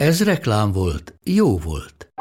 Ez 0.00 0.24
reklám 0.24 0.72
volt, 0.72 1.14
jó 1.24 1.58
volt. 1.58 2.12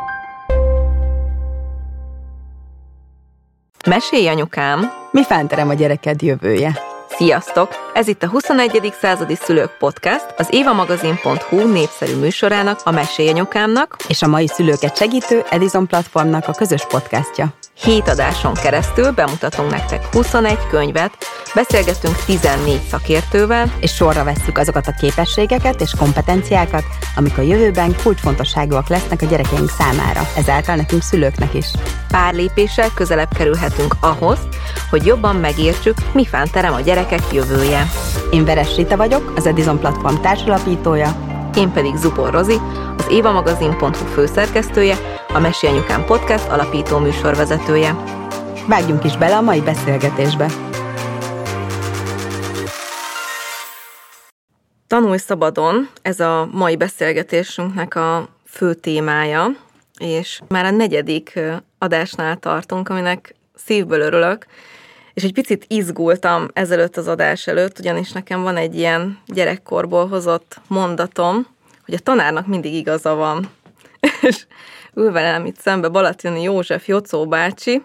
Mesélj, 3.88 4.28
anyukám! 4.28 4.92
Mi 5.12 5.24
fánterem 5.24 5.70
a 5.70 5.74
gyereked 5.74 6.22
jövője? 6.22 6.80
Sziasztok! 7.10 7.70
Ez 7.94 8.08
itt 8.08 8.24
a 8.24 8.28
21. 8.28 8.94
századi 9.02 9.36
szülők 9.36 9.78
podcast, 9.78 10.34
az 10.38 10.48
évamagazin.hu 10.52 11.72
népszerű 11.72 12.16
műsorának, 12.16 12.80
a 12.84 12.92
Mesélj 12.92 13.30
anyukámnak 13.30 13.96
és 14.08 14.22
a 14.22 14.28
mai 14.28 14.48
szülőket 14.48 14.98
segítő 14.98 15.44
Edison 15.50 15.88
platformnak 15.88 16.48
a 16.48 16.54
közös 16.54 16.86
podcastja. 16.86 17.59
Hét 17.82 18.08
adáson 18.08 18.54
keresztül 18.54 19.12
bemutatunk 19.12 19.72
nektek 19.72 20.06
21 20.12 20.58
könyvet, 20.70 21.12
beszélgetünk 21.56 22.16
14 22.26 22.82
szakértővel, 22.90 23.74
és 23.80 23.94
sorra 23.94 24.24
vesszük 24.24 24.58
azokat 24.58 24.88
a 24.88 24.96
képességeket 25.00 25.82
és 25.82 25.92
kompetenciákat, 25.98 26.84
amik 27.16 27.38
a 27.38 27.42
jövőben 27.42 27.96
kulcsfontosságúak 28.04 28.88
lesznek 28.88 29.22
a 29.22 29.26
gyerekeink 29.26 29.70
számára, 29.70 30.22
ezáltal 30.38 30.76
nekünk 30.76 31.02
szülőknek 31.02 31.54
is. 31.54 31.66
Pár 32.08 32.34
lépéssel 32.34 32.90
közelebb 32.94 33.34
kerülhetünk 33.34 33.96
ahhoz, 34.00 34.40
hogy 34.90 35.06
jobban 35.06 35.36
megértsük, 35.36 35.98
mi 36.14 36.28
terem 36.52 36.74
a 36.74 36.82
gyerekek 36.82 37.24
jövője. 37.32 37.90
Én 38.32 38.46
Veres 38.46 38.76
Rita 38.76 38.98
vagyok, 38.98 39.34
az 39.36 39.46
Edison 39.46 39.80
Platform 39.80 40.16
társalapítója, 40.16 41.29
én 41.58 41.72
pedig 41.72 41.96
Zupor 41.96 42.32
Rozi, 42.32 42.58
az 42.98 43.08
évamagazin.hu 43.10 43.92
főszerkesztője, 43.92 44.96
a 45.28 45.40
Mesi 45.40 45.68
Anyukám 45.68 46.06
Podcast 46.06 46.48
alapító 46.48 46.98
műsorvezetője. 46.98 47.96
Vágjunk 48.68 49.04
is 49.04 49.18
bele 49.18 49.36
a 49.36 49.42
mai 49.42 49.62
beszélgetésbe. 49.62 50.50
Tanulj 54.88 55.18
szabadon, 55.18 55.90
ez 56.02 56.20
a 56.20 56.50
mai 56.52 56.76
beszélgetésünknek 56.76 57.96
a 57.96 58.28
fő 58.46 58.74
témája, 58.74 59.48
és 60.00 60.42
már 60.48 60.66
a 60.66 60.72
negyedik 60.72 61.40
adásnál 61.78 62.38
tartunk, 62.38 62.90
aminek 62.90 63.36
szívből 63.56 64.02
örülök, 64.02 64.46
és 65.20 65.26
egy 65.26 65.34
picit 65.34 65.66
izgultam 65.68 66.48
ezelőtt 66.54 66.98
az 66.98 67.08
adás 67.08 67.48
előtt, 67.48 67.80
ugyanis 67.80 68.12
nekem 68.12 68.42
van 68.42 68.58
egy 68.58 68.76
ilyen 68.76 69.20
gyerekkorból 69.26 70.08
hozott 70.08 70.62
mondatom, 70.68 71.48
hogy 71.86 71.94
a 71.94 72.00
tanárnak 72.00 72.48
mindig 72.48 72.74
igaza 72.74 73.16
van. 73.16 73.50
és 74.22 74.46
ül 74.94 75.12
velem 75.12 75.46
itt 75.46 75.58
szembe 75.60 75.88
Balatoni 75.88 76.42
József 76.42 76.88
Jocó 76.88 77.28
bácsi, 77.28 77.82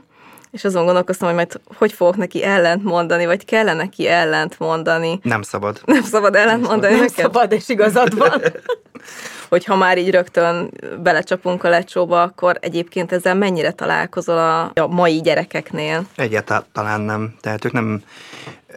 és 0.54 0.64
azon 0.64 0.84
gondolkoztam, 0.84 1.26
hogy 1.26 1.36
majd 1.36 1.60
hogy 1.76 1.92
fogok 1.92 2.16
neki 2.16 2.44
ellent 2.44 2.82
mondani, 2.82 3.26
vagy 3.26 3.44
kellene 3.44 3.82
neki 3.82 4.08
ellent 4.08 4.58
mondani. 4.58 5.18
Nem 5.22 5.42
szabad. 5.42 5.80
Nem 5.84 6.02
szabad 6.02 6.34
ellent 6.34 6.66
mondani. 6.66 6.94
Nem 6.94 7.08
szabad, 7.08 7.52
és 7.52 7.68
igazad 7.68 8.18
van. 8.18 8.42
hogy 9.48 9.64
ha 9.64 9.76
már 9.76 9.98
így 9.98 10.10
rögtön 10.10 10.70
belecsapunk 11.02 11.64
a 11.64 11.68
lecsóba, 11.68 12.22
akkor 12.22 12.56
egyébként 12.60 13.12
ezzel 13.12 13.34
mennyire 13.34 13.70
találkozol 13.70 14.38
a, 14.38 14.62
a 14.80 14.86
mai 14.86 15.20
gyerekeknél? 15.20 16.04
Egyáltalán 16.16 17.00
nem. 17.00 17.34
Tehát 17.40 17.64
ők 17.64 17.72
nem, 17.72 18.02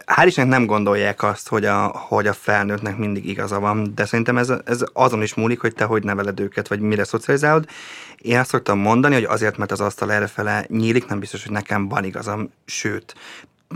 hál' 0.06 0.26
Istennek 0.26 0.50
nem 0.50 0.66
gondolják 0.66 1.22
azt, 1.22 1.48
hogy 1.48 1.64
a, 1.64 1.86
hogy 2.08 2.26
a 2.26 2.32
felnőttnek 2.32 2.96
mindig 2.96 3.28
igaza 3.28 3.60
van, 3.60 3.92
de 3.94 4.04
szerintem 4.04 4.36
ez, 4.36 4.52
ez 4.64 4.84
azon 4.92 5.22
is 5.22 5.34
múlik, 5.34 5.60
hogy 5.60 5.74
te 5.74 5.84
hogy 5.84 6.02
neveled 6.02 6.40
őket, 6.40 6.68
vagy 6.68 6.80
mire 6.80 7.04
szocializálod. 7.04 7.64
Én 8.18 8.38
azt 8.38 8.48
szoktam 8.50 8.78
mondani, 8.78 9.14
hogy 9.14 9.24
azért, 9.24 9.56
mert 9.56 9.70
az 9.70 9.80
asztal 9.80 10.12
errefele 10.12 10.64
nyílik, 10.68 11.06
nem 11.06 11.18
biztos, 11.18 11.42
hogy 11.42 11.52
nekem 11.52 11.88
van 11.88 12.04
igazam, 12.04 12.52
sőt, 12.64 13.14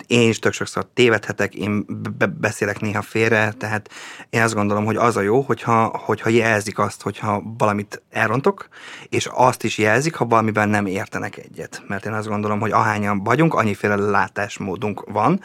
én 0.06 0.28
is 0.28 0.38
tök 0.38 0.52
sokszor 0.52 0.86
tévedhetek, 0.94 1.54
én 1.54 1.84
be- 2.18 2.26
beszélek 2.26 2.80
néha 2.80 3.02
félre, 3.02 3.52
tehát 3.52 3.90
én 4.30 4.42
azt 4.42 4.54
gondolom, 4.54 4.84
hogy 4.84 4.96
az 4.96 5.16
a 5.16 5.20
jó, 5.20 5.40
hogyha, 5.40 6.00
hogyha 6.04 6.28
jelzik 6.28 6.78
azt, 6.78 7.02
hogyha 7.02 7.42
valamit 7.58 8.02
elrontok, 8.10 8.68
és 9.08 9.28
azt 9.32 9.64
is 9.64 9.78
jelzik, 9.78 10.14
ha 10.14 10.24
valamiben 10.24 10.68
nem 10.68 10.86
értenek 10.86 11.36
egyet. 11.36 11.82
Mert 11.86 12.06
én 12.06 12.12
azt 12.12 12.28
gondolom, 12.28 12.60
hogy 12.60 12.70
ahányan 12.70 13.24
vagyunk, 13.24 13.54
annyiféle 13.54 13.94
látásmódunk 13.96 15.04
van, 15.10 15.40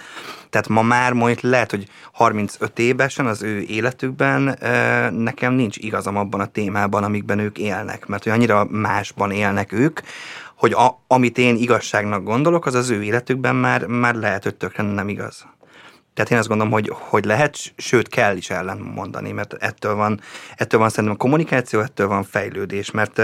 tehát 0.49 0.67
ma 0.67 0.81
már 0.81 1.13
majd 1.13 1.39
lehet, 1.41 1.71
hogy 1.71 1.87
35 2.13 2.79
évesen 2.79 3.25
az 3.25 3.41
ő 3.41 3.59
életükben 3.59 4.57
nekem 5.13 5.53
nincs 5.53 5.77
igazam 5.77 6.17
abban 6.17 6.39
a 6.39 6.45
témában, 6.45 7.03
amikben 7.03 7.39
ők 7.39 7.57
élnek, 7.57 8.05
mert 8.05 8.23
hogy 8.23 8.31
annyira 8.31 8.67
másban 8.69 9.31
élnek 9.31 9.71
ők, 9.71 9.99
hogy 10.57 10.73
a, 10.73 11.03
amit 11.07 11.37
én 11.37 11.55
igazságnak 11.55 12.23
gondolok, 12.23 12.65
az 12.65 12.73
az 12.73 12.89
ő 12.89 13.03
életükben 13.03 13.55
már, 13.55 13.85
már 13.85 14.15
lehet, 14.15 14.43
hogy 14.43 14.55
tökre 14.55 14.83
nem 14.83 15.09
igaz. 15.09 15.45
Tehát 16.13 16.31
én 16.31 16.37
azt 16.37 16.47
gondolom, 16.47 16.73
hogy, 16.73 16.91
hogy 16.93 17.25
lehet, 17.25 17.57
sőt 17.75 18.07
kell 18.07 18.37
is 18.37 18.49
ellen 18.49 18.77
mondani, 18.77 19.31
mert 19.31 19.53
ettől 19.53 19.95
van, 19.95 20.21
ettől 20.55 20.79
van 20.79 20.89
szerintem 20.89 21.13
a 21.13 21.17
kommunikáció, 21.17 21.79
ettől 21.79 22.07
van 22.07 22.23
fejlődés, 22.23 22.91
mert, 22.91 23.17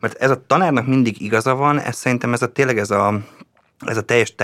mert 0.00 0.14
ez 0.18 0.30
a 0.30 0.46
tanárnak 0.46 0.86
mindig 0.86 1.20
igaza 1.20 1.54
van, 1.54 1.78
ez 1.78 1.96
szerintem 1.96 2.32
ez 2.32 2.42
a 2.42 2.52
tényleg 2.52 2.78
ez 2.78 2.90
a, 2.90 3.20
ez 3.86 3.96
a 3.96 4.02
teljes 4.02 4.34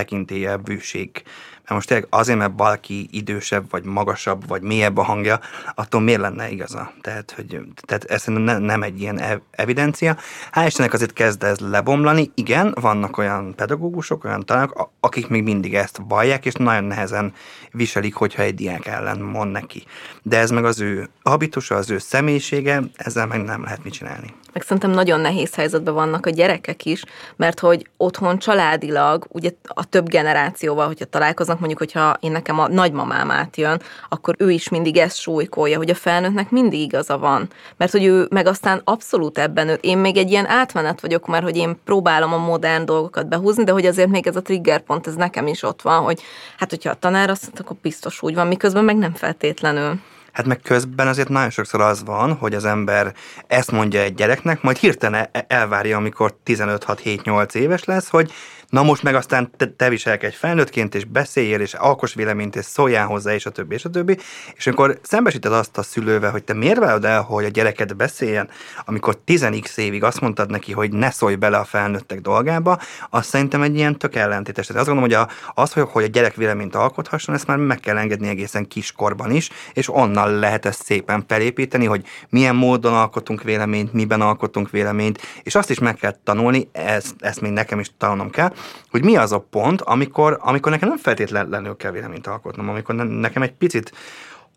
bűség 0.63 1.23
Hát 1.69 1.77
most 1.77 1.89
tényleg 1.89 2.07
azért, 2.09 2.37
mert 2.37 2.51
valaki 2.57 3.07
idősebb, 3.11 3.69
vagy 3.69 3.83
magasabb, 3.83 4.47
vagy 4.47 4.61
mélyebb 4.61 4.97
a 4.97 5.03
hangja, 5.03 5.39
attól 5.75 6.01
miért 6.01 6.19
lenne 6.19 6.49
igaza? 6.49 6.91
Tehát, 7.01 7.31
hogy, 7.35 7.59
tehát 7.85 8.03
ez 8.03 8.23
nem, 8.25 8.61
nem 8.61 8.83
egy 8.83 9.01
ilyen 9.01 9.41
evidencia. 9.51 10.17
Hál' 10.51 10.63
Istennek 10.65 10.93
azért 10.93 11.13
kezd 11.13 11.43
ez 11.43 11.59
lebomlani. 11.59 12.31
Igen, 12.35 12.75
vannak 12.81 13.17
olyan 13.17 13.55
pedagógusok, 13.55 14.23
olyan 14.23 14.45
tanárok, 14.45 14.91
akik 14.99 15.27
még 15.27 15.43
mindig 15.43 15.75
ezt 15.75 15.99
vallják, 16.07 16.45
és 16.45 16.53
nagyon 16.53 16.83
nehezen 16.83 17.33
viselik, 17.71 18.15
hogyha 18.15 18.41
egy 18.41 18.55
diák 18.55 18.85
ellen 18.85 19.19
mond 19.19 19.51
neki. 19.51 19.83
De 20.21 20.37
ez 20.37 20.51
meg 20.51 20.65
az 20.65 20.79
ő 20.79 21.09
habitusa, 21.23 21.75
az 21.75 21.89
ő 21.89 21.97
személyisége, 21.97 22.83
ezzel 22.95 23.27
meg 23.27 23.43
nem 23.43 23.63
lehet 23.63 23.83
mit 23.83 23.93
csinálni 23.93 24.33
meg 24.53 24.63
szerintem 24.63 24.91
nagyon 24.91 25.19
nehéz 25.19 25.55
helyzetben 25.55 25.93
vannak 25.93 26.25
a 26.25 26.29
gyerekek 26.29 26.85
is, 26.85 27.03
mert 27.35 27.59
hogy 27.59 27.89
otthon 27.97 28.39
családilag, 28.39 29.25
ugye 29.29 29.51
a 29.63 29.85
több 29.85 30.07
generációval, 30.09 30.87
hogyha 30.87 31.05
találkoznak, 31.05 31.58
mondjuk, 31.59 31.79
hogyha 31.79 32.17
én 32.19 32.31
nekem 32.31 32.59
a 32.59 32.67
nagymamám 32.67 33.31
átjön, 33.31 33.81
akkor 34.09 34.35
ő 34.37 34.51
is 34.51 34.69
mindig 34.69 34.97
ezt 34.97 35.17
súlykolja, 35.19 35.77
hogy 35.77 35.89
a 35.89 35.95
felnőttnek 35.95 36.49
mindig 36.49 36.79
igaza 36.79 37.17
van. 37.17 37.47
Mert 37.77 37.91
hogy 37.91 38.05
ő 38.05 38.27
meg 38.29 38.47
aztán 38.47 38.81
abszolút 38.83 39.37
ebben, 39.37 39.77
én 39.81 39.97
még 39.97 40.17
egy 40.17 40.31
ilyen 40.31 40.47
átmenet 40.47 41.01
vagyok, 41.01 41.27
mert 41.27 41.43
hogy 41.43 41.57
én 41.57 41.79
próbálom 41.85 42.33
a 42.33 42.37
modern 42.37 42.85
dolgokat 42.85 43.27
behúzni, 43.27 43.63
de 43.63 43.71
hogy 43.71 43.85
azért 43.85 44.09
még 44.09 44.27
ez 44.27 44.35
a 44.35 44.41
triggerpont, 44.41 45.07
ez 45.07 45.15
nekem 45.15 45.47
is 45.47 45.63
ott 45.63 45.81
van, 45.81 46.03
hogy 46.03 46.21
hát 46.57 46.69
hogyha 46.69 46.89
a 46.89 46.99
tanár 46.99 47.29
azt 47.29 47.41
mondta, 47.41 47.63
akkor 47.63 47.77
biztos 47.81 48.21
úgy 48.21 48.35
van, 48.35 48.47
miközben 48.47 48.83
meg 48.83 48.97
nem 48.97 49.13
feltétlenül. 49.13 49.99
Hát 50.31 50.45
meg 50.45 50.59
közben 50.61 51.07
azért 51.07 51.29
nagyon 51.29 51.49
sokszor 51.49 51.81
az 51.81 52.03
van, 52.03 52.33
hogy 52.33 52.53
az 52.53 52.65
ember 52.65 53.13
ezt 53.47 53.71
mondja 53.71 54.01
egy 54.01 54.13
gyereknek, 54.13 54.61
majd 54.61 54.77
hirtelen 54.77 55.29
elvárja, 55.47 55.97
amikor 55.97 56.35
15-6-7-8 56.45 57.53
éves 57.53 57.83
lesz, 57.83 58.09
hogy 58.09 58.31
na 58.69 58.83
most 58.83 59.03
meg 59.03 59.15
aztán 59.15 59.51
te, 59.57 59.67
te 59.67 59.89
viselkedj 59.89 60.35
felnőttként, 60.35 60.95
és 60.95 61.05
beszéljél, 61.05 61.59
és 61.59 61.73
alkos 61.73 62.13
véleményt, 62.13 62.55
és 62.55 62.65
szóljál 62.65 63.05
hozzá, 63.05 63.33
és 63.33 63.45
a 63.45 63.49
többi, 63.49 63.75
és 63.75 63.85
a 63.85 63.89
többi. 63.89 64.17
És 64.55 64.67
amikor 64.67 64.99
szembesíted 65.01 65.53
azt 65.53 65.77
a 65.77 65.83
szülővel, 65.83 66.31
hogy 66.31 66.43
te 66.43 66.53
miért 66.53 66.79
válod 66.79 67.05
el, 67.05 67.21
hogy 67.21 67.45
a 67.45 67.47
gyereket 67.47 67.95
beszéljen, 67.95 68.49
amikor 68.85 69.19
10x 69.25 69.77
évig 69.77 70.03
azt 70.03 70.21
mondtad 70.21 70.49
neki, 70.49 70.71
hogy 70.71 70.91
ne 70.91 71.11
szólj 71.11 71.35
bele 71.35 71.57
a 71.57 71.63
felnőttek 71.63 72.21
dolgába, 72.21 72.79
az 73.09 73.25
szerintem 73.25 73.61
egy 73.61 73.75
ilyen 73.75 73.97
tök 73.97 74.15
ellentétes. 74.15 74.67
Tehát 74.67 74.81
azt 74.81 74.91
gondolom, 74.91 75.11
hogy 75.17 75.29
a, 75.53 75.61
az, 75.61 75.73
hogy 75.73 76.03
a 76.03 76.07
gyerek 76.07 76.35
véleményt 76.35 76.75
alkothasson, 76.75 77.35
ezt 77.35 77.47
már 77.47 77.57
meg 77.57 77.79
kell 77.79 77.97
engedni 77.97 78.27
egészen 78.27 78.67
kiskorban 78.67 79.31
is, 79.31 79.49
és 79.73 79.93
onnan 79.93 80.39
lehet 80.39 80.65
ezt 80.65 80.83
szépen 80.83 81.23
felépíteni, 81.27 81.85
hogy 81.85 82.05
milyen 82.29 82.55
módon 82.55 82.93
alkotunk 82.93 83.43
véleményt, 83.43 83.93
miben 83.93 84.21
alkotunk 84.21 84.69
véleményt, 84.69 85.21
és 85.43 85.55
azt 85.55 85.69
is 85.69 85.79
meg 85.79 85.95
kell 85.95 86.15
tanulni, 86.23 86.69
ezt, 86.71 87.15
ezt 87.19 87.41
még 87.41 87.51
nekem 87.51 87.79
is 87.79 87.91
tanulnom 87.97 88.29
kell, 88.29 88.53
hogy 88.89 89.03
mi 89.03 89.15
az 89.15 89.31
a 89.31 89.45
pont, 89.49 89.81
amikor, 89.81 90.37
amikor 90.41 90.71
nekem 90.71 90.87
nem 90.87 90.97
feltétlenül 90.97 91.75
kell 91.75 91.91
véleményt 91.91 92.27
alkotnom, 92.27 92.69
amikor 92.69 92.95
nekem 92.95 93.41
egy 93.41 93.53
picit 93.53 93.91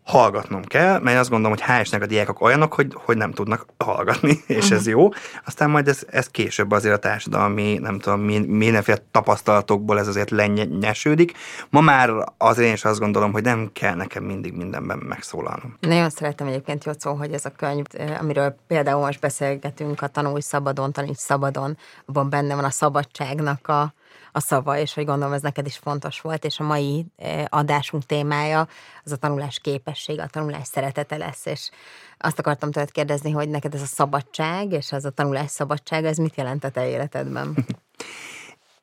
hallgatnom 0.03 0.63
kell, 0.63 0.99
mert 0.99 1.19
azt 1.19 1.29
gondolom, 1.29 1.57
hogy 1.57 1.67
hál' 1.67 2.01
a 2.01 2.05
diákok 2.05 2.41
olyanok, 2.41 2.73
hogy, 2.73 2.95
hogy 2.95 3.17
nem 3.17 3.31
tudnak 3.31 3.65
hallgatni, 3.77 4.43
és 4.47 4.71
ez 4.71 4.87
jó. 4.87 5.09
Aztán 5.45 5.69
majd 5.69 5.87
ez, 5.87 6.03
ez 6.09 6.27
később 6.27 6.71
azért 6.71 6.95
a 6.95 6.99
társadalmi, 6.99 7.77
nem 7.81 7.99
tudom, 7.99 8.19
mindenféle 8.47 8.97
tapasztalatokból 9.11 9.99
ez 9.99 10.07
azért 10.07 10.29
lenyesődik. 10.29 11.33
Ma 11.69 11.81
már 11.81 12.09
azért 12.37 12.67
én 12.67 12.73
is 12.73 12.85
azt 12.85 12.99
gondolom, 12.99 13.31
hogy 13.31 13.43
nem 13.43 13.69
kell 13.73 13.95
nekem 13.95 14.23
mindig 14.23 14.53
mindenben 14.53 14.97
megszólalnom. 14.97 15.77
Nagyon 15.79 16.09
szeretem 16.09 16.47
egyébként, 16.47 16.83
Jocó, 16.83 17.13
hogy 17.13 17.33
ez 17.33 17.45
a 17.45 17.49
könyv, 17.49 17.85
amiről 18.19 18.55
például 18.67 19.05
most 19.05 19.19
beszélgetünk, 19.19 20.01
a 20.01 20.07
Tanulj 20.07 20.41
szabadon, 20.41 20.91
taníts 20.91 21.17
szabadon, 21.17 21.77
abban 22.05 22.29
benne 22.29 22.55
van 22.55 22.63
a 22.63 22.69
szabadságnak 22.69 23.67
a, 23.67 23.93
a 24.35 24.39
szava, 24.39 24.77
és 24.77 24.93
hogy 24.93 25.05
gondolom 25.05 25.33
ez 25.33 25.41
neked 25.41 25.65
is 25.65 25.77
fontos 25.77 26.21
volt, 26.21 26.45
és 26.45 26.59
a 26.59 26.63
mai 26.63 27.05
eh, 27.17 27.43
adásunk 27.49 28.05
témája 28.05 28.67
az 29.03 29.11
a 29.11 29.15
tanulás 29.15 29.59
képessége, 29.59 30.23
a 30.23 30.27
tanulás 30.27 30.67
szeretete 30.67 31.17
lesz, 31.17 31.45
és 31.45 31.69
azt 32.17 32.39
akartam 32.39 32.71
tőled 32.71 32.91
kérdezni, 32.91 33.31
hogy 33.31 33.49
neked 33.49 33.73
ez 33.73 33.81
a 33.81 33.85
szabadság, 33.85 34.71
és 34.71 34.91
ez 34.91 35.05
a 35.05 35.09
tanulás 35.09 35.51
szabadság, 35.51 36.05
ez 36.05 36.17
mit 36.17 36.35
jelent 36.35 36.63
a 36.63 36.69
te 36.69 36.87
életedben? 36.87 37.55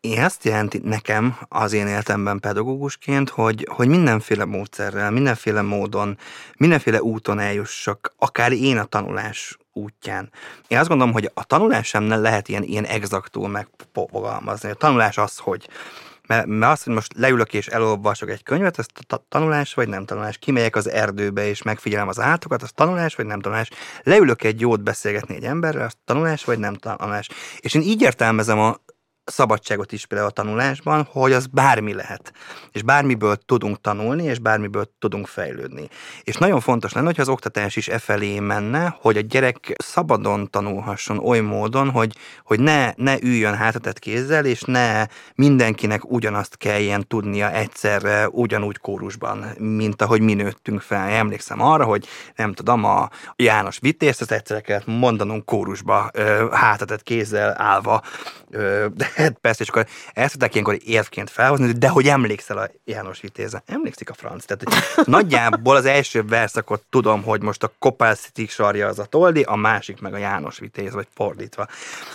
Én 0.00 0.22
azt 0.22 0.44
jelenti 0.44 0.80
nekem 0.84 1.36
az 1.48 1.72
én 1.72 1.86
életemben 1.86 2.38
pedagógusként, 2.38 3.28
hogy, 3.28 3.68
hogy 3.70 3.88
mindenféle 3.88 4.44
módszerrel, 4.44 5.10
mindenféle 5.10 5.62
módon, 5.62 6.18
mindenféle 6.56 7.02
úton 7.02 7.38
eljussak, 7.38 8.14
akár 8.16 8.52
én 8.52 8.78
a 8.78 8.84
tanulás 8.84 9.58
útján. 9.82 10.30
Én 10.68 10.78
azt 10.78 10.88
gondolom, 10.88 11.12
hogy 11.12 11.30
a 11.34 11.44
tanulás 11.44 11.86
sem 11.86 12.02
nem 12.02 12.22
lehet 12.22 12.48
ilyen, 12.48 12.62
ilyen 12.62 12.84
exaktul 12.84 13.48
megfogalmazni. 13.48 14.70
A 14.70 14.74
tanulás 14.74 15.18
az, 15.18 15.38
hogy 15.38 15.68
mert, 16.30 16.46
mert 16.46 16.72
azt, 16.72 16.84
hogy 16.84 16.94
most 16.94 17.12
leülök 17.16 17.54
és 17.54 17.66
elolvasok 17.66 18.30
egy 18.30 18.42
könyvet, 18.42 18.78
ez 18.78 18.86
tanulás 19.28 19.74
vagy 19.74 19.88
nem 19.88 20.04
tanulás. 20.04 20.38
Kimegyek 20.38 20.76
az 20.76 20.88
erdőbe 20.88 21.46
és 21.46 21.62
megfigyelem 21.62 22.08
az 22.08 22.20
állatokat, 22.20 22.62
az 22.62 22.70
tanulás 22.74 23.14
vagy 23.14 23.26
nem 23.26 23.40
tanulás. 23.40 23.70
Leülök 24.02 24.42
egy 24.42 24.60
jót 24.60 24.82
beszélgetni 24.82 25.34
egy 25.34 25.44
emberrel, 25.44 25.86
az 25.86 25.92
tanulás 26.04 26.44
vagy 26.44 26.58
nem 26.58 26.74
tanulás. 26.74 27.28
És 27.60 27.74
én 27.74 27.82
így 27.82 28.02
értelmezem 28.02 28.58
a 28.58 28.76
szabadságot 29.24 29.92
is 29.92 30.06
például 30.06 30.30
a 30.30 30.32
tanulásban, 30.32 31.08
hogy 31.10 31.32
az 31.32 31.46
bármi 31.46 31.94
lehet. 31.94 32.32
És 32.72 32.82
bármiből 32.82 33.36
tudunk 33.36 33.80
tanulni, 33.80 34.24
és 34.24 34.38
bármiből 34.38 34.90
tudunk 34.98 35.26
fejlődni. 35.26 35.88
És 36.22 36.36
nagyon 36.36 36.60
fontos 36.60 36.92
lenne, 36.92 37.06
hogy 37.06 37.20
az 37.20 37.28
oktatás 37.28 37.76
is 37.76 37.88
e 37.88 37.98
felé 37.98 38.38
menne, 38.38 38.96
hogy 39.00 39.16
a 39.16 39.20
gyerek 39.20 39.74
szabadon 39.76 40.50
tanulhasson 40.50 41.18
oly 41.18 41.40
módon, 41.40 41.90
hogy, 41.90 42.16
hogy 42.44 42.60
ne, 42.60 42.92
ne 42.96 43.20
üljön 43.20 43.54
hátatett 43.54 43.98
kézzel, 43.98 44.44
és 44.44 44.62
ne 44.62 45.06
mindenkinek 45.34 46.10
ugyanazt 46.10 46.56
kelljen 46.56 47.06
tudnia 47.06 47.52
egyszerre 47.52 48.28
ugyanúgy 48.28 48.78
kórusban, 48.78 49.44
mint 49.58 50.02
ahogy 50.02 50.20
mi 50.20 50.34
nőttünk 50.34 50.80
fel. 50.80 51.08
Emlékszem 51.08 51.60
arra, 51.60 51.84
hogy 51.84 52.06
nem 52.36 52.52
tudom, 52.52 52.84
a 52.84 53.08
János 53.36 53.78
Vitézt, 53.80 54.20
ezt 54.20 54.32
egyszerre 54.32 54.60
kellett 54.60 54.86
mondanunk 54.86 55.44
kórusba, 55.44 56.10
hátatett 56.50 57.02
kézzel 57.02 57.54
állva, 57.58 58.02
de 58.94 59.09
persze, 59.40 59.62
és 59.62 59.68
akkor 59.68 59.86
ezt 60.12 60.32
tudták 60.32 60.52
ilyenkor 60.52 60.78
érvként 60.84 61.30
felhozni, 61.30 61.72
de 61.72 61.88
hogy 61.88 62.08
emlékszel 62.08 62.58
a 62.58 62.70
János 62.84 63.20
Vitéze? 63.20 63.62
Emlékszik 63.66 64.10
a 64.10 64.14
franc. 64.14 64.44
Tehát 64.44 64.84
nagyjából 65.06 65.76
az 65.76 65.84
első 65.84 66.24
verszakot 66.24 66.82
tudom, 66.90 67.22
hogy 67.22 67.42
most 67.42 67.62
a 67.62 67.72
Kopálszitik 67.78 68.50
sarja 68.50 68.88
az 68.88 68.98
a 68.98 69.04
Toldi, 69.04 69.42
a 69.42 69.56
másik 69.56 70.00
meg 70.00 70.14
a 70.14 70.16
János 70.16 70.58
Vitéz, 70.58 70.92
vagy 70.92 71.06
fordítva. 71.14 71.66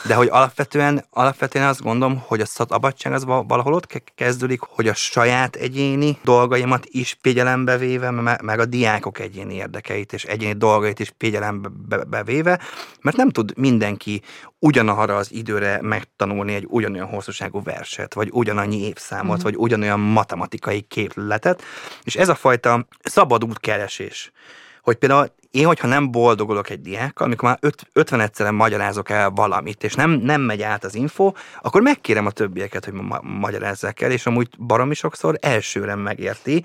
De 0.07 0.15
hogy 0.15 0.27
alapvetően, 0.31 1.05
alapvetően 1.09 1.67
azt 1.67 1.81
gondolom, 1.81 2.23
hogy 2.27 2.41
a 2.41 2.45
szabadság 2.45 3.13
az 3.13 3.25
valahol 3.25 3.73
ott 3.73 4.03
kezdődik, 4.15 4.61
hogy 4.61 4.87
a 4.87 4.93
saját 4.93 5.55
egyéni 5.55 6.17
dolgaimat 6.23 6.85
is 6.85 7.17
figyelembe 7.21 7.77
véve, 7.77 8.11
meg 8.41 8.59
a 8.59 8.65
diákok 8.65 9.19
egyéni 9.19 9.53
érdekeit 9.53 10.13
és 10.13 10.23
egyéni 10.23 10.53
dolgait 10.53 10.99
is 10.99 11.13
figyelembe 11.17 12.23
véve, 12.23 12.59
mert 13.01 13.17
nem 13.17 13.29
tud 13.29 13.57
mindenki 13.57 14.21
ugyanarra 14.59 15.15
az 15.15 15.31
időre 15.31 15.79
megtanulni 15.81 16.53
egy 16.53 16.65
ugyanolyan 16.85 17.13
hosszúságú 17.13 17.63
verset, 17.63 18.13
vagy 18.13 18.29
ugyanannyi 18.31 18.81
évszámot, 18.81 19.39
mm. 19.39 19.43
vagy 19.43 19.55
ugyanolyan 19.57 19.99
matematikai 19.99 20.81
képletet, 20.81 21.63
és 22.03 22.15
ez 22.15 22.29
a 22.29 22.35
fajta 22.35 22.87
szabad 23.03 23.43
útkeresés, 23.43 24.31
hogy 24.81 24.95
például 24.95 25.33
én, 25.51 25.65
hogyha 25.65 25.87
nem 25.87 26.11
boldogulok 26.11 26.69
egy 26.69 26.81
diákkal, 26.81 27.25
amikor 27.25 27.49
már 27.49 27.73
50 27.93 28.19
egyszerűen 28.19 28.55
magyarázok 28.55 29.09
el 29.09 29.29
valamit, 29.29 29.83
és 29.83 29.93
nem, 29.93 30.11
nem 30.11 30.41
megy 30.41 30.61
át 30.61 30.83
az 30.83 30.95
info, 30.95 31.31
akkor 31.61 31.81
megkérem 31.81 32.25
a 32.25 32.31
többieket, 32.31 32.85
hogy 32.85 32.93
ma- 32.93 33.21
magyarázzák 33.21 34.01
el, 34.01 34.11
és 34.11 34.25
amúgy 34.25 34.49
baromi 34.57 34.93
sokszor 34.93 35.37
elsőre 35.41 35.95
megérti, 35.95 36.63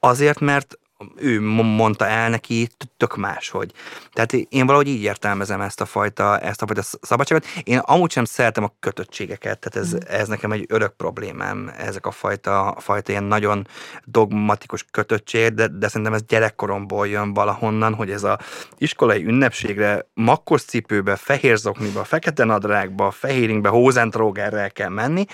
azért, 0.00 0.40
mert 0.40 0.78
ő 1.16 1.40
mondta 1.40 2.06
el 2.06 2.30
neki 2.30 2.68
tök 2.96 3.16
máshogy. 3.16 3.72
Tehát 4.12 4.32
én 4.32 4.66
valahogy 4.66 4.88
így 4.88 5.02
értelmezem 5.02 5.60
ezt 5.60 5.80
a 5.80 5.84
fajta, 5.84 6.38
ezt 6.38 6.62
a 6.62 6.66
fajta 6.66 6.82
szabadságot. 7.00 7.46
Én 7.64 7.78
amúgy 7.78 8.10
sem 8.10 8.24
szeretem 8.24 8.64
a 8.64 8.74
kötöttségeket, 8.80 9.58
tehát 9.58 9.88
ez, 9.88 9.94
mm. 9.94 10.16
ez 10.18 10.28
nekem 10.28 10.52
egy 10.52 10.64
örök 10.68 10.92
problémám, 10.92 11.72
ezek 11.78 12.06
a 12.06 12.10
fajta, 12.10 12.76
fajta 12.78 13.10
ilyen 13.10 13.24
nagyon 13.24 13.66
dogmatikus 14.04 14.84
kötöttség, 14.90 15.54
de, 15.54 15.66
de 15.66 15.88
szerintem 15.88 16.14
ez 16.14 16.22
gyerekkoromból 16.26 17.08
jön 17.08 17.34
valahonnan, 17.34 17.94
hogy 17.94 18.10
ez 18.10 18.24
a 18.24 18.38
iskolai 18.78 19.24
ünnepségre 19.24 20.06
makkos 20.14 20.62
cipőbe, 20.62 21.16
fehér 21.16 21.56
zokniba, 21.56 22.04
fekete 22.04 22.44
nadrágba, 22.44 23.10
fehéringbe, 23.10 23.68
hózántrógerrel 23.68 24.70
kell 24.70 24.88
menni, 24.88 25.24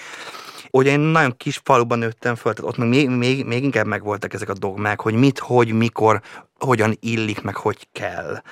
Ugye 0.75 0.91
én 0.91 1.00
nagyon 1.00 1.37
kis 1.37 1.61
faluban 1.65 1.99
nőttem 1.99 2.35
föl, 2.35 2.53
tehát 2.53 2.70
ott 2.70 2.88
még, 2.88 3.08
még, 3.08 3.44
még 3.44 3.62
inkább 3.62 3.87
megvoltak 3.87 4.32
ezek 4.32 4.49
a 4.49 4.53
dogmák, 4.53 5.00
hogy 5.00 5.15
mit, 5.15 5.38
hogy, 5.52 5.72
mikor, 5.72 6.20
hogyan 6.58 6.96
illik, 7.00 7.43
meg 7.43 7.56
hogy 7.56 7.88
kell 7.93 8.43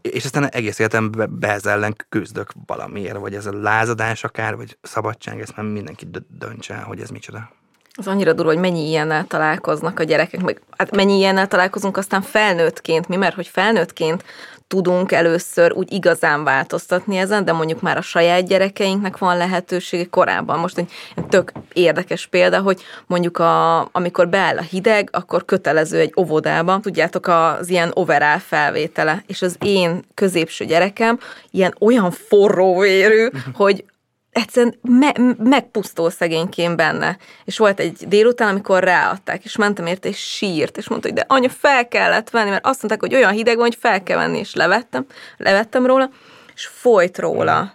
és 0.00 0.24
aztán 0.24 0.48
egész 0.48 0.78
életemben 0.78 1.38
be 1.38 1.48
ez 1.48 1.66
ellen 1.66 1.96
küzdök 2.08 2.52
valamiért, 2.66 3.18
vagy 3.18 3.34
ez 3.34 3.46
a 3.46 3.60
lázadás 3.60 4.24
akár, 4.24 4.56
vagy 4.56 4.78
szabadság, 4.82 5.40
ezt 5.40 5.56
nem 5.56 5.66
mindenki 5.66 6.08
döntse 6.28 6.76
hogy 6.76 7.00
ez 7.00 7.10
micsoda. 7.10 7.50
Az 7.94 8.06
annyira 8.06 8.32
durva, 8.32 8.52
hogy 8.52 8.60
mennyi 8.60 8.88
ilyennel 8.88 9.24
találkoznak 9.24 9.98
a 9.98 10.02
gyerekek, 10.02 10.42
meg 10.42 10.60
hát 10.76 10.96
mennyi 10.96 11.16
ilyennel 11.16 11.48
találkozunk 11.48 11.96
aztán 11.96 12.22
felnőttként, 12.22 13.08
mi, 13.08 13.16
mert 13.16 13.34
hogy 13.34 13.46
felnőttként 13.46 14.24
tudunk 14.72 15.12
először 15.12 15.72
úgy 15.72 15.92
igazán 15.92 16.44
változtatni 16.44 17.16
ezen, 17.16 17.44
de 17.44 17.52
mondjuk 17.52 17.80
már 17.80 17.96
a 17.96 18.00
saját 18.00 18.46
gyerekeinknek 18.46 19.18
van 19.18 19.36
lehetősége 19.36 20.04
korábban. 20.10 20.58
Most 20.58 20.78
egy 20.78 20.90
tök 21.28 21.52
érdekes 21.72 22.26
példa, 22.26 22.60
hogy 22.60 22.82
mondjuk 23.06 23.38
a, 23.38 23.80
amikor 23.80 24.28
beáll 24.28 24.58
a 24.58 24.62
hideg, 24.62 25.08
akkor 25.12 25.44
kötelező 25.44 25.98
egy 25.98 26.12
óvodába, 26.16 26.80
tudjátok, 26.80 27.26
az 27.26 27.68
ilyen 27.68 27.90
overall 27.94 28.38
felvétele, 28.38 29.22
és 29.26 29.42
az 29.42 29.56
én 29.60 30.04
középső 30.14 30.64
gyerekem 30.64 31.18
ilyen 31.50 31.74
olyan 31.80 32.10
forró 32.10 32.78
vérű, 32.78 33.28
hogy 33.54 33.84
egyszerűen 34.32 34.74
me- 34.82 35.38
megpusztul 35.38 36.10
szegényként 36.10 36.76
benne. 36.76 37.16
És 37.44 37.58
volt 37.58 37.80
egy 37.80 38.08
délután, 38.08 38.48
amikor 38.48 38.82
ráadták, 38.82 39.44
és 39.44 39.56
mentem 39.56 39.86
érte, 39.86 40.08
és 40.08 40.18
sírt, 40.18 40.76
és 40.76 40.88
mondta, 40.88 41.08
hogy 41.08 41.16
de 41.16 41.24
anya, 41.28 41.48
fel 41.48 41.88
kellett 41.88 42.30
venni, 42.30 42.50
mert 42.50 42.66
azt 42.66 42.82
mondták, 42.82 43.00
hogy 43.00 43.14
olyan 43.14 43.32
hideg 43.32 43.56
van, 43.56 43.64
hogy 43.64 43.78
fel 43.80 44.02
kell 44.02 44.16
venni, 44.16 44.38
és 44.38 44.54
levettem, 44.54 45.06
levettem 45.36 45.86
róla, 45.86 46.10
és 46.54 46.66
folyt 46.66 47.18
róla. 47.18 47.62
Mm. 47.62 47.66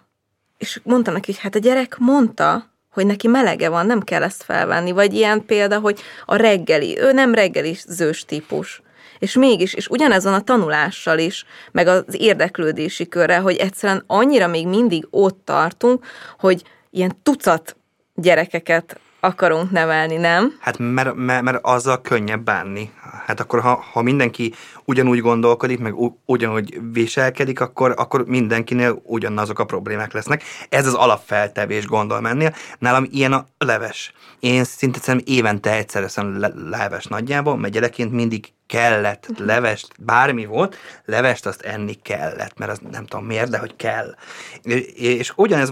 És 0.58 0.80
mondtam 0.84 1.14
neki, 1.14 1.32
hogy 1.32 1.42
hát 1.42 1.56
a 1.56 1.60
gyerek 1.60 1.98
mondta, 1.98 2.72
hogy 2.92 3.06
neki 3.06 3.28
melege 3.28 3.70
van, 3.70 3.86
nem 3.86 4.02
kell 4.02 4.24
ezt 4.24 4.44
felvenni. 4.44 4.92
Vagy 4.92 5.14
ilyen 5.14 5.46
példa, 5.46 5.80
hogy 5.80 6.02
a 6.26 6.36
reggeli, 6.36 7.00
ő 7.00 7.12
nem 7.12 7.34
reggeli 7.34 7.78
zős 7.88 8.26
típus 8.26 8.82
és 9.20 9.34
mégis, 9.34 9.74
és 9.74 9.88
ugyanez 9.88 10.24
van 10.24 10.34
a 10.34 10.42
tanulással 10.42 11.20
is, 11.20 11.46
meg 11.72 11.88
az 11.88 12.06
érdeklődési 12.12 13.08
körre, 13.08 13.38
hogy 13.38 13.56
egyszerűen 13.56 14.04
annyira 14.08 14.48
még 14.48 14.68
mindig 14.68 15.08
ott 15.10 15.42
tartunk, 15.46 16.06
hogy 16.40 16.64
ilyen 16.90 17.18
tucat 17.24 17.76
gyerekeket 18.16 19.00
akarunk 19.20 19.72
nevelni, 19.72 20.16
nem? 20.16 20.58
Hát 20.60 20.78
mert, 20.78 21.16
mert, 21.16 21.42
mert 21.42 21.60
azzal 21.62 22.02
könnyebb 22.02 22.44
bánni. 22.44 22.92
Hát 23.26 23.40
akkor, 23.40 23.62
ha, 23.62 23.84
ha 23.92 24.02
mindenki 24.02 24.54
ugyanúgy 24.86 25.20
gondolkodik, 25.20 25.80
meg 25.80 25.94
ugyanúgy 26.26 26.80
viselkedik, 26.92 27.60
akkor, 27.60 27.94
akkor 27.98 28.26
mindenkinél 28.26 29.02
ugyanazok 29.04 29.60
a 29.60 29.66
problémák 29.66 30.14
lesznek. 30.14 30.44
Ez 30.70 30.88
az 30.88 30.94
alapfeltevés 30.94 31.86
gondol 31.86 32.22
mennél. 32.22 32.56
Nálam 32.80 33.08
ilyen 33.10 33.34
a 33.34 33.46
leves. 33.58 34.14
Én 34.40 34.64
szinte 34.64 35.00
szerintem 35.00 35.34
évente 35.36 35.72
egyszer 35.74 36.04
eszem 36.04 36.40
le- 36.40 36.54
leves 36.70 37.06
nagyjából, 37.06 37.58
mert 37.58 37.74
gyerekként 37.74 38.12
mindig 38.12 38.54
kellett 38.68 39.28
mhm. 39.30 39.46
levest, 39.46 39.92
bármi 40.00 40.46
volt, 40.46 40.78
levest 41.06 41.46
azt 41.46 41.62
enni 41.62 41.94
kellett, 41.94 42.58
mert 42.58 42.72
az 42.72 42.80
nem 42.92 43.06
tudom 43.06 43.26
miért, 43.26 43.50
de 43.50 43.58
hogy 43.58 43.76
kell. 43.76 44.16
És 44.96 45.34
ugyanez 45.36 45.70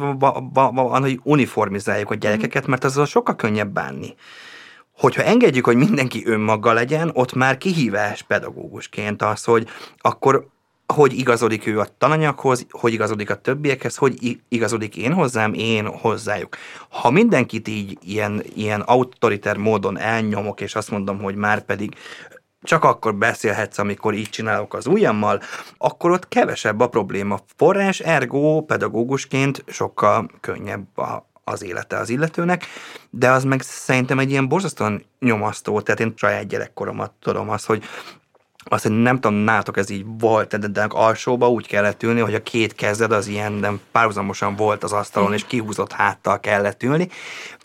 van, 0.54 1.02
hogy 1.02 1.20
uniformizáljuk 1.24 2.12
a 2.12 2.16
gyerekeket, 2.16 2.68
mert 2.68 2.84
azzal 2.84 3.06
sokkal 3.06 3.36
könnyebb 3.36 3.70
bánni 3.74 4.16
hogyha 4.98 5.24
engedjük, 5.24 5.66
hogy 5.66 5.76
mindenki 5.76 6.24
önmaga 6.26 6.74
legyen, 6.74 7.12
ott 7.14 7.34
már 7.34 7.58
kihívás 7.58 8.22
pedagógusként 8.22 9.22
az, 9.22 9.44
hogy 9.44 9.68
akkor 9.98 10.48
hogy 10.94 11.14
igazodik 11.14 11.68
ő 11.68 11.80
a 11.80 11.88
tananyaghoz, 11.98 12.66
hogy 12.70 12.94
igazodik 12.94 13.30
a 13.30 13.36
többiekhez, 13.36 13.96
hogy 13.96 14.40
igazodik 14.50 14.98
én 14.98 15.14
hozzám, 15.14 15.54
én 15.54 15.88
hozzájuk. 15.88 16.56
Ha 16.90 17.10
mindenkit 17.10 17.68
így 17.68 17.98
ilyen, 18.04 18.44
ilyen 18.56 18.82
autoriter 18.82 19.58
módon 19.58 19.98
elnyomok, 19.98 20.62
és 20.62 20.76
azt 20.76 20.92
mondom, 20.92 21.22
hogy 21.22 21.36
már 21.36 21.66
pedig 21.66 21.96
csak 22.66 22.84
akkor 22.84 23.16
beszélhetsz, 23.16 23.78
amikor 23.78 24.14
így 24.14 24.30
csinálok 24.30 24.74
az 24.74 24.88
ujjammal, 24.88 25.42
akkor 25.78 26.12
ott 26.12 26.28
kevesebb 26.28 26.80
a 26.80 26.88
probléma 26.88 27.40
forrás, 27.56 28.00
ergo 28.00 28.62
pedagógusként 28.62 29.64
sokkal 29.68 30.30
könnyebb 30.42 30.98
a, 30.98 31.30
az 31.44 31.64
élete 31.64 31.98
az 31.98 32.10
illetőnek, 32.10 32.66
de 33.10 33.32
az 33.32 33.44
meg 33.44 33.62
szerintem 33.62 34.20
egy 34.20 34.30
ilyen 34.30 34.48
borzasztóan 34.48 35.06
nyomasztó, 35.20 35.82
tehát 35.82 36.00
én 36.00 36.14
saját 36.16 36.48
gyerekkoromat 36.48 37.12
tudom 37.20 37.50
azt, 37.50 37.66
hogy 37.66 37.84
azt, 38.68 38.84
hogy 38.84 39.02
nem 39.02 39.20
tudom, 39.20 39.38
nátok 39.38 39.78
ez 39.78 39.90
így 39.90 40.06
volt, 40.20 40.58
de, 40.58 40.68
de 40.68 40.86
alsóba 40.90 41.50
úgy 41.50 41.68
kellett 41.68 42.04
ülni, 42.04 42.20
hogy 42.20 42.34
a 42.34 42.44
két 42.44 42.76
kezed 42.76 43.12
az 43.12 43.28
ilyen 43.28 43.52
nem 43.52 43.80
párhuzamosan 43.92 44.56
volt 44.56 44.84
az 44.84 44.94
asztalon, 44.94 45.34
és 45.34 45.46
kihúzott 45.46 45.92
háttal 45.92 46.40
kellett 46.40 46.84
ülni. 46.84 47.10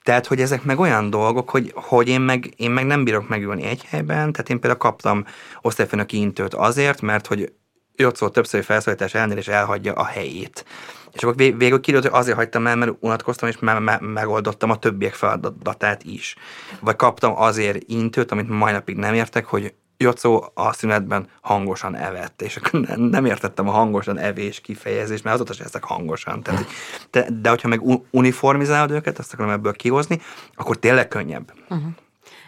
Tehát, 0.02 0.26
hogy 0.26 0.40
ezek 0.40 0.62
meg 0.62 0.78
olyan 0.78 1.10
dolgok, 1.10 1.50
hogy, 1.50 1.72
hogy 1.74 2.08
én, 2.08 2.20
meg, 2.20 2.54
én 2.56 2.70
meg 2.70 2.86
nem 2.86 3.04
bírok 3.04 3.28
megülni 3.28 3.64
egy 3.64 3.84
helyben, 3.84 4.32
tehát 4.32 4.50
én 4.50 4.60
például 4.60 4.76
kaptam 4.76 5.24
osztályfőnöki 5.62 6.16
intőt 6.16 6.54
azért, 6.54 7.00
mert 7.00 7.26
hogy 7.26 7.52
Jocó 7.96 8.28
többször 8.28 8.64
felszólítás 8.64 9.14
ellenére 9.14 9.40
és 9.40 9.48
elhagyja 9.48 9.92
a 9.92 10.04
helyét. 10.04 10.64
És 11.12 11.22
akkor 11.22 11.36
végül 11.36 11.80
kiderült, 11.80 12.10
hogy 12.10 12.20
azért 12.20 12.36
hagytam 12.36 12.66
el, 12.66 12.76
mert 12.76 12.92
unatkoztam, 13.00 13.48
és 13.48 13.58
me- 13.58 13.80
me- 13.80 14.00
megoldottam 14.00 14.70
a 14.70 14.78
többiek 14.78 15.14
feladatát 15.14 16.02
is. 16.02 16.36
Vagy 16.80 16.96
kaptam 16.96 17.36
azért 17.36 17.82
intőt, 17.86 18.30
amit 18.30 18.48
mai 18.48 18.72
napig 18.72 18.96
nem 18.96 19.14
értek, 19.14 19.44
hogy 19.44 19.74
Jocó 20.02 20.50
a 20.54 20.72
szünetben 20.72 21.26
hangosan 21.40 21.96
evett, 21.96 22.42
és 22.42 22.56
akkor 22.56 22.80
nem 22.96 23.24
értettem 23.24 23.68
a 23.68 23.72
hangosan 23.72 24.18
evés 24.18 24.60
kifejezést, 24.60 25.24
mert 25.24 25.34
azóta 25.34 25.52
sem 25.52 25.66
ezek 25.66 25.84
hangosan. 25.84 26.42
Tehát, 26.42 26.66
de, 27.10 27.28
de 27.40 27.48
hogyha 27.48 27.68
meg 27.68 27.80
uniformizálod 28.10 28.90
őket, 28.90 29.18
azt 29.18 29.32
akarom 29.32 29.52
ebből 29.52 29.72
kihozni, 29.72 30.20
akkor 30.54 30.76
tényleg 30.76 31.08
könnyebb. 31.08 31.52
Uh-huh 31.68 31.92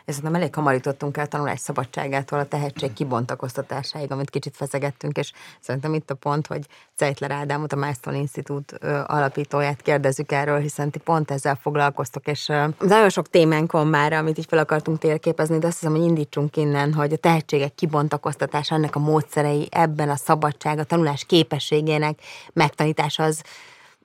ez 0.05 0.19
nem 0.19 0.35
elég 0.35 0.55
hamar 0.55 0.73
jutottunk 0.73 1.17
el 1.17 1.27
tanulás 1.27 1.61
szabadságától 1.61 2.39
a 2.39 2.45
tehetség 2.45 2.93
kibontakoztatásáig, 2.93 4.13
amit 4.13 4.31
kicsit 4.31 4.57
feszegettünk, 4.57 5.17
és 5.17 5.33
szerintem 5.61 5.95
itt 5.95 6.11
a 6.11 6.15
pont, 6.15 6.47
hogy 6.47 6.67
Zeitler 6.97 7.31
Ádámot, 7.31 7.73
a 7.73 7.77
Milestone 7.77 8.17
Institute 8.17 8.77
alapítóját 9.07 9.83
kérdezzük 9.83 10.33
erről, 10.33 10.59
hiszen 10.59 10.91
ti 10.91 10.99
pont 10.99 11.31
ezzel 11.31 11.55
foglalkoztok, 11.55 12.27
és 12.27 12.47
nagyon 12.79 13.09
sok 13.09 13.29
témánk 13.31 13.73
van 13.73 13.87
már, 13.87 14.13
amit 14.13 14.39
így 14.39 14.47
fel 14.49 14.59
akartunk 14.59 14.99
térképezni, 14.99 15.59
de 15.59 15.67
azt 15.67 15.79
hiszem, 15.79 15.95
hogy 15.95 16.05
indítsunk 16.05 16.57
innen, 16.57 16.93
hogy 16.93 17.13
a 17.13 17.17
tehetségek 17.17 17.75
kibontakoztatása, 17.75 18.75
ennek 18.75 18.97
a 18.97 18.99
módszerei 18.99 19.69
ebben 19.71 20.09
a 20.09 20.17
szabadság, 20.17 20.79
a 20.79 20.85
tanulás 20.85 21.25
képességének 21.25 22.19
megtanítása 22.53 23.23
az 23.23 23.43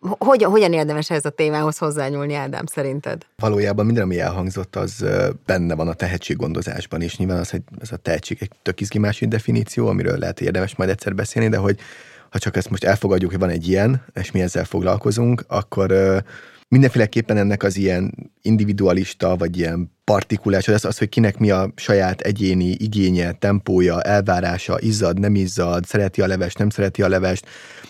hogyan, 0.01 0.51
hogyan 0.51 0.73
érdemes 0.73 1.09
ez 1.09 1.25
a 1.25 1.29
témához 1.29 1.77
hozzányúlni, 1.77 2.33
Ádám, 2.33 2.65
szerinted? 2.65 3.25
Valójában 3.35 3.85
minden, 3.85 4.03
ami 4.03 4.19
elhangzott, 4.19 4.75
az 4.75 5.05
benne 5.45 5.75
van 5.75 5.87
a 5.87 5.93
tehetséggondozásban 5.93 7.01
is. 7.01 7.17
Nyilván 7.17 7.39
az, 7.39 7.49
hogy 7.49 7.61
ez 7.81 7.91
a 7.91 7.97
tehetség 7.97 8.37
egy 8.41 8.51
tök 8.61 8.81
izgimás 8.81 9.19
definíció, 9.19 9.87
amiről 9.87 10.17
lehet, 10.17 10.37
hogy 10.37 10.47
érdemes 10.47 10.75
majd 10.75 10.89
egyszer 10.89 11.15
beszélni, 11.15 11.49
de 11.49 11.57
hogy 11.57 11.79
ha 12.29 12.39
csak 12.39 12.55
ezt 12.55 12.69
most 12.69 12.83
elfogadjuk, 12.83 13.31
hogy 13.31 13.39
van 13.39 13.49
egy 13.49 13.67
ilyen, 13.67 14.05
és 14.13 14.31
mi 14.31 14.41
ezzel 14.41 14.65
foglalkozunk, 14.65 15.43
akkor 15.47 15.91
mindenféleképpen 16.67 17.37
ennek 17.37 17.63
az 17.63 17.77
ilyen 17.77 18.31
individualista, 18.41 19.35
vagy 19.35 19.57
ilyen 19.57 19.91
partikulás, 20.03 20.67
az, 20.67 20.85
az, 20.85 20.97
hogy 20.97 21.09
kinek 21.09 21.37
mi 21.37 21.51
a 21.51 21.71
saját 21.75 22.21
egyéni 22.21 22.69
igénye, 22.69 23.31
tempója, 23.31 24.01
elvárása, 24.01 24.79
izzad, 24.79 25.19
nem 25.19 25.35
izzad, 25.35 25.85
szereti 25.85 26.21
a 26.21 26.27
levest, 26.27 26.57
nem 26.57 26.69
szereti 26.69 27.01
a 27.01 27.07
levest, 27.07 27.45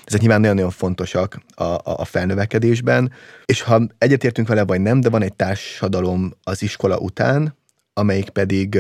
ezek 0.05 0.19
nyilván 0.19 0.39
nagyon-nagyon 0.39 0.71
fontosak 0.71 1.41
a, 1.55 1.63
a, 1.63 1.81
a 1.83 2.05
felnövekedésben, 2.05 3.11
és 3.45 3.61
ha 3.61 3.87
egyetértünk 3.97 4.47
vele, 4.47 4.65
vagy 4.65 4.81
nem, 4.81 5.01
de 5.01 5.09
van 5.09 5.21
egy 5.21 5.33
társadalom 5.33 6.33
az 6.43 6.61
iskola 6.61 6.97
után, 6.97 7.55
amelyik 7.93 8.29
pedig 8.29 8.79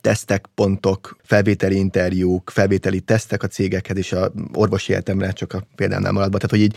tesztek, 0.00 0.46
pontok, 0.54 1.16
felvételi 1.22 1.76
interjúk, 1.76 2.50
felvételi 2.50 3.00
tesztek 3.00 3.42
a 3.42 3.46
cégekhez, 3.46 3.96
és 3.96 4.12
a 4.12 4.32
orvosi 4.52 4.92
életemre 4.92 5.32
csak 5.32 5.52
a 5.52 5.66
példánál 5.76 6.12
maradva. 6.12 6.36
Tehát, 6.36 6.50
hogy 6.50 6.60
így 6.60 6.76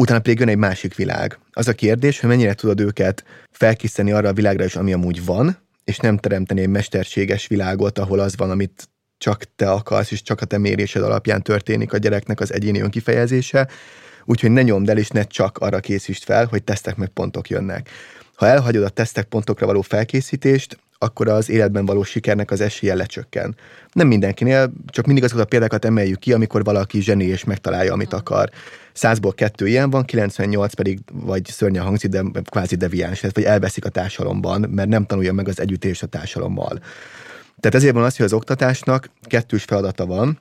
utána 0.00 0.20
pedig 0.20 0.38
jön 0.38 0.48
egy 0.48 0.56
másik 0.56 0.94
világ. 0.94 1.38
Az 1.52 1.68
a 1.68 1.72
kérdés, 1.72 2.20
hogy 2.20 2.28
mennyire 2.28 2.54
tudod 2.54 2.80
őket 2.80 3.24
felkészíteni 3.50 4.12
arra 4.12 4.28
a 4.28 4.32
világra 4.32 4.64
is, 4.64 4.76
ami 4.76 4.92
amúgy 4.92 5.24
van, 5.24 5.58
és 5.84 5.96
nem 5.96 6.16
teremteni 6.16 6.60
egy 6.60 6.68
mesterséges 6.68 7.46
világot, 7.46 7.98
ahol 7.98 8.18
az 8.18 8.36
van, 8.36 8.50
amit 8.50 8.88
csak 9.18 9.42
te 9.56 9.70
akarsz, 9.70 10.10
és 10.10 10.22
csak 10.22 10.40
a 10.40 10.44
te 10.44 10.58
mérésed 10.58 11.02
alapján 11.02 11.42
történik 11.42 11.92
a 11.92 11.96
gyereknek 11.96 12.40
az 12.40 12.52
egyéni 12.52 12.80
önkifejezése, 12.80 13.68
úgyhogy 14.24 14.50
ne 14.50 14.62
nyomd 14.62 14.88
el, 14.88 14.98
és 14.98 15.08
ne 15.08 15.22
csak 15.22 15.58
arra 15.58 15.80
készítsd 15.80 16.22
fel, 16.22 16.46
hogy 16.46 16.62
tesztek 16.62 16.96
meg 16.96 17.08
pontok 17.08 17.48
jönnek. 17.48 17.88
Ha 18.34 18.46
elhagyod 18.46 18.84
a 18.84 18.88
tesztek 18.88 19.24
pontokra 19.24 19.66
való 19.66 19.80
felkészítést, 19.80 20.78
akkor 20.98 21.28
az 21.28 21.50
életben 21.50 21.86
való 21.86 22.02
sikernek 22.02 22.50
az 22.50 22.60
esélye 22.60 22.94
lecsökken. 22.94 23.56
Nem 23.92 24.06
mindenkinél, 24.06 24.72
csak 24.86 25.06
mindig 25.06 25.24
azokat 25.24 25.44
a 25.44 25.48
példákat 25.48 25.84
emeljük 25.84 26.18
ki, 26.18 26.32
amikor 26.32 26.64
valaki 26.64 27.00
zseni 27.00 27.24
és 27.24 27.44
megtalálja, 27.44 27.92
amit 27.92 28.12
akar. 28.12 28.50
Százból 28.98 29.34
kettő 29.34 29.68
ilyen 29.68 29.90
van, 29.90 30.04
98 30.04 30.74
pedig 30.74 30.98
vagy 31.12 31.46
szörnyen 31.46 31.84
hangzik, 31.84 32.10
de 32.10 32.22
kvázi 32.50 32.76
deviáns, 32.76 33.20
vagy 33.20 33.44
elveszik 33.44 33.84
a 33.84 33.88
társadalomban, 33.88 34.66
mert 34.70 34.88
nem 34.88 35.06
tanulja 35.06 35.32
meg 35.32 35.48
az 35.48 35.60
együttést 35.60 36.02
a 36.02 36.06
társadalommal. 36.06 36.80
Tehát 37.60 37.74
ezért 37.74 37.94
van 37.94 38.04
az, 38.04 38.16
hogy 38.16 38.26
az 38.26 38.32
oktatásnak 38.32 39.10
kettős 39.22 39.64
feladata 39.64 40.06
van, 40.06 40.38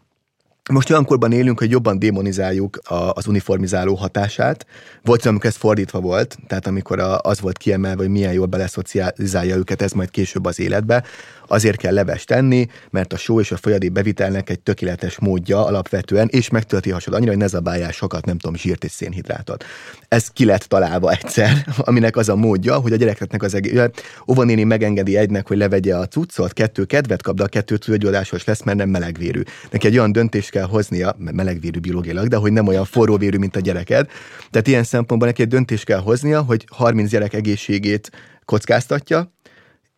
most 0.69 0.89
olyan 0.89 1.05
korban 1.05 1.31
élünk, 1.31 1.59
hogy 1.59 1.71
jobban 1.71 1.99
démonizáljuk 1.99 2.77
a, 2.83 3.11
az 3.11 3.27
uniformizáló 3.27 3.95
hatását. 3.95 4.65
Volt, 5.03 5.25
amikor 5.25 5.45
ez 5.45 5.55
fordítva 5.55 5.99
volt, 5.99 6.37
tehát 6.47 6.67
amikor 6.67 6.99
a, 6.99 7.19
az 7.19 7.39
volt 7.39 7.57
kiemelve, 7.57 8.01
hogy 8.01 8.11
milyen 8.11 8.33
jól 8.33 8.45
beleszocializálja 8.45 9.55
őket 9.55 9.81
ez 9.81 9.91
majd 9.91 10.09
később 10.09 10.45
az 10.45 10.59
életbe 10.59 11.03
azért 11.47 11.77
kell 11.77 11.93
levest 11.93 12.27
tenni, 12.27 12.67
mert 12.89 13.13
a 13.13 13.17
só 13.17 13.39
és 13.39 13.51
a 13.51 13.57
folyadék 13.57 13.91
bevitelnek 13.91 14.49
egy 14.49 14.59
tökéletes 14.59 15.19
módja 15.19 15.65
alapvetően, 15.65 16.27
és 16.31 16.49
megtölti 16.49 16.89
hasad 16.89 17.13
annyira, 17.13 17.31
hogy 17.31 17.39
ne 17.39 17.47
zabáljál 17.47 17.91
sokat, 17.91 18.25
nem 18.25 18.37
tudom, 18.37 18.55
zsírt 18.55 18.83
és 18.83 18.91
szénhidrátot. 18.91 19.63
Ez 20.07 20.27
ki 20.27 20.45
lett 20.45 20.61
találva 20.63 21.11
egyszer, 21.11 21.65
aminek 21.77 22.17
az 22.17 22.29
a 22.29 22.35
módja, 22.35 22.75
hogy 22.75 22.91
a 22.93 22.95
gyerekeknek 22.95 23.43
az 23.43 23.53
egész, 23.53 23.89
óvonéni 24.27 24.63
megengedi 24.63 25.17
egynek, 25.17 25.47
hogy 25.47 25.57
levegye 25.57 25.95
a 25.95 26.07
cuccot, 26.07 26.53
kettő 26.53 26.85
kedvet 26.85 27.21
kap, 27.21 27.35
de 27.35 27.43
a 27.43 27.47
kettő 27.47 27.77
tüdőgyógyásos 27.77 28.43
lesz, 28.43 28.63
mert 28.63 28.77
nem 28.77 28.89
melegvérű. 28.89 29.41
Neki 29.71 29.87
egy 29.87 29.97
olyan 29.97 30.11
döntést 30.11 30.49
kell 30.49 30.65
hoznia, 30.65 31.15
mert 31.17 31.35
melegvérű 31.35 31.79
biológiailag, 31.79 32.27
de 32.27 32.35
hogy 32.35 32.51
nem 32.51 32.67
olyan 32.67 32.85
forróvérű, 32.85 33.37
mint 33.37 33.55
a 33.55 33.59
gyereked. 33.59 34.09
Tehát 34.49 34.67
ilyen 34.67 34.83
szempontból 34.83 35.27
neki 35.27 35.41
egy 35.41 35.47
döntést 35.47 35.85
kell 35.85 35.99
hoznia, 35.99 36.41
hogy 36.41 36.65
30 36.69 37.09
gyerek 37.09 37.33
egészségét 37.33 38.11
kockáztatja, 38.45 39.36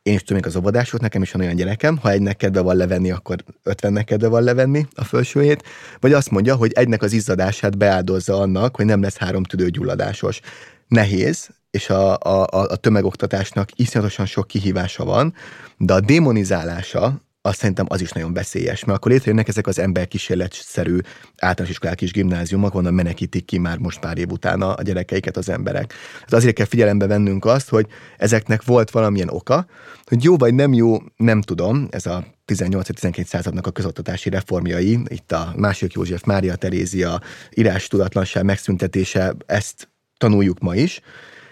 én 0.10 0.16
is 0.16 0.24
tudom, 0.24 0.42
az 0.46 0.56
óvodások, 0.56 1.02
nekem 1.02 1.22
is 1.22 1.32
van 1.32 1.42
olyan 1.42 1.56
gyerekem, 1.56 1.98
ha 1.98 2.12
egynek 2.12 2.38
kedve 2.38 2.62
van 2.62 2.76
levenni, 2.76 3.12
akkor 3.12 3.44
ötvennek 3.64 4.06
kedve 4.06 4.28
van 4.28 4.44
levenni 4.44 4.88
a 4.96 5.04
felsőjét, 5.04 5.64
vagy 6.00 6.14
azt 6.14 6.30
mondja, 6.30 6.56
hogy 6.56 6.72
egynek 6.74 7.02
az 7.02 7.14
izzadását 7.14 7.78
beáldozza 7.78 8.40
annak, 8.40 8.76
hogy 8.76 8.86
nem 8.86 9.02
lesz 9.02 9.18
három 9.18 9.44
tüdőgyulladásos. 9.44 10.40
Nehéz, 10.88 11.50
és 11.72 11.90
a, 11.90 12.18
a, 12.18 12.48
a 12.52 12.76
tömegoktatásnak 12.76 13.70
iszonyatosan 13.76 14.26
sok 14.26 14.48
kihívása 14.48 15.06
van, 15.06 15.34
de 15.78 15.94
a 15.94 16.00
démonizálása 16.00 17.22
azt 17.42 17.58
szerintem 17.60 17.86
az 17.90 18.02
is 18.02 18.12
nagyon 18.12 18.34
veszélyes, 18.34 18.84
mert 18.84 18.98
akkor 18.98 19.12
létrejönnek 19.12 19.48
ezek 19.48 19.68
az 19.68 19.80
emberkísérletszerű 19.80 20.98
általános 21.38 21.70
iskolák 21.70 22.02
és 22.02 22.12
gimnáziumok, 22.12 22.76
onnan 22.76 22.94
menekítik 22.94 23.46
ki 23.46 23.58
már 23.58 23.78
most 23.78 24.00
pár 24.00 24.18
év 24.18 24.32
utána 24.32 24.74
a 24.74 24.82
gyerekeiket 24.82 25.38
az 25.38 25.50
emberek. 25.50 25.94
Hát 26.20 26.34
azért 26.34 26.56
kell 26.56 26.66
figyelembe 26.66 27.08
vennünk 27.08 27.46
azt, 27.46 27.70
hogy 27.70 27.88
ezeknek 28.18 28.64
volt 28.64 28.92
valamilyen 28.92 29.30
oka, 29.30 29.66
hogy 30.04 30.24
jó 30.24 30.38
vagy 30.38 30.54
nem 30.54 30.74
jó, 30.74 30.98
nem 31.16 31.42
tudom, 31.42 31.88
ez 31.92 32.06
a 32.06 32.26
18-19 32.48 33.26
századnak 33.26 33.68
a 33.68 33.72
közoktatási 33.72 34.30
reformjai, 34.30 35.00
itt 35.08 35.32
a 35.32 35.54
második 35.56 35.94
József, 35.94 36.24
Mária 36.24 36.56
Terézia, 36.56 37.22
írás 37.54 37.88
tudatlanság 37.88 38.44
megszüntetése, 38.44 39.36
ezt 39.46 39.90
tanuljuk 40.18 40.60
ma 40.60 40.76
is, 40.76 41.02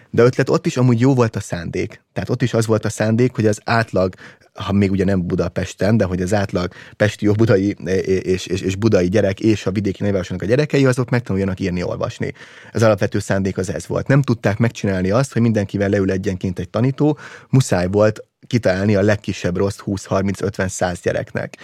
de 0.09 0.23
ötlet 0.23 0.49
ott 0.49 0.65
is 0.65 0.77
amúgy 0.77 0.99
jó 0.99 1.13
volt 1.13 1.35
a 1.35 1.39
szándék. 1.39 2.01
Tehát 2.13 2.29
ott 2.29 2.41
is 2.41 2.53
az 2.53 2.65
volt 2.65 2.85
a 2.85 2.89
szándék, 2.89 3.35
hogy 3.35 3.45
az 3.45 3.59
átlag 3.63 4.13
ha 4.57 4.71
még 4.71 4.91
ugye 4.91 5.03
nem 5.03 5.27
Budapesten, 5.27 5.97
de 5.97 6.05
hogy 6.05 6.21
az 6.21 6.33
átlag 6.33 6.73
pesti 6.95 7.25
jó 7.25 7.33
budai 7.33 7.75
és, 8.05 8.45
és, 8.45 8.61
és 8.61 8.75
budai 8.75 9.07
gyerek 9.07 9.39
és 9.39 9.65
a 9.65 9.71
vidéki 9.71 10.03
nagyvárosoknak 10.03 10.47
a 10.47 10.49
gyerekei, 10.49 10.85
azok 10.85 11.09
megtanuljanak 11.09 11.59
írni, 11.59 11.83
olvasni. 11.83 12.33
Az 12.71 12.83
alapvető 12.83 13.19
szándék 13.19 13.57
az 13.57 13.73
ez 13.73 13.87
volt. 13.87 14.07
Nem 14.07 14.21
tudták 14.21 14.57
megcsinálni 14.57 15.11
azt, 15.11 15.33
hogy 15.33 15.41
mindenkivel 15.41 15.89
leül 15.89 16.11
egyenként 16.11 16.59
egy 16.59 16.69
tanító, 16.69 17.17
muszáj 17.49 17.87
volt 17.87 18.23
kitalálni 18.47 18.95
a 18.95 19.01
legkisebb 19.01 19.57
rossz 19.57 19.77
20-30-50-100 19.85 20.97
gyereknek. 21.01 21.57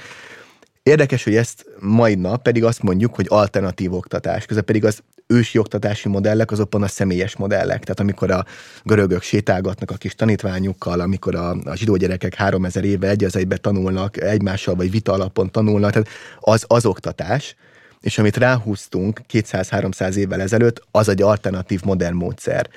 Érdekes, 0.83 1.23
hogy 1.23 1.35
ezt 1.35 1.65
mai 1.79 2.15
nap 2.15 2.41
pedig 2.41 2.63
azt 2.63 2.83
mondjuk, 2.83 3.15
hogy 3.15 3.25
alternatív 3.29 3.93
oktatás. 3.93 4.45
Közben 4.45 4.65
pedig 4.65 4.85
az 4.85 5.03
ősi 5.27 5.57
oktatási 5.57 6.09
modellek 6.09 6.51
azokban 6.51 6.83
a 6.83 6.87
személyes 6.87 7.35
modellek. 7.35 7.83
Tehát 7.83 7.99
amikor 7.99 8.31
a 8.31 8.45
görögök 8.83 9.21
sétálgatnak 9.21 9.91
a 9.91 9.95
kis 9.95 10.15
tanítványukkal, 10.15 10.99
amikor 10.99 11.35
a, 11.35 11.55
a 11.65 11.75
zsidó 11.75 11.95
gyerekek 11.95 12.33
3000 12.33 12.83
éve 12.83 13.09
egy 13.09 13.23
az 13.23 13.35
egybe 13.35 13.57
tanulnak, 13.57 14.21
egymással 14.21 14.75
vagy 14.75 14.91
vita 14.91 15.13
alapon 15.13 15.51
tanulnak, 15.51 15.91
tehát 15.91 16.09
az 16.39 16.65
az 16.67 16.85
oktatás, 16.85 17.55
és 17.99 18.17
amit 18.17 18.37
ráhúztunk 18.37 19.21
200-300 19.33 20.15
évvel 20.15 20.41
ezelőtt, 20.41 20.81
az 20.91 21.09
egy 21.09 21.21
alternatív 21.21 21.81
modern 21.83 22.15
módszer. 22.15 22.69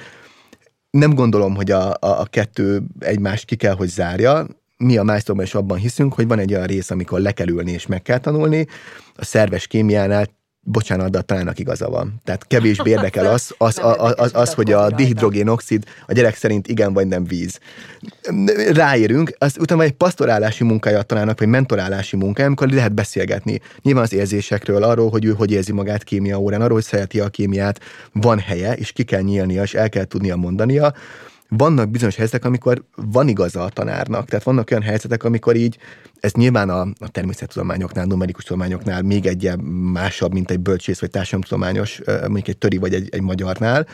Nem 0.91 1.15
gondolom, 1.15 1.55
hogy 1.55 1.71
a, 1.71 1.91
a, 1.91 1.97
a 2.01 2.27
kettő 2.31 2.83
egymást 2.99 3.45
ki 3.45 3.57
kell, 3.57 3.75
hogy 3.75 3.89
zárja, 3.89 4.47
mi 4.77 4.97
a 4.97 5.03
milestone 5.03 5.43
is 5.43 5.55
abban 5.55 5.79
hiszünk, 5.79 6.15
hogy 6.15 6.27
van 6.27 6.39
egy 6.39 6.55
olyan 6.55 6.67
rész, 6.67 6.91
amikor 6.91 7.21
le 7.21 7.33
kell 7.33 7.49
ülni 7.49 7.73
és 7.73 7.87
meg 7.87 8.03
kell 8.03 8.19
tanulni. 8.19 8.67
A 9.15 9.25
szerves 9.25 9.67
kémiánál 9.67 10.27
bocsánat, 10.69 11.11
de 11.11 11.21
talán 11.21 11.53
igaza 11.55 11.89
van. 11.89 12.21
Tehát 12.25 12.47
kevésbé 12.47 12.91
érdekel 12.91 13.27
az, 13.37 13.55
az, 13.59 13.79
az, 13.83 13.95
az, 13.99 14.15
az, 14.17 14.31
az 14.35 14.55
hogy 14.55 14.73
a 14.73 14.91
dihidrogénoxid 14.91 15.85
a 16.07 16.13
gyerek 16.13 16.37
szerint 16.37 16.69
igen 16.69 16.93
vagy 16.93 17.07
nem 17.07 17.25
víz. 17.25 17.59
Ráérünk, 18.73 19.33
az 19.39 19.57
utána 19.61 19.83
egy 19.83 19.93
pastorálási 19.93 20.65
munkája 20.65 21.03
találnak, 21.03 21.39
vagy 21.39 21.49
mentorálási 21.49 22.17
munkája, 22.17 22.47
amikor 22.47 22.69
lehet 22.69 22.95
beszélgetni. 22.95 23.61
Nyilván 23.83 24.03
az 24.03 24.13
érzésekről, 24.13 24.83
arról, 24.83 25.11
hogy 25.11 25.25
ő 25.25 25.31
hogy 25.31 25.51
érzi 25.51 25.73
magát 25.73 26.05
kémia 26.05 26.39
órán, 26.39 26.61
arról, 26.61 26.75
hogy 26.75 26.85
szereti 26.85 27.21
a 27.21 27.29
kémiát, 27.29 27.81
van 28.13 28.39
helye, 28.39 28.73
és 28.73 28.93
ki 28.93 29.03
kell 29.03 29.21
nyílnia, 29.23 29.63
és 29.63 29.75
el 29.75 29.89
kell 29.89 30.05
tudnia 30.05 30.37
mondania 30.37 30.95
vannak 31.49 31.91
bizonyos 31.91 32.17
helyzetek, 32.17 32.45
amikor 32.45 32.85
van 32.95 33.29
igaza 33.29 33.63
a 33.63 33.69
tanárnak. 33.69 34.29
Tehát 34.29 34.45
vannak 34.45 34.71
olyan 34.71 34.83
helyzetek, 34.83 35.25
amikor 35.25 35.57
így, 35.57 35.79
ez 36.21 36.33
nyilván 36.33 36.71
a, 36.71 36.81
a 36.81 37.09
természettudományoknál, 37.11 38.05
numerikus 38.05 38.45
tudományoknál 38.45 39.03
még 39.03 39.27
egy 39.27 39.51
másabb, 39.93 40.33
mint 40.33 40.51
egy 40.51 40.61
bölcsész 40.61 41.01
vagy 41.01 41.11
társadalomtudományos, 41.11 42.01
mondjuk 42.07 42.49
egy 42.49 42.59
töri 42.59 42.77
vagy 42.77 42.95
egy, 42.95 43.09
egy 43.11 43.23
magyarnál, 43.23 43.87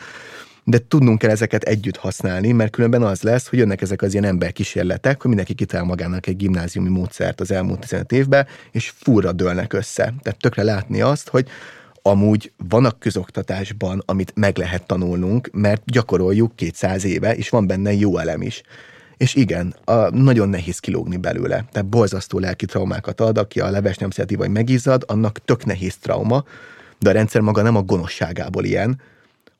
de 0.63 0.79
tudnunk 0.87 1.19
kell 1.19 1.29
ezeket 1.29 1.63
együtt 1.63 1.97
használni, 1.97 2.51
mert 2.51 2.71
különben 2.71 3.03
az 3.03 3.21
lesz, 3.21 3.47
hogy 3.47 3.59
jönnek 3.59 3.81
ezek 3.81 4.01
az 4.01 4.13
ilyen 4.13 4.25
emberkísérletek, 4.25 5.17
hogy 5.17 5.27
mindenki 5.27 5.53
kitalál 5.53 5.85
magának 5.85 6.27
egy 6.27 6.35
gimnáziumi 6.35 6.89
módszert 6.89 7.41
az 7.41 7.51
elmúlt 7.51 7.79
15 7.79 8.11
évben, 8.11 8.47
és 8.71 8.93
furra 8.95 9.31
dőlnek 9.31 9.73
össze. 9.73 10.13
Tehát 10.21 10.39
tökre 10.39 10.63
látni 10.63 11.01
azt, 11.01 11.29
hogy 11.29 11.47
amúgy 12.05 12.51
van 12.69 12.85
a 12.85 12.91
közoktatásban, 12.91 14.03
amit 14.05 14.31
meg 14.35 14.57
lehet 14.57 14.87
tanulnunk, 14.87 15.49
mert 15.51 15.81
gyakoroljuk 15.85 16.55
200 16.55 17.03
éve, 17.03 17.35
és 17.35 17.49
van 17.49 17.67
benne 17.67 17.93
jó 17.93 18.17
elem 18.17 18.41
is. 18.41 18.61
És 19.17 19.35
igen, 19.35 19.75
a, 19.83 20.09
nagyon 20.09 20.49
nehéz 20.49 20.79
kilógni 20.79 21.17
belőle. 21.17 21.65
Tehát 21.71 21.89
borzasztó 21.89 22.39
lelki 22.39 22.65
traumákat 22.65 23.21
ad, 23.21 23.37
aki 23.37 23.59
a 23.59 23.69
leves 23.69 23.97
nem 23.97 24.09
szereti, 24.09 24.35
vagy 24.35 24.49
megizzad, 24.49 25.03
annak 25.07 25.39
tök 25.45 25.65
nehéz 25.65 25.97
trauma, 25.97 26.43
de 26.99 27.09
a 27.09 27.13
rendszer 27.13 27.41
maga 27.41 27.61
nem 27.61 27.75
a 27.75 27.81
gonoszságából 27.81 28.63
ilyen, 28.63 28.99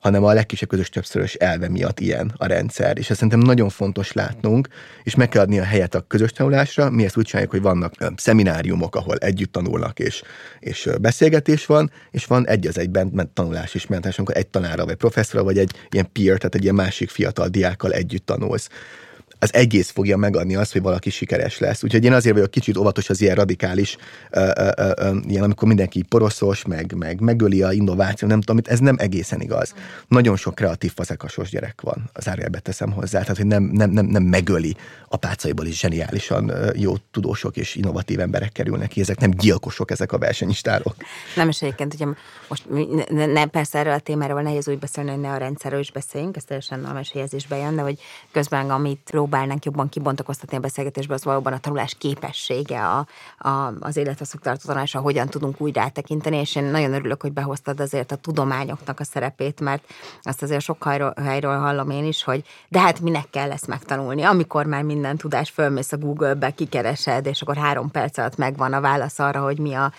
hanem 0.04 0.24
a 0.24 0.32
legkisebb 0.32 0.68
közös 0.68 0.88
többszörös 0.88 1.34
elve 1.34 1.68
miatt 1.68 2.00
ilyen 2.00 2.32
a 2.36 2.46
rendszer. 2.46 2.98
És 2.98 3.10
ezt 3.10 3.18
szerintem 3.18 3.38
nagyon 3.38 3.68
fontos 3.68 4.12
látnunk, 4.12 4.68
és 5.02 5.14
meg 5.14 5.28
kell 5.28 5.42
adni 5.42 5.58
a 5.58 5.64
helyet 5.64 5.94
a 5.94 6.00
közös 6.00 6.32
tanulásra. 6.32 6.90
Mi 6.90 7.04
ezt 7.04 7.16
úgy 7.16 7.24
csináljuk, 7.24 7.50
hogy 7.50 7.62
vannak 7.62 7.94
szemináriumok, 8.16 8.96
ahol 8.96 9.16
együtt 9.16 9.52
tanulnak, 9.52 9.98
és, 9.98 10.22
és 10.60 10.88
beszélgetés 11.00 11.66
van, 11.66 11.90
és 12.10 12.24
van 12.24 12.46
egy 12.46 12.66
az 12.66 12.78
egyben 12.78 13.30
tanulás 13.34 13.74
is 13.74 13.86
mentás, 13.86 14.18
amikor 14.18 14.36
egy 14.36 14.46
tanára, 14.46 14.84
vagy 14.84 14.94
professzora, 14.94 15.44
vagy 15.44 15.58
egy 15.58 15.70
ilyen 15.90 16.12
peer, 16.12 16.36
tehát 16.36 16.54
egy 16.54 16.62
ilyen 16.62 16.74
másik 16.74 17.10
fiatal 17.10 17.48
diákkal 17.48 17.92
együtt 17.92 18.26
tanulsz 18.26 18.68
az 19.38 19.54
egész 19.54 19.90
fogja 19.90 20.16
megadni 20.16 20.56
azt, 20.56 20.72
hogy 20.72 20.82
valaki 20.82 21.10
sikeres 21.10 21.58
lesz. 21.58 21.82
Úgyhogy 21.82 22.04
én 22.04 22.12
azért 22.12 22.34
vagyok 22.34 22.50
kicsit 22.50 22.76
óvatos 22.76 23.10
az 23.10 23.20
ilyen 23.20 23.34
radikális, 23.34 23.96
ö, 24.30 24.50
ö, 24.56 24.70
ö, 24.96 25.16
ilyen, 25.28 25.42
amikor 25.42 25.68
mindenki 25.68 26.02
poroszos, 26.02 26.64
meg, 26.64 26.94
meg 26.96 27.20
megöli 27.20 27.62
a 27.62 27.72
innováció, 27.72 28.28
nem 28.28 28.40
tudom, 28.40 28.62
ez 28.64 28.78
nem 28.78 28.96
egészen 28.98 29.40
igaz. 29.40 29.74
Nagyon 30.08 30.36
sok 30.36 30.54
kreatív 30.54 30.92
fazekasos 30.94 31.50
gyerek 31.50 31.80
van, 31.80 32.10
az 32.12 32.28
árjelbe 32.28 32.58
teszem 32.58 32.92
hozzá, 32.92 33.20
tehát 33.20 33.36
hogy 33.36 33.46
nem, 33.46 33.62
nem, 33.62 33.90
nem, 33.90 34.06
nem 34.06 34.22
megöli 34.22 34.76
a 35.08 35.16
pácaiból 35.16 35.66
is 35.66 35.78
zseniálisan 35.78 36.52
jó 36.74 36.94
tudósok 37.10 37.56
és 37.56 37.74
innovatív 37.74 38.20
emberek 38.20 38.52
kerülnek 38.52 38.88
ki, 38.88 39.00
ezek 39.00 39.18
nem 39.18 39.30
gyilkosok 39.30 39.90
ezek 39.90 40.12
a 40.12 40.18
versenyistárok. 40.18 40.94
Nem 41.36 41.48
is 41.48 41.62
egyébként, 41.62 41.94
ugye 41.94 42.06
most 42.48 42.64
ne, 43.08 43.26
ne, 43.26 43.46
persze 43.46 43.78
erről 43.78 43.92
a 43.92 43.98
témáról 43.98 44.42
nehéz 44.42 44.68
úgy 44.68 44.78
beszélni, 44.78 45.10
hogy 45.10 45.20
ne 45.20 45.30
a 45.30 45.36
rendszerről 45.36 45.80
is 45.80 45.92
beszéljünk, 45.92 46.36
ez 46.36 46.44
teljesen 46.44 46.84
a 46.84 46.92
mesélyezésbe 46.92 47.56
jön, 47.56 47.76
de 47.76 47.82
hogy 47.82 47.98
közben 48.32 48.70
amit 48.70 49.10
próbálnánk 49.24 49.64
jobban 49.64 49.88
kibontakoztatni 49.88 50.56
a 50.56 50.60
beszélgetésbe, 50.60 51.14
az 51.14 51.24
valóban 51.24 51.52
a 51.52 51.58
tanulás 51.58 51.94
képessége, 51.98 52.86
a, 52.86 53.06
a, 53.38 53.72
az 53.80 53.96
élethosszú 53.96 54.38
tartó 54.38 54.60
tanulása, 54.66 55.00
hogyan 55.00 55.28
tudunk 55.28 55.60
úgy 55.60 55.74
rátekinteni, 55.74 56.36
és 56.36 56.56
én 56.56 56.64
nagyon 56.64 56.92
örülök, 56.92 57.22
hogy 57.22 57.32
behoztad 57.32 57.80
azért 57.80 58.12
a 58.12 58.16
tudományoknak 58.16 59.00
a 59.00 59.04
szerepét, 59.04 59.60
mert 59.60 59.82
azt 60.22 60.42
azért 60.42 60.60
sok 60.60 60.84
helyről, 60.84 61.12
helyről 61.22 61.58
hallom 61.58 61.90
én 61.90 62.04
is, 62.04 62.24
hogy 62.24 62.44
de 62.68 62.80
hát 62.80 63.00
minek 63.00 63.30
kell 63.30 63.50
ezt 63.50 63.66
megtanulni, 63.66 64.22
amikor 64.22 64.66
már 64.66 64.82
minden 64.82 65.16
tudás 65.16 65.50
fölmész 65.50 65.92
a 65.92 65.96
Google-be, 65.96 66.50
kikeresed, 66.50 67.26
és 67.26 67.42
akkor 67.42 67.56
három 67.56 67.90
perc 67.90 68.18
alatt 68.18 68.36
megvan 68.36 68.72
a 68.72 68.80
válasz 68.80 69.18
arra, 69.18 69.42
hogy 69.42 69.58
mi 69.58 69.74
a 69.74 69.92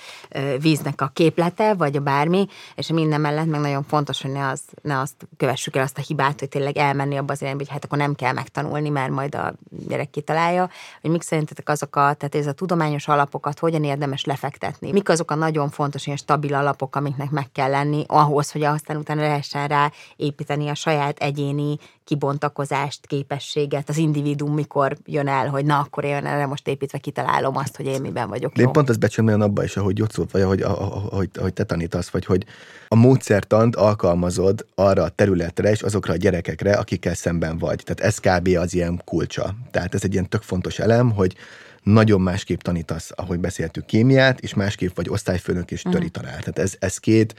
víznek 0.60 1.01
a 1.01 1.12
képlete, 1.13 1.74
vagy 1.74 1.96
a 1.96 2.00
bármi, 2.00 2.48
és 2.75 2.88
minden 2.88 3.22
mellett 3.22 3.46
meg 3.46 3.60
nagyon 3.60 3.84
fontos, 3.84 4.22
hogy 4.22 4.32
ne, 4.32 4.48
az, 4.48 4.62
ne 4.82 5.00
azt 5.00 5.27
kövessük 5.38 5.75
el 5.75 5.84
azt 5.84 5.98
a 5.98 6.01
hibát, 6.01 6.39
hogy 6.39 6.50
tényleg 6.50 6.77
elmenni 6.77 7.17
abba 7.17 7.34
az 7.34 7.41
irányba, 7.41 7.60
hogy 7.60 7.70
hát 7.70 7.86
akkor 7.86 7.98
nem 7.98 8.15
kell 8.15 8.34
megtanulni, 8.34 8.89
mert 8.89 9.12
majd 9.15 9.36
a 9.36 9.53
gyerek 9.88 10.10
kitalálja, 10.10 10.69
hogy 11.01 11.12
mik 11.12 11.21
szerintetek 11.21 11.69
azok 11.69 11.95
a, 11.95 12.13
tehát 12.13 12.36
ez 12.36 12.47
a 12.47 12.51
tudományos 12.51 13.08
alapokat 13.08 13.60
hogyan 13.60 13.84
érdemes 13.84 14.25
lefektetni. 14.25 14.91
Mik 14.91 15.10
azok 15.10 15.32
a 15.32 15.36
nagyon 15.36 15.69
fontos 15.69 16.08
és 16.08 16.19
stabil 16.19 16.54
alapok, 16.54 16.95
amiknek 16.95 17.30
meg 17.30 17.51
kell 17.51 17.69
lenni 17.69 18.04
ahhoz, 18.08 18.51
hogy 18.51 18.63
aztán 18.63 18.97
utána 18.97 19.21
lehessen 19.21 19.67
rá 19.67 19.91
építeni 20.15 20.67
a 20.69 20.75
saját 20.75 21.19
egyéni 21.19 21.78
kibontakozást, 22.06 23.08
képességet, 23.08 23.89
az 23.89 23.98
individuum 23.98 24.54
mikor 24.54 24.98
jön 25.06 25.28
el, 25.28 25.50
hogy 25.50 25.65
na, 25.65 25.80
akkor 25.80 26.04
én 26.04 26.26
erre 26.26 26.46
most 26.46 26.68
építve 26.68 26.98
kitalálom 26.98 27.58
azt, 27.58 27.76
hogy 27.76 27.86
én 27.86 28.02
miben 28.02 28.30
vagyok 28.30 28.54
De 28.54 28.62
jó. 28.62 28.68
én 28.68 28.74
pont 28.74 28.89
azt 28.89 29.00
becsülöm 29.00 29.41
abba 29.41 29.63
is, 29.63 29.78
ahogy 29.78 30.02
ott 30.02 30.15
vagy 30.32 30.41
ahogy, 30.41 30.62
ahogy, 30.62 31.30
ahogy 31.34 31.54
te 31.54 31.63
tanítasz, 31.63 32.10
vagy 32.10 32.26
hogy 32.26 32.46
a 32.88 32.96
módszertant 32.96 33.76
alkalmazod 33.76 34.65
arra 34.76 35.04
a 35.04 35.10
területre 35.10 35.72
és 35.72 35.82
azokra 35.82 36.13
a 36.13 36.18
gyerekekre, 36.18 36.74
akikkel 36.74 37.13
szemben 37.13 37.58
vagy. 37.58 37.84
Tehát 37.84 38.00
ez 38.13 38.20
kb. 38.20 38.48
az 38.58 38.74
ilyen 38.74 39.02
kulcsa. 39.06 39.56
Tehát 39.72 39.94
ez 39.94 40.04
egy 40.04 40.13
ilyen 40.13 40.30
tök 40.30 40.41
fontos 40.41 40.80
elem, 40.80 41.12
hogy 41.12 41.36
nagyon 41.84 42.22
másképp 42.22 42.60
tanítasz, 42.60 43.12
ahogy 43.15 43.39
beszéltük 43.39 43.86
kémiát, 43.86 44.39
és 44.39 44.54
másképp 44.54 44.96
vagy 44.96 45.10
osztályfőnök 45.10 45.72
és 45.72 45.82
töri 45.82 46.10
tanár. 46.10 46.39
Tehát 46.39 46.60
ez, 46.60 46.76
ez 46.80 46.98
két 46.98 47.36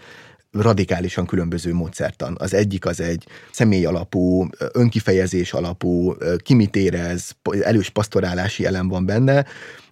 radikálisan 0.51 1.27
különböző 1.27 1.75
módszertan. 1.75 2.37
Az 2.39 2.55
egyik 2.55 2.87
az 2.87 3.01
egy 3.01 3.27
személy 3.53 3.85
alapú, 3.85 4.49
önkifejezés 4.73 5.53
alapú, 5.53 6.17
ki 6.43 6.55
mit 6.55 6.77
érez, 6.77 7.37
elős 7.63 7.91
pasztorálási 7.91 8.65
elem 8.65 8.89
van 8.89 9.07
benne, 9.07 9.47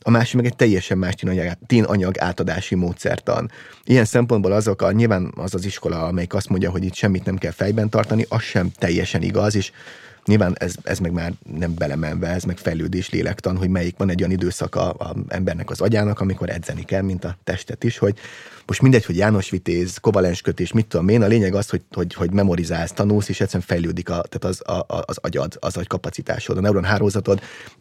a 0.07 0.11
másik 0.11 0.35
meg 0.35 0.45
egy 0.45 0.57
teljesen 0.57 0.99
más 0.99 1.15
tényanyag 1.67 2.19
átadási 2.19 2.75
módszertan. 2.75 3.51
Ilyen 3.85 4.05
szempontból 4.05 4.53
azok 4.53 4.83
a, 4.83 4.93
nyilván 4.93 5.33
az 5.37 5.55
az 5.55 5.65
iskola, 5.65 6.07
amelyik 6.07 6.35
azt 6.35 6.49
mondja, 6.49 6.71
hogy 6.71 6.85
itt 6.85 6.95
semmit 6.95 7.25
nem 7.25 7.37
kell 7.37 7.51
fejben 7.51 7.89
tartani, 7.89 8.27
az 8.29 8.43
sem 8.43 8.71
teljesen 8.79 9.23
igaz, 9.23 9.55
és 9.55 9.73
Nyilván 10.25 10.55
ez, 10.59 10.75
ez 10.83 10.99
meg 10.99 11.13
már 11.13 11.33
nem 11.57 11.75
belemenve, 11.75 12.29
ez 12.29 12.45
meg 12.45 12.59
fejlődés 12.59 13.11
lélektan, 13.11 13.57
hogy 13.57 13.69
melyik 13.69 13.97
van 13.97 14.11
egy 14.11 14.21
olyan 14.21 14.33
időszaka 14.33 14.91
a 14.91 15.15
embernek 15.29 15.71
az 15.71 15.81
agyának, 15.81 16.21
amikor 16.21 16.51
edzeni 16.51 16.85
kell, 16.85 17.03
mint 17.03 17.25
a 17.25 17.37
testet 17.45 17.85
is, 17.85 17.99
hogy 17.99 18.19
most 18.67 18.83
mindegy, 18.83 19.05
hogy 19.05 19.17
János 19.17 19.51
Vitéz, 19.51 19.99
kovalens 19.99 20.41
kötés, 20.41 20.73
mit 20.73 20.87
tudom 20.87 21.09
én, 21.09 21.23
a 21.23 21.27
lényeg 21.27 21.55
az, 21.55 21.69
hogy, 21.69 21.83
hogy, 21.93 22.15
hogy 22.15 22.33
memorizálsz, 22.33 22.93
tanulsz, 22.93 23.29
és 23.29 23.41
egyszerűen 23.41 23.67
fejlődik 23.67 24.09
a, 24.09 24.23
tehát 24.29 24.45
az, 24.45 24.69
a, 24.69 25.03
az 25.07 25.19
agyad, 25.21 25.57
az 25.61 25.77
agykapacitásod, 25.77 26.57
a 26.57 26.61
neuronhálózatod 26.61 27.41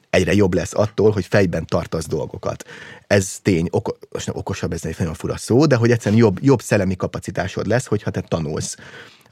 egyre 0.10 0.34
jobb 0.34 0.54
lesz 0.54 0.74
attól, 0.74 1.12
hogy 1.12 1.26
fejben 1.26 1.66
tartasz 1.66 2.08
dolgokat. 2.08 2.66
Ez 3.08 3.40
tény, 3.42 3.68
oko, 3.72 3.96
most 4.12 4.26
nem 4.26 4.36
okosabb, 4.36 4.74
ez 4.74 4.86
egy 4.86 4.96
nagyon 4.98 5.14
fura 5.14 5.38
szó, 5.38 5.66
de 5.66 5.76
hogy 5.76 5.92
egyszerűen 5.92 6.22
jobb, 6.22 6.38
jobb 6.42 6.62
szellemi 6.62 6.96
kapacitásod 6.96 7.68
lesz, 7.68 7.86
hogyha 7.86 8.12
te 8.12 8.22
tanulsz 8.22 8.76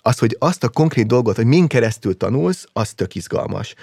az, 0.02 0.20
hogy 0.20 0.36
azt 0.40 0.64
a 0.64 0.70
konkrét 0.70 1.08
dolgot, 1.08 1.36
hogy 1.36 1.46
min 1.46 1.68
keresztül 1.68 2.18
tanulsz, 2.18 2.66
az 2.74 2.92
tök 2.94 3.16
izgalmas. 3.16 3.76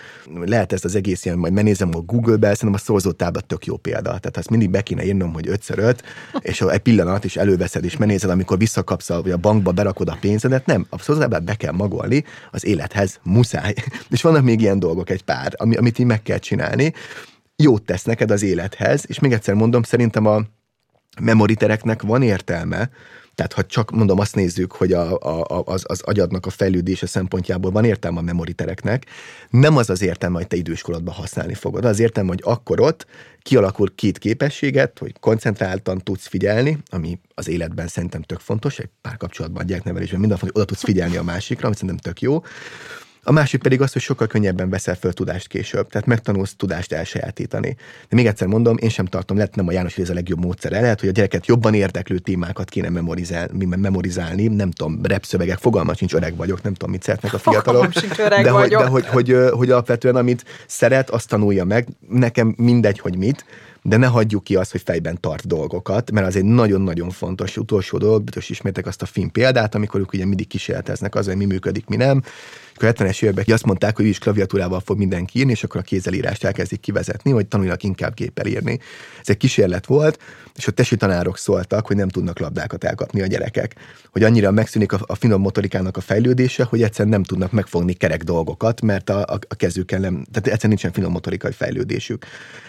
Lehet 0.45 0.73
ezt 0.73 0.85
az 0.85 0.95
egész 0.95 1.25
ilyen, 1.25 1.39
majd 1.39 1.53
menézem 1.53 1.91
a 1.95 2.01
Google-be, 2.01 2.55
szerintem 2.55 2.73
a 2.73 2.85
szorzótábla 2.85 3.41
tök 3.41 3.67
jó 3.67 3.77
példa. 3.77 4.03
Tehát 4.03 4.37
azt 4.37 4.51
mindig 4.51 4.71
be 4.71 4.83
kéne 4.83 5.05
írnom, 5.05 5.33
hogy 5.33 5.49
5 5.49 5.71
5 5.77 6.03
és 6.41 6.61
egy 6.61 6.79
pillanat 6.79 7.25
is 7.25 7.37
előveszed 7.37 7.85
és 7.85 7.97
menézed, 7.97 8.31
amikor 8.31 8.59
visszakapsz, 8.59 9.09
vagy 9.09 9.31
a 9.31 9.37
bankba 9.37 9.73
berakod 9.73 10.09
a 10.09 10.17
pénzedet, 10.21 10.67
nem, 10.67 10.87
a 10.91 10.99
szorzótáblát 10.99 11.45
be 11.45 11.55
kell 11.55 11.73
magolni, 11.73 12.25
az 12.51 12.65
élethez 12.65 13.21
muszáj. 13.23 13.75
és 14.11 14.23
vannak 14.23 14.43
még 14.43 14.61
ilyen 14.61 14.79
dolgok 14.79 15.11
egy 15.11 15.23
pár, 15.23 15.53
ami, 15.57 15.77
amit 15.77 15.99
így 15.99 16.07
meg 16.07 16.23
kell 16.23 16.39
csinálni. 16.39 16.93
Jót 17.57 17.83
tesz 17.83 18.05
neked 18.05 18.31
az 18.31 18.43
élethez, 18.43 19.05
és 19.07 19.19
még 19.19 19.33
egyszer 19.33 19.55
mondom, 19.55 19.83
szerintem 19.83 20.27
a 20.27 20.43
memoritereknek 21.21 22.03
van 22.03 22.23
értelme, 22.23 22.91
tehát 23.39 23.53
ha 23.53 23.67
csak 23.67 23.91
mondom 23.91 24.19
azt 24.19 24.35
nézzük, 24.35 24.73
hogy 24.73 24.93
a, 24.93 25.19
a, 25.19 25.63
az, 25.65 25.85
az 25.87 26.01
agyadnak 26.01 26.47
a 26.47 26.51
fejlődése 26.51 27.07
szempontjából 27.07 27.71
van 27.71 27.85
értelme 27.85 28.19
a 28.19 28.23
memoritereknek, 28.23 29.07
nem 29.51 29.77
az 29.77 29.91
az 29.91 30.03
értelme, 30.03 30.37
hogy 30.37 30.47
te 30.47 30.57
időskoladban 30.57 31.15
használni 31.15 31.55
fogod. 31.55 31.85
Az 31.85 31.99
értelme, 31.99 32.29
hogy 32.29 32.41
akkor 32.43 32.81
ott 32.81 33.07
kialakul 33.43 33.95
két 33.95 34.19
képességet, 34.19 34.99
hogy 34.99 35.15
koncentráltan 35.21 35.99
tudsz 35.99 36.27
figyelni, 36.27 36.79
ami 36.91 37.19
az 37.35 37.49
életben 37.49 37.89
szerintem 37.89 38.23
tök 38.23 38.41
fontos, 38.41 38.79
egy 38.79 38.89
párkapcsolatban, 39.01 39.67
gyereknevelésben 39.67 40.21
minden 40.21 40.39
fontos, 40.39 40.55
hogy 40.55 40.63
oda 40.63 40.75
tudsz 40.75 40.91
figyelni 40.91 41.17
a 41.17 41.23
másikra, 41.23 41.67
ami 41.67 41.75
szerintem 41.75 42.13
tök 42.13 42.21
jó 42.21 42.43
A 43.29 43.33
másik 43.33 43.63
pedig 43.63 43.81
az, 43.81 43.93
hogy 43.93 44.03
sokkal 44.03 44.27
könnyebben 44.27 44.71
veszel 44.71 44.95
föl 44.95 45.13
tudást 45.13 45.47
később, 45.47 45.89
tehát 45.89 46.07
megtanulsz 46.07 46.55
tudást 46.57 46.93
elsajátítani. 46.93 47.77
De 48.09 48.17
még 48.17 48.27
egyszer 48.27 48.47
mondom, 48.49 48.77
én 48.81 48.89
sem 48.89 49.05
tartom, 49.05 49.37
lehet 49.37 49.57
nem 49.57 49.69
a 49.69 49.73
János, 49.73 49.95
hogy 49.95 50.05
ez 50.05 50.11
a 50.11 50.15
legjobb 50.15 50.45
módszer. 50.45 50.71
Lehet, 50.71 51.01
hogy 51.01 51.09
a 51.09 51.13
gyereket 51.13 51.47
jobban 51.47 51.75
érdeklő 51.75 52.19
témákat 52.19 52.69
kéne 52.69 52.89
memorizálni, 52.89 53.65
memorizálni 53.65 54.47
nem 54.47 54.71
tudom, 54.71 55.01
repszövegek, 55.03 55.59
fogalma 55.59 55.95
sincs, 55.95 56.15
öreg 56.15 56.37
vagyok, 56.37 56.63
nem 56.63 56.73
tudom, 56.73 56.91
mit 56.91 57.03
szeretnek 57.03 57.33
a 57.33 57.39
fiatalok. 57.39 57.93
De, 57.93 58.51
hogy, 58.51 58.69
de 58.69 58.87
hogy, 58.87 59.07
hogy, 59.07 59.07
hogy, 59.07 59.51
hogy 59.51 59.71
alapvetően 59.71 60.17
amit 60.17 60.45
szeret, 60.67 61.11
azt 61.11 61.29
tanulja 61.29 61.65
meg. 61.65 61.89
Nekem 62.09 62.55
mindegy, 62.57 62.99
hogy 62.99 63.17
mit, 63.17 63.45
de 63.83 63.97
ne 63.97 64.07
hagyjuk 64.07 64.45
ki 64.45 64.57
azt, 64.57 64.71
hogy 64.71 64.83
fejben 64.85 65.21
tart 65.21 65.47
dolgokat, 65.47 66.11
mert 66.11 66.27
az 66.27 66.37
egy 66.37 66.45
nagyon-nagyon 66.45 67.11
fontos 67.11 67.57
utolsó 67.57 67.99
dolog, 67.99 68.23
biztos 68.23 68.51
ismertek 68.51 68.87
azt 68.87 69.03
a 69.03 69.07
film 69.07 69.31
példát, 69.31 69.75
amikor 69.75 70.01
ők 70.01 70.13
ugye 70.13 70.25
mindig 70.25 70.47
kísérleteznek 70.47 71.15
az, 71.15 71.27
hogy 71.27 71.37
mi 71.37 71.45
működik, 71.45 71.87
mi 71.87 71.97
nem, 71.97 72.23
akkor 72.83 73.07
70-es 73.07 73.23
években 73.23 73.55
azt 73.55 73.65
mondták, 73.65 73.97
hogy 73.97 74.07
is 74.07 74.19
klaviatúrával 74.19 74.81
fog 74.81 74.99
mindenki 74.99 75.39
írni, 75.39 75.51
és 75.51 75.65
akkor 75.65 75.81
a 75.81 75.85
kézelírást 75.85 76.45
elkezdik 76.45 76.81
kivezetni, 76.81 77.33
vagy 77.33 77.47
tanulnak 77.47 77.83
inkább 77.83 78.15
géppel 78.15 78.47
írni. 78.47 78.79
Ez 79.21 79.29
egy 79.29 79.37
kísérlet 79.37 79.87
volt, 79.87 80.19
és 80.57 80.67
a 80.67 80.71
tesi 80.71 80.97
tanárok 80.97 81.39
szóltak, 81.39 81.87
hogy 81.87 81.97
nem 81.97 82.09
tudnak 82.09 82.39
labdákat 82.39 82.85
elkapni 82.85 83.21
a 83.21 83.27
gyerekek. 83.27 83.75
Hogy 84.11 84.23
annyira 84.23 84.51
megszűnik 84.51 84.93
a, 84.93 85.01
a 85.07 85.15
finom 85.15 85.41
motorikának 85.41 85.97
a 85.97 86.01
fejlődése, 86.01 86.65
hogy 86.65 86.83
egyszerűen 86.83 87.09
nem 87.09 87.23
tudnak 87.23 87.53
megfogni 87.53 87.93
kerek 87.93 88.23
dolgokat, 88.23 88.81
mert 88.81 89.11
a, 89.11 89.19
a, 89.19 89.39
a 89.49 89.55
kezükkel 89.55 89.99
nem, 89.99 90.13
tehát 90.13 90.37
egyszerűen 90.37 90.59
nincsen 90.69 90.93
finom 90.93 91.13
motorikai 91.13 91.53
fejlődésük. 91.53 92.25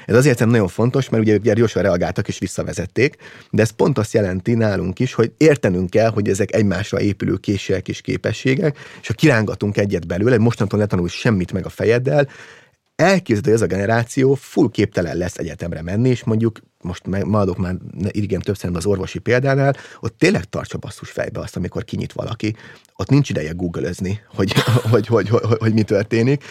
Ez 0.05 0.15
azért 0.15 0.45
nagyon 0.45 0.67
fontos, 0.67 1.09
mert 1.09 1.23
ugye 1.23 1.53
gyorsan 1.53 1.81
reagáltak 1.81 2.27
és 2.27 2.39
visszavezették, 2.39 3.15
de 3.51 3.61
ez 3.61 3.69
pont 3.69 3.97
azt 3.97 4.13
jelenti 4.13 4.53
nálunk 4.53 4.99
is, 4.99 5.13
hogy 5.13 5.31
értenünk 5.37 5.89
kell, 5.89 6.09
hogy 6.09 6.29
ezek 6.29 6.53
egymásra 6.53 6.99
épülő 6.99 7.35
készségek 7.35 7.87
és 7.87 8.01
képességek, 8.01 8.77
és 9.01 9.07
ha 9.07 9.13
kirángatunk 9.13 9.77
egyet 9.77 9.98
belőle, 10.07 10.37
mostantól 10.37 10.79
ne 10.79 10.85
tanulsz 10.85 11.13
semmit 11.13 11.51
meg 11.51 11.65
a 11.65 11.69
fejeddel, 11.69 12.27
elképzeld, 12.99 13.45
hogy 13.45 13.53
ez 13.53 13.61
a 13.61 13.65
generáció 13.65 14.33
full 14.33 14.69
képtelen 14.71 15.17
lesz 15.17 15.37
egyetemre 15.37 15.81
menni, 15.81 16.09
és 16.09 16.23
mondjuk 16.23 16.59
most 16.81 17.07
ma 17.07 17.39
adok 17.39 17.57
már 17.57 17.75
igen 18.11 18.39
többször 18.39 18.75
az 18.75 18.85
orvosi 18.85 19.19
példánál, 19.19 19.75
ott 19.99 20.17
tényleg 20.17 20.43
tartsa 20.43 20.77
basszus 20.77 21.09
fejbe 21.09 21.39
azt, 21.39 21.55
amikor 21.55 21.83
kinyit 21.83 22.13
valaki. 22.13 22.55
Ott 22.95 23.09
nincs 23.09 23.29
ideje 23.29 23.51
googleözni, 23.51 24.21
hogy, 24.35 24.53
hogy, 24.91 25.07
hogy, 25.07 25.29
hogy, 25.29 25.41
hogy, 25.41 25.57
hogy 25.59 25.73
mi 25.73 25.83
történik. 25.83 26.43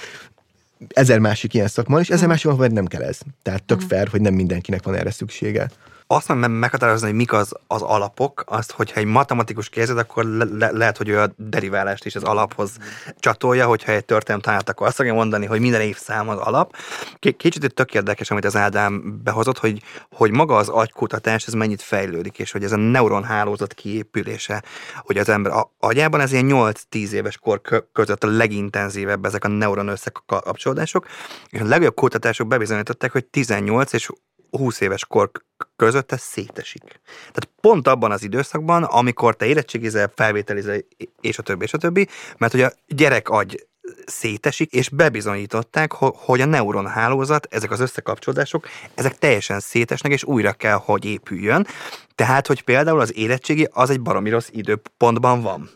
Ezer 0.88 1.18
másik 1.18 1.54
ilyen 1.54 1.68
szakma, 1.68 2.00
és 2.00 2.11
ezer 2.11 2.28
másik 2.28 2.50
van, 2.50 2.72
nem 2.72 2.87
kell 2.87 3.02
ez. 3.02 3.18
Tehát 3.42 3.64
tök 3.64 3.80
fair, 3.80 4.08
hogy 4.08 4.20
nem 4.20 4.34
mindenkinek 4.34 4.82
van 4.82 4.94
erre 4.94 5.11
szüksége 5.11 5.70
azt 6.11 6.35
meg 6.35 6.51
meghatározni, 6.51 7.07
hogy 7.07 7.16
mik 7.16 7.33
az, 7.33 7.55
az 7.66 7.83
alapok, 7.83 8.42
azt, 8.47 8.71
hogyha 8.73 9.01
egy 9.01 9.07
matematikus 9.07 9.68
kérdez, 9.68 9.97
akkor 9.97 10.25
le, 10.25 10.44
le, 10.44 10.71
lehet, 10.71 10.97
hogy 10.97 11.09
ő 11.09 11.18
a 11.18 11.31
deriválást 11.37 12.05
is 12.05 12.16
az 12.16 12.23
alaphoz 12.23 12.77
csatolja, 13.18 13.66
hogyha 13.66 13.92
egy 13.92 14.05
történelem 14.05 14.42
tanált, 14.42 14.68
akkor 14.68 14.87
azt 14.87 14.97
fogja 14.97 15.14
mondani, 15.14 15.47
hogy 15.47 15.61
minden 15.61 15.81
évszám 15.81 16.29
az 16.29 16.38
alap. 16.38 16.77
Kicsit 17.18 17.64
itt 17.64 17.75
tök 17.75 17.94
érdekes, 17.94 18.31
amit 18.31 18.44
az 18.44 18.57
Ádám 18.57 19.21
behozott, 19.25 19.59
hogy, 19.59 19.83
hogy 20.11 20.31
maga 20.31 20.57
az 20.57 20.68
agykutatás, 20.68 21.47
ez 21.47 21.53
mennyit 21.53 21.83
fejlődik, 21.83 22.38
és 22.38 22.51
hogy 22.51 22.64
ez 22.64 22.73
a 22.73 22.77
neuronhálózat 22.77 23.75
kiépülése, 23.75 24.62
hogy 24.97 25.18
az 25.18 25.29
ember 25.29 25.53
agyában 25.79 26.21
ez 26.21 26.33
ilyen 26.33 26.49
8-10 26.49 27.11
éves 27.11 27.38
kor 27.38 27.61
között 27.92 28.25
a 28.25 28.29
legintenzívebb 28.29 29.25
ezek 29.25 29.44
a 29.44 29.49
neuron 29.49 29.88
összekapcsolódások, 29.88 31.07
és 31.49 31.61
a 31.61 31.64
legjobb 31.64 31.94
kutatások 31.94 32.49
bebizonyították, 32.49 33.12
hogy 33.12 33.25
18 33.25 33.92
és 33.92 34.11
20 34.50 34.80
éves 34.80 35.04
kor 35.04 35.30
között 35.76 36.12
ez 36.12 36.20
szétesik. 36.20 37.00
Tehát 37.16 37.48
pont 37.61 37.88
abban 37.88 38.11
az 38.11 38.22
időszakban, 38.22 38.82
amikor 38.82 39.37
te 39.37 39.46
érettségizel, 39.46 40.12
felvételizel, 40.14 40.78
és 41.20 41.38
a 41.38 41.42
többi, 41.42 41.64
és 41.64 41.72
a 41.72 41.78
többi, 41.78 42.08
mert 42.38 42.52
hogy 42.52 42.62
a 42.62 42.72
gyerek 42.87 43.28
agy 43.28 43.66
szétesik, 44.06 44.72
és 44.72 44.88
bebizonyították, 44.88 45.92
hogy 45.92 46.40
a 46.40 46.44
neuronhálózat, 46.44 47.46
ezek 47.50 47.70
az 47.70 47.80
összekapcsolódások, 47.80 48.66
ezek 48.94 49.18
teljesen 49.18 49.61
szétesnek, 49.61 50.12
és 50.12 50.24
újra 50.24 50.52
kell, 50.52 50.76
hogy 50.84 51.04
épüljön. 51.04 51.66
Tehát, 52.14 52.46
hogy 52.46 52.62
például 52.62 53.00
az 53.00 53.16
érettségi 53.16 53.68
az 53.72 53.90
egy 53.90 54.00
baromi 54.00 54.30
rossz 54.30 54.48
időpontban 54.50 55.42
van. 55.42 55.70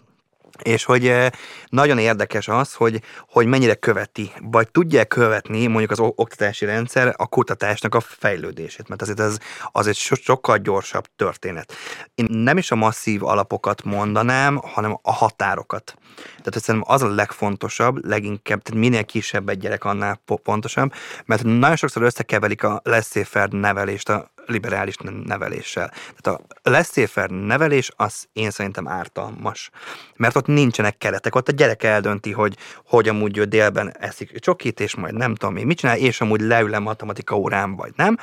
És 0.62 0.84
hogy 0.84 1.14
nagyon 1.68 1.98
érdekes 1.98 2.48
az, 2.48 2.74
hogy, 2.74 3.00
hogy 3.28 3.46
mennyire 3.46 3.74
követi, 3.74 4.32
vagy 4.40 4.70
tudja 4.70 5.04
követni 5.04 5.66
mondjuk 5.66 5.90
az 5.90 6.00
oktatási 6.00 6.64
rendszer 6.64 7.14
a 7.16 7.26
kutatásnak 7.26 7.94
a 7.94 8.00
fejlődését, 8.00 8.88
mert 8.88 9.02
azért 9.02 9.20
ez 9.20 9.38
az 9.72 9.86
egy 9.86 9.96
sokkal 9.96 10.58
gyorsabb 10.58 11.04
történet. 11.16 11.72
Én 12.14 12.26
nem 12.30 12.56
is 12.56 12.70
a 12.70 12.76
masszív 12.76 13.24
alapokat 13.24 13.82
mondanám, 13.82 14.56
hanem 14.56 14.98
a 15.02 15.12
határokat. 15.12 15.96
Tehát 16.16 16.64
szerintem 16.64 16.92
az 16.94 17.02
a 17.02 17.14
legfontosabb, 17.14 18.06
leginkább, 18.06 18.62
tehát 18.62 18.80
minél 18.80 19.04
kisebb 19.04 19.48
egy 19.48 19.58
gyerek, 19.58 19.84
annál 19.84 20.22
pontosabb, 20.42 20.92
mert 21.24 21.42
nagyon 21.42 21.76
sokszor 21.76 22.02
összekevelik 22.02 22.62
a 22.62 22.80
leszéfer 22.84 23.48
nevelést 23.48 24.08
a 24.08 24.31
liberális 24.46 24.96
neveléssel. 25.24 25.92
Tehát 26.20 26.40
a 26.62 26.70
leszéfer 26.70 27.30
nevelés 27.30 27.90
az 27.96 28.28
én 28.32 28.50
szerintem 28.50 28.88
ártalmas. 28.88 29.70
Mert 30.16 30.36
ott 30.36 30.46
nincsenek 30.46 30.98
keretek, 30.98 31.34
ott 31.34 31.48
a 31.48 31.52
gyerek 31.52 31.82
eldönti, 31.82 32.32
hogy 32.32 32.56
hogy 32.86 33.08
amúgy 33.08 33.38
ő 33.38 33.44
délben 33.44 33.96
eszik 33.98 34.38
csokit, 34.38 34.80
és 34.80 34.94
majd 34.94 35.14
nem 35.14 35.34
tudom 35.34 35.56
én 35.56 35.66
mit 35.66 35.78
csinál, 35.78 35.98
és 35.98 36.20
amúgy 36.20 36.40
leül 36.40 36.78
matematika 36.78 37.36
órán, 37.36 37.76
vagy 37.76 37.92
nem. 37.96 38.16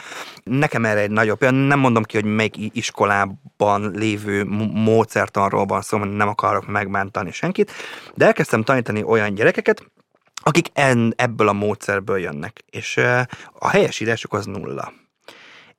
Nekem 0.43 0.85
erre 0.85 0.99
egy 0.99 1.11
nagyobb, 1.11 1.39
nem 1.51 1.79
mondom 1.79 2.03
ki, 2.03 2.15
hogy 2.15 2.35
melyik 2.35 2.55
iskolában 2.57 3.91
lévő 3.91 4.43
módszertanról 4.73 5.65
van 5.65 5.81
szó, 5.81 5.97
nem 5.97 6.27
akarok 6.27 6.67
megbántani 6.67 7.31
senkit, 7.31 7.71
de 8.15 8.25
elkezdtem 8.25 8.63
tanítani 8.63 9.03
olyan 9.03 9.33
gyerekeket, 9.33 9.91
akik 10.43 10.67
en, 10.73 11.13
ebből 11.15 11.47
a 11.47 11.53
módszerből 11.53 12.19
jönnek, 12.19 12.63
és 12.69 12.97
a 13.53 13.69
helyes 13.69 13.99
írásuk 13.99 14.33
az 14.33 14.45
nulla. 14.45 14.93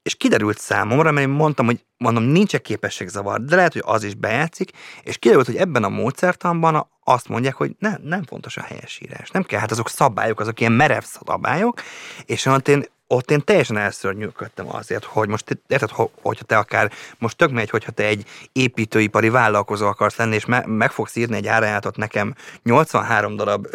És 0.02 0.14
kiderült 0.14 0.58
számomra, 0.58 1.10
mert 1.10 1.26
én 1.26 1.32
mondtam, 1.32 1.66
hogy 1.66 1.84
mondom, 1.96 2.22
nincs 2.22 2.56
képességzavar, 2.56 3.40
de 3.40 3.56
lehet, 3.56 3.72
hogy 3.72 3.82
az 3.84 4.02
is 4.02 4.14
bejátszik, 4.14 4.70
és 5.02 5.18
kiderült, 5.18 5.46
hogy 5.46 5.56
ebben 5.56 5.84
a 5.84 5.88
módszertanban 5.88 6.90
azt 7.04 7.28
mondják, 7.28 7.54
hogy 7.54 7.76
ne, 7.78 7.96
nem 8.02 8.22
fontos 8.24 8.56
a 8.56 8.62
helyesírás. 8.62 9.30
Nem 9.30 9.42
kell, 9.42 9.60
hát 9.60 9.70
azok 9.70 9.88
szabályok, 9.88 10.40
azok 10.40 10.60
ilyen 10.60 10.72
merev 10.72 11.02
szabályok, 11.02 11.82
és 12.24 12.46
én 12.68 12.84
ott 13.12 13.30
én 13.30 13.44
teljesen 13.44 13.76
elszörnyűködtem 13.76 14.74
azért, 14.74 15.04
hogy 15.04 15.28
most 15.28 15.60
érted, 15.66 15.90
hogyha 16.22 16.44
te 16.44 16.58
akár, 16.58 16.92
most 17.18 17.36
tök 17.36 17.50
megy, 17.50 17.70
hogyha 17.70 17.92
te 17.92 18.04
egy 18.04 18.24
építőipari 18.52 19.28
vállalkozó 19.28 19.86
akarsz 19.86 20.16
lenni, 20.16 20.34
és 20.34 20.44
me, 20.44 20.64
meg 20.66 20.90
fogsz 20.90 21.16
írni 21.16 21.36
egy 21.36 21.46
árajátot 21.46 21.96
nekem 21.96 22.34
83 22.62 23.36
darab 23.36 23.68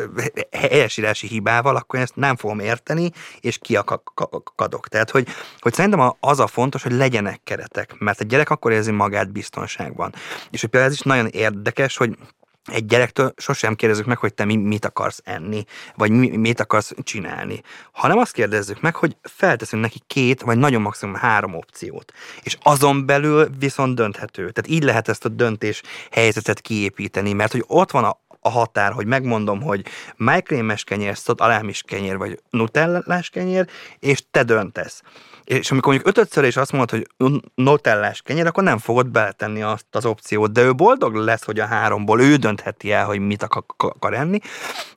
helyesírási 0.51 1.27
hibával, 1.27 1.75
akkor 1.75 1.99
én 1.99 2.05
ezt 2.05 2.15
nem 2.15 2.35
fogom 2.35 2.59
érteni, 2.59 3.11
és 3.39 3.57
kiakadok. 3.57 4.87
Tehát, 4.87 5.11
hogy, 5.11 5.27
hogy 5.59 5.73
szerintem 5.73 6.15
az 6.19 6.39
a 6.39 6.47
fontos, 6.47 6.83
hogy 6.83 6.91
legyenek 6.91 7.39
keretek, 7.43 7.95
mert 7.97 8.19
a 8.19 8.23
gyerek 8.23 8.49
akkor 8.49 8.71
érzi 8.71 8.91
magát 8.91 9.31
biztonságban. 9.31 10.13
És 10.51 10.61
hogy 10.61 10.69
például 10.69 10.91
ez 10.91 10.97
is 10.97 11.05
nagyon 11.05 11.27
érdekes, 11.27 11.97
hogy 11.97 12.17
egy 12.65 12.85
gyerektől 12.85 13.33
sosem 13.37 13.75
kérdezzük 13.75 14.05
meg, 14.05 14.17
hogy 14.17 14.33
te 14.33 14.45
mit 14.45 14.85
akarsz 14.85 15.21
enni, 15.23 15.63
vagy 15.95 16.11
mit 16.37 16.59
akarsz 16.59 16.93
csinálni, 17.03 17.61
hanem 17.91 18.17
azt 18.17 18.31
kérdezzük 18.31 18.81
meg, 18.81 18.95
hogy 18.95 19.15
felteszünk 19.21 19.81
neki 19.81 19.99
két, 20.07 20.41
vagy 20.41 20.57
nagyon 20.57 20.81
maximum 20.81 21.15
három 21.15 21.55
opciót. 21.55 22.13
És 22.43 22.57
azon 22.61 23.05
belül 23.05 23.49
viszont 23.59 23.95
dönthető. 23.95 24.51
Tehát 24.51 24.67
így 24.67 24.83
lehet 24.83 25.07
ezt 25.07 25.25
a 25.25 25.29
döntés 25.29 25.81
helyzetet 26.11 26.61
kiépíteni, 26.61 27.33
mert 27.33 27.51
hogy 27.51 27.63
ott 27.67 27.91
van 27.91 28.03
a, 28.03 28.19
a 28.39 28.49
határ, 28.49 28.91
hogy 28.91 29.05
megmondom, 29.05 29.61
hogy 29.61 29.85
májkrémes 30.15 30.83
kenyér, 30.83 31.17
szott 31.17 31.41
alámis 31.41 31.81
kenyér, 31.81 32.17
vagy 32.17 32.39
nutellás 32.49 33.29
kenyér, 33.29 33.67
és 33.99 34.23
te 34.31 34.43
döntesz 34.43 35.01
és 35.45 35.71
amikor 35.71 35.93
mondjuk 35.93 36.17
ötödször 36.17 36.43
is 36.43 36.57
azt 36.57 36.71
mondod, 36.71 36.89
hogy 36.89 37.07
notellás 37.55 38.21
kenyér, 38.21 38.45
akkor 38.45 38.63
nem 38.63 38.77
fogod 38.77 39.09
beletenni 39.09 39.61
azt 39.61 39.85
az 39.91 40.05
opciót, 40.05 40.51
de 40.51 40.61
ő 40.61 40.73
boldog 40.73 41.15
lesz, 41.15 41.43
hogy 41.43 41.59
a 41.59 41.65
háromból 41.65 42.21
ő 42.21 42.35
döntheti 42.35 42.91
el, 42.91 43.05
hogy 43.05 43.19
mit 43.19 43.43
akar 43.43 44.13
enni. 44.13 44.39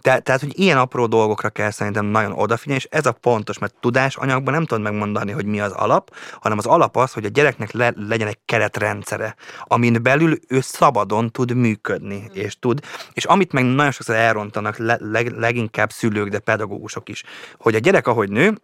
Te, 0.00 0.18
tehát, 0.18 0.40
hogy 0.40 0.58
ilyen 0.58 0.78
apró 0.78 1.06
dolgokra 1.06 1.48
kell 1.48 1.70
szerintem 1.70 2.04
nagyon 2.04 2.32
odafigyelni, 2.32 2.82
és 2.82 2.98
ez 2.98 3.06
a 3.06 3.12
pontos, 3.12 3.58
mert 3.58 3.74
tudásanyagban 3.80 4.54
nem 4.54 4.64
tudod 4.64 4.82
megmondani, 4.82 5.32
hogy 5.32 5.44
mi 5.44 5.60
az 5.60 5.72
alap, 5.72 6.14
hanem 6.40 6.58
az 6.58 6.66
alap 6.66 6.96
az, 6.96 7.12
hogy 7.12 7.24
a 7.24 7.28
gyereknek 7.28 7.72
le, 7.72 7.92
legyen 7.96 8.28
egy 8.28 8.38
keretrendszere, 8.44 9.34
amin 9.64 10.02
belül 10.02 10.38
ő 10.48 10.60
szabadon 10.60 11.30
tud 11.30 11.54
működni, 11.54 12.30
és 12.32 12.58
tud, 12.58 12.80
és 13.12 13.24
amit 13.24 13.52
meg 13.52 13.64
nagyon 13.64 13.92
sokszor 13.92 14.14
elrontanak 14.14 14.76
le, 14.76 14.96
leg, 15.00 15.30
leginkább 15.30 15.90
szülők, 15.90 16.28
de 16.28 16.38
pedagógusok 16.38 17.08
is, 17.08 17.24
hogy 17.58 17.74
a 17.74 17.78
gyerek, 17.78 18.06
ahogy 18.06 18.30
nő, 18.30 18.54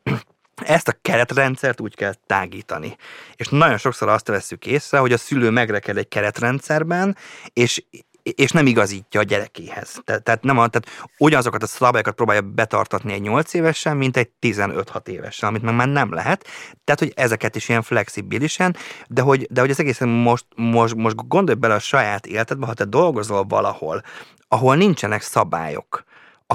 ezt 0.63 0.89
a 0.89 0.97
keretrendszert 1.03 1.81
úgy 1.81 1.95
kell 1.95 2.15
tágítani. 2.27 2.97
És 3.37 3.49
nagyon 3.49 3.79
sokszor 3.79 4.09
azt 4.09 4.29
veszük 4.29 4.67
észre, 4.67 4.99
hogy 4.99 5.13
a 5.13 5.19
szülő 5.19 5.51
megreked 5.51 5.97
egy 5.97 6.09
keretrendszerben, 6.09 7.17
és 7.53 7.83
és 8.25 8.51
nem 8.51 8.67
igazítja 8.67 9.21
a 9.21 9.23
gyerekéhez. 9.23 10.01
Te, 10.05 10.19
tehát, 10.19 10.43
nem 10.43 10.59
a, 10.59 10.69
tehát 10.69 11.09
ugyanazokat 11.19 11.63
a 11.63 11.67
szabályokat 11.67 12.15
próbálja 12.15 12.43
betartatni 12.43 13.13
egy 13.13 13.21
8 13.21 13.55
évesen, 13.55 13.97
mint 13.97 14.17
egy 14.17 14.31
15-6 14.41 15.09
évesen, 15.09 15.49
amit 15.49 15.63
meg 15.63 15.75
már 15.75 15.89
nem 15.89 16.13
lehet. 16.13 16.47
Tehát, 16.85 17.01
hogy 17.01 17.13
ezeket 17.17 17.57
is 17.57 17.69
ilyen 17.69 17.83
flexibilisen, 17.83 18.77
de 19.09 19.23
hogy, 19.23 19.47
de 19.51 19.61
hogy 19.61 19.71
az 19.71 19.81
egészen 19.81 20.09
most, 20.09 20.45
most, 20.57 20.95
most 20.95 21.29
gondolj 21.29 21.59
bele 21.59 21.75
a 21.75 21.79
saját 21.79 22.27
életedbe, 22.27 22.67
ha 22.67 22.75
te 22.75 22.85
dolgozol 22.85 23.45
valahol, 23.45 24.03
ahol 24.49 24.77
nincsenek 24.77 25.23
szabályok, 25.23 26.05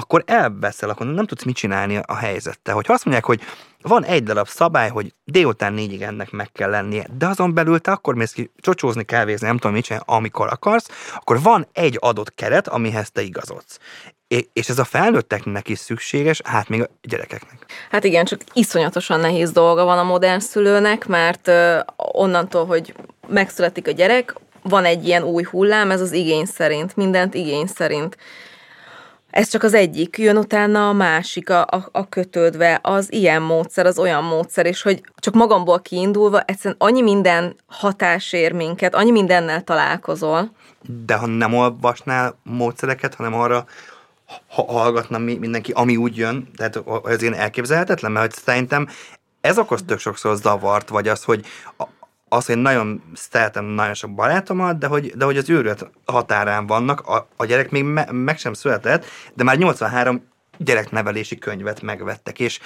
akkor 0.00 0.22
elveszel, 0.26 0.90
akkor 0.90 1.06
nem 1.06 1.26
tudsz 1.26 1.44
mit 1.44 1.56
csinálni 1.56 2.00
a 2.06 2.14
helyzettel. 2.14 2.74
Hogyha 2.74 2.92
azt 2.92 3.04
mondják, 3.04 3.26
hogy 3.26 3.40
van 3.82 4.04
egy 4.04 4.22
darab 4.22 4.48
szabály, 4.48 4.88
hogy 4.88 5.14
délután 5.24 5.72
négyig 5.72 6.02
ennek 6.02 6.30
meg 6.30 6.52
kell 6.52 6.70
lennie, 6.70 7.06
de 7.18 7.26
azon 7.26 7.54
belül 7.54 7.78
te 7.78 7.90
akkor 7.90 8.14
mész 8.14 8.32
ki 8.32 8.50
csocsózni, 8.56 9.04
kávézni, 9.04 9.46
nem 9.46 9.56
tudom 9.56 9.72
mit 9.72 9.84
csinálni, 9.84 10.06
amikor 10.08 10.48
akarsz, 10.50 10.88
akkor 11.14 11.42
van 11.42 11.66
egy 11.72 11.96
adott 12.00 12.34
keret, 12.34 12.68
amihez 12.68 13.10
te 13.10 13.22
igazodsz. 13.22 13.78
És 14.52 14.68
ez 14.68 14.78
a 14.78 14.84
felnőtteknek 14.84 15.68
is 15.68 15.78
szükséges, 15.78 16.40
hát 16.44 16.68
még 16.68 16.82
a 16.82 16.88
gyerekeknek. 17.02 17.64
Hát 17.90 18.04
igen, 18.04 18.24
csak 18.24 18.40
iszonyatosan 18.52 19.20
nehéz 19.20 19.50
dolga 19.50 19.84
van 19.84 19.98
a 19.98 20.02
modern 20.02 20.40
szülőnek, 20.40 21.06
mert 21.06 21.50
onnantól, 21.96 22.66
hogy 22.66 22.94
megszületik 23.28 23.88
a 23.88 23.90
gyerek, 23.90 24.34
van 24.62 24.84
egy 24.84 25.06
ilyen 25.06 25.22
új 25.22 25.42
hullám, 25.42 25.90
ez 25.90 26.00
az 26.00 26.12
igény 26.12 26.44
szerint, 26.44 26.96
mindent 26.96 27.34
igény 27.34 27.66
szerint. 27.66 28.16
Ez 29.30 29.48
csak 29.48 29.62
az 29.62 29.74
egyik, 29.74 30.18
jön 30.18 30.36
utána 30.36 30.88
a 30.88 30.92
másik, 30.92 31.50
a, 31.50 31.60
a, 31.60 31.88
a 31.92 32.08
kötődve, 32.08 32.78
az 32.82 33.12
ilyen 33.12 33.42
módszer, 33.42 33.86
az 33.86 33.98
olyan 33.98 34.24
módszer, 34.24 34.66
és 34.66 34.82
hogy 34.82 35.00
csak 35.18 35.34
magamból 35.34 35.80
kiindulva 35.80 36.40
egyszerűen 36.40 36.76
annyi 36.78 37.02
minden 37.02 37.56
hatás 37.66 38.32
ér 38.32 38.52
minket, 38.52 38.94
annyi 38.94 39.10
mindennel 39.10 39.62
találkozol. 39.62 40.50
De 41.04 41.14
ha 41.14 41.26
nem 41.26 41.54
olvasnál 41.54 42.38
módszereket, 42.42 43.14
hanem 43.14 43.34
arra 43.34 43.64
ha 44.48 44.64
hallgatna 44.72 45.18
mindenki, 45.18 45.72
ami 45.72 45.96
úgy 45.96 46.16
jön, 46.16 46.48
tehát 46.56 46.82
ez 47.04 47.22
ilyen 47.22 47.34
elképzelhetetlen, 47.34 48.12
mert 48.12 48.34
szerintem 48.34 48.88
ez 49.40 49.58
okoz 49.58 49.82
tök 49.86 49.98
sokszor 49.98 50.36
zavart, 50.36 50.88
vagy 50.88 51.08
az, 51.08 51.24
hogy 51.24 51.44
az, 52.32 52.46
hogy 52.46 52.56
nagyon 52.56 53.02
szeretem 53.14 53.64
nagyon 53.64 53.94
sok 53.94 54.14
barátomat, 54.14 54.78
de 54.78 54.86
hogy, 54.86 55.12
de 55.16 55.24
hogy 55.24 55.36
az 55.36 55.50
őrület 55.50 55.90
határán 56.04 56.66
vannak, 56.66 57.00
a, 57.00 57.28
a 57.36 57.44
gyerek 57.44 57.70
még 57.70 57.84
me, 57.84 58.08
meg 58.12 58.38
sem 58.38 58.52
született, 58.52 59.04
de 59.34 59.44
már 59.44 59.56
83 59.56 60.28
gyereknevelési 60.58 61.38
könyvet 61.38 61.82
megvettek, 61.82 62.38
és, 62.38 62.60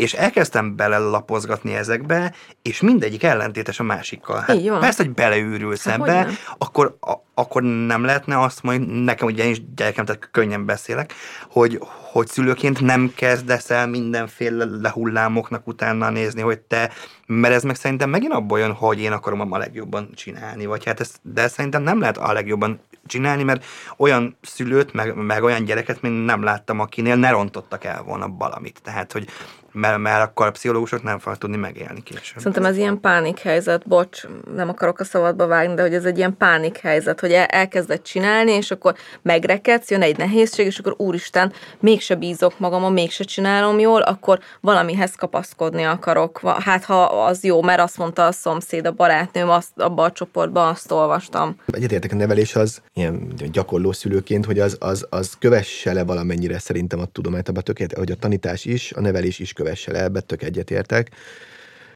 és 0.00 0.12
elkezdtem 0.12 0.76
belelapozgatni 0.76 1.74
ezekbe, 1.74 2.32
és 2.62 2.80
mindegyik 2.80 3.22
ellentétes 3.22 3.80
a 3.80 3.82
másikkal. 3.82 4.44
Hát 4.46 4.78
persze, 4.80 5.02
hogy 5.02 5.14
beleűrülsz 5.14 5.84
hát 5.84 6.00
ebbe, 6.00 6.28
akkor, 6.58 6.96
a, 7.00 7.12
akkor 7.34 7.62
nem 7.62 8.04
lehetne 8.04 8.40
azt 8.40 8.62
mondani, 8.62 9.02
nekem 9.02 9.26
ugye 9.26 9.44
én 9.44 9.50
is 9.50 9.62
gyerekem, 9.74 10.04
tehát 10.04 10.28
könnyen 10.30 10.66
beszélek, 10.66 11.12
hogy, 11.50 11.78
hogy 12.12 12.26
szülőként 12.26 12.80
nem 12.80 13.12
kezdesz 13.16 13.70
el 13.70 13.86
mindenféle 13.86 14.64
lehullámoknak 14.64 15.66
utána 15.66 16.10
nézni, 16.10 16.40
hogy 16.40 16.58
te, 16.58 16.90
mert 17.26 17.54
ez 17.54 17.62
meg 17.62 17.76
szerintem 17.76 18.10
megint 18.10 18.32
abból 18.32 18.58
jön, 18.58 18.72
hogy 18.72 19.00
én 19.00 19.12
akarom 19.12 19.52
a 19.52 19.58
legjobban 19.58 20.10
csinálni, 20.14 20.66
vagy 20.66 20.84
hát 20.84 21.00
ezt, 21.00 21.20
de 21.22 21.48
szerintem 21.48 21.82
nem 21.82 22.00
lehet 22.00 22.18
a 22.18 22.32
legjobban 22.32 22.80
csinálni, 23.06 23.42
mert 23.42 23.64
olyan 23.96 24.36
szülőt, 24.42 24.92
meg, 24.92 25.14
meg 25.14 25.42
olyan 25.42 25.64
gyereket 25.64 26.02
még 26.02 26.12
nem 26.12 26.42
láttam, 26.42 26.80
akinél 26.80 27.16
ne 27.16 27.30
rontottak 27.30 27.84
el 27.84 28.02
volna 28.02 28.28
valamit. 28.28 28.80
Tehát, 28.82 29.12
hogy 29.12 29.28
mert, 29.72 29.98
mert 29.98 30.22
akkor 30.22 30.46
a 30.46 30.50
pszichológusok 30.50 31.02
nem 31.02 31.18
fognak 31.18 31.40
tudni 31.40 31.56
megélni 31.56 32.02
később. 32.02 32.38
Szerintem 32.38 32.64
ez 32.64 32.76
ilyen 32.76 33.00
pánikhelyzet, 33.00 33.88
bocs, 33.88 34.22
nem 34.54 34.68
akarok 34.68 35.00
a 35.00 35.04
szabadba 35.04 35.46
vágni, 35.46 35.74
de 35.74 35.82
hogy 35.82 35.94
ez 35.94 36.04
egy 36.04 36.18
ilyen 36.18 36.36
pánikhelyzet, 36.36 37.20
hogy 37.20 37.32
elkezded 37.32 38.02
csinálni, 38.02 38.52
és 38.52 38.70
akkor 38.70 38.94
megrekedsz, 39.22 39.90
jön 39.90 40.02
egy 40.02 40.16
nehézség, 40.16 40.66
és 40.66 40.78
akkor 40.78 40.94
úristen, 40.96 41.52
mégse 41.80 42.14
bízok 42.14 42.58
magamon, 42.58 42.92
mégse 42.92 43.24
csinálom 43.24 43.78
jól, 43.78 44.00
akkor 44.00 44.38
valamihez 44.60 45.14
kapaszkodni 45.14 45.82
akarok. 45.82 46.40
Hát 46.40 46.84
ha 46.84 47.02
az 47.04 47.44
jó, 47.44 47.62
mert 47.62 47.80
azt 47.80 47.98
mondta 47.98 48.26
a 48.26 48.32
szomszéd, 48.32 48.86
a 48.86 48.92
barátnőm, 48.92 49.50
azt, 49.50 49.70
abban 49.76 50.04
a 50.04 50.12
csoportban 50.12 50.68
azt 50.68 50.90
olvastam. 50.90 51.56
Egyetértek 51.66 52.12
a 52.12 52.16
nevelés 52.16 52.56
az, 52.56 52.82
ilyen 52.94 53.32
gyakorló 53.52 53.92
szülőként, 53.92 54.44
hogy 54.44 54.58
az, 54.58 54.76
az, 54.80 55.06
az 55.10 55.36
kövesse 55.38 55.92
le 55.92 56.04
valamennyire 56.04 56.58
szerintem 56.58 57.00
a 57.00 57.04
tudományt, 57.04 57.48
abban 57.48 57.62
tökéletes, 57.62 57.98
hogy 57.98 58.10
a 58.10 58.14
tanítás 58.14 58.64
is, 58.64 58.92
a 58.92 59.00
nevelés 59.00 59.38
is 59.38 59.52
kövesse 59.62 59.92
le, 59.92 60.02
ebbe 60.02 60.20
tök 60.20 60.42
egyetértek. 60.42 61.10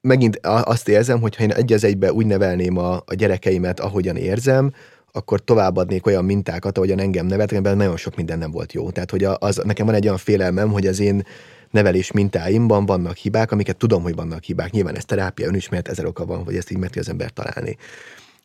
Megint 0.01 0.39
azt 0.43 0.89
érzem, 0.89 1.21
hogy 1.21 1.37
ha 1.37 1.43
én 1.43 1.51
egy 1.51 1.73
az 1.73 1.85
egybe 1.85 2.13
úgy 2.13 2.27
nevelném 2.27 2.77
a, 2.77 2.95
a 2.95 3.15
gyerekeimet, 3.15 3.81
ahogyan 3.81 4.17
érzem, 4.17 4.73
akkor 5.13 5.45
továbbadnék 5.45 6.07
olyan 6.07 6.25
mintákat, 6.25 6.77
ahogyan 6.77 6.99
engem 7.01 7.27
neveltek, 7.27 7.59
ebben 7.59 7.77
nagyon 7.77 7.97
sok 7.97 8.17
minden 8.17 8.39
nem 8.39 8.51
volt 8.51 8.73
jó. 8.73 8.91
Tehát, 8.91 9.11
hogy 9.11 9.25
az, 9.25 9.61
nekem 9.65 9.87
van 9.87 9.95
egy 9.95 10.05
olyan 10.05 10.19
félelmem, 10.19 10.71
hogy 10.71 10.87
az 10.87 11.01
én 11.01 11.27
nevelés 11.71 12.13
mintáimban 12.13 12.87
vannak 12.87 13.17
hibák, 13.17 13.53
amiket 13.53 13.77
tudom, 13.77 14.03
hogy 14.03 14.15
vannak 14.15 14.43
hibák. 14.43 14.71
Nyilván 14.71 14.97
ez 14.97 15.05
terápia, 15.05 15.47
önismeret, 15.47 15.89
ezer 15.89 16.07
oka 16.07 16.25
van, 16.25 16.45
hogy 16.45 16.57
ezt 16.57 16.71
így 16.71 16.79
meg 16.79 16.91
az 16.99 17.09
ember 17.09 17.31
találni. 17.31 17.77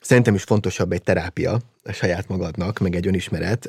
Szerintem 0.02 0.34
is 0.34 0.44
fontosabb 0.44 0.92
egy 0.92 1.04
terápia 1.04 1.60
saját 1.94 2.28
magadnak, 2.28 2.80
meg 2.80 2.96
egy 2.96 3.08
önismeret 3.08 3.66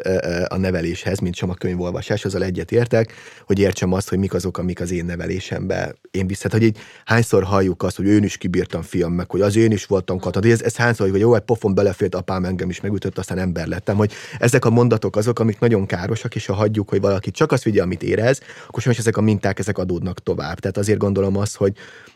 a 0.48 0.56
neveléshez, 0.56 1.18
mint 1.18 1.34
sem 1.34 1.50
a 1.50 1.54
könyvolvasás, 1.54 2.24
azzal 2.24 2.44
egyet 2.44 2.72
értek, 2.72 3.12
hogy 3.46 3.58
értsem 3.58 3.92
azt, 3.92 4.08
hogy 4.08 4.18
mik 4.18 4.34
azok, 4.34 4.58
amik 4.58 4.80
az 4.80 4.90
én 4.90 5.04
nevelésembe 5.04 5.94
én 6.10 6.26
viszont, 6.26 6.52
hogy 6.52 6.62
így 6.62 6.78
hányszor 7.04 7.42
halljuk 7.42 7.82
azt, 7.82 7.96
hogy 7.96 8.06
én 8.06 8.22
is 8.22 8.36
kibírtam 8.36 8.82
fiam, 8.82 9.12
meg 9.12 9.30
hogy 9.30 9.40
az 9.40 9.56
én 9.56 9.72
is 9.72 9.86
voltam 9.86 10.18
katad, 10.18 10.44
ez, 10.44 10.62
ez 10.62 10.76
hányszor, 10.76 11.10
hogy 11.10 11.20
jó, 11.20 11.34
egy 11.34 11.40
pofon 11.40 11.74
belefért, 11.74 12.14
apám 12.14 12.44
engem 12.44 12.68
is 12.70 12.80
megütött, 12.80 13.18
aztán 13.18 13.38
ember 13.38 13.66
lettem, 13.66 13.96
hogy 13.96 14.12
ezek 14.38 14.64
a 14.64 14.70
mondatok 14.70 15.16
azok, 15.16 15.38
amik 15.38 15.58
nagyon 15.58 15.86
károsak, 15.86 16.34
és 16.34 16.46
ha 16.46 16.54
hagyjuk, 16.54 16.88
hogy 16.88 17.00
valaki 17.00 17.30
csak 17.30 17.52
azt 17.52 17.62
vigye, 17.62 17.82
amit 17.82 18.02
érez, 18.02 18.40
akkor 18.66 18.82
sajnos 18.82 19.00
ezek 19.00 19.16
a 19.16 19.20
minták, 19.20 19.58
ezek 19.58 19.78
adódnak 19.78 20.22
tovább. 20.22 20.58
Tehát 20.58 20.76
azért 20.76 20.98
gondolom 20.98 21.36
azt, 21.36 21.56
hogy 21.56 21.72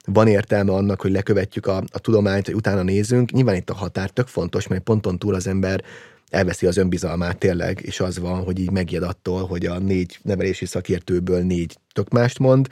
van 0.06 0.26
értelme 0.28 0.72
annak, 0.72 1.00
hogy 1.00 1.10
lekövetjük 1.10 1.66
a, 1.66 1.76
a 1.92 1.98
tudományt, 1.98 2.46
hogy 2.46 2.54
utána 2.54 2.82
nézzünk. 2.82 3.30
Nyilván 3.30 3.54
itt 3.54 3.70
a 3.70 3.74
határ 3.74 4.10
tök 4.10 4.26
fontos, 4.26 4.66
mert 4.66 4.82
ponton 4.82 5.18
túl 5.18 5.34
az 5.34 5.46
ember 5.46 5.82
elveszi 6.34 6.66
az 6.66 6.76
önbizalmát 6.76 7.38
tényleg, 7.38 7.80
és 7.82 8.00
az 8.00 8.18
van, 8.18 8.44
hogy 8.44 8.58
így 8.58 8.70
megjed 8.70 9.02
attól, 9.02 9.46
hogy 9.46 9.66
a 9.66 9.78
négy 9.78 10.18
nevelési 10.22 10.66
szakértőből 10.66 11.42
négy 11.42 11.76
tök 11.92 12.08
mást 12.08 12.38
mond. 12.38 12.66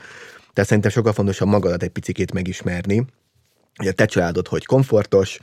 Tehát 0.53 0.69
szerintem 0.69 0.91
sokkal 0.91 1.13
fontosabb 1.13 1.47
magadat 1.47 1.83
egy 1.83 1.89
picikét 1.89 2.33
megismerni, 2.33 3.05
hogy 3.75 3.87
a 3.87 3.91
te 3.91 4.05
családod 4.05 4.47
hogy 4.47 4.65
komfortos, 4.65 5.39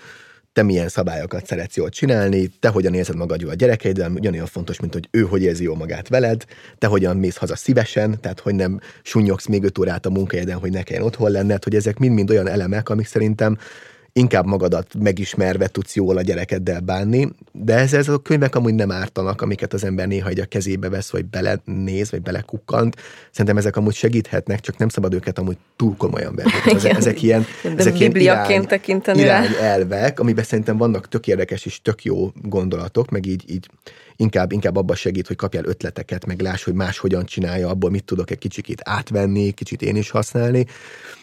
te 0.52 0.62
milyen 0.62 0.88
szabályokat 0.88 1.46
szeretsz 1.46 1.76
jól 1.76 1.88
csinálni, 1.88 2.46
te 2.46 2.68
hogyan 2.68 2.94
érzed 2.94 3.16
magad 3.16 3.40
jól 3.40 3.50
a 3.50 3.54
gyerekeiddel, 3.54 4.12
ugyanolyan 4.12 4.46
fontos, 4.46 4.80
mint 4.80 4.92
hogy 4.92 5.09
ő 5.11 5.22
hogy 5.22 5.42
érzi 5.42 5.62
jól 5.62 5.76
magát 5.76 6.09
veled, 6.09 6.44
te 6.78 6.87
hogyan 6.87 7.16
mész 7.16 7.37
haza 7.37 7.56
szívesen, 7.56 8.20
tehát 8.20 8.40
hogy 8.40 8.54
nem 8.54 8.80
sunyogsz 9.02 9.46
még 9.46 9.64
öt 9.64 9.78
órát 9.78 10.06
a 10.06 10.11
munkahelyeden, 10.11 10.59
hogy 10.59 10.70
ne 10.70 10.83
kelljen 10.83 11.06
otthon 11.06 11.30
lenned, 11.30 11.64
hogy 11.64 11.74
ezek 11.74 11.98
mind-mind 11.98 12.30
olyan 12.30 12.48
elemek, 12.48 12.88
amik 12.88 13.06
szerintem 13.06 13.59
inkább 14.12 14.46
magadat 14.46 14.94
megismerve 14.99 15.66
tudsz 15.66 15.94
jól 15.94 16.16
a 16.16 16.23
gyerekeddel 16.23 16.81
bánni, 16.81 17.29
de 17.53 17.75
ez, 17.75 17.92
ez 17.92 18.09
a 18.09 18.18
könyvek 18.18 18.55
amúgy 18.55 18.75
nem 18.75 18.90
ártanak, 18.90 19.42
amiket 19.42 19.73
az 19.73 19.85
ember 19.85 20.07
néha 20.07 20.29
egy 20.29 20.40
a 20.40 20.44
kezébe 20.44 20.88
vesz, 20.88 21.11
vagy 21.11 21.25
belenéz, 21.25 22.11
vagy 22.11 22.23
belekukkant. 22.23 22.96
Szerintem 23.31 23.57
ezek 23.57 23.77
amúgy 23.77 23.94
segíthetnek, 23.94 24.61
csak 24.61 24.77
nem 24.77 24.88
szabad 24.88 25.14
őket 25.14 25.38
amúgy 25.38 25.57
túl 25.77 25.96
komolyan 25.96 26.35
venni. 26.35 26.51
Ezek, 26.77 26.96
ezek 26.96 27.23
ilyen, 27.23 27.46
de 27.62 27.75
ezek 27.77 28.01
ilyen 28.01 28.16
irány, 28.16 28.66
tekinteni 28.66 29.20
irány 29.20 29.55
elvek, 29.61 30.20
amiben 30.20 30.44
szerintem 30.44 30.77
vannak 30.77 31.09
tök 31.09 31.27
érdekes 31.27 31.66
és 31.66 31.83
tök 31.83 32.05
jó 32.05 32.31
gondolatok, 32.42 33.11
meg 33.11 33.27
így, 33.27 33.44
így 33.46 33.66
inkább, 34.16 34.53
inkább 34.53 34.77
abban 34.77 34.96
segít, 34.96 35.27
hogy 35.27 35.37
kapjál 35.37 35.64
ötleteket, 35.64 36.27
meg 36.27 36.40
láss, 36.40 36.62
hogy 36.64 36.75
más 36.75 36.99
hogyan 36.99 37.25
csinálja, 37.25 37.68
abból 37.68 37.90
mit 37.90 38.05
tudok 38.05 38.31
egy 38.31 38.38
kicsit 38.38 38.81
átvenni, 38.85 39.51
kicsit 39.51 39.83
én 39.83 39.96
is 39.96 40.11
használni 40.11 40.66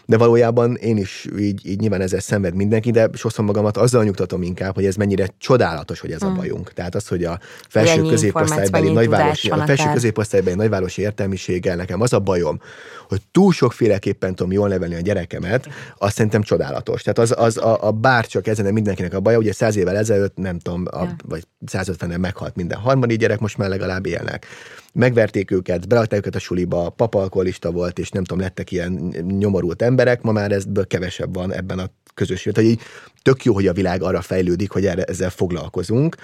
de 0.07 0.17
valójában 0.17 0.75
én 0.75 0.97
is 0.97 1.27
így, 1.39 1.65
így 1.65 1.79
nyilván 1.79 2.01
ezzel 2.01 2.19
szenved 2.19 2.55
mindenki, 2.55 2.91
de 2.91 3.09
sokszor 3.13 3.45
magamat 3.45 3.77
azzal 3.77 4.03
nyugtatom 4.03 4.41
inkább, 4.41 4.75
hogy 4.75 4.85
ez 4.85 4.95
mennyire 4.95 5.27
csodálatos, 5.37 5.99
hogy 5.99 6.11
ez 6.11 6.23
mm. 6.23 6.27
a 6.27 6.33
bajunk. 6.33 6.73
Tehát 6.73 6.95
az, 6.95 7.07
hogy 7.07 7.23
a 7.23 7.39
felső 7.69 8.01
középosztálybeli 8.01 8.91
nagyvárosi, 8.91 9.49
a 9.49 9.65
felső 9.65 9.89
középosztálybeli 9.93 10.55
nagyvárosi 10.55 11.01
értelmiséggel 11.01 11.75
nekem 11.75 12.01
az 12.01 12.13
a 12.13 12.19
bajom, 12.19 12.59
hogy 13.07 13.21
túl 13.31 13.51
sokféleképpen 13.51 14.35
tudom 14.35 14.51
jól 14.51 14.67
nevelni 14.67 14.95
a 14.95 14.99
gyerekemet, 15.01 15.69
azt 15.97 16.15
szerintem 16.15 16.41
csodálatos. 16.41 17.01
Tehát 17.01 17.19
az, 17.19 17.33
az 17.37 17.57
a, 17.57 17.87
a 17.87 17.91
bárcsak 17.91 18.47
ezen 18.47 18.73
mindenkinek 18.73 19.13
a 19.13 19.19
baja, 19.19 19.37
ugye 19.37 19.53
száz 19.53 19.75
évvel 19.75 19.97
ezelőtt, 19.97 20.37
nem 20.37 20.59
tudom, 20.59 20.85
a, 20.91 21.03
ja. 21.03 21.15
vagy 21.27 21.43
150 21.65 22.19
meghalt 22.19 22.55
minden 22.55 22.77
harmadik 22.77 23.19
gyerek, 23.19 23.39
most 23.39 23.57
már 23.57 23.69
legalább 23.69 24.05
élnek 24.05 24.45
megverték 24.93 25.51
őket, 25.51 25.87
beadták 25.87 26.19
őket 26.19 26.35
a 26.35 26.39
suliba, 26.39 26.89
papalkolista 26.89 27.71
volt, 27.71 27.99
és 27.99 28.09
nem 28.09 28.23
tudom, 28.23 28.43
lettek 28.43 28.71
ilyen 28.71 28.91
nyomorult 29.37 29.81
emberek, 29.81 30.21
ma 30.21 30.31
már 30.31 30.51
ebből 30.51 30.87
kevesebb 30.87 31.33
van 31.33 31.53
ebben 31.53 31.79
a 31.79 31.89
közösségben. 32.13 32.63
Tehát 32.63 32.77
így 32.77 32.85
tök 33.21 33.43
jó, 33.43 33.53
hogy 33.53 33.67
a 33.67 33.73
világ 33.73 34.01
arra 34.01 34.21
fejlődik, 34.21 34.71
hogy 34.71 34.85
erre, 34.85 35.03
ezzel 35.03 35.29
foglalkozunk. 35.29 36.15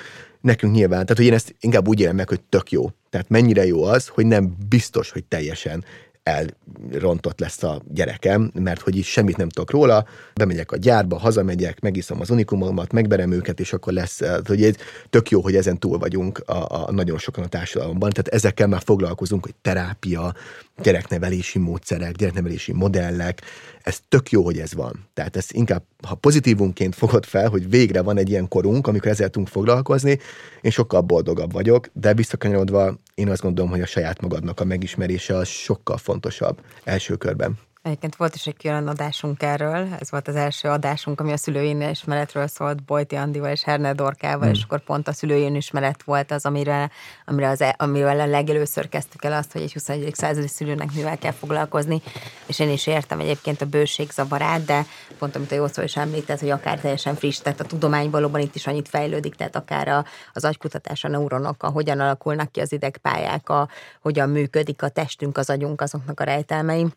Nekünk 0.41 0.73
nyilván, 0.73 1.02
tehát 1.02 1.17
hogy 1.17 1.26
én 1.26 1.34
ezt 1.34 1.56
inkább 1.60 1.88
úgy 1.88 1.99
élem 1.99 2.15
meg, 2.15 2.30
hogy 2.30 2.41
tök 2.41 2.71
jó. 2.71 2.89
Tehát 3.10 3.30
mennyire 3.30 3.65
jó 3.65 3.84
az, 3.84 4.08
hogy 4.08 4.26
nem 4.26 4.56
biztos, 4.69 5.12
hogy 5.12 5.23
teljesen 5.23 5.84
elrontott 6.23 7.39
lesz 7.39 7.63
a 7.63 7.81
gyerekem, 7.88 8.51
mert 8.53 8.81
hogy 8.81 8.95
is 8.95 9.07
semmit 9.07 9.38
nem 9.38 9.49
tudok 9.49 9.71
róla, 9.71 10.05
bemegyek 10.33 10.71
a 10.71 10.77
gyárba, 10.77 11.17
hazamegyek, 11.17 11.79
megiszom 11.79 12.21
az 12.21 12.29
unikumomat, 12.29 12.91
megberem 12.91 13.31
őket, 13.31 13.59
és 13.59 13.73
akkor 13.73 13.93
lesz, 13.93 14.21
hogy 14.45 14.63
ez 14.63 14.75
tök 15.09 15.29
jó, 15.29 15.41
hogy 15.41 15.55
ezen 15.55 15.79
túl 15.79 15.97
vagyunk 15.97 16.39
a, 16.45 16.86
a 16.86 16.91
nagyon 16.91 17.17
sokan 17.17 17.43
a 17.43 17.47
társadalomban. 17.47 18.09
Tehát 18.09 18.27
ezekkel 18.27 18.67
már 18.67 18.81
foglalkozunk, 18.86 19.43
hogy 19.43 19.55
terápia, 19.62 20.33
gyereknevelési 20.81 21.59
módszerek, 21.59 22.15
gyereknevelési 22.15 22.73
modellek, 22.73 23.41
ez 23.83 23.99
tök 24.09 24.31
jó, 24.31 24.43
hogy 24.43 24.57
ez 24.59 24.73
van. 24.73 25.07
Tehát 25.13 25.36
ez 25.36 25.45
inkább, 25.49 25.83
ha 26.07 26.15
pozitívunként 26.15 26.95
fogod 26.95 27.25
fel, 27.25 27.49
hogy 27.49 27.69
végre 27.69 28.01
van 28.01 28.17
egy 28.17 28.29
ilyen 28.29 28.47
korunk, 28.47 28.88
amikor 28.88 29.12
ezzel 29.12 29.29
tudunk 29.29 29.51
foglalkozni, 29.51 30.19
én 30.62 30.71
sokkal 30.71 31.01
boldogabb 31.01 31.51
vagyok, 31.51 31.89
de 31.93 32.13
visszakanyarodva 32.13 32.97
én 33.13 33.30
azt 33.30 33.41
gondolom, 33.41 33.71
hogy 33.71 33.82
a 33.82 33.86
saját 33.86 34.21
magadnak 34.21 34.60
a 34.60 34.63
megismerése 34.63 35.36
az 35.36 35.47
sokkal 35.47 35.97
fontosabb 35.97 36.62
első 36.84 37.15
körben. 37.15 37.58
Egyébként 37.84 38.15
volt 38.15 38.36
is 38.36 38.48
egy 38.48 38.58
külön 38.58 38.88
adásunk 38.88 39.41
erről, 39.41 39.88
ez 40.00 40.12
volt 40.12 40.28
az 40.28 40.36
első 40.36 40.67
adásunk, 40.67 41.19
ami 41.19 41.32
a 41.32 41.38
szülői 41.38 41.89
ismeretről 41.89 42.48
szólt 42.48 42.84
Bojti 42.84 43.15
Andival 43.15 43.52
és 43.52 43.63
Herner 43.63 43.96
Dorkával, 43.96 44.48
hmm. 44.48 44.54
és 44.54 44.63
akkor 44.63 44.84
pont 44.84 45.08
a 45.08 45.13
szülői 45.13 45.56
ismeret 45.56 46.04
volt 46.04 46.32
az, 46.32 46.46
amire, 46.46 46.91
amire 47.26 47.50
az, 47.50 47.62
e- 47.62 47.76
amivel 47.78 48.19
a 48.19 48.26
legelőször 48.26 48.89
kezdtük 48.89 49.24
el 49.24 49.34
azt, 49.34 49.52
hogy 49.52 49.62
egy 49.62 49.74
21. 49.74 50.15
századi 50.15 50.48
szülőnek 50.48 50.93
mivel 50.93 51.17
kell 51.17 51.32
foglalkozni, 51.32 52.02
és 52.46 52.60
én 52.60 52.69
is 52.69 52.88
értem 52.88 53.19
egyébként 53.19 53.62
a 53.62 53.65
bőség 53.65 54.12
zavarát, 54.12 54.65
de 54.65 54.86
pont 55.17 55.36
amit 55.36 55.52
a 55.52 55.56
Jószó 55.56 55.82
is 55.82 55.98
említett, 55.98 56.39
hogy 56.39 56.50
akár 56.50 56.80
teljesen 56.80 57.15
friss, 57.15 57.38
tehát 57.38 57.60
a 57.60 57.65
tudomány 57.65 58.10
valóban 58.10 58.41
itt 58.41 58.56
is 58.56 58.67
annyit 58.67 58.89
fejlődik, 58.89 59.36
tehát 59.36 59.56
akár 59.56 59.88
a, 59.88 60.06
az 60.34 60.46
agykutatás, 60.46 61.04
a 61.04 61.08
neuronok, 61.08 61.63
a 61.63 61.69
hogyan 61.69 62.00
alakulnak 62.00 62.52
ki 62.52 62.60
az 62.60 62.72
idegpályák, 62.72 63.50
a, 63.50 63.67
hogyan 64.02 64.30
működik 64.30 64.82
a 64.82 64.89
testünk, 64.89 65.38
az 65.38 65.50
agyunk, 65.50 65.82
azoknak 65.82 66.19
a 66.19 66.24
rejtelmei 66.24 66.88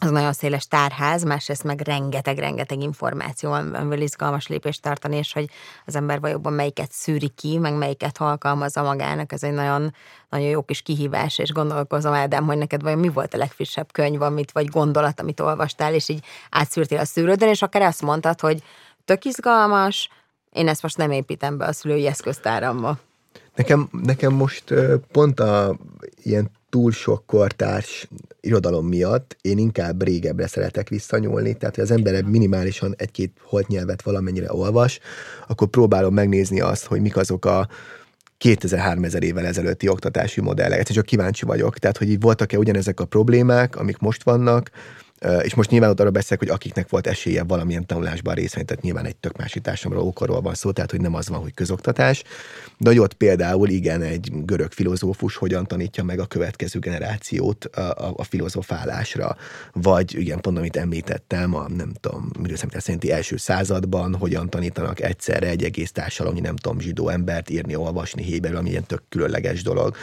az 0.00 0.10
nagyon 0.10 0.32
széles 0.32 0.66
tárház, 0.66 1.22
másrészt 1.22 1.64
meg 1.64 1.80
rengeteg-rengeteg 1.80 2.80
információ, 2.80 3.52
amivel 3.52 4.00
izgalmas 4.00 4.46
lépést 4.46 4.82
tartani, 4.82 5.16
és 5.16 5.32
hogy 5.32 5.50
az 5.86 5.96
ember 5.96 6.20
valóban 6.20 6.52
melyiket 6.52 6.92
szűri 6.92 7.28
ki, 7.28 7.58
meg 7.58 7.74
melyiket 7.74 8.18
alkalmazza 8.18 8.82
magának, 8.82 9.32
ez 9.32 9.42
egy 9.42 9.52
nagyon, 9.52 9.94
nagyon 10.28 10.48
jó 10.48 10.62
kis 10.62 10.82
kihívás, 10.82 11.38
és 11.38 11.52
gondolkozom, 11.52 12.12
Ádám, 12.12 12.46
hogy 12.46 12.58
neked 12.58 12.82
vajon 12.82 12.98
mi 12.98 13.08
volt 13.08 13.34
a 13.34 13.38
legfrissebb 13.38 13.92
könyv, 13.92 14.22
amit, 14.22 14.52
vagy 14.52 14.66
gondolat, 14.66 15.20
amit 15.20 15.40
olvastál, 15.40 15.94
és 15.94 16.08
így 16.08 16.24
átszűrtél 16.50 16.98
a 16.98 17.04
szűrődön, 17.04 17.48
és 17.48 17.62
akár 17.62 17.82
azt 17.82 18.02
mondtad, 18.02 18.40
hogy 18.40 18.62
tök 19.04 19.24
izgalmas, 19.24 20.08
én 20.52 20.68
ezt 20.68 20.82
most 20.82 20.96
nem 20.96 21.10
építem 21.10 21.56
be 21.58 21.66
a 21.66 21.72
szülői 21.72 22.06
eszköztáramba. 22.06 22.98
Nekem, 23.54 23.88
nekem 23.90 24.32
most 24.32 24.74
pont 25.12 25.40
a 25.40 25.76
ilyen 26.22 26.50
túl 26.74 26.92
sok 26.92 27.26
kortárs 27.26 28.08
irodalom 28.40 28.86
miatt 28.86 29.36
én 29.40 29.58
inkább 29.58 30.02
régebbre 30.02 30.46
szeretek 30.46 30.88
visszanyúlni, 30.88 31.54
tehát 31.56 31.74
hogy 31.74 31.84
az 31.84 31.90
ember 31.90 32.22
minimálisan 32.22 32.94
egy-két 32.96 33.32
holt 33.42 33.68
nyelvet 33.68 34.02
valamennyire 34.02 34.52
olvas, 34.52 34.98
akkor 35.46 35.68
próbálom 35.68 36.14
megnézni 36.14 36.60
azt, 36.60 36.84
hogy 36.84 37.00
mik 37.00 37.16
azok 37.16 37.44
a 37.44 37.68
2000-3000 38.44 39.20
évvel 39.20 39.46
ezelőtti 39.46 39.88
oktatási 39.88 40.40
modellek. 40.40 40.82
Csak 40.82 41.06
kíváncsi 41.06 41.44
vagyok. 41.44 41.78
Tehát, 41.78 41.98
hogy 41.98 42.10
így 42.10 42.20
voltak-e 42.20 42.58
ugyanezek 42.58 43.00
a 43.00 43.04
problémák, 43.04 43.76
amik 43.76 43.98
most 43.98 44.22
vannak, 44.22 44.70
és 45.42 45.54
most 45.54 45.70
nyilván 45.70 45.90
ott 45.90 46.00
arra 46.00 46.10
beszélek, 46.10 46.38
hogy 46.38 46.48
akiknek 46.48 46.88
volt 46.88 47.06
esélye 47.06 47.42
valamilyen 47.42 47.86
tanulásban 47.86 48.34
részt 48.34 48.54
venni, 48.54 48.66
tehát 48.66 48.82
nyilván 48.82 49.04
egy 49.04 49.16
tök 49.16 49.36
másik 49.36 49.62
társamról, 49.62 50.06
okorról 50.06 50.40
van 50.40 50.54
szó, 50.54 50.70
tehát 50.70 50.90
hogy 50.90 51.00
nem 51.00 51.14
az 51.14 51.28
van, 51.28 51.40
hogy 51.40 51.54
közoktatás. 51.54 52.22
De 52.78 52.88
hogy 52.88 52.98
ott 52.98 53.12
például 53.14 53.68
igen, 53.68 54.02
egy 54.02 54.30
görög 54.44 54.72
filozófus 54.72 55.36
hogyan 55.36 55.66
tanítja 55.66 56.04
meg 56.04 56.18
a 56.18 56.26
következő 56.26 56.78
generációt 56.78 57.64
a, 57.64 57.80
a, 57.80 58.12
a 58.16 58.24
filozofálásra, 58.24 59.36
vagy 59.72 60.18
igen, 60.18 60.40
pont 60.40 60.58
amit 60.58 60.76
említettem, 60.76 61.54
a 61.54 61.68
nem 61.68 61.92
tudom, 62.00 62.30
művészemtel 62.40 62.80
szerinti 62.80 63.12
első 63.12 63.36
században, 63.36 64.14
hogyan 64.14 64.50
tanítanak 64.50 65.00
egyszerre 65.00 65.48
egy 65.48 65.64
egész 65.64 65.92
társadalomnyi, 65.92 66.40
nem 66.40 66.56
tudom, 66.56 66.80
zsidó 66.80 67.08
embert 67.08 67.50
írni, 67.50 67.76
olvasni 67.76 68.22
héberül, 68.22 68.56
ami 68.56 68.70
ilyen 68.70 68.86
tök 68.86 69.02
különleges 69.08 69.62
dolog. 69.62 69.96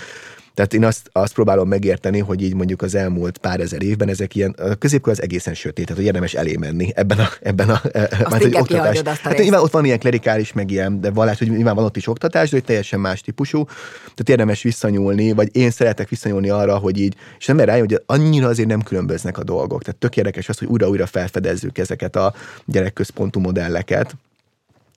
Tehát 0.61 0.75
én 0.75 0.85
azt, 0.85 1.09
azt 1.11 1.33
próbálom 1.33 1.67
megérteni, 1.67 2.19
hogy 2.19 2.41
így 2.41 2.53
mondjuk 2.53 2.81
az 2.81 2.95
elmúlt 2.95 3.37
pár 3.37 3.59
ezer 3.59 3.83
évben 3.83 4.09
ezek 4.09 4.35
ilyen, 4.35 4.51
a 4.51 4.75
középkor 4.75 5.11
az 5.11 5.21
egészen 5.21 5.53
sötét, 5.53 5.85
tehát 5.85 5.97
hogy 5.97 6.05
érdemes 6.05 6.33
elé 6.33 6.55
menni 6.59 6.91
ebben 6.95 7.19
a, 7.19 7.27
ebben 7.41 7.69
a, 7.69 7.81
e, 7.91 7.99
e, 7.99 8.09
azt 8.23 8.43
egy 8.43 8.55
oktatás. 8.55 9.01
Hát 9.21 9.37
nyilván 9.37 9.61
ott 9.61 9.71
van 9.71 9.85
ilyen 9.85 9.99
klerikális, 9.99 10.53
meg 10.53 10.71
ilyen, 10.71 11.01
de 11.01 11.11
vallás, 11.11 11.37
hogy 11.37 11.49
nyilván 11.49 11.75
van 11.75 11.83
ott 11.83 11.97
is 11.97 12.07
oktatás, 12.07 12.49
de 12.49 12.55
hogy 12.55 12.65
teljesen 12.65 12.99
más 12.99 13.21
típusú. 13.21 13.63
Tehát 14.03 14.29
érdemes 14.29 14.61
visszanyúlni, 14.61 15.31
vagy 15.31 15.55
én 15.55 15.71
szeretek 15.71 16.09
visszanyúlni 16.09 16.49
arra, 16.49 16.77
hogy 16.77 16.97
így, 16.99 17.15
és 17.39 17.45
nem 17.45 17.59
rá, 17.59 17.79
hogy 17.79 18.01
annyira 18.05 18.47
azért 18.47 18.67
nem 18.67 18.81
különböznek 18.81 19.37
a 19.37 19.43
dolgok. 19.43 19.83
Tehát 19.83 19.99
tök 19.99 20.17
érdekes 20.17 20.49
az, 20.49 20.57
hogy 20.57 20.67
újra-újra 20.67 21.05
felfedezzük 21.05 21.77
ezeket 21.77 22.15
a 22.15 22.33
gyerekközpontú 22.65 23.39
modelleket 23.39 24.15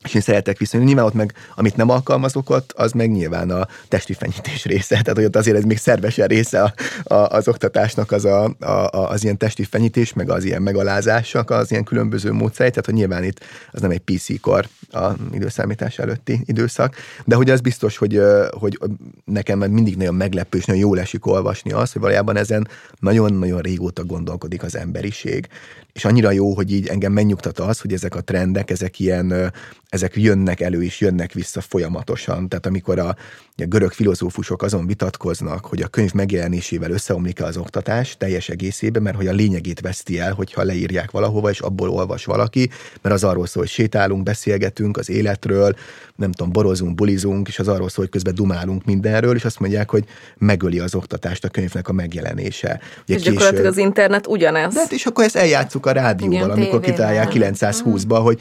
és 0.04 0.14
én 0.14 0.20
szeretek 0.20 0.58
viszonyulni. 0.58 0.92
Nyilván 0.92 1.10
ott 1.10 1.18
meg, 1.18 1.34
amit 1.54 1.76
nem 1.76 1.88
alkalmazok 1.88 2.50
ott, 2.50 2.72
az 2.76 2.92
meg 2.92 3.10
nyilván 3.10 3.50
a 3.50 3.68
testi 3.88 4.12
fenyítés 4.12 4.64
része. 4.64 4.88
Tehát, 4.88 5.14
hogy 5.14 5.24
ott 5.24 5.36
azért 5.36 5.56
ez 5.56 5.64
még 5.64 5.78
szervesen 5.78 6.26
része 6.26 6.62
a, 6.62 6.72
a, 7.14 7.14
az 7.14 7.48
oktatásnak 7.48 8.12
az, 8.12 8.24
a, 8.24 8.44
a, 8.60 8.88
az 9.10 9.22
ilyen 9.22 9.36
testi 9.36 9.64
fenyítés, 9.64 10.12
meg 10.12 10.30
az 10.30 10.44
ilyen 10.44 10.62
megalázások, 10.62 11.50
az 11.50 11.70
ilyen 11.70 11.84
különböző 11.84 12.32
módszerek. 12.32 12.70
Tehát, 12.70 12.84
hogy 12.84 12.94
nyilván 12.94 13.24
itt 13.24 13.40
az 13.70 13.80
nem 13.80 13.90
egy 13.90 13.98
PC-kor 14.00 14.68
a 14.90 15.10
időszámítás 15.32 15.98
előtti 15.98 16.40
időszak, 16.44 16.94
de 17.24 17.34
hogy 17.34 17.50
az 17.50 17.60
biztos, 17.60 17.96
hogy, 17.96 18.20
hogy 18.50 18.78
nekem 19.24 19.58
mindig 19.58 19.96
nagyon 19.96 20.14
meglepő 20.14 20.58
és 20.58 20.64
nagyon 20.64 20.82
jól 20.82 21.00
esik 21.00 21.26
olvasni 21.26 21.72
azt, 21.72 21.92
hogy 21.92 22.00
valójában 22.02 22.36
ezen 22.36 22.68
nagyon-nagyon 22.98 23.60
régóta 23.60 24.04
gondolkodik 24.04 24.62
az 24.62 24.76
emberiség. 24.76 25.48
És 25.92 26.04
annyira 26.04 26.30
jó, 26.30 26.54
hogy 26.54 26.72
így 26.72 26.86
engem 26.86 27.12
megnyugtat 27.12 27.58
az, 27.58 27.80
hogy 27.80 27.92
ezek 27.92 28.14
a 28.14 28.20
trendek, 28.20 28.70
ezek 28.70 28.98
ilyen 28.98 29.52
ezek 29.94 30.16
jönnek 30.16 30.60
elő 30.60 30.82
és 30.82 31.00
jönnek 31.00 31.32
vissza 31.32 31.60
folyamatosan. 31.60 32.48
Tehát 32.48 32.66
amikor 32.66 32.98
a, 32.98 33.16
a 33.56 33.64
görög 33.64 33.92
filozófusok 33.92 34.62
azon 34.62 34.86
vitatkoznak, 34.86 35.64
hogy 35.64 35.82
a 35.82 35.86
könyv 35.86 36.12
megjelenésével 36.12 36.90
összeomlik-e 36.90 37.44
az 37.44 37.56
oktatás 37.56 38.16
teljes 38.16 38.48
egészében, 38.48 39.02
mert 39.02 39.16
hogy 39.16 39.26
a 39.26 39.32
lényegét 39.32 39.80
veszti 39.80 40.18
el, 40.18 40.32
hogyha 40.32 40.62
leírják 40.62 41.10
valahova, 41.10 41.50
és 41.50 41.60
abból 41.60 41.88
olvas 41.88 42.24
valaki, 42.24 42.70
mert 43.02 43.14
az 43.14 43.24
arról 43.24 43.46
szól, 43.46 43.62
hogy 43.62 43.72
sétálunk, 43.72 44.22
beszélgetünk 44.22 44.96
az 44.96 45.10
életről, 45.10 45.74
nem 46.16 46.32
tudom, 46.32 46.52
borozunk, 46.52 46.94
bulizunk, 46.94 47.48
és 47.48 47.58
az 47.58 47.68
arról 47.68 47.88
szól, 47.88 48.04
hogy 48.04 48.12
közben 48.12 48.34
dumálunk 48.34 48.84
mindenről, 48.84 49.34
és 49.34 49.44
azt 49.44 49.58
mondják, 49.58 49.90
hogy 49.90 50.04
megöli 50.38 50.78
az 50.78 50.94
oktatást 50.94 51.44
a 51.44 51.48
könyvnek 51.48 51.88
a 51.88 51.92
megjelenése. 51.92 52.80
Ugye 53.02 53.14
és 53.14 53.22
később... 53.22 53.32
gyakorlatilag 53.32 53.70
az 53.70 53.78
internet 53.78 54.26
ugyanez. 54.26 54.74
De, 54.74 54.80
hát 54.80 54.92
és 54.92 55.06
akkor 55.06 55.24
ezt 55.24 55.36
eljátszuk 55.36 55.86
a 55.86 55.92
rádióval, 55.92 56.36
Igen, 56.36 56.50
amikor 56.50 56.80
kitalálják 56.80 57.30
920-ban, 57.32 58.20
hogy 58.22 58.40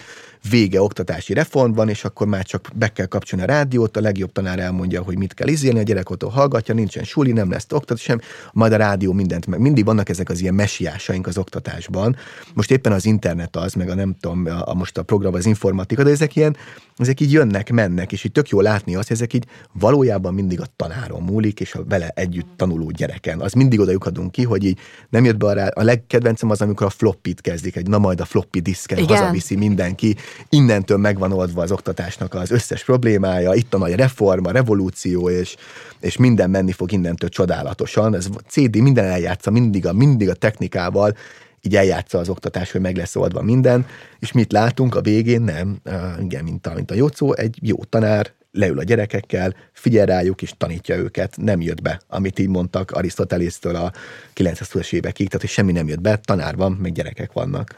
vége 0.49 0.81
oktatási 0.81 1.33
reform 1.33 1.71
van, 1.71 1.89
és 1.89 2.03
akkor 2.03 2.27
már 2.27 2.45
csak 2.45 2.69
be 2.75 2.87
kell 2.87 3.05
kapcsolni 3.05 3.45
a 3.45 3.47
rádiót, 3.47 3.97
a 3.97 4.01
legjobb 4.01 4.31
tanár 4.31 4.59
elmondja, 4.59 5.01
hogy 5.01 5.17
mit 5.17 5.33
kell 5.33 5.47
izélni, 5.47 5.79
a 5.79 5.83
gyerek 5.83 6.09
ott 6.09 6.23
hallgatja, 6.23 6.73
nincsen 6.73 7.03
suli, 7.03 7.31
nem 7.31 7.49
lesz 7.49 7.65
oktatás 7.69 8.01
sem, 8.01 8.19
majd 8.51 8.73
a 8.73 8.75
rádió 8.75 9.13
mindent 9.13 9.47
meg. 9.47 9.59
Mindig 9.59 9.85
vannak 9.85 10.09
ezek 10.09 10.29
az 10.29 10.41
ilyen 10.41 10.53
messiásaink 10.53 11.27
az 11.27 11.37
oktatásban. 11.37 12.15
Most 12.53 12.71
éppen 12.71 12.91
az 12.91 13.05
internet 13.05 13.55
az, 13.55 13.73
meg 13.73 13.89
a 13.89 13.95
nem 13.95 14.15
tudom, 14.19 14.45
a, 14.45 14.67
a 14.69 14.73
most 14.73 14.97
a 14.97 15.03
program 15.03 15.33
az 15.33 15.45
informatika, 15.45 16.03
de 16.03 16.09
ezek 16.09 16.35
ilyen, 16.35 16.57
ezek 16.97 17.19
így 17.19 17.31
jönnek, 17.31 17.71
mennek, 17.71 18.11
és 18.11 18.23
így 18.23 18.31
tök 18.31 18.49
jó 18.49 18.61
látni 18.61 18.95
azt, 18.95 19.07
hogy 19.07 19.17
ezek 19.17 19.33
így 19.33 19.45
valójában 19.71 20.33
mindig 20.33 20.61
a 20.61 20.65
tanáron 20.75 21.21
múlik, 21.21 21.59
és 21.59 21.75
a 21.75 21.83
vele 21.83 22.07
együtt 22.07 22.47
tanuló 22.55 22.89
gyereken. 22.91 23.39
Az 23.39 23.53
mindig 23.53 23.79
oda 23.79 23.91
lyukadunk 23.91 24.31
ki, 24.31 24.43
hogy 24.43 24.65
így 24.65 24.79
nem 25.09 25.25
jött 25.25 25.37
be 25.37 25.45
a, 25.45 25.53
rá, 25.53 25.67
a 25.67 25.83
legkedvencem 25.83 26.49
az, 26.49 26.61
amikor 26.61 26.85
a 26.85 26.89
floppit 26.89 27.41
kezdik, 27.41 27.75
egy 27.75 27.87
na 27.87 27.97
majd 27.97 28.19
a 28.19 28.25
floppy 28.25 28.59
diszken 28.59 29.05
hazaviszi 29.05 29.55
mindenki, 29.55 30.15
innentől 30.49 30.97
megvan 30.97 31.31
oldva 31.31 31.61
az 31.61 31.71
oktatásnak 31.71 32.33
az 32.33 32.51
összes 32.51 32.83
problémája, 32.83 33.53
itt 33.53 33.73
a 33.73 33.77
nagy 33.77 33.95
reforma, 33.95 34.51
revolúció, 34.51 35.29
és, 35.29 35.55
és 35.99 36.17
minden 36.17 36.49
menni 36.49 36.71
fog 36.71 36.91
innentől 36.91 37.29
csodálatosan. 37.29 38.15
Ez 38.15 38.27
CD 38.47 38.75
minden 38.75 39.05
eljátsza, 39.05 39.51
mindig 39.51 39.85
a, 39.85 39.93
mindig 39.93 40.29
a 40.29 40.33
technikával, 40.33 41.15
így 41.61 41.75
eljátsza 41.75 42.17
az 42.17 42.29
oktatás, 42.29 42.71
hogy 42.71 42.81
meg 42.81 42.97
lesz 42.97 43.15
oldva 43.15 43.41
minden, 43.41 43.85
és 44.19 44.31
mit 44.31 44.51
látunk 44.51 44.95
a 44.95 45.01
végén? 45.01 45.41
Nem, 45.41 45.77
uh, 45.85 46.23
igen, 46.23 46.43
mint 46.43 46.67
a, 46.67 46.73
mint 46.73 46.91
a 46.91 46.95
Jocó, 46.95 47.33
egy 47.33 47.57
jó 47.61 47.83
tanár, 47.83 48.33
leül 48.53 48.79
a 48.79 48.83
gyerekekkel, 48.83 49.55
figyel 49.71 50.05
rájuk 50.05 50.41
és 50.41 50.53
tanítja 50.57 50.95
őket. 50.95 51.37
Nem 51.37 51.61
jött 51.61 51.81
be, 51.81 52.01
amit 52.07 52.39
így 52.39 52.47
mondtak 52.47 52.91
Arisztotelésztől 52.91 53.75
a 53.75 53.91
920-as 54.35 54.93
évekig, 54.93 55.27
tehát 55.27 55.41
hogy 55.41 55.49
semmi 55.49 55.71
nem 55.71 55.87
jött 55.87 56.01
be, 56.01 56.19
tanár 56.23 56.55
van, 56.55 56.71
meg 56.71 56.91
gyerekek 56.91 57.31
vannak. 57.31 57.75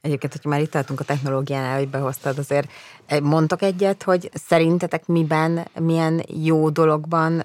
Egyébként, 0.00 0.32
hogy 0.32 0.50
már 0.50 0.60
itt 0.60 0.70
tartunk 0.70 1.00
a 1.00 1.04
technológiánál, 1.04 1.76
hogy 1.78 1.88
behoztad, 1.88 2.38
azért 2.38 2.70
mondtok 3.22 3.62
egyet, 3.62 4.02
hogy 4.02 4.30
szerintetek 4.34 5.06
miben, 5.06 5.68
milyen 5.78 6.22
jó 6.26 6.70
dologban 6.70 7.44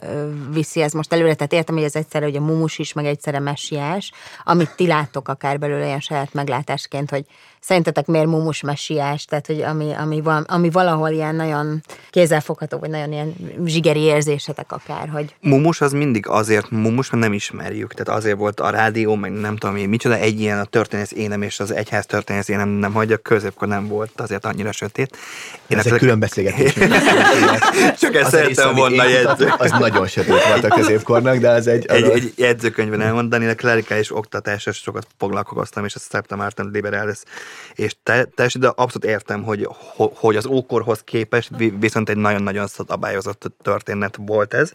viszi 0.52 0.82
ez 0.82 0.94
most 0.94 1.14
előre? 1.14 1.34
Tehát 1.34 1.54
értem, 1.54 1.76
hogy 1.76 1.84
ez 1.84 1.96
egyszerre, 1.96 2.26
hogy 2.26 2.36
a 2.36 2.42
mumus 2.42 2.80
is, 2.80 2.94
meg 2.94 3.06
egyszerre 3.06 3.40
messiás, 3.40 4.12
amit 4.44 4.76
ti 4.76 4.88
láttok 4.88 5.28
akár 5.28 5.60
belőle 5.60 5.86
ilyen 5.86 6.00
saját 6.00 6.34
meglátásként, 6.34 7.10
hogy 7.10 7.26
szerintetek 7.62 8.06
miért 8.06 8.28
mumus 8.28 8.62
messiás, 8.62 9.26
tehát 9.26 9.48
hogy 9.48 9.62
ami, 9.62 9.94
ami, 9.94 10.22
van, 10.22 10.44
ami 10.44 10.70
valahol 10.70 11.10
ilyen 11.10 11.36
nagyon 11.36 11.82
kézzelfogható, 12.10 12.78
vagy 12.78 12.90
nagyon 12.90 13.12
ilyen 13.12 13.34
zsigeri 13.66 14.00
érzésetek 14.00 14.72
akár, 14.72 15.10
hogy... 15.10 15.36
Mumus 15.40 15.82
az 15.82 15.92
mindig 15.92 16.28
azért 16.28 16.70
mumus, 16.70 17.10
mert 17.10 17.24
nem 17.24 17.34
ismerjük, 17.34 17.94
tehát 17.94 18.20
azért 18.20 18.38
volt 18.38 18.60
a 18.60 18.70
rádió, 18.70 19.16
meg 19.16 19.32
nem 19.32 19.56
tudom 19.56 19.76
én 19.76 19.90
micsoda, 19.90 20.16
egy 20.16 20.40
ilyen 20.40 20.60
a 20.60 20.64
történész 20.64 21.12
énem 21.12 21.42
és 21.42 21.60
az 21.60 21.72
egyház 21.72 22.06
történész 22.06 22.48
énem 22.48 22.70
nem 22.70 22.94
hagyja, 22.94 23.18
középkor 23.18 23.68
nem 23.68 23.88
volt 23.88 24.22
azért 24.22 24.46
annyira 24.46 24.72
sötét. 24.72 25.18
Én 25.68 25.78
Ez 25.78 25.86
egy 25.86 25.98
külön 25.98 26.20
beszélgetés. 26.20 26.74
Csak 28.02 28.16
ezt 28.16 28.30
szerettem 28.30 28.76
volna 28.76 29.08
jegyző. 29.08 29.54
Az 29.58 29.72
nagyon 29.72 30.08
sötét 30.08 30.46
volt 30.48 30.64
a 30.64 30.68
középkornak, 30.68 31.38
de 31.38 31.50
az 31.50 31.68
egy... 31.68 31.86
Egy, 31.86 32.04
egy 32.04 32.34
jegyzőkönyvben 32.36 33.02
elmondani, 33.02 33.48
a 33.48 33.56
klerikális 33.56 34.16
oktatással 34.16 34.74
sokat 34.74 35.08
foglalkoztam, 35.18 35.86
és 35.86 35.94
ezt 35.94 36.10
Szeptem 36.10 36.38
Márton 36.38 36.70
Liberális 36.74 37.18
és 37.74 37.96
te, 38.04 38.26
te, 38.26 38.50
de 38.60 38.68
abszolút 38.68 39.06
értem, 39.06 39.44
hogy, 39.44 39.68
hogy 39.96 40.36
az 40.36 40.46
ókorhoz 40.46 41.02
képest 41.04 41.50
viszont 41.80 42.10
egy 42.10 42.18
nagyon-nagyon 42.18 42.68
szabályozott 42.68 43.54
történet 43.62 44.18
volt 44.22 44.54
ez. 44.54 44.72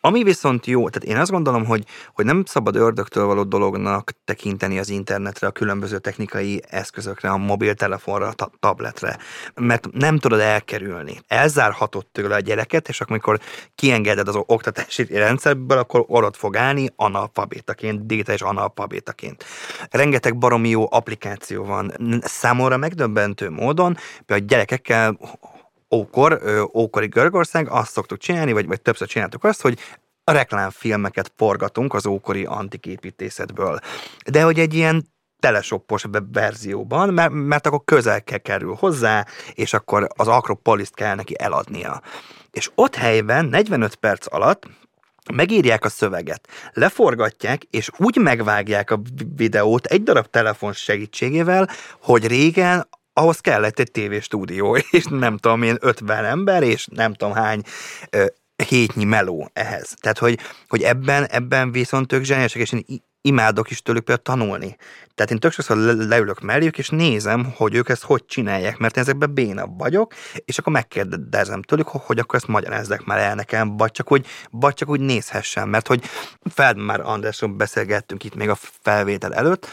Ami 0.00 0.22
viszont 0.22 0.66
jó, 0.66 0.88
tehát 0.88 1.08
én 1.08 1.20
azt 1.20 1.30
gondolom, 1.30 1.64
hogy, 1.64 1.84
hogy 2.14 2.24
nem 2.24 2.44
szabad 2.44 2.76
ördögtől 2.76 3.26
való 3.26 3.42
dolognak 3.42 4.12
tekinteni 4.24 4.78
az 4.78 4.88
internetre, 4.88 5.46
a 5.46 5.50
különböző 5.50 5.98
technikai 5.98 6.62
eszközökre, 6.68 7.30
a 7.30 7.36
mobiltelefonra, 7.36 8.32
a 8.36 8.50
tabletre, 8.60 9.18
mert 9.54 9.88
nem 9.92 10.18
tudod 10.18 10.40
elkerülni. 10.40 11.20
Elzárhatod 11.26 12.06
tőle 12.06 12.34
a 12.34 12.40
gyereket, 12.40 12.88
és 12.88 13.00
akkor, 13.00 13.12
amikor 13.12 13.40
kiengeded 13.74 14.28
az 14.28 14.38
oktatási 14.46 15.04
rendszerből, 15.04 15.78
akkor 15.78 16.04
orrod 16.06 16.36
fog 16.36 16.56
állni 16.56 16.88
analfabétaként, 16.96 18.06
digitális 18.06 18.42
analfabétaként. 18.42 19.44
Rengeteg 19.90 20.38
baromi 20.38 20.68
jó 20.68 20.86
applikáció 20.90 21.64
van. 21.64 21.92
Számomra 22.20 22.76
megdöbbentő 22.76 23.50
módon, 23.50 23.96
például 24.26 24.48
gyerekekkel 24.48 25.18
ókor, 25.94 26.42
ókori 26.74 27.06
Görögország, 27.06 27.68
azt 27.70 27.92
szoktuk 27.92 28.18
csinálni, 28.18 28.52
vagy, 28.52 28.66
vagy 28.66 28.82
többször 28.82 29.08
csináltuk 29.08 29.44
azt, 29.44 29.60
hogy 29.62 29.78
a 30.24 30.32
reklámfilmeket 30.32 31.32
forgatunk 31.36 31.94
az 31.94 32.06
ókori 32.06 32.44
antik 32.44 32.86
építészetből. 32.86 33.78
De 34.30 34.42
hogy 34.42 34.58
egy 34.58 34.74
ilyen 34.74 35.06
telesoppos 35.40 36.04
verzióban, 36.32 37.14
mert, 37.14 37.32
mert 37.32 37.66
akkor 37.66 37.84
közel 37.84 38.24
kell 38.24 38.38
kerül 38.38 38.74
hozzá, 38.74 39.26
és 39.54 39.72
akkor 39.72 40.08
az 40.16 40.28
Akropoliszt 40.28 40.94
kell 40.94 41.14
neki 41.14 41.34
eladnia. 41.38 42.02
És 42.50 42.70
ott 42.74 42.94
helyben 42.94 43.44
45 43.44 43.94
perc 43.94 44.34
alatt 44.34 44.66
megírják 45.34 45.84
a 45.84 45.88
szöveget, 45.88 46.48
leforgatják, 46.72 47.62
és 47.70 47.90
úgy 47.96 48.16
megvágják 48.16 48.90
a 48.90 49.00
videót 49.36 49.86
egy 49.86 50.02
darab 50.02 50.26
telefon 50.26 50.72
segítségével, 50.72 51.68
hogy 52.02 52.26
régen 52.26 52.88
ahhoz 53.18 53.40
kellett 53.40 53.78
egy 53.78 53.90
tévéstúdió, 53.90 54.76
és 54.90 55.04
nem 55.04 55.36
tudom 55.36 55.62
én, 55.62 55.76
50 55.80 56.24
ember, 56.24 56.62
és 56.62 56.86
nem 56.86 57.14
tudom 57.14 57.34
hány 57.34 57.62
ö, 58.10 58.26
hétnyi 58.64 59.04
meló 59.04 59.50
ehhez. 59.52 59.94
Tehát, 60.00 60.18
hogy, 60.18 60.38
hogy 60.68 60.82
ebben, 60.82 61.26
ebben 61.26 61.72
viszont 61.72 62.12
ők 62.12 62.24
zseniálisak, 62.24 62.60
és 62.60 62.72
én 62.72 62.84
imádok 63.20 63.70
is 63.70 63.82
tőlük 63.82 64.04
például 64.04 64.38
tanulni. 64.38 64.76
Tehát 65.14 65.30
én 65.30 65.38
tök 65.38 65.52
sokszor 65.52 65.76
leülök 65.96 66.40
melléjük, 66.40 66.78
és 66.78 66.88
nézem, 66.88 67.52
hogy 67.56 67.74
ők 67.74 67.88
ezt 67.88 68.02
hogy 68.02 68.24
csinálják, 68.24 68.78
mert 68.78 68.96
én 68.96 69.02
ezekben 69.02 69.34
bénabb 69.34 69.78
vagyok, 69.78 70.14
és 70.44 70.58
akkor 70.58 70.72
megkérdezem 70.72 71.62
tőlük, 71.62 71.88
hogy 71.88 72.18
akkor 72.18 72.34
ezt 72.34 72.46
magyarázzák 72.46 73.04
már 73.04 73.18
el 73.18 73.34
nekem, 73.34 73.76
vagy 73.76 73.90
csak 73.90 74.12
úgy, 74.12 74.26
vagy 74.50 74.74
csak 74.74 74.88
úgy 74.88 75.00
nézhessen, 75.00 75.68
mert 75.68 75.86
hogy 75.86 76.04
fel 76.54 76.74
már 76.74 77.00
Andrásról 77.00 77.50
beszélgettünk 77.50 78.24
itt 78.24 78.34
még 78.34 78.48
a 78.48 78.58
felvétel 78.82 79.34
előtt, 79.34 79.66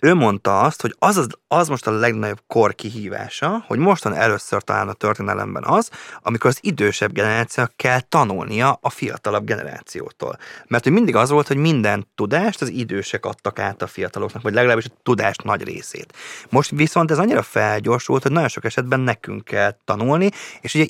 ő 0.00 0.14
mondta 0.14 0.60
azt, 0.60 0.80
hogy 0.80 0.94
az, 0.98 1.16
az, 1.16 1.26
az 1.48 1.68
most 1.68 1.86
a 1.86 1.90
legnagyobb 1.90 2.42
kor 2.46 2.74
kihívása, 2.74 3.64
hogy 3.66 3.78
mostan 3.78 4.14
először 4.14 4.62
talán 4.62 4.88
a 4.88 4.92
történelemben 4.92 5.64
az, 5.64 5.90
amikor 6.22 6.50
az 6.50 6.58
idősebb 6.60 7.12
generáció 7.12 7.64
kell 7.76 8.00
tanulnia 8.00 8.78
a 8.80 8.90
fiatalabb 8.90 9.44
generációtól. 9.44 10.38
Mert 10.66 10.84
hogy 10.84 10.92
mindig 10.92 11.16
az 11.16 11.30
volt, 11.30 11.46
hogy 11.46 11.56
minden 11.56 12.06
tudást 12.14 12.62
az 12.62 12.68
idősek 12.68 13.26
adtak 13.26 13.58
át 13.58 13.82
a 13.82 13.86
fiataloknak, 13.86 14.42
vagy 14.42 14.54
legalábbis 14.54 14.84
a 14.84 14.98
tudást 15.02 15.42
nagy 15.42 15.62
részét. 15.62 16.16
Most 16.50 16.70
viszont 16.70 17.10
ez 17.10 17.18
annyira 17.18 17.42
felgyorsult, 17.42 18.22
hogy 18.22 18.32
nagyon 18.32 18.48
sok 18.48 18.64
esetben 18.64 19.00
nekünk 19.00 19.44
kell 19.44 19.78
tanulni, 19.84 20.30
és 20.60 20.74
ugye 20.74 20.86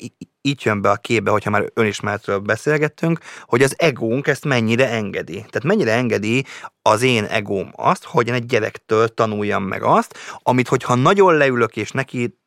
így 0.47 0.65
jön 0.65 0.81
be 0.81 0.89
a 0.89 0.95
képbe, 0.95 1.31
hogyha 1.31 1.49
már 1.49 1.71
önismeretről 1.73 2.39
beszélgettünk, 2.39 3.19
hogy 3.45 3.61
az 3.61 3.75
egónk 3.77 4.27
ezt 4.27 4.45
mennyire 4.45 4.89
engedi. 4.89 5.33
Tehát 5.33 5.63
mennyire 5.63 5.93
engedi 5.93 6.45
az 6.81 7.01
én 7.01 7.23
egóm 7.23 7.69
azt, 7.75 8.03
hogy 8.03 8.27
én 8.27 8.33
egy 8.33 8.45
gyerektől 8.45 9.07
tanuljam 9.07 9.63
meg 9.63 9.83
azt, 9.83 10.17
amit 10.43 10.67
hogyha 10.67 10.95
nagyon 10.95 11.35
leülök 11.35 11.75
és 11.75 11.91
neki 11.91 12.39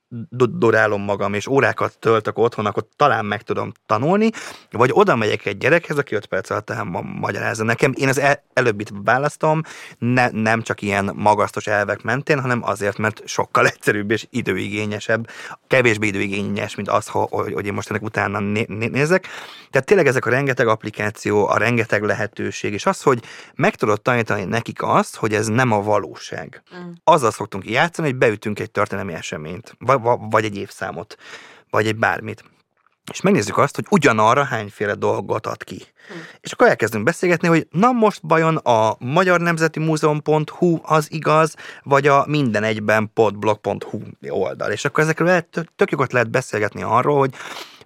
dorálom 0.51 1.03
magam, 1.03 1.35
és 1.35 1.47
órákat 1.47 1.99
töltök 1.99 2.39
otthon, 2.39 2.67
akkor 2.67 2.87
talán 2.97 3.25
meg 3.25 3.43
tudom 3.43 3.73
tanulni, 3.87 4.31
vagy 4.71 4.91
oda 4.93 5.17
megyek 5.17 5.47
egy 5.47 5.59
gyerekhez, 5.59 5.99
aki 5.99 6.15
5 6.15 6.27
perc 6.27 6.51
alatt 6.51 6.73
magyarázza 7.03 7.65
nekem. 7.65 7.93
Én 7.97 8.09
az 8.09 8.19
el, 8.19 8.43
előbbit 8.53 8.93
választom, 9.05 9.63
ne, 9.99 10.31
nem 10.31 10.63
csak 10.63 10.83
ilyen 10.83 11.13
magasztos 11.15 11.67
elvek 11.67 12.03
mentén, 12.03 12.41
hanem 12.41 12.63
azért, 12.65 12.99
mert 12.99 13.23
sokkal 13.25 13.67
egyszerűbb 13.73 14.11
és 14.11 14.27
időigényesebb, 14.31 15.29
kevésbé 15.67 16.07
időigényes, 16.07 16.75
mint 16.75 16.89
az, 16.89 17.07
hogy, 17.09 17.53
hogy 17.53 17.67
én 17.67 17.73
most 17.73 17.91
ennek 17.91 18.03
utána 18.03 18.41
né, 18.41 18.65
nézek. 18.69 19.27
Tehát 19.71 19.87
tényleg 19.87 20.07
ezek 20.07 20.27
a 20.27 20.31
rengeteg 20.31 20.67
applikáció, 20.67 21.49
a 21.49 21.59
rengeteg 21.59 22.03
lehetőség, 22.03 22.73
és 22.73 22.87
az, 22.87 23.03
hogy 23.03 23.23
meg 23.55 23.75
tudod 23.75 24.03
tanítani 24.03 24.45
nekik 24.45 24.83
azt, 24.83 25.17
hogy 25.17 25.35
ez 25.35 25.47
nem 25.47 25.73
a 25.73 25.83
valóság. 25.83 26.63
Mm. 26.77 26.91
Azzal 27.05 27.31
szoktunk 27.31 27.71
játszani, 27.71 28.09
hogy 28.09 28.17
beütünk 28.17 28.61
egy 28.61 28.71
történelmi 28.71 29.13
eseményt, 29.13 29.75
vagy 29.79 30.00
vagy 30.31 30.45
egy 30.45 30.57
évszámot, 30.57 31.17
vagy 31.71 31.87
egy 31.87 31.97
bármit. 31.97 32.45
És 33.13 33.21
megnézzük 33.21 33.59
azt, 33.59 33.75
hogy 33.75 33.87
ugyanarra 33.91 34.45
hányféle 34.45 34.95
dolgot 34.95 35.47
ad 35.47 35.65
ki. 35.65 35.77
Hm. 36.09 36.15
És 36.41 36.53
akkor 36.53 36.69
elkezdünk 36.69 37.05
beszélgetni, 37.05 37.49
hogy 37.49 37.67
na 37.71 37.93
most 37.93 38.27
bajon 38.27 38.57
a 38.57 38.97
Magyar 38.99 39.41
Nemzeti 39.41 39.79
Múzeum.hu 39.79 40.79
az 40.83 41.13
igaz, 41.13 41.55
vagy 41.83 42.07
a 42.07 42.25
minden 42.27 42.63
egyben 42.63 43.11
podblog.hu 43.15 44.01
oldal. 44.29 44.71
És 44.71 44.85
akkor 44.85 45.03
ezekről 45.03 45.29
lehet, 45.29 45.71
tök 45.77 45.91
jókat 45.91 46.13
lehet 46.13 46.31
beszélgetni 46.31 46.83
arról, 46.83 47.19
hogy 47.19 47.35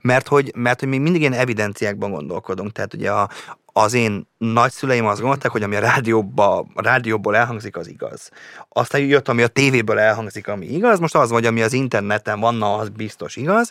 mert 0.00 0.28
hogy, 0.28 0.52
mert 0.56 0.80
hogy 0.80 0.88
mi 0.88 0.98
mindig 0.98 1.20
ilyen 1.20 1.32
evidenciákban 1.32 2.10
gondolkodunk. 2.10 2.72
Tehát 2.72 2.94
ugye 2.94 3.10
a, 3.10 3.28
az 3.76 3.94
én 3.94 4.28
nagyszüleim 4.38 5.06
azt 5.06 5.20
gondolták, 5.20 5.50
hogy 5.50 5.62
ami 5.62 5.76
a, 5.76 5.80
rádióba, 5.80 6.66
a 6.74 6.82
rádióból 6.82 7.36
elhangzik, 7.36 7.76
az 7.76 7.88
igaz. 7.88 8.30
Aztán 8.68 9.00
jött, 9.00 9.28
ami 9.28 9.42
a 9.42 9.46
tévéből 9.46 9.98
elhangzik, 9.98 10.48
ami 10.48 10.66
igaz, 10.66 10.98
most 10.98 11.14
az 11.14 11.30
vagy, 11.30 11.46
ami 11.46 11.62
az 11.62 11.72
interneten 11.72 12.40
van, 12.40 12.54
na, 12.54 12.74
az 12.74 12.88
biztos 12.88 13.36
igaz, 13.36 13.70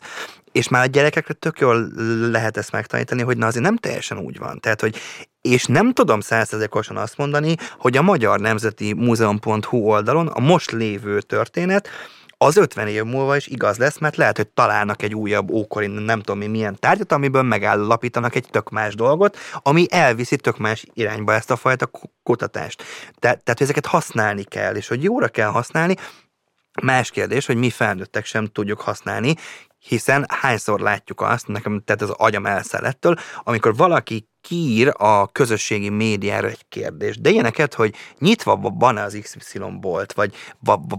és 0.51 0.67
már 0.67 0.83
a 0.83 0.85
gyerekekre 0.89 1.33
tök 1.33 1.59
jól 1.59 1.87
lehet 2.31 2.57
ezt 2.57 2.71
megtanítani, 2.71 3.21
hogy 3.21 3.37
na 3.37 3.45
azért 3.45 3.63
nem 3.63 3.77
teljesen 3.77 4.17
úgy 4.17 4.37
van. 4.37 4.59
Tehát, 4.59 4.81
hogy 4.81 4.95
és 5.41 5.65
nem 5.65 5.93
tudom 5.93 6.19
százszerzékosan 6.19 6.97
azt 6.97 7.17
mondani, 7.17 7.55
hogy 7.77 7.97
a 7.97 8.01
Magyar 8.01 8.39
Nemzeti 8.39 8.93
Múzeum.hu 8.93 9.77
oldalon 9.77 10.27
a 10.27 10.39
most 10.39 10.71
lévő 10.71 11.21
történet 11.21 11.89
az 12.43 12.57
50 12.57 12.87
év 12.87 13.03
múlva 13.03 13.35
is 13.35 13.47
igaz 13.47 13.77
lesz, 13.77 13.97
mert 13.97 14.15
lehet, 14.15 14.37
hogy 14.37 14.47
találnak 14.47 15.01
egy 15.01 15.15
újabb 15.15 15.51
ókori, 15.51 15.87
nem 15.87 16.19
tudom 16.19 16.37
mi 16.37 16.47
milyen 16.47 16.79
tárgyat, 16.79 17.11
amiből 17.11 17.41
megállapítanak 17.41 18.35
egy 18.35 18.47
tök 18.51 18.69
más 18.69 18.95
dolgot, 18.95 19.37
ami 19.53 19.85
elviszi 19.89 20.35
tök 20.35 20.57
más 20.57 20.85
irányba 20.93 21.33
ezt 21.33 21.51
a 21.51 21.55
fajta 21.55 21.89
kutatást. 22.23 22.83
Te, 22.83 23.19
tehát, 23.19 23.43
hogy 23.45 23.61
ezeket 23.61 23.85
használni 23.85 24.43
kell, 24.43 24.75
és 24.75 24.87
hogy 24.87 25.03
jóra 25.03 25.27
kell 25.27 25.49
használni, 25.49 25.95
Más 26.81 27.09
kérdés, 27.09 27.45
hogy 27.45 27.55
mi 27.55 27.69
felnőttek 27.69 28.25
sem 28.25 28.45
tudjuk 28.45 28.81
használni, 28.81 29.35
hiszen 29.79 30.25
hányszor 30.29 30.79
látjuk 30.79 31.21
azt, 31.21 31.47
nekem 31.47 31.81
tehát 31.85 32.01
az 32.01 32.09
agyam 32.09 32.45
elszelettől, 32.45 33.15
amikor 33.43 33.75
valaki 33.75 34.27
kiír 34.43 34.91
a 34.97 35.27
közösségi 35.27 35.89
médiára 35.89 36.47
egy 36.47 36.65
kérdést, 36.69 37.21
de 37.21 37.29
ilyeneket, 37.29 37.73
hogy 37.73 37.95
nyitva 38.19 38.55
van-e 38.55 39.03
az 39.03 39.17
XY 39.21 39.59
bolt, 39.79 40.13
vagy, 40.13 40.33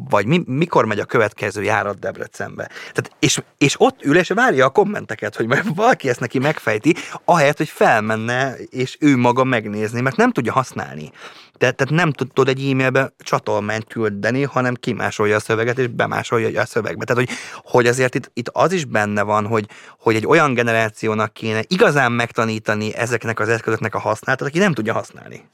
vagy 0.08 0.26
mi, 0.26 0.42
mikor 0.46 0.84
megy 0.84 0.98
a 0.98 1.04
következő 1.04 1.62
járat 1.62 1.98
Debrecenbe. 1.98 2.70
Tehát, 2.92 3.10
és, 3.18 3.42
és 3.58 3.74
ott 3.78 4.04
ül 4.04 4.16
és 4.16 4.28
várja 4.28 4.64
a 4.64 4.70
kommenteket, 4.70 5.36
hogy 5.36 5.46
majd 5.46 5.74
valaki 5.74 6.08
ezt 6.08 6.20
neki 6.20 6.38
megfejti, 6.38 6.94
ahelyett, 7.24 7.56
hogy 7.56 7.68
felmenne, 7.68 8.54
és 8.56 8.96
ő 9.00 9.16
maga 9.16 9.44
megnézni, 9.44 10.00
mert 10.00 10.16
nem 10.16 10.32
tudja 10.32 10.52
használni. 10.52 11.12
Tehát, 11.58 11.76
tehát 11.76 11.94
nem 11.94 12.12
tudod 12.12 12.48
egy 12.48 12.70
e-mailbe 12.70 13.12
csatolmányt 13.18 13.84
küldeni, 13.86 14.42
hanem 14.42 14.74
kimásolja 14.74 15.36
a 15.36 15.40
szöveget, 15.40 15.78
és 15.78 15.86
bemásolja 15.86 16.60
a 16.60 16.66
szövegbe. 16.66 17.04
Tehát, 17.04 17.24
hogy, 17.24 17.36
hogy 17.64 17.86
azért 17.86 18.14
itt, 18.14 18.30
itt 18.32 18.48
az 18.48 18.72
is 18.72 18.84
benne 18.84 19.22
van, 19.22 19.46
hogy, 19.46 19.66
hogy 19.98 20.14
egy 20.14 20.26
olyan 20.26 20.54
generációnak 20.54 21.32
kéne 21.32 21.62
igazán 21.66 22.12
megtanítani 22.12 22.94
ezeknek 22.94 23.33
az 23.40 23.48
eszközöknek 23.48 23.94
a 23.94 23.98
használatát, 23.98 24.48
aki 24.48 24.58
nem 24.58 24.72
tudja 24.72 24.92
használni. 24.92 25.48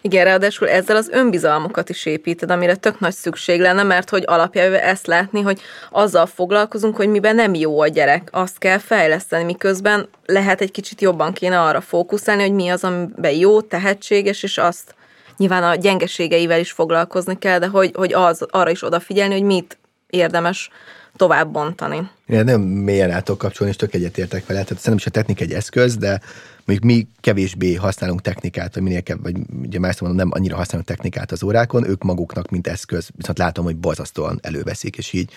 Igen, 0.00 0.24
ráadásul 0.24 0.68
ezzel 0.68 0.96
az 0.96 1.08
önbizalmukat 1.08 1.88
is 1.88 2.06
építed, 2.06 2.50
amire 2.50 2.74
tök 2.74 3.00
nagy 3.00 3.14
szükség 3.14 3.60
lenne, 3.60 3.82
mert 3.82 4.10
hogy 4.10 4.22
alapjából 4.26 4.78
ezt 4.78 5.06
látni, 5.06 5.40
hogy 5.40 5.60
azzal 5.90 6.26
foglalkozunk, 6.26 6.96
hogy 6.96 7.08
miben 7.08 7.34
nem 7.34 7.54
jó 7.54 7.80
a 7.80 7.86
gyerek, 7.86 8.28
azt 8.32 8.58
kell 8.58 8.78
fejleszteni, 8.78 9.44
miközben 9.44 10.08
lehet 10.26 10.60
egy 10.60 10.70
kicsit 10.70 11.00
jobban 11.00 11.32
kéne 11.32 11.60
arra 11.60 11.80
fókuszálni, 11.80 12.42
hogy 12.42 12.52
mi 12.52 12.68
az, 12.68 12.84
amiben 12.84 13.32
jó, 13.32 13.60
tehetséges, 13.60 14.42
és 14.42 14.58
azt 14.58 14.94
nyilván 15.36 15.62
a 15.62 15.74
gyengeségeivel 15.74 16.60
is 16.60 16.72
foglalkozni 16.72 17.38
kell, 17.38 17.58
de 17.58 17.66
hogy, 17.66 17.92
hogy 17.94 18.12
az, 18.12 18.46
arra 18.50 18.70
is 18.70 18.82
odafigyelni, 18.82 19.34
hogy 19.34 19.42
mit 19.42 19.78
érdemes 20.10 20.70
tovább 21.16 21.50
bontani. 21.50 22.10
Én 22.26 22.44
nem 22.44 22.60
mélyen 22.60 23.10
át 23.10 23.30
kapcsolni, 23.38 23.72
és 23.72 23.78
tök 23.78 23.94
egyetértek 23.94 24.46
vele. 24.46 24.62
Tehát 24.62 24.82
szerintem 24.82 24.96
is 24.96 25.06
a 25.06 25.10
technika 25.10 25.42
egy 25.42 25.52
eszköz, 25.52 25.96
de 25.96 26.20
mondjuk 26.66 26.90
mi 26.90 27.08
kevésbé 27.20 27.74
használunk 27.74 28.20
technikát, 28.20 28.74
vagy 28.74 28.82
minél 28.82 29.02
kev, 29.02 29.18
vagy 29.22 29.36
ugye 29.62 29.78
más 29.78 30.00
mondom, 30.00 30.18
nem 30.18 30.30
annyira 30.32 30.56
használunk 30.56 30.88
technikát 30.88 31.32
az 31.32 31.42
órákon, 31.42 31.88
ők 31.88 32.02
maguknak, 32.02 32.50
mint 32.50 32.66
eszköz, 32.66 33.10
viszont 33.16 33.38
látom, 33.38 33.64
hogy 33.64 33.76
borzasztóan 33.76 34.38
előveszik, 34.42 34.96
és 34.96 35.12
így, 35.12 35.30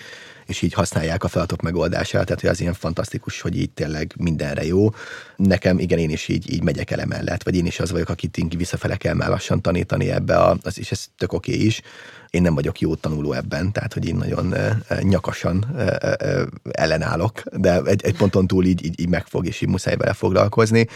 és 0.50 0.62
így 0.62 0.72
használják 0.72 1.24
a 1.24 1.28
feladatok 1.28 1.62
megoldását, 1.62 2.24
tehát 2.24 2.40
hogy 2.40 2.50
az 2.50 2.60
ilyen 2.60 2.74
fantasztikus, 2.74 3.40
hogy 3.40 3.56
így 3.56 3.70
tényleg 3.70 4.14
mindenre 4.18 4.64
jó. 4.64 4.88
Nekem 5.36 5.78
igen, 5.78 5.98
én 5.98 6.10
is 6.10 6.28
így, 6.28 6.52
így 6.52 6.62
megyek 6.62 6.90
el 6.90 7.00
emellett, 7.00 7.42
vagy 7.42 7.56
én 7.56 7.66
is 7.66 7.80
az 7.80 7.90
vagyok, 7.90 8.08
akit 8.08 8.36
így 8.36 8.56
visszafele 8.56 8.96
kell 8.96 9.14
már 9.14 9.28
lassan 9.28 9.62
tanítani 9.62 10.10
ebbe, 10.10 10.36
a, 10.36 10.58
az, 10.62 10.78
és 10.78 10.90
ez 10.90 11.06
tök 11.16 11.32
oké 11.32 11.52
okay 11.52 11.66
is. 11.66 11.80
Én 12.30 12.42
nem 12.42 12.54
vagyok 12.54 12.80
jó 12.80 12.94
tanuló 12.94 13.32
ebben, 13.32 13.72
tehát 13.72 13.92
hogy 13.92 14.08
én 14.08 14.16
nagyon 14.16 14.54
nyakasan 15.00 15.76
ellenállok, 16.70 17.42
de 17.56 17.80
egy, 17.84 18.04
egy 18.04 18.16
ponton 18.16 18.46
túl 18.46 18.64
így, 18.64 18.84
így, 18.84 19.00
így 19.00 19.08
megfog, 19.08 19.46
és 19.46 19.60
így 19.60 19.68
muszáj 19.68 19.96
vele 19.96 20.12
foglalkozni 20.12 20.86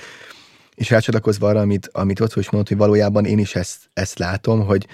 És 0.75 0.91
rácsatlakozva 0.91 1.49
arra, 1.49 1.61
amit, 1.61 1.89
amit 1.93 2.21
ott 2.21 2.37
is 2.37 2.51
mondott, 2.51 2.69
hogy 2.69 2.79
valójában 2.79 3.25
én 3.25 3.39
is 3.39 3.55
ezt, 3.55 3.79
ezt 3.93 4.19
látom, 4.19 4.67
hogy 4.67 4.87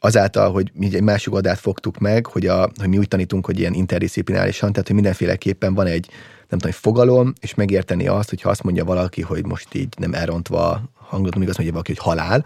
azáltal, 0.00 0.52
hogy 0.52 0.70
mi 0.74 0.94
egy 0.94 1.02
másik 1.02 1.32
adát 1.32 1.58
fogtuk 1.58 1.98
meg, 1.98 2.26
hogy, 2.26 2.46
a, 2.46 2.70
hogy 2.76 2.88
mi 2.88 2.98
úgy 2.98 3.08
tanítunk, 3.08 3.46
hogy 3.46 3.58
ilyen 3.58 3.74
interdisziplinárisan, 3.74 4.70
tehát 4.72 4.86
hogy 4.86 4.96
mindenféleképpen 4.96 5.74
van 5.74 5.86
egy, 5.86 6.10
nem 6.48 6.58
tudom, 6.58 6.72
fogalom, 6.72 7.32
és 7.40 7.54
megérteni 7.54 8.06
azt, 8.06 8.28
hogyha 8.28 8.50
azt 8.50 8.62
mondja 8.62 8.84
valaki, 8.84 9.22
hogy 9.22 9.46
most 9.46 9.74
így 9.74 9.94
nem 9.98 10.14
elrontva 10.14 10.82
hangot, 10.94 11.36
még 11.36 11.48
azt 11.48 11.56
mondja 11.56 11.74
valaki, 11.74 11.94
hogy 11.94 12.04
halál, 12.04 12.44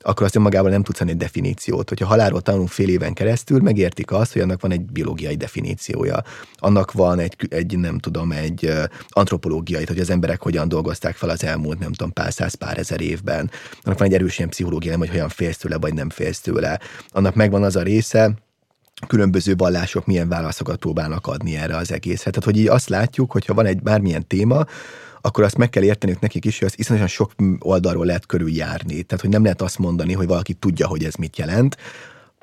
akkor 0.00 0.26
azt 0.26 0.36
önmagában 0.36 0.70
nem 0.70 0.82
tudsz 0.82 1.00
egy 1.00 1.16
definíciót. 1.16 1.88
Hogyha 1.88 2.06
halálról 2.06 2.40
tanulunk 2.40 2.68
fél 2.68 2.88
éven 2.88 3.12
keresztül, 3.12 3.60
megértik 3.60 4.12
azt, 4.12 4.32
hogy 4.32 4.42
annak 4.42 4.60
van 4.60 4.72
egy 4.72 4.80
biológiai 4.80 5.36
definíciója. 5.36 6.22
Annak 6.54 6.92
van 6.92 7.18
egy, 7.18 7.36
egy 7.48 7.78
nem 7.78 7.98
tudom, 7.98 8.32
egy 8.32 8.72
antropológiai, 9.08 9.84
hogy 9.86 9.98
az 9.98 10.10
emberek 10.10 10.42
hogyan 10.42 10.68
dolgozták 10.68 11.16
fel 11.16 11.28
az 11.28 11.44
elmúlt, 11.44 11.78
nem 11.78 11.92
tudom, 11.92 12.12
pár 12.12 12.32
száz, 12.32 12.54
pár 12.54 12.78
ezer 12.78 13.00
évben. 13.00 13.50
Annak 13.82 13.98
van 13.98 14.08
egy 14.08 14.14
erős 14.14 14.38
ilyen 14.38 14.50
pszichológia, 14.50 14.90
nem, 14.90 15.00
hogy 15.00 15.10
olyan 15.12 15.28
félsz 15.28 15.56
tőle, 15.56 15.78
vagy 15.78 15.94
nem 15.94 16.10
félsz 16.10 16.40
tőle. 16.40 16.80
Annak 17.12 17.34
megvan 17.34 17.62
az 17.62 17.76
a 17.76 17.82
része, 17.82 18.32
különböző 19.06 19.54
vallások 19.56 20.06
milyen 20.06 20.28
válaszokat 20.28 20.76
próbálnak 20.76 21.26
adni 21.26 21.56
erre 21.56 21.76
az 21.76 21.92
egészet. 21.92 22.32
Tehát, 22.32 22.44
hogy 22.44 22.56
így 22.58 22.68
azt 22.68 22.88
látjuk, 22.88 23.32
hogyha 23.32 23.54
van 23.54 23.66
egy 23.66 23.82
bármilyen 23.82 24.26
téma, 24.26 24.64
akkor 25.28 25.44
azt 25.44 25.56
meg 25.56 25.70
kell 25.70 25.82
érteniük 25.82 26.20
nekik 26.20 26.44
is, 26.44 26.58
hogy 26.58 26.68
az 26.68 26.78
iszonyatosan 26.78 27.16
sok 27.16 27.32
oldalról 27.58 28.06
lehet 28.06 28.26
körüljárni. 28.26 29.02
Tehát, 29.02 29.20
hogy 29.20 29.30
nem 29.30 29.42
lehet 29.42 29.62
azt 29.62 29.78
mondani, 29.78 30.12
hogy 30.12 30.26
valaki 30.26 30.52
tudja, 30.52 30.86
hogy 30.86 31.04
ez 31.04 31.14
mit 31.14 31.38
jelent, 31.38 31.76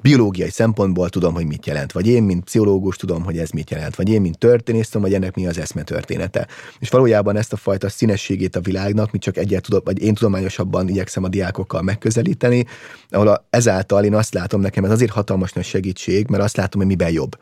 biológiai 0.01 0.49
szempontból 0.49 1.09
tudom, 1.09 1.33
hogy 1.33 1.45
mit 1.45 1.65
jelent, 1.65 1.91
vagy 1.91 2.07
én, 2.07 2.23
mint 2.23 2.43
pszichológus 2.43 2.95
tudom, 2.95 3.23
hogy 3.23 3.37
ez 3.37 3.49
mit 3.49 3.69
jelent, 3.69 3.95
vagy 3.95 4.09
én, 4.09 4.21
mint 4.21 4.37
történész 4.37 4.87
tudom, 4.87 5.01
hogy 5.01 5.13
ennek 5.13 5.35
mi 5.35 5.47
az 5.47 5.57
eszme 5.57 5.83
története. 5.83 6.47
És 6.79 6.89
valójában 6.89 7.37
ezt 7.37 7.53
a 7.53 7.57
fajta 7.57 7.89
színességét 7.89 8.55
a 8.55 8.59
világnak, 8.59 9.11
mi 9.11 9.17
csak 9.17 9.37
egyet 9.37 9.63
tudom, 9.63 9.81
vagy 9.83 10.01
én 10.01 10.13
tudományosabban 10.13 10.89
igyekszem 10.89 11.23
a 11.23 11.27
diákokkal 11.27 11.81
megközelíteni, 11.81 12.65
ahol 13.09 13.45
ezáltal 13.49 14.03
én 14.03 14.15
azt 14.15 14.33
látom, 14.33 14.61
nekem 14.61 14.83
ez 14.83 14.91
azért 14.91 15.11
hatalmas 15.11 15.53
nagy 15.53 15.65
segítség, 15.65 16.27
mert 16.27 16.43
azt 16.43 16.57
látom, 16.57 16.79
hogy 16.81 16.89
miben 16.89 17.11
jobb. 17.11 17.37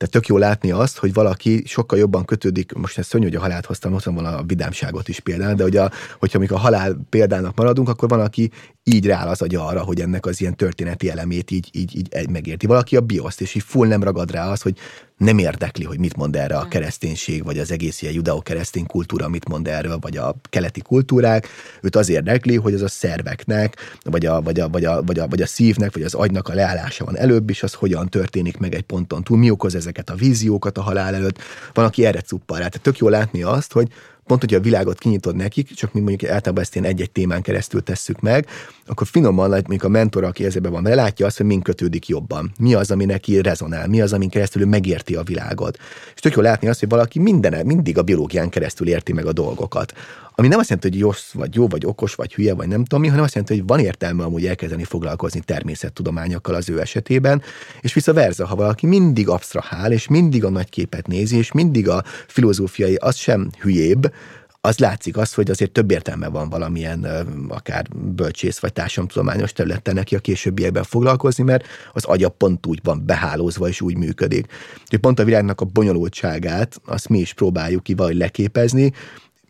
Tehát 0.00 0.14
tök 0.14 0.26
jó 0.26 0.38
látni 0.38 0.70
azt, 0.70 0.98
hogy 0.98 1.12
valaki 1.12 1.62
sokkal 1.66 1.98
jobban 1.98 2.24
kötődik, 2.24 2.72
most 2.72 2.98
ez 2.98 3.06
szörnyű, 3.06 3.26
hogy 3.26 3.34
a 3.34 3.40
halált 3.40 3.66
hoztam, 3.66 3.92
hoztam 3.92 4.14
volna 4.14 4.36
a 4.36 4.42
vidámságot 4.42 5.08
is 5.08 5.20
például, 5.20 5.54
de 5.54 5.62
hogy 5.62 5.76
a, 5.76 5.90
hogyha 6.18 6.38
amikor 6.38 6.56
a 6.56 6.60
halál 6.60 7.00
példának 7.10 7.56
maradunk, 7.56 7.88
akkor 7.88 8.08
van, 8.08 8.20
aki 8.20 8.50
így 8.82 9.06
rá 9.06 9.24
az 9.26 9.42
agya 9.42 9.66
arra, 9.66 9.82
hogy 9.82 10.00
ennek 10.00 10.26
az 10.26 10.40
ilyen 10.40 10.56
történeti 10.56 11.10
elemét 11.10 11.50
így, 11.50 11.68
így, 11.72 11.96
így 11.96 12.28
megérti. 12.30 12.66
Valaki 12.66 12.96
a 12.96 13.00
bioszt, 13.00 13.40
és 13.40 13.54
így 13.54 13.62
full 13.62 13.88
nem 13.88 14.02
ragad 14.02 14.30
rá 14.30 14.50
az, 14.50 14.62
hogy 14.62 14.78
nem 15.20 15.38
érdekli, 15.38 15.84
hogy 15.84 15.98
mit 15.98 16.16
mond 16.16 16.36
erre 16.36 16.56
a 16.56 16.68
kereszténység, 16.68 17.44
vagy 17.44 17.58
az 17.58 17.70
egész 17.70 18.02
ilyen 18.02 18.14
judeo-keresztény 18.14 18.86
kultúra 18.86 19.28
mit 19.28 19.48
mond 19.48 19.68
erről, 19.68 19.98
vagy 19.98 20.16
a 20.16 20.34
keleti 20.50 20.80
kultúrák. 20.80 21.48
Őt 21.80 21.96
az 21.96 22.08
érdekli, 22.08 22.56
hogy 22.56 22.74
az 22.74 22.82
a 22.82 22.88
szerveknek, 22.88 23.98
vagy 24.02 24.26
a, 24.26 24.42
vagy 24.42 24.60
a, 24.60 24.68
vagy 24.68 24.84
a, 24.84 25.02
vagy 25.02 25.18
a, 25.18 25.28
vagy 25.28 25.42
a 25.42 25.46
szívnek, 25.46 25.92
vagy 25.92 26.02
az 26.02 26.14
agynak 26.14 26.48
a 26.48 26.54
leállása 26.54 27.04
van 27.04 27.16
előbb, 27.16 27.50
és 27.50 27.62
az 27.62 27.74
hogyan 27.74 28.08
történik 28.08 28.56
meg 28.56 28.74
egy 28.74 28.82
ponton 28.82 29.22
túl, 29.22 29.38
mi 29.38 29.50
okoz 29.50 29.74
ezeket 29.74 30.10
a 30.10 30.14
víziókat 30.14 30.78
a 30.78 30.82
halál 30.82 31.14
előtt. 31.14 31.38
Van, 31.72 31.84
aki 31.84 32.04
erre 32.04 32.20
cuppal 32.20 32.58
rá. 32.58 32.68
Tehát 32.68 32.82
tök 32.82 32.98
jó 32.98 33.08
látni 33.08 33.42
azt, 33.42 33.72
hogy 33.72 33.88
pont, 34.26 34.40
hogy 34.40 34.54
a 34.54 34.60
világot 34.60 34.98
kinyitod 34.98 35.36
nekik, 35.36 35.74
csak 35.74 35.92
mi 35.92 36.00
mondjuk 36.00 36.30
általában 36.30 36.62
ezt 36.62 36.74
ilyen 36.74 36.86
egy-egy 36.86 37.10
témán 37.10 37.42
keresztül 37.42 37.82
tesszük 37.82 38.20
meg, 38.20 38.46
akkor 38.90 39.06
finoman, 39.06 39.50
mondjuk 39.50 39.82
a 39.82 39.88
mentor, 39.88 40.24
aki 40.24 40.44
ezzel 40.44 40.70
van, 40.70 40.82
látja 40.82 41.26
azt, 41.26 41.36
hogy 41.36 41.46
min 41.46 41.62
kötődik 41.62 42.08
jobban. 42.08 42.52
Mi 42.58 42.74
az, 42.74 42.90
ami 42.90 43.04
neki 43.04 43.40
rezonál, 43.40 43.88
mi 43.88 44.00
az, 44.00 44.12
amin 44.12 44.28
keresztül 44.28 44.66
megérti 44.66 45.14
a 45.14 45.22
világot. 45.22 45.78
És 46.14 46.20
tök 46.20 46.34
jó 46.34 46.42
látni 46.42 46.68
azt, 46.68 46.80
hogy 46.80 46.88
valaki 46.88 47.18
minden, 47.18 47.66
mindig 47.66 47.98
a 47.98 48.02
biológián 48.02 48.48
keresztül 48.48 48.88
érti 48.88 49.12
meg 49.12 49.26
a 49.26 49.32
dolgokat. 49.32 49.92
Ami 50.34 50.48
nem 50.48 50.58
azt 50.58 50.68
jelenti, 50.68 50.88
hogy 50.88 50.98
jó 50.98 51.10
vagy 51.32 51.54
jó, 51.54 51.68
vagy 51.68 51.86
okos, 51.86 52.14
vagy 52.14 52.34
hülye, 52.34 52.54
vagy 52.54 52.68
nem 52.68 52.84
tudom 52.84 53.00
mi, 53.00 53.08
hanem 53.08 53.24
azt 53.24 53.34
jelenti, 53.34 53.56
hogy 53.56 53.66
van 53.66 53.78
értelme 53.78 54.24
amúgy 54.24 54.46
elkezdeni 54.46 54.84
foglalkozni 54.84 55.40
természettudományokkal 55.40 56.54
az 56.54 56.68
ő 56.68 56.80
esetében, 56.80 57.42
és 57.80 57.92
vissza 57.92 58.12
verza, 58.12 58.46
ha 58.46 58.54
valaki 58.54 58.86
mindig 58.86 59.28
absztrahál, 59.28 59.92
és 59.92 60.08
mindig 60.08 60.44
a 60.44 60.50
nagy 60.50 60.68
képet 60.68 61.06
nézi, 61.06 61.36
és 61.36 61.52
mindig 61.52 61.88
a 61.88 62.04
filozófiai, 62.26 62.94
az 62.94 63.16
sem 63.16 63.50
hülyébb, 63.60 64.12
az 64.60 64.78
látszik 64.78 65.16
az, 65.16 65.34
hogy 65.34 65.50
azért 65.50 65.70
több 65.70 65.90
értelme 65.90 66.28
van 66.28 66.48
valamilyen 66.48 67.04
akár 67.48 67.86
bölcsész 67.94 68.58
vagy 68.58 68.72
társadalomtudományos 68.72 69.52
területen 69.52 69.94
neki 69.94 70.14
a 70.14 70.18
későbbiekben 70.18 70.82
foglalkozni, 70.82 71.44
mert 71.44 71.66
az 71.92 72.04
agya 72.04 72.28
pont 72.28 72.66
úgy 72.66 72.80
van 72.82 73.06
behálózva 73.06 73.68
és 73.68 73.80
úgy 73.80 73.96
működik. 73.96 74.46
Úgyhogy 74.82 74.98
pont 74.98 75.18
a 75.18 75.24
világnak 75.24 75.60
a 75.60 75.64
bonyolultságát, 75.64 76.80
azt 76.84 77.08
mi 77.08 77.18
is 77.18 77.34
próbáljuk 77.34 77.82
ki 77.82 77.94
vagy 77.94 78.16
leképezni, 78.16 78.92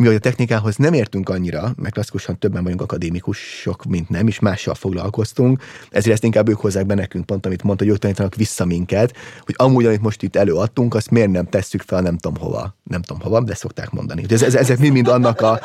mi 0.01 0.07
a 0.07 0.19
technikához 0.19 0.77
nem 0.77 0.93
értünk 0.93 1.29
annyira, 1.29 1.73
mert 1.77 1.95
klasszikusan 1.95 2.39
többen 2.39 2.63
vagyunk 2.63 2.83
akadémikusok, 2.83 3.85
mint 3.85 4.09
nem, 4.09 4.27
és 4.27 4.39
mással 4.39 4.75
foglalkoztunk, 4.75 5.63
ezért 5.91 6.15
ezt 6.15 6.25
inkább 6.25 6.49
ők 6.49 6.61
hozzák 6.61 6.87
be 6.87 6.95
nekünk, 6.95 7.27
pont 7.27 7.47
amit 7.47 7.63
mondta, 7.63 7.85
hogy 7.85 7.93
ők 7.93 7.99
tanítanak 7.99 8.35
vissza 8.35 8.65
minket, 8.65 9.17
hogy 9.45 9.55
amúgy, 9.59 9.87
amit 9.87 10.01
most 10.01 10.23
itt 10.23 10.37
előadtunk, 10.37 10.95
azt 10.95 11.11
miért 11.11 11.31
nem 11.31 11.49
tesszük 11.49 11.83
fel 11.83 12.01
nem 12.01 12.19
tudom 12.19 12.43
hova, 12.43 12.77
nem 12.83 13.03
tudom 13.03 13.23
hova, 13.23 13.41
de 13.41 13.55
szokták 13.55 13.91
mondani. 13.91 14.25
Ez, 14.29 14.43
ez, 14.43 14.55
ezek 14.55 14.79
mind-mind 14.79 15.09
annak 15.09 15.41
a, 15.41 15.61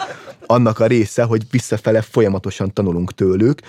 annak 0.46 0.80
a 0.80 0.86
része, 0.86 1.24
hogy 1.24 1.42
visszafele 1.52 2.02
folyamatosan 2.02 2.74
tanulunk 2.74 3.14
tőlük, 3.14 3.62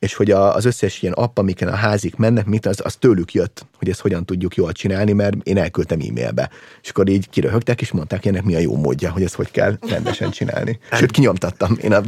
és 0.00 0.14
hogy 0.14 0.30
a, 0.30 0.54
az 0.54 0.64
összes 0.64 1.02
ilyen 1.02 1.14
app, 1.14 1.38
amiken 1.38 1.68
a 1.68 1.74
házik 1.74 2.16
mennek, 2.16 2.46
mit, 2.46 2.66
az, 2.66 2.80
az 2.84 2.96
tőlük 2.96 3.32
jött, 3.32 3.66
hogy 3.78 3.88
ezt 3.88 4.00
hogyan 4.00 4.24
tudjuk 4.24 4.54
jól 4.54 4.72
csinálni, 4.72 5.12
mert 5.12 5.34
én 5.42 5.58
elküldtem 5.58 6.00
e-mailbe. 6.00 6.50
És 6.82 6.88
akkor 6.88 7.08
így 7.08 7.30
kiröhögtek, 7.30 7.80
és 7.80 7.90
mondták, 7.90 8.22
hogy 8.22 8.32
ennek 8.32 8.44
mi 8.44 8.54
a 8.54 8.58
jó 8.58 8.76
módja, 8.76 9.10
hogy 9.10 9.22
ezt 9.22 9.34
hogy 9.34 9.50
kell 9.50 9.78
rendesen 9.88 10.30
csinálni. 10.30 10.78
Sőt, 10.98 11.10
kinyomtattam 11.10 11.78
én 11.82 11.92
a, 11.92 12.02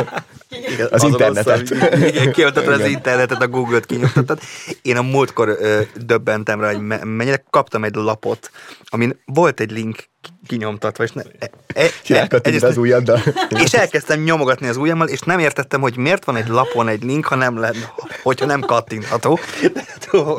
az 0.90 1.02
internetet. 1.02 1.70
Igen, 2.08 2.32
kinyomtattad 2.32 2.80
az 2.80 2.88
internetet, 2.88 3.42
a 3.42 3.48
Google-t 3.48 3.86
kinyomtattad. 3.86 4.40
Én 4.82 4.96
a 4.96 5.02
múltkor 5.02 5.48
ö, 5.48 5.80
döbbentem 6.04 6.60
rá, 6.60 6.72
hogy 6.72 6.80
mennyire 7.04 7.44
kaptam 7.50 7.84
egy 7.84 7.94
lapot, 7.94 8.50
amin 8.84 9.20
volt 9.24 9.60
egy 9.60 9.70
link 9.70 10.08
kinyomtatva, 10.50 11.04
és, 11.04 11.12
ne, 11.12 11.22
e, 11.38 11.50
e, 11.74 12.28
e, 12.42 12.66
az 12.66 12.76
ujjaddal. 12.76 13.20
És 13.64 13.72
elkezdtem 13.74 14.20
nyomogatni 14.20 14.68
az 14.68 14.76
ujjammal, 14.76 15.08
és 15.08 15.20
nem 15.20 15.38
értettem, 15.38 15.80
hogy 15.80 15.96
miért 15.96 16.24
van 16.24 16.36
egy 16.36 16.48
lapon 16.48 16.88
egy 16.88 17.02
link, 17.02 17.26
ha 17.26 17.34
nem 17.34 17.58
lehet, 17.58 17.92
hogyha 18.22 18.46
nem 18.46 18.60
kattintható. 18.60 19.38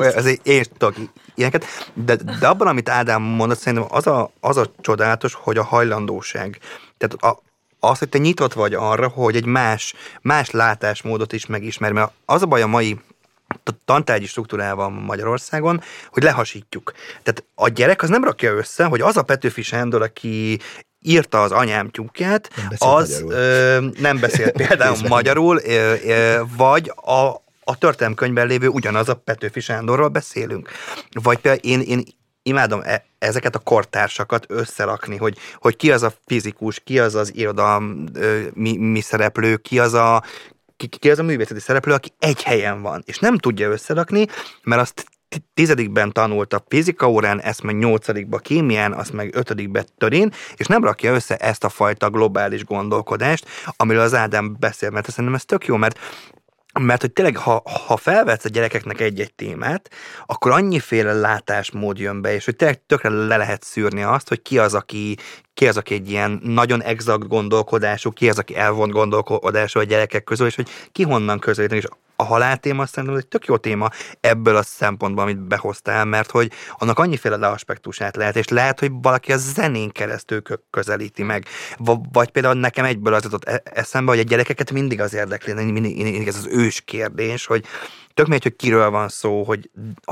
Ezért 0.14 0.46
én 0.46 0.64
tudok 0.78 0.94
ilyeneket. 1.34 1.64
De, 1.94 2.16
de 2.40 2.46
abban, 2.46 2.66
amit 2.66 2.88
Ádám 2.88 3.22
mondott, 3.22 3.58
szerintem 3.58 3.88
az 3.90 4.06
a, 4.06 4.30
az 4.40 4.56
a 4.56 4.72
csodálatos, 4.80 5.34
hogy 5.34 5.58
a 5.58 5.64
hajlandóság. 5.64 6.58
Tehát 6.98 7.36
a, 7.36 7.42
az, 7.80 7.98
hogy 7.98 8.08
te 8.08 8.18
nyitott 8.18 8.52
vagy 8.52 8.74
arra, 8.74 9.08
hogy 9.08 9.36
egy 9.36 9.46
más, 9.46 9.94
más 10.22 10.50
látásmódot 10.50 11.32
is 11.32 11.46
megismer, 11.46 11.92
mert 11.92 12.10
az 12.24 12.42
a 12.42 12.46
baj 12.46 12.62
a 12.62 12.66
mai 12.66 12.98
tantárgyi 13.84 14.26
struktúrával 14.26 14.90
Magyarországon, 14.90 15.82
hogy 16.10 16.22
lehasítjuk. 16.22 16.92
Tehát 17.22 17.44
a 17.54 17.68
gyerek 17.68 18.02
az 18.02 18.08
nem 18.08 18.24
rakja 18.24 18.52
össze, 18.52 18.84
hogy 18.84 19.00
az 19.00 19.16
a 19.16 19.22
Petőfi 19.22 19.62
Sándor, 19.62 20.02
aki 20.02 20.58
írta 21.02 21.42
az 21.42 21.52
anyám 21.52 21.88
tyúkját, 21.88 22.50
az 22.78 23.24
ö, 23.28 23.86
nem 24.00 24.20
beszélt 24.20 24.52
például 24.66 24.96
magyarul, 25.08 25.60
ö, 25.64 25.94
ö, 26.04 26.42
vagy 26.56 26.92
a, 26.96 27.42
a 27.64 27.78
történelmkönyvben 27.78 28.46
lévő 28.46 28.68
ugyanaz 28.68 29.08
a 29.08 29.14
Petőfi 29.14 29.60
Sándorról 29.60 30.08
beszélünk. 30.08 30.70
Vagy 31.22 31.38
például 31.38 31.64
én, 31.64 31.80
én 31.80 32.04
imádom 32.42 32.80
e- 32.84 33.04
ezeket 33.18 33.54
a 33.54 33.58
kortársakat 33.58 34.44
összerakni, 34.48 35.16
hogy, 35.16 35.38
hogy 35.60 35.76
ki 35.76 35.92
az 35.92 36.02
a 36.02 36.12
fizikus, 36.26 36.80
ki 36.80 36.98
az 36.98 37.14
az 37.14 37.34
irodalmi 37.34 38.04
mi, 38.52 38.76
mi 38.76 39.00
szereplő, 39.00 39.56
ki 39.56 39.78
az 39.78 39.94
a 39.94 40.22
ki, 40.88 40.98
ki 40.98 41.10
az 41.10 41.18
a 41.18 41.22
művészeti 41.22 41.60
szereplő, 41.60 41.92
aki 41.92 42.12
egy 42.18 42.42
helyen 42.42 42.82
van, 42.82 43.02
és 43.06 43.18
nem 43.18 43.38
tudja 43.38 43.70
összerakni, 43.70 44.26
mert 44.62 44.80
azt 44.80 45.04
tizedikben 45.54 46.12
tanult 46.12 46.52
a 46.52 46.64
fizika 46.68 47.10
órán, 47.10 47.40
ezt 47.40 47.62
meg 47.62 47.78
nyolcadikba 47.78 48.38
kémián, 48.38 48.92
azt 48.92 49.12
meg 49.12 49.34
ötödikbe 49.34 49.84
törén, 49.98 50.32
és 50.56 50.66
nem 50.66 50.84
rakja 50.84 51.14
össze 51.14 51.36
ezt 51.36 51.64
a 51.64 51.68
fajta 51.68 52.10
globális 52.10 52.64
gondolkodást, 52.64 53.46
amiről 53.76 54.02
az 54.02 54.14
Ádám 54.14 54.56
beszél, 54.58 54.90
mert 54.90 55.10
szerintem 55.10 55.34
ez 55.34 55.44
tök 55.44 55.66
jó, 55.66 55.76
mert 55.76 55.98
mert 56.80 57.00
hogy 57.00 57.12
tényleg, 57.12 57.36
ha, 57.36 57.62
ha 57.86 57.96
felvetsz 57.96 58.44
a 58.44 58.48
gyerekeknek 58.48 59.00
egy-egy 59.00 59.34
témát, 59.34 59.90
akkor 60.26 60.50
annyiféle 60.50 61.12
látásmód 61.12 61.98
jön 61.98 62.22
be, 62.22 62.34
és 62.34 62.44
hogy 62.44 62.56
tényleg 62.56 62.86
tökre 62.86 63.08
le 63.08 63.36
lehet 63.36 63.62
szűrni 63.62 64.02
azt, 64.02 64.28
hogy 64.28 64.42
ki 64.42 64.58
az, 64.58 64.74
aki, 64.74 65.16
ki 65.54 65.68
az, 65.68 65.76
aki 65.76 65.94
egy 65.94 66.10
ilyen 66.10 66.40
nagyon 66.42 66.82
exakt 66.82 67.28
gondolkodású, 67.28 68.10
ki 68.10 68.28
az, 68.28 68.38
aki 68.38 68.56
elvont 68.56 68.92
gondolkodású 68.92 69.80
a 69.80 69.84
gyerekek 69.84 70.24
közül, 70.24 70.46
és 70.46 70.54
hogy 70.54 70.68
ki 70.92 71.02
honnan 71.02 71.38
közelíteni, 71.38 71.80
és 71.80 71.88
a 72.16 72.24
haláltéma 72.24 72.86
szerintem 72.86 73.18
egy 73.18 73.26
tök 73.26 73.44
jó 73.44 73.56
téma 73.56 73.90
ebből 74.20 74.56
a 74.56 74.62
szempontból, 74.62 75.24
amit 75.24 75.40
behoztál, 75.40 76.04
mert 76.04 76.30
hogy 76.30 76.52
annak 76.78 76.98
annyiféle 76.98 77.46
aspektusát 77.46 78.16
lehet, 78.16 78.36
és 78.36 78.48
lehet, 78.48 78.80
hogy 78.80 78.90
valaki 79.02 79.32
a 79.32 79.36
zenén 79.36 79.90
keresztül 79.90 80.42
közelíti 80.70 81.22
meg. 81.22 81.46
Vagy 82.12 82.30
például 82.30 82.54
nekem 82.54 82.84
egyből 82.84 83.14
az 83.14 83.22
jutott 83.22 83.44
e-, 83.44 83.62
eszembe, 83.64 84.10
hogy 84.10 84.20
a 84.20 84.22
gyerekeket 84.22 84.70
mindig 84.70 85.00
az 85.00 85.14
érdekli, 85.14 85.52
mindig, 85.52 86.28
ez 86.28 86.36
az 86.36 86.46
ős 86.46 86.80
kérdés, 86.80 87.46
hogy, 87.46 87.64
tök 88.14 88.26
mindegy, 88.26 88.42
hogy 88.42 88.56
kiről 88.56 88.90
van 88.90 89.08
szó, 89.08 89.42
hogy 89.42 89.70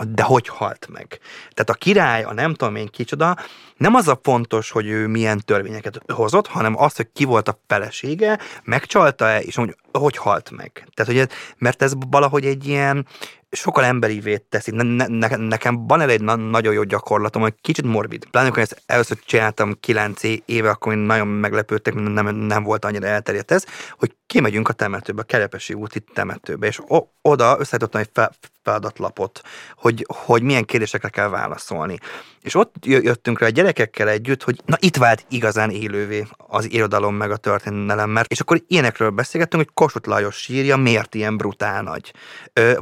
de 0.09 0.23
hogy 0.23 0.49
halt 0.49 0.89
meg. 0.93 1.19
Tehát 1.55 1.71
a 1.71 1.75
király, 1.75 2.23
a 2.23 2.33
nem 2.33 2.55
tudom 2.55 2.77
én 2.77 2.89
kicsoda, 2.89 3.37
nem 3.77 3.95
az 3.95 4.09
a 4.09 4.21
fontos, 4.23 4.71
hogy 4.71 4.87
ő 4.87 5.07
milyen 5.07 5.41
törvényeket 5.45 6.01
hozott, 6.13 6.47
hanem 6.47 6.79
az, 6.79 6.97
hogy 6.97 7.09
ki 7.13 7.25
volt 7.25 7.49
a 7.49 7.61
felesége, 7.67 8.39
megcsalta-e, 8.65 9.41
és 9.41 9.55
hogy, 9.55 9.77
hogy 9.93 10.17
halt 10.17 10.51
meg. 10.51 10.73
Tehát, 10.95 11.13
hogy 11.13 11.19
ez, 11.19 11.27
mert 11.59 11.83
ez 11.83 11.93
valahogy 12.11 12.47
egy 12.47 12.67
ilyen 12.67 13.07
sokkal 13.51 13.85
emberivé 13.85 14.37
teszi. 14.37 14.71
Ne, 14.71 15.07
ne, 15.07 15.37
nekem 15.37 15.87
van 15.87 16.01
egy 16.01 16.21
na, 16.21 16.35
nagyon 16.35 16.73
jó 16.73 16.83
gyakorlatom, 16.83 17.43
hogy 17.43 17.55
kicsit 17.61 17.85
morbid. 17.85 18.25
Pláne, 18.25 18.47
amikor 18.47 18.63
ezt 18.63 18.83
először 18.87 19.19
csináltam 19.25 19.77
kilenc 19.81 20.23
éve, 20.45 20.71
akkor 20.71 20.93
én 20.93 20.99
nagyon 20.99 21.27
meglepődtek, 21.27 21.95
nem, 21.95 22.37
nem 22.37 22.63
volt 22.63 22.85
annyira 22.85 23.07
elterjedt 23.07 23.51
ez, 23.51 23.65
hogy 23.99 24.17
kimegyünk 24.27 24.69
a 24.69 24.73
temetőbe, 24.73 25.21
a 25.21 25.25
Kerepesi 25.25 25.75
úti 25.75 26.01
temetőbe, 26.01 26.67
és 26.67 26.81
o, 26.87 26.99
oda 27.23 27.57
összeállítottam 27.59 28.01
egy 28.01 28.11
fel, 28.13 28.33
feladatlapot, 28.63 29.41
hogy, 29.77 30.07
hogy 30.09 30.43
milyen 30.43 30.65
kérdésekre 30.65 31.09
kell 31.09 31.29
válaszolni. 31.29 31.99
És 32.43 32.55
ott 32.55 32.75
jöttünk 32.81 33.39
rá 33.39 33.47
a 33.47 33.51
gyerekekkel 33.51 34.09
együtt, 34.09 34.43
hogy 34.43 34.61
na 34.65 34.77
itt 34.81 34.97
vált 34.97 35.25
igazán 35.29 35.71
élővé 35.71 36.27
az 36.37 36.71
irodalom 36.73 37.15
meg 37.15 37.31
a 37.31 37.37
történelem, 37.37 38.11
mert 38.11 38.31
és 38.31 38.41
akkor 38.41 38.63
ilyenekről 38.67 39.11
beszélgettünk, 39.11 39.63
hogy 39.63 39.75
Kossuth 39.75 40.09
Lajos 40.09 40.37
sírja 40.37 40.77
miért 40.77 41.15
ilyen 41.15 41.37
brutál 41.37 41.83
nagy. 41.83 42.13
Ö, 42.53 42.79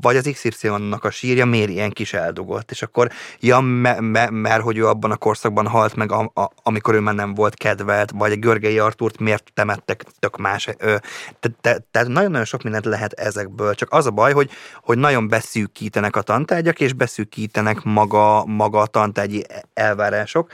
vagy 0.00 0.16
az 0.16 0.30
XY-nak 0.32 1.04
a 1.04 1.10
sírja 1.10 1.44
miért 1.44 1.68
ilyen 1.68 1.90
kis 1.90 2.12
eldugott. 2.12 2.70
És 2.70 2.82
akkor, 2.82 3.10
ja, 3.40 3.60
me, 3.60 4.00
me, 4.00 4.30
mert 4.30 4.62
hogy 4.62 4.76
ő 4.76 4.86
abban 4.86 5.10
a 5.10 5.16
korszakban 5.16 5.66
halt 5.66 5.94
meg, 5.94 6.12
a, 6.12 6.30
a, 6.34 6.50
amikor 6.62 6.94
ő 6.94 7.00
már 7.00 7.14
nem 7.14 7.34
volt 7.34 7.54
kedvelt, 7.54 8.10
vagy 8.14 8.32
a 8.32 8.36
Görgei 8.36 8.78
Artúrt 8.78 9.18
miért 9.18 9.50
temettek 9.54 10.04
tök 10.18 10.36
más. 10.36 10.64
Tehát 10.64 11.84
te, 11.90 12.02
nagyon-nagyon 12.02 12.44
sok 12.44 12.62
mindent 12.62 12.84
lehet 12.84 13.12
ezekből. 13.12 13.74
Csak 13.74 13.92
az 13.92 14.06
a 14.06 14.10
baj, 14.10 14.32
hogy, 14.32 14.50
hogy 14.82 14.98
nagyon 15.12 15.28
beszűkítenek 15.28 16.16
a 16.16 16.22
tantárgyak, 16.22 16.80
és 16.80 16.92
beszűkítenek 16.92 17.82
maga, 17.82 18.44
maga 18.44 18.80
a 18.80 18.86
tantárgyi 18.86 19.44
elvárások. 19.74 20.50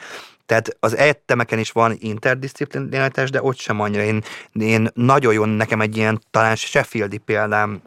Tehát 0.47 0.77
az 0.81 0.97
egyetemeken 0.97 1.59
is 1.59 1.71
van 1.71 1.97
interdisziplinaritás, 1.99 3.31
de 3.31 3.43
ott 3.43 3.59
sem 3.59 3.81
annyira. 3.81 4.03
Én, 4.03 4.23
én 4.53 4.89
nagyon 4.95 5.33
jó, 5.33 5.45
nekem 5.45 5.81
egy 5.81 5.97
ilyen 5.97 6.21
talán 6.31 6.57
Sheffieldi 6.57 7.19
példám 7.19 7.83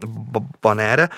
van 0.62 0.80
erre, 0.80 1.10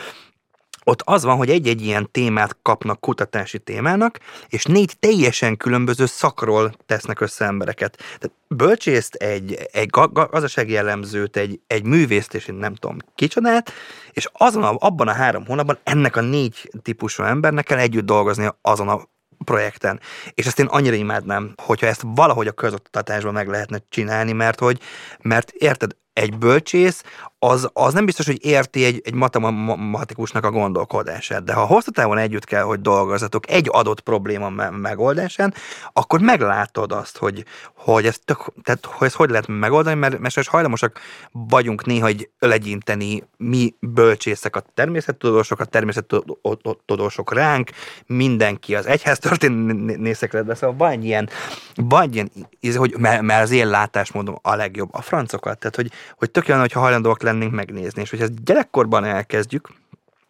ott 0.84 1.01
az 1.05 1.23
van, 1.23 1.38
hogy 1.38 1.49
egy-egy 1.49 1.81
ilyen 1.81 2.11
témát 2.11 2.57
kapnak 2.61 2.99
kutatási 2.99 3.59
témának, 3.59 4.19
és 4.47 4.63
négy 4.63 4.93
teljesen 4.99 5.57
különböző 5.57 6.05
szakról 6.05 6.73
tesznek 6.86 7.21
össze 7.21 7.45
embereket. 7.45 7.97
Tehát 7.97 8.31
bölcsészt, 8.47 9.15
egy, 9.15 9.67
egy 9.71 9.89
gazdasági 9.89 10.71
jellemzőt, 10.71 11.38
egy, 11.38 11.59
egy 11.67 11.84
művészt, 11.84 12.34
és 12.34 12.47
én 12.47 12.55
nem 12.55 12.75
tudom 12.75 12.97
kicsodát, 13.15 13.71
és 14.11 14.29
azon 14.34 14.63
a, 14.63 14.75
abban 14.79 15.07
a 15.07 15.13
három 15.13 15.45
hónapban 15.45 15.77
ennek 15.84 16.15
a 16.15 16.21
négy 16.21 16.71
típusú 16.81 17.23
embernek 17.23 17.65
kell 17.65 17.77
együtt 17.77 18.05
dolgozni 18.05 18.49
azon 18.61 18.88
a 18.88 19.11
projekten. 19.43 19.99
És 20.34 20.45
ezt 20.45 20.59
én 20.59 20.65
annyira 20.65 20.95
imádnám, 20.95 21.53
hogyha 21.61 21.88
ezt 21.88 22.03
valahogy 22.05 22.47
a 22.47 22.51
közoktatásban 22.51 23.34
meg 23.34 23.47
lehetne 23.47 23.77
csinálni, 23.89 24.31
mert 24.31 24.59
hogy, 24.59 24.79
mert 25.21 25.51
érted, 25.51 25.91
egy 26.13 26.38
bölcsész, 26.38 27.03
az, 27.43 27.69
az 27.73 27.93
nem 27.93 28.05
biztos, 28.05 28.25
hogy 28.25 28.45
érti 28.45 28.85
egy, 28.85 29.01
egy 29.03 29.13
matematikusnak 29.13 30.45
a 30.45 30.51
gondolkodását, 30.51 31.43
de 31.43 31.53
ha 31.53 31.65
hosszú 31.65 31.91
távon 31.91 32.17
együtt 32.17 32.45
kell, 32.45 32.61
hogy 32.63 32.81
dolgozatok 32.81 33.49
egy 33.49 33.67
adott 33.71 33.99
probléma 33.99 34.49
megoldásán, 34.69 35.53
akkor 35.93 36.19
meglátod 36.19 36.91
azt, 36.91 37.17
hogy, 37.17 37.45
hogy, 37.75 38.05
ez 38.05 38.19
tök, 38.25 38.53
tehát, 38.63 38.85
hogy 38.85 39.07
ezt 39.07 39.15
hogy 39.15 39.29
lehet 39.29 39.47
megoldani, 39.47 39.99
mert, 39.99 40.19
mert 40.19 40.47
hajlamosak 40.47 40.99
vagyunk 41.31 41.85
néha 41.85 42.05
hogy 42.05 42.29
legyinteni 42.39 43.23
mi 43.37 43.75
bölcsészek 43.79 44.55
a 44.55 44.63
természettudósok, 44.73 45.59
a 45.59 45.65
természettudósok 45.65 47.33
ránk, 47.33 47.69
mindenki 48.05 48.75
az 48.75 48.85
egyház 48.85 49.19
történészekre, 49.19 50.41
de 50.41 50.55
szóval 50.55 50.75
van 50.75 51.01
ilyen, 51.01 51.29
van 51.75 52.13
ilyen, 52.13 52.31
hogy, 52.75 52.95
mert, 52.97 53.21
mert 53.21 53.43
az 53.43 53.51
én 53.51 53.67
látásmódom 53.67 54.39
a 54.41 54.55
legjobb, 54.55 54.89
a 54.93 55.01
francokat, 55.01 55.57
tehát 55.59 55.75
hogy, 55.75 55.91
hogy 56.17 56.31
tök 56.31 56.47
olyan, 56.47 56.59
hogyha 56.59 56.79
hajlandóak 56.79 57.23
lennénk 57.34 57.53
megnézni, 57.53 58.01
és 58.01 58.09
hogyha 58.09 58.25
ezt 58.25 58.43
gyerekkorban 58.43 59.03
elkezdjük, 59.03 59.69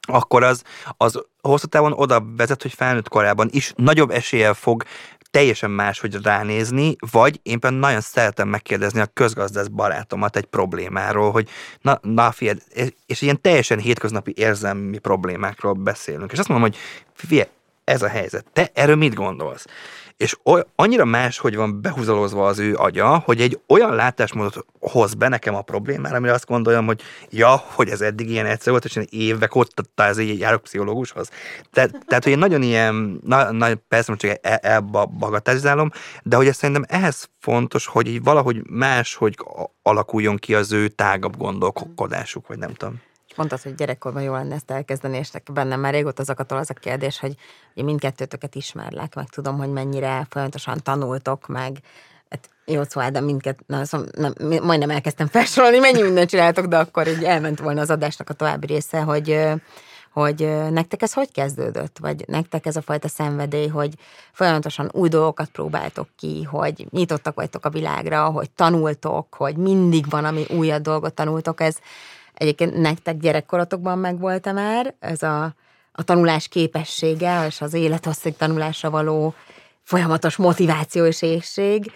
akkor 0.07 0.43
az, 0.43 0.63
az 0.97 1.21
hosszú 1.41 1.67
távon 1.67 1.93
oda 1.93 2.25
vezet, 2.37 2.61
hogy 2.61 2.73
felnőtt 2.73 3.07
korában 3.07 3.47
is 3.51 3.73
nagyobb 3.75 4.09
eséllyel 4.09 4.53
fog 4.53 4.83
teljesen 5.31 5.71
más, 5.71 5.99
hogy 5.99 6.17
ránézni, 6.23 6.95
vagy 7.11 7.39
én 7.43 7.59
például 7.59 7.81
nagyon 7.81 8.01
szeretem 8.01 8.47
megkérdezni 8.47 8.99
a 8.99 9.09
közgazdász 9.13 9.67
barátomat 9.67 10.35
egy 10.35 10.45
problémáról, 10.45 11.31
hogy 11.31 11.49
na, 11.81 11.99
na 12.01 12.31
figyelj, 12.31 12.57
és 13.05 13.21
ilyen 13.21 13.41
teljesen 13.41 13.79
hétköznapi 13.79 14.33
érzelmi 14.35 14.97
problémákról 14.97 15.73
beszélünk. 15.73 16.31
És 16.31 16.39
azt 16.39 16.47
mondom, 16.47 16.69
hogy 16.69 16.79
figyelj, 17.13 17.49
ez 17.83 18.01
a 18.01 18.07
helyzet, 18.07 18.45
te 18.53 18.69
erről 18.73 18.95
mit 18.95 19.13
gondolsz? 19.13 19.65
És 20.17 20.37
oly, 20.43 20.61
annyira 20.75 21.05
más, 21.05 21.37
hogy 21.37 21.55
van 21.55 21.81
behúzalozva 21.81 22.47
az 22.47 22.59
ő 22.59 22.75
agya, 22.75 23.17
hogy 23.17 23.41
egy 23.41 23.59
olyan 23.67 23.95
látásmódot 23.95 24.65
hoz 24.79 25.13
be 25.13 25.27
nekem 25.27 25.55
a 25.55 25.61
problémára, 25.61 26.15
amire 26.15 26.33
azt 26.33 26.45
gondolom, 26.45 26.85
hogy 26.85 27.01
ja, 27.29 27.55
hogy 27.55 27.89
ez 27.89 28.01
eddig 28.01 28.29
ilyen 28.29 28.45
egyszer 28.45 28.71
volt, 28.71 28.85
és 28.85 28.95
én 28.95 29.07
évek 29.09 29.55
ott 29.55 29.89
ez 29.95 30.17
így 30.17 30.39
járok 30.39 30.61
pszichológushoz. 30.61 31.29
Te, 31.71 31.89
tehát, 32.07 32.23
hogy 32.23 32.31
én 32.31 32.37
nagyon 32.37 32.61
ilyen, 32.61 33.19
na, 33.23 33.51
na, 33.51 33.67
persze 33.87 34.11
most 34.11 34.21
csak 34.21 34.37
elbagatelizálom, 34.65 35.91
de 36.23 36.35
hogy 36.35 36.47
ez 36.47 36.55
szerintem 36.55 36.85
ehhez 36.87 37.29
fontos, 37.39 37.85
hogy 37.85 38.07
így 38.07 38.23
valahogy 38.23 38.61
más, 38.69 39.15
hogy 39.15 39.37
alakuljon 39.81 40.37
ki 40.37 40.55
az 40.55 40.71
ő 40.71 40.87
tágabb 40.87 41.37
gondolkodásuk, 41.37 42.47
vagy 42.47 42.57
nem 42.57 42.73
tudom 42.73 43.01
mondtad, 43.37 43.61
hogy 43.61 43.75
gyerekkorban 43.75 44.21
jó 44.21 44.33
lenne 44.33 44.55
ezt 44.55 44.71
elkezdeni, 44.71 45.17
és 45.17 45.31
bennem 45.53 45.79
már 45.79 45.93
régóta 45.93 46.23
zakatol 46.23 46.57
az 46.57 46.69
a 46.69 46.73
kérdés, 46.73 47.19
hogy, 47.19 47.35
hogy 47.73 47.83
mindkettőtöket 47.83 48.55
ismerlek, 48.55 49.15
meg 49.15 49.29
tudom, 49.29 49.57
hogy 49.57 49.69
mennyire 49.71 50.27
folyamatosan 50.29 50.79
tanultok, 50.83 51.47
meg 51.47 51.77
hát 52.29 52.49
jó 52.65 52.83
szóval, 52.83 53.09
de 53.09 53.19
mindket, 53.19 53.59
na, 53.65 53.85
szóval, 53.85 54.07
nem, 54.17 54.33
majdnem 54.63 54.89
elkezdtem 54.89 55.27
felsorolni, 55.27 55.77
mennyi 55.79 56.01
mindent 56.01 56.29
csináltok, 56.29 56.65
de 56.65 56.77
akkor 56.77 57.07
így 57.07 57.23
elment 57.23 57.59
volna 57.59 57.81
az 57.81 57.89
adásnak 57.89 58.29
a 58.29 58.33
további 58.33 58.65
része, 58.65 59.01
hogy 59.01 59.53
hogy 60.13 60.69
nektek 60.71 61.01
ez 61.01 61.13
hogy 61.13 61.31
kezdődött? 61.31 61.97
Vagy 61.99 62.23
nektek 62.27 62.65
ez 62.65 62.75
a 62.75 62.81
fajta 62.81 63.07
szenvedély, 63.07 63.67
hogy 63.67 63.93
folyamatosan 64.31 64.89
új 64.91 65.09
dolgokat 65.09 65.49
próbáltok 65.49 66.07
ki, 66.15 66.43
hogy 66.43 66.87
nyitottak 66.89 67.35
vagytok 67.35 67.65
a 67.65 67.69
világra, 67.69 68.25
hogy 68.25 68.49
tanultok, 68.51 69.35
hogy 69.35 69.55
mindig 69.55 70.09
van, 70.09 70.25
ami 70.25 70.45
újabb 70.49 70.81
dolgot 70.81 71.13
tanultok, 71.13 71.61
ez, 71.61 71.77
Egyébként 72.33 72.77
nektek 72.77 73.17
gyerekkorotokban 73.17 73.97
megvolt-e 73.97 74.51
már 74.51 74.95
ez 74.99 75.23
a, 75.23 75.55
a 75.91 76.03
tanulás 76.03 76.47
képessége, 76.47 77.45
és 77.45 77.61
az 77.61 77.73
élethosszig 77.73 78.35
tanulásra 78.35 78.89
való 78.89 79.33
folyamatos 79.81 80.35
motiváció 80.35 81.05
és 81.05 81.21
ésség, 81.21 81.91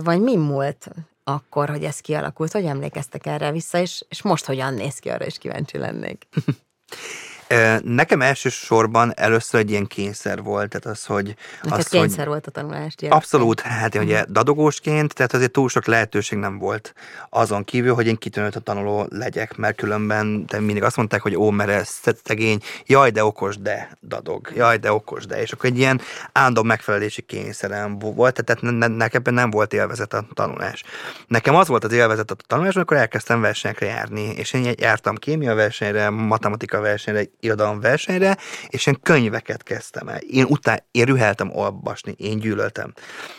vagy 0.00 0.20
mi 0.20 0.36
múlt 0.36 0.88
akkor, 1.24 1.68
hogy 1.68 1.84
ez 1.84 2.00
kialakult? 2.00 2.52
Hogy 2.52 2.64
emlékeztek 2.64 3.26
erre 3.26 3.52
vissza, 3.52 3.78
és, 3.78 4.04
és 4.08 4.22
most 4.22 4.44
hogyan 4.44 4.74
néz 4.74 4.98
ki 4.98 5.08
arra, 5.08 5.24
és 5.24 5.38
kíváncsi 5.38 5.78
lennék? 5.78 6.26
Nekem 7.82 8.22
elsősorban 8.22 9.12
először 9.16 9.60
egy 9.60 9.70
ilyen 9.70 9.86
kényszer 9.86 10.42
volt, 10.42 10.68
tehát 10.68 10.96
az, 10.96 11.04
hogy... 11.04 11.36
Neked 11.62 11.78
az, 11.78 11.88
kényszer 11.88 12.18
hogy 12.18 12.26
volt 12.26 12.46
a 12.46 12.50
tanulás 12.50 12.94
Abszolút, 13.08 13.60
hát 13.60 13.94
én 13.94 14.02
ugye 14.02 14.20
mhm. 14.20 14.32
dadogósként, 14.32 15.14
tehát 15.14 15.34
azért 15.34 15.50
túl 15.50 15.68
sok 15.68 15.86
lehetőség 15.86 16.38
nem 16.38 16.58
volt 16.58 16.94
azon 17.30 17.64
kívül, 17.64 17.94
hogy 17.94 18.06
én 18.06 18.16
kitűnőt 18.16 18.56
a 18.56 18.60
tanuló 18.60 19.06
legyek, 19.10 19.56
mert 19.56 19.76
különben 19.76 20.46
de 20.46 20.60
mindig 20.60 20.82
azt 20.82 20.96
mondták, 20.96 21.22
hogy 21.22 21.36
ó, 21.36 21.50
mert 21.50 21.70
ez 21.70 22.00
szegény, 22.24 22.58
jaj, 22.86 23.10
de 23.10 23.24
okos, 23.24 23.58
de 23.58 23.98
dadog, 24.02 24.50
jaj, 24.54 24.76
de 24.76 24.92
okos, 24.92 25.26
de, 25.26 25.40
és 25.42 25.52
akkor 25.52 25.70
egy 25.70 25.78
ilyen 25.78 26.00
állandó 26.32 26.62
megfelelési 26.62 27.22
kényszerem 27.22 27.98
volt, 27.98 28.44
tehát 28.44 28.62
ne, 28.62 28.70
ne, 28.70 28.86
nekem 28.86 29.22
nem 29.34 29.50
volt 29.50 29.72
élvezet 29.72 30.14
a 30.14 30.26
tanulás. 30.34 30.84
Nekem 31.26 31.54
az 31.54 31.68
volt 31.68 31.84
az 31.84 31.92
élvezet 31.92 32.30
a 32.30 32.36
tanulás, 32.46 32.76
amikor 32.76 32.96
elkezdtem 32.96 33.40
versenyekre 33.40 33.86
járni, 33.86 34.22
és 34.22 34.52
én 34.52 34.74
jártam 34.76 35.16
kémia 35.16 35.54
versenyre, 35.54 36.10
matematika 36.10 36.80
versenyre, 36.80 37.22
irodalom 37.44 37.80
versenyre, 37.80 38.36
és 38.68 38.86
én 38.86 38.98
könyveket 39.02 39.62
kezdtem 39.62 40.08
el. 40.08 40.18
Én 40.18 40.44
után, 40.44 40.82
én 40.90 41.04
rüheltem 41.04 41.50
olvasni, 41.56 42.14
én 42.16 42.38
gyűlöltem. 42.38 42.92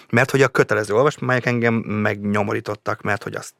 Mert 0.09 0.31
hogy 0.31 0.41
a 0.41 0.47
kötelező 0.47 0.93
olvasmányok 0.93 1.45
engem 1.45 1.73
megnyomorítottak, 1.73 3.01
mert 3.01 3.23
hogy 3.23 3.35
azt 3.35 3.53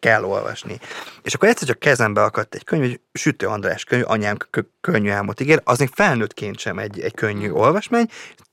kell 0.00 0.24
olvasni. 0.24 0.78
És 1.22 1.34
akkor 1.34 1.48
egyszer 1.48 1.68
csak 1.68 1.78
kezembe 1.78 2.22
akadt 2.22 2.54
egy 2.54 2.64
könyv, 2.64 2.82
egy 2.82 3.00
Sütő 3.12 3.46
András 3.46 3.84
könyv, 3.84 4.04
anyám 4.06 4.36
könnyű 4.80 5.10
álmot 5.10 5.40
ígér, 5.40 5.60
az 5.64 5.78
még 5.78 5.90
felnőttként 5.94 6.58
sem 6.58 6.78
egy, 6.78 7.00
egy 7.00 7.14
könnyű 7.14 7.50
olvasmány, 7.50 8.08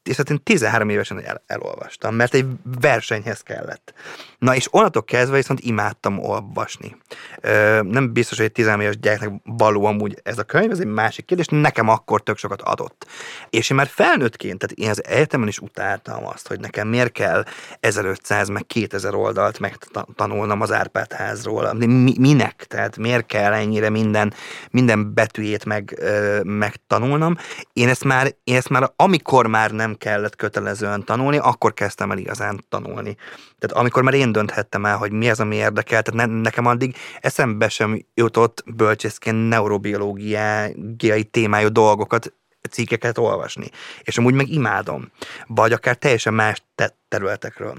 és 0.07 0.17
hát 0.17 0.29
én 0.29 0.43
13 0.43 0.89
évesen 0.89 1.23
el, 1.23 1.43
elolvastam, 1.45 2.15
mert 2.15 2.33
egy 2.33 2.45
versenyhez 2.81 3.41
kellett. 3.41 3.93
Na 4.39 4.55
és 4.55 4.67
onnantól 4.71 5.03
kezdve 5.03 5.35
viszont 5.35 5.59
imádtam 5.59 6.19
olvasni. 6.19 6.95
Ö, 7.41 7.81
nem 7.81 8.13
biztos, 8.13 8.37
hogy 8.37 8.45
egy 8.45 8.51
13 8.51 8.81
éves 8.81 8.99
gyereknek 8.99 9.31
való 9.43 9.85
amúgy 9.85 10.19
ez 10.23 10.37
a 10.37 10.43
könyv, 10.43 10.71
ez 10.71 10.79
egy 10.79 10.85
másik 10.85 11.25
kérdés, 11.25 11.45
nekem 11.49 11.87
akkor 11.89 12.23
tök 12.23 12.37
sokat 12.37 12.61
adott. 12.61 13.07
És 13.49 13.69
én 13.69 13.77
már 13.77 13.87
felnőttként, 13.87 14.59
tehát 14.59 14.77
én 14.77 14.89
az 14.89 15.05
egyetemen 15.05 15.47
is 15.47 15.59
utáltam 15.59 16.27
azt, 16.27 16.47
hogy 16.47 16.59
nekem 16.59 16.87
miért 16.87 17.11
kell 17.11 17.45
1500 17.79 18.47
meg 18.47 18.65
2000 18.65 19.15
oldalt 19.15 19.59
megtanulnom 19.59 20.61
az 20.61 20.71
Árpád 20.71 21.13
házról. 21.13 21.73
Mi, 21.73 22.15
minek? 22.19 22.65
Tehát 22.67 22.97
miért 22.97 23.25
kell 23.25 23.53
ennyire 23.53 23.89
minden, 23.89 24.33
minden 24.71 25.13
betűjét 25.13 25.65
meg, 25.65 25.99
megtanulnom? 26.43 27.37
Én 27.73 27.89
ezt, 27.89 28.03
már, 28.03 28.35
én 28.43 28.55
ezt 28.55 28.69
már 28.69 28.91
amikor 28.95 29.47
már 29.47 29.71
nem 29.71 29.95
kellett 29.97 30.35
kötelezően 30.35 31.03
tanulni, 31.03 31.37
akkor 31.37 31.73
kezdtem 31.73 32.11
el 32.11 32.17
igazán 32.17 32.63
tanulni. 32.69 33.15
Tehát 33.59 33.77
amikor 33.83 34.03
már 34.03 34.13
én 34.13 34.31
dönthettem 34.31 34.85
el, 34.85 34.97
hogy 34.97 35.11
mi 35.11 35.29
az, 35.29 35.39
ami 35.39 35.55
érdekel, 35.55 36.01
tehát 36.01 36.27
ne, 36.27 36.41
nekem 36.41 36.65
addig 36.65 36.95
eszembe 37.19 37.69
sem 37.69 38.05
jutott 38.13 38.63
bölcsészként 38.75 39.47
neurobiológiai 39.47 41.23
témájú 41.31 41.67
dolgokat 41.67 42.33
cikkeket 42.69 43.17
olvasni. 43.17 43.69
És 44.01 44.17
amúgy 44.17 44.33
meg 44.33 44.49
imádom. 44.49 45.11
Vagy 45.47 45.71
akár 45.71 45.95
teljesen 45.95 46.33
más 46.33 46.63
területekről. 47.07 47.75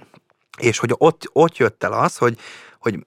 És 0.59 0.79
hogy 0.79 0.95
ott, 0.99 1.23
ott 1.33 1.57
jött 1.57 1.85
el 1.85 1.93
az, 1.93 2.17
hogy, 2.17 2.39
hogy, 2.79 3.07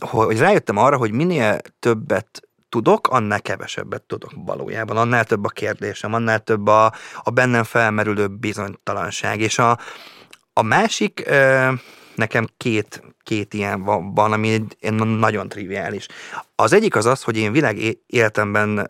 hogy 0.00 0.38
rájöttem 0.38 0.76
arra, 0.76 0.96
hogy 0.96 1.12
minél 1.12 1.58
többet 1.78 2.48
tudok, 2.72 3.08
annál 3.08 3.40
kevesebbet 3.40 4.02
tudok 4.02 4.32
valójában. 4.34 4.96
Annál 4.96 5.24
több 5.24 5.44
a 5.44 5.48
kérdésem, 5.48 6.14
annál 6.14 6.40
több 6.40 6.66
a, 6.66 6.92
a 7.22 7.30
bennem 7.30 7.64
felmerülő 7.64 8.26
bizonytalanság. 8.28 9.40
És 9.40 9.58
a, 9.58 9.78
a 10.52 10.62
másik, 10.62 11.30
nekem 12.14 12.48
két, 12.56 13.02
két 13.22 13.54
ilyen 13.54 13.82
van, 13.82 14.14
van 14.14 14.32
ami 14.32 14.64
nagyon 15.18 15.48
triviális. 15.48 16.06
Az 16.54 16.72
egyik 16.72 16.96
az 16.96 17.06
az, 17.06 17.22
hogy 17.22 17.36
én 17.36 17.52
világ 17.52 17.98
életemben 18.06 18.88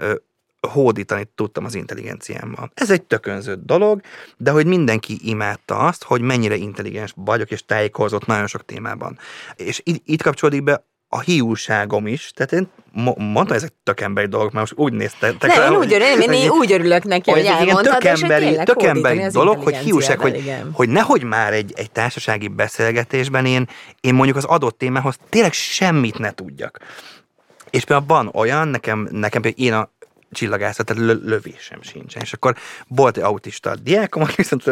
hódítani 0.69 1.29
tudtam 1.35 1.65
az 1.65 1.75
intelligenciámmal. 1.75 2.71
Ez 2.75 2.91
egy 2.91 3.03
tökönzött 3.03 3.65
dolog, 3.65 4.01
de 4.37 4.51
hogy 4.51 4.67
mindenki 4.67 5.19
imádta 5.23 5.77
azt, 5.77 6.03
hogy 6.05 6.21
mennyire 6.21 6.55
intelligens 6.55 7.13
vagyok, 7.17 7.51
és 7.51 7.65
tájékozott 7.65 8.27
nagyon 8.27 8.47
sok 8.47 8.65
témában. 8.65 9.19
És 9.57 9.81
itt, 9.85 10.03
itt 10.07 10.23
kapcsolódik 10.23 10.63
be 10.63 10.85
a 11.15 11.21
hiúságom 11.21 12.07
is, 12.07 12.31
tehát 12.35 12.53
én 12.53 12.69
mondtam, 13.17 13.57
ezek 13.57 13.73
tök 13.83 14.01
emberi 14.01 14.27
dolgok, 14.27 14.53
mert 14.53 14.71
most 14.71 14.87
úgy 14.87 14.99
néztek 14.99 15.41
Nem, 15.41 15.59
rá, 15.59 15.67
én, 15.67 15.77
úgy, 15.77 15.93
örül, 15.93 16.07
én, 16.07 16.33
én 16.33 16.51
úgy 16.51 16.73
örülök 16.73 17.05
neki, 17.05 17.31
hogy, 17.31 17.49
hogy 17.49 17.69
elmondtad, 17.69 17.99
tök 17.99 18.05
emberi, 18.05 18.59
tök 18.65 18.83
emberi 18.83 19.27
dolog, 19.33 19.63
hogy 19.63 19.77
hiúság, 19.77 20.19
hogy, 20.19 20.55
hogy 20.73 20.89
nehogy 20.89 21.23
már 21.23 21.53
egy, 21.53 21.73
egy 21.77 21.91
társasági 21.91 22.49
beszélgetésben 22.49 23.47
én, 23.47 23.69
én 24.01 24.15
mondjuk 24.15 24.37
az 24.37 24.45
adott 24.45 24.79
témához 24.79 25.17
tényleg 25.29 25.53
semmit 25.53 26.19
ne 26.19 26.31
tudjak. 26.31 26.79
És 27.71 27.85
például 27.85 28.07
van 28.09 28.31
olyan, 28.35 28.69
nekem, 28.69 29.09
nekem 29.11 29.43
például 29.43 29.67
én 29.67 29.73
a 29.73 29.91
csillagászat, 30.31 30.87
tehát 30.87 31.03
lö- 31.03 31.25
lövésem 31.25 31.83
sincsen. 31.83 32.23
És 32.23 32.33
akkor 32.33 32.57
volt 32.89 33.17
egy 33.17 33.23
autista 33.23 33.77
diákom, 33.77 34.23
aki 34.23 34.35
viszont 34.37 34.63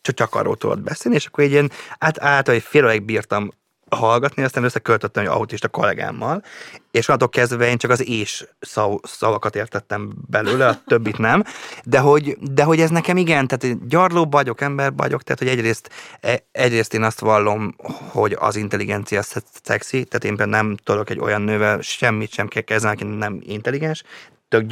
csak 0.00 0.34
arról 0.34 0.56
tudott 0.56 0.80
beszélni, 0.80 1.16
és 1.16 1.26
akkor 1.26 1.44
egy 1.44 1.50
ilyen 1.50 1.70
át, 1.98 2.20
át 2.20 2.48
egy 2.48 2.62
fél 2.62 2.98
bírtam 2.98 3.50
hallgatni, 3.90 4.42
aztán 4.42 4.64
összeköltöttem 4.64 5.22
egy 5.22 5.28
autista 5.28 5.68
kollégámmal, 5.68 6.42
és 6.90 7.08
attól 7.08 7.28
kezdve 7.28 7.68
én 7.68 7.78
csak 7.78 7.90
az 7.90 8.08
és 8.08 8.46
szav, 8.60 8.98
szavakat 9.02 9.56
értettem 9.56 10.12
belőle, 10.26 10.66
a 10.66 10.82
többit 10.86 11.18
nem, 11.18 11.44
de 11.84 11.98
hogy, 11.98 12.36
de 12.40 12.62
hogy 12.62 12.80
ez 12.80 12.90
nekem 12.90 13.16
igen, 13.16 13.46
tehát 13.46 13.88
gyarló 13.88 14.26
vagyok, 14.30 14.60
ember 14.60 14.92
vagyok, 14.96 15.22
tehát 15.22 15.38
hogy 15.38 15.48
egyrészt, 15.48 15.90
e, 16.20 16.42
egyrészt 16.52 16.94
én 16.94 17.02
azt 17.02 17.20
vallom, 17.20 17.74
hogy 18.10 18.36
az 18.38 18.56
intelligencia 18.56 19.22
szexi, 19.62 20.04
tehát 20.04 20.24
én 20.24 20.36
például 20.36 20.62
nem 20.62 20.76
tudok 20.76 21.10
egy 21.10 21.18
olyan 21.18 21.42
nővel 21.42 21.80
semmit 21.80 22.32
sem 22.32 22.48
kell 22.48 22.62
kezdeni, 22.62 22.94
aki 22.94 23.04
nem 23.04 23.38
intelligens, 23.42 24.02
tök 24.48 24.64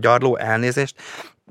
gyarló 0.00 0.36
elnézést, 0.36 0.96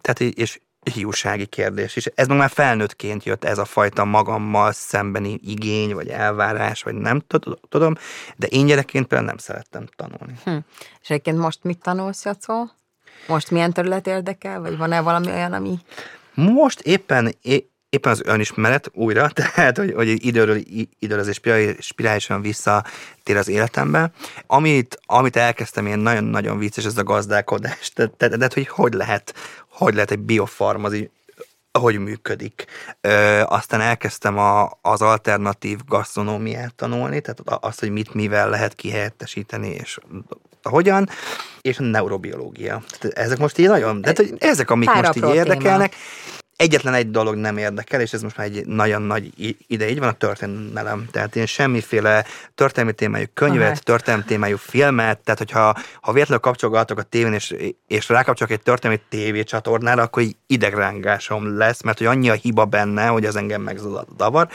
tehát 0.01 0.19
és 0.19 0.59
hiúsági 0.93 1.45
kérdés. 1.45 1.95
És 1.95 2.11
ez 2.15 2.27
már 2.27 2.49
felnőttként 2.49 3.23
jött 3.23 3.43
ez 3.43 3.57
a 3.57 3.65
fajta 3.65 4.05
magammal 4.05 4.71
szembeni 4.71 5.39
igény, 5.43 5.93
vagy 5.93 6.07
elvárás, 6.07 6.83
vagy 6.83 6.93
nem 6.93 7.23
tudom, 7.69 7.95
de 8.35 8.47
én 8.47 8.65
gyerekként 8.65 9.07
például 9.07 9.29
nem 9.29 9.37
szerettem 9.37 9.85
tanulni. 9.95 10.33
Hm. 10.43 10.57
És 11.01 11.09
egyébként 11.09 11.37
most 11.37 11.63
mit 11.63 11.77
tanulsz, 11.77 12.25
Jacó? 12.25 12.69
Most 13.27 13.51
milyen 13.51 13.73
terület 13.73 14.07
érdekel, 14.07 14.61
vagy 14.61 14.77
van-e 14.77 15.01
valami 15.01 15.27
olyan, 15.27 15.53
ami... 15.53 15.79
Most 16.33 16.79
éppen, 16.79 17.35
éppen 17.93 18.11
az 18.11 18.21
önismeret 18.25 18.89
újra, 18.93 19.29
tehát 19.55 19.77
hogy, 19.77 19.93
hogy 19.93 20.25
időről 20.25 20.57
időről 20.99 21.29
ez 21.29 21.39
spirálisan 21.79 22.41
visszatér 22.41 23.37
az 23.37 23.47
életembe. 23.47 24.11
Amit, 24.47 24.99
amit 25.05 25.35
elkezdtem, 25.35 25.85
én 25.85 25.97
nagyon-nagyon 25.97 26.57
vicces, 26.57 26.85
ez 26.85 26.97
a 26.97 27.03
gazdálkodás. 27.03 27.91
Tehát, 27.93 28.13
tehát 28.13 28.53
hogy 28.53 28.67
hogy 28.67 28.93
lehet, 28.93 29.33
hogy 29.73 29.93
lehet 29.93 30.11
egy 30.11 30.19
biofarm 30.19 30.83
az 30.83 30.93
így, 30.93 31.09
hogy 31.79 31.99
működik. 31.99 32.65
Ö, 33.01 33.41
aztán 33.45 33.81
elkezdtem 33.81 34.37
a, 34.37 34.71
az 34.81 35.01
alternatív 35.01 35.79
gasztronómiát 35.87 36.75
tanulni, 36.75 37.21
tehát 37.21 37.63
azt, 37.63 37.79
hogy 37.79 37.89
mit 37.89 38.13
mivel 38.13 38.49
lehet 38.49 38.73
kihelyettesíteni, 38.73 39.69
és 39.69 39.99
hogyan, 40.63 41.09
és 41.61 41.79
a 41.79 41.83
neurobiológia. 41.83 42.83
Tehát 42.99 43.17
ezek 43.17 43.37
most 43.37 43.57
így 43.57 43.67
nagyon, 43.67 44.01
tehát 44.01 44.17
hogy 44.17 44.33
ezek, 44.37 44.69
amik 44.69 44.93
most 44.93 45.15
így 45.15 45.33
érdekelnek, 45.33 45.95
egyetlen 46.63 46.93
egy 46.93 47.11
dolog 47.11 47.35
nem 47.35 47.57
érdekel, 47.57 48.01
és 48.01 48.13
ez 48.13 48.21
most 48.21 48.37
már 48.37 48.47
egy 48.47 48.65
nagyon 48.65 49.01
nagy 49.01 49.55
ide 49.67 49.89
így 49.89 49.99
van, 49.99 50.07
a 50.07 50.11
történelem. 50.11 51.07
Tehát 51.11 51.35
én 51.35 51.45
semmiféle 51.45 52.25
történelmi 52.55 52.93
témájú 52.93 53.25
könyvet, 53.33 53.71
Aha. 53.71 53.79
történelmi 53.83 54.23
témájú 54.25 54.57
filmet, 54.57 55.19
tehát 55.19 55.39
hogyha 55.39 55.75
ha 56.01 56.11
véletlenül 56.11 56.43
kapcsolgatok 56.43 56.97
a 56.97 57.03
tévén, 57.03 57.33
és, 57.33 57.55
és 57.87 58.09
rákapcsolok 58.09 58.53
egy 58.53 58.61
történelmi 58.61 59.01
tévécsatornára, 59.09 60.01
akkor 60.01 60.23
idegrángásom 60.47 61.57
lesz, 61.57 61.81
mert 61.81 61.97
hogy 61.97 62.07
annyi 62.07 62.29
a 62.29 62.33
hiba 62.33 62.65
benne, 62.65 63.05
hogy 63.05 63.25
az 63.25 63.35
engem 63.35 63.61
megzavar. 63.61 64.47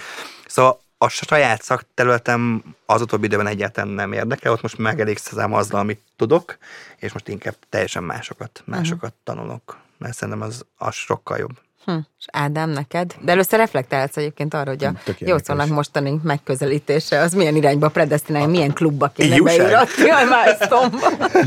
Szóval 0.47 0.81
a 0.99 1.09
saját 1.09 1.63
szakterületem 1.63 2.63
az 2.87 3.01
utóbbi 3.01 3.27
időben 3.27 3.47
egyáltalán 3.47 3.91
nem 3.91 4.13
érdekel, 4.13 4.53
ott 4.53 4.63
most 4.63 4.79
megelégszem 4.79 5.53
azzal, 5.53 5.81
amit 5.81 6.01
tudok, 6.17 6.59
és 6.97 7.13
most 7.13 7.29
inkább 7.29 7.55
teljesen 7.69 8.03
másokat, 8.03 8.63
másokat 8.65 9.15
uh-huh. 9.21 9.37
tanulok, 9.37 9.79
mert 9.99 10.15
szerintem 10.15 10.47
az, 10.47 10.65
az 10.77 10.95
sokkal 10.95 11.39
jobb. 11.39 11.59
Hm. 11.85 11.97
És 12.19 12.25
Ádám, 12.33 12.71
neked? 12.71 13.15
De 13.21 13.33
először 13.33 13.59
reflektálsz 13.59 14.17
egyébként 14.17 14.55
arra, 14.55 14.71
hogy 14.71 14.85
a 14.85 14.93
Jószónak 15.19 15.69
mostani 15.69 16.21
megközelítése 16.23 17.21
az 17.21 17.33
milyen 17.33 17.57
irányba 17.57 17.89
predestinálja, 17.89 18.49
milyen 18.49 18.73
klubba 18.73 19.09
kéne 19.09 19.41
beiratni 19.41 20.11
a 20.11 20.21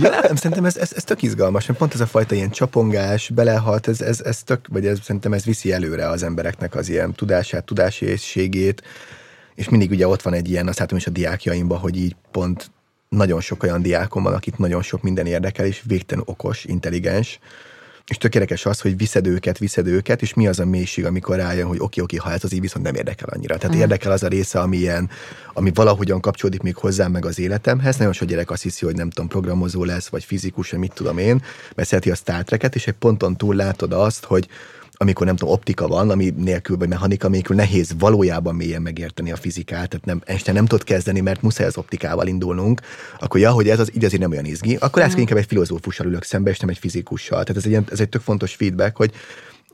ja, 0.02 0.20
nem, 0.22 0.36
szerintem 0.36 0.66
ez, 0.66 0.78
ez, 0.78 0.94
ez 0.96 1.04
tök 1.04 1.22
izgalmas, 1.22 1.66
mert 1.66 1.80
pont 1.80 1.94
ez 1.94 2.00
a 2.00 2.06
fajta 2.06 2.36
ilyen 2.36 2.50
csapongás, 2.50 3.30
belehalt, 3.30 3.88
ez, 3.88 4.02
ez, 4.02 4.22
ez 4.22 4.44
tök, 4.44 4.68
vagy 4.70 4.86
ez, 4.86 5.00
szerintem 5.04 5.34
ez 5.34 5.44
viszi 5.44 5.74
előre 5.74 6.08
az 6.08 6.24
embereknek 6.24 6.76
az 6.76 6.90
ilyen 6.90 7.14
tudását, 7.14 7.64
tudásésségét, 7.64 8.84
és 9.56 9.70
mindig 9.70 9.92
ugye 9.92 10.08
ott 10.08 10.22
van 10.22 10.34
egy 10.34 10.50
ilyen, 10.50 10.68
azt 10.68 10.80
látom 10.80 10.98
is 10.98 11.08
a 11.08 11.12
diákjaimban, 11.12 11.80
hogy 11.80 11.98
így 11.98 12.16
pont 12.32 12.72
nagyon 13.10 13.42
sok 13.42 13.64
olyan 13.64 13.82
diákom 13.82 14.24
van, 14.24 14.34
akit 14.34 14.58
nagyon 14.58 14.82
sok 14.82 15.02
minden 15.02 15.26
érdekel, 15.26 15.66
és 15.66 15.82
végtelen 15.86 16.24
okos, 16.28 16.66
intelligens, 16.66 17.40
és 18.12 18.18
tökéletes 18.18 18.66
az, 18.66 18.80
hogy 18.80 18.98
viszed 18.98 19.28
őket, 19.28 19.58
viszed 19.58 19.88
őket, 19.88 20.22
és 20.22 20.34
mi 20.34 20.48
az 20.48 20.60
a 20.60 20.66
mélység, 20.66 21.06
amikor 21.06 21.36
rájön, 21.36 21.68
hogy 21.68 21.80
oké, 21.80 22.02
oké, 22.02 22.16
ha 22.16 22.32
ez 22.32 22.44
az 22.44 22.54
így 22.54 22.62
viszont 22.62 22.86
nem 22.86 22.96
érdekel 22.96 23.30
annyira. 23.32 23.56
Tehát 23.56 23.64
uh-huh. 23.64 23.82
érdekel 23.82 24.12
az 24.12 24.24
a 24.24 24.28
része, 24.28 24.60
ami 24.60 24.78
ilyen, 24.78 25.10
ami 25.54 25.72
valahogyan 25.74 26.20
kapcsolódik 26.22 26.62
még 26.62 26.76
hozzám, 26.76 27.12
meg 27.12 27.26
az 27.26 27.40
életemhez. 27.40 27.98
Nagyon 27.98 28.14
sok 28.14 28.28
gyerek 28.28 28.52
azt 28.52 28.62
hiszi, 28.62 28.86
hogy 28.86 28.96
nem 28.96 29.10
tudom, 29.10 29.28
programozó 29.28 29.84
lesz, 29.84 30.08
vagy 30.08 30.24
fizikus, 30.24 30.70
vagy 30.70 30.80
mit 30.80 30.94
tudom 30.94 31.18
én, 31.18 31.44
mert 31.76 31.88
szereti 31.88 32.12
a 32.12 32.16
Star 32.16 32.44
Trek-et, 32.44 32.76
és 32.76 32.88
egy 32.88 32.94
ponton 32.94 33.38
túl 33.38 33.56
látod 33.56 33.94
azt, 33.94 34.26
hogy 34.26 34.48
amikor 35.02 35.26
nem 35.26 35.36
tudom, 35.36 35.54
optika 35.54 35.88
van, 35.88 36.10
ami 36.10 36.34
nélkül, 36.38 36.78
vagy 36.78 36.90
mechanika 36.90 37.28
nélkül 37.28 37.56
nehéz 37.56 37.94
valójában 38.00 38.56
mélyen 38.56 38.82
megérteni 38.82 39.32
a 39.32 39.36
fizikát, 39.36 39.90
tehát 39.90 40.06
nem, 40.06 40.22
este 40.26 40.52
nem 40.52 40.66
tud 40.66 40.84
kezdeni, 40.84 41.20
mert 41.20 41.42
muszáj 41.42 41.68
az 41.68 41.78
optikával 41.78 42.28
indulnunk, 42.28 42.82
akkor 43.20 43.40
ja, 43.40 43.52
hogy 43.52 43.70
ez 43.70 43.80
az 43.80 43.92
így 43.96 44.20
nem 44.20 44.32
olyan 44.32 44.46
izgi, 44.46 44.76
akkor 44.76 45.02
ezt 45.02 45.18
inkább 45.18 45.38
egy 45.38 45.46
filozófussal 45.46 46.06
ülök 46.06 46.24
szembe, 46.24 46.50
és 46.50 46.60
nem 46.60 46.70
egy 46.70 46.78
fizikussal. 46.78 47.44
Tehát 47.44 47.66
ez 47.66 47.72
egy, 47.72 47.84
ez 47.92 48.00
egy 48.00 48.10
tök 48.10 48.22
fontos 48.22 48.56
feedback, 48.56 48.96
hogy 48.96 49.12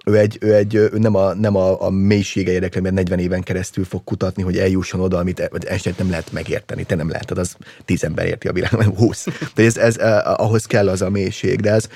ő, 0.06 0.18
egy, 0.18 0.38
ő, 0.42 0.54
egy, 0.54 0.76
ő 0.76 0.92
nem 0.94 1.16
a, 1.16 1.34
nem 1.34 1.56
a, 1.56 1.82
a 1.82 1.90
mélysége 1.90 2.52
érdekli, 2.52 2.82
mert 2.82 2.96
40 2.96 3.20
éven 3.20 3.44
keresztül 3.44 3.84
fog 3.86 4.04
kutatni, 4.04 4.44
hogy 4.44 4.58
eljusson 4.58 5.02
oda, 5.02 5.18
amit 5.18 5.40
este 5.66 5.94
nem 5.98 6.10
lehet 6.10 6.32
megérteni. 6.32 6.84
Te 6.84 6.96
nem 6.96 7.10
leheted, 7.10 7.38
az 7.38 7.58
tíz 7.86 8.04
ember 8.04 8.26
érti 8.26 8.48
a 8.48 8.54
világon, 8.54 8.96
20. 8.96 9.26
De 9.56 9.64
ez, 9.64 9.78
ez, 9.78 9.98
eh, 9.98 10.42
ahhoz 10.42 10.66
kell 10.66 10.90
az 10.90 11.02
a 11.02 11.10
mélység, 11.10 11.62
de 11.62 11.72
ez, 11.72 11.90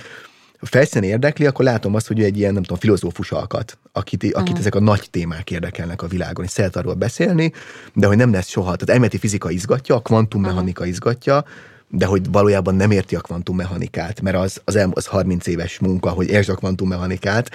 felszínen 0.62 1.10
érdekli, 1.10 1.46
akkor 1.46 1.66
látom 1.66 1.96
azt, 1.96 2.08
hogy 2.08 2.24
egy 2.24 2.38
ilyen, 2.38 2.54
nem 2.54 2.64
tudom, 2.64 2.80
filozófus 2.80 3.32
alkat, 3.32 3.78
akit, 3.92 4.24
akit 4.24 4.40
uh-huh. 4.40 4.60
ezek 4.60 4.76
a 4.76 4.80
nagy 4.80 5.08
témák 5.10 5.52
érdekelnek 5.52 6.02
a 6.02 6.08
világon, 6.08 6.46
és 6.46 6.52
szeret 6.52 6.76
arról 6.76 6.94
beszélni, 6.94 7.52
de 7.94 8.08
hogy 8.08 8.18
nem 8.18 8.32
lesz 8.32 8.48
soha. 8.48 8.72
Tehát 8.76 8.90
elméleti 8.90 9.18
fizika 9.18 9.50
izgatja, 9.50 9.96
a 9.96 10.02
kvantummechanika 10.02 10.80
uh-huh. 10.80 10.88
izgatja, 10.88 11.46
de 11.88 12.06
hogy 12.06 12.32
valójában 12.32 12.76
nem 12.76 12.92
érti 12.92 13.16
a 13.16 13.22
kvantummechanikát, 13.22 14.22
mert 14.22 14.36
az, 14.36 14.62
az, 14.66 14.88
az 14.92 15.06
30 15.06 15.48
éves 15.48 15.80
munka, 15.80 16.10
hogy 16.10 16.30
értsd 16.30 16.50
a 16.50 16.56
kvantummechanikát, 16.56 17.52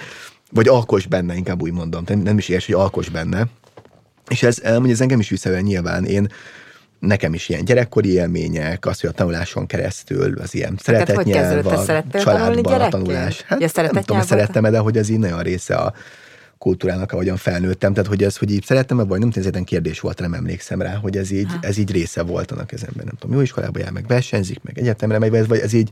vagy 0.51 0.67
alkos 0.67 1.05
benne, 1.05 1.35
inkább 1.35 1.61
úgy 1.61 1.71
mondom, 1.71 2.03
nem, 2.07 2.19
nem 2.19 2.37
is 2.37 2.49
érs, 2.49 2.65
hogy 2.65 2.75
alkos 2.75 3.09
benne. 3.09 3.47
És 4.29 4.43
ez, 4.43 4.67
hogy 4.67 4.89
ez 4.89 5.01
engem 5.01 5.19
is 5.19 5.29
visszajön 5.29 5.63
nyilván. 5.63 6.05
Én 6.05 6.27
nekem 6.99 7.33
is 7.33 7.49
ilyen 7.49 7.65
gyerekkori 7.65 8.13
élmények, 8.13 8.85
az, 8.85 8.99
hogy 8.99 9.09
a 9.09 9.13
tanuláson 9.13 9.65
keresztül 9.65 10.37
az 10.39 10.55
ilyen 10.55 10.79
szeretett 10.83 11.23
nyelv, 11.23 11.65
a 11.67 11.85
családban 12.11 12.81
a 12.81 12.87
tanulás. 12.87 13.41
Hát 13.41 13.61
ja, 13.61 13.69
nem 13.91 14.03
tudom, 14.03 14.21
szerettem 14.21 14.63
de 14.63 14.77
hogy 14.77 14.97
ez 14.97 15.09
így 15.09 15.19
nagyon 15.19 15.41
része 15.41 15.75
a 15.75 15.93
kultúrának, 16.57 17.11
ahogyan 17.11 17.37
felnőttem. 17.37 17.93
Tehát, 17.93 18.09
hogy 18.09 18.23
ez, 18.23 18.37
hogy 18.37 18.51
így 18.51 18.63
szerettem-e, 18.63 19.03
vagy 19.03 19.19
nem 19.19 19.29
tudom, 19.29 19.63
kérdés 19.63 19.99
volt, 19.99 20.19
nem 20.19 20.33
emlékszem 20.33 20.81
rá, 20.81 20.95
hogy 20.95 21.17
ez 21.17 21.31
így, 21.31 21.51
ez 21.61 21.77
így 21.77 21.91
része 21.91 22.23
volt 22.23 22.51
annak 22.51 22.71
az 22.73 22.85
ember. 22.87 23.05
Nem 23.05 23.15
tudom, 23.19 23.35
jó 23.35 23.41
iskolába 23.41 23.79
jár, 23.79 23.91
meg 23.91 24.07
versenyzik, 24.07 24.59
meg 24.63 24.77
egyetemre 24.77 25.19
megy, 25.19 25.47
vagy 25.47 25.59
ez 25.59 25.73
így 25.73 25.89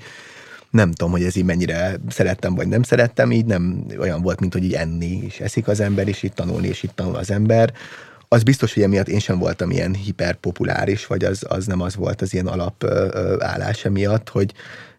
nem 0.69 0.91
tudom, 0.91 1.11
hogy 1.11 1.23
ez 1.23 1.35
így 1.35 1.45
mennyire 1.45 1.95
szerettem, 2.09 2.55
vagy 2.55 2.67
nem 2.67 2.83
szerettem, 2.83 3.31
így 3.31 3.45
nem 3.45 3.85
olyan 3.99 4.21
volt, 4.21 4.39
mint 4.39 4.53
hogy 4.53 4.63
így 4.63 4.73
enni, 4.73 5.23
és 5.25 5.39
eszik 5.39 5.67
az 5.67 5.79
ember, 5.79 6.07
és 6.07 6.23
itt 6.23 6.35
tanulni, 6.35 6.67
és 6.67 6.83
itt 6.83 6.95
tanul 6.95 7.15
az 7.15 7.31
ember. 7.31 7.73
Az 8.27 8.43
biztos, 8.43 8.73
hogy 8.73 8.83
emiatt 8.83 9.07
én 9.07 9.19
sem 9.19 9.39
voltam 9.39 9.71
ilyen 9.71 9.93
hiperpopuláris, 9.93 11.05
vagy 11.05 11.23
az, 11.23 11.45
az 11.47 11.65
nem 11.65 11.81
az 11.81 11.95
volt 11.95 12.21
az 12.21 12.33
ilyen 12.33 12.47
alapállás 12.47 13.85
emiatt, 13.85 14.29
hogy 14.29 14.53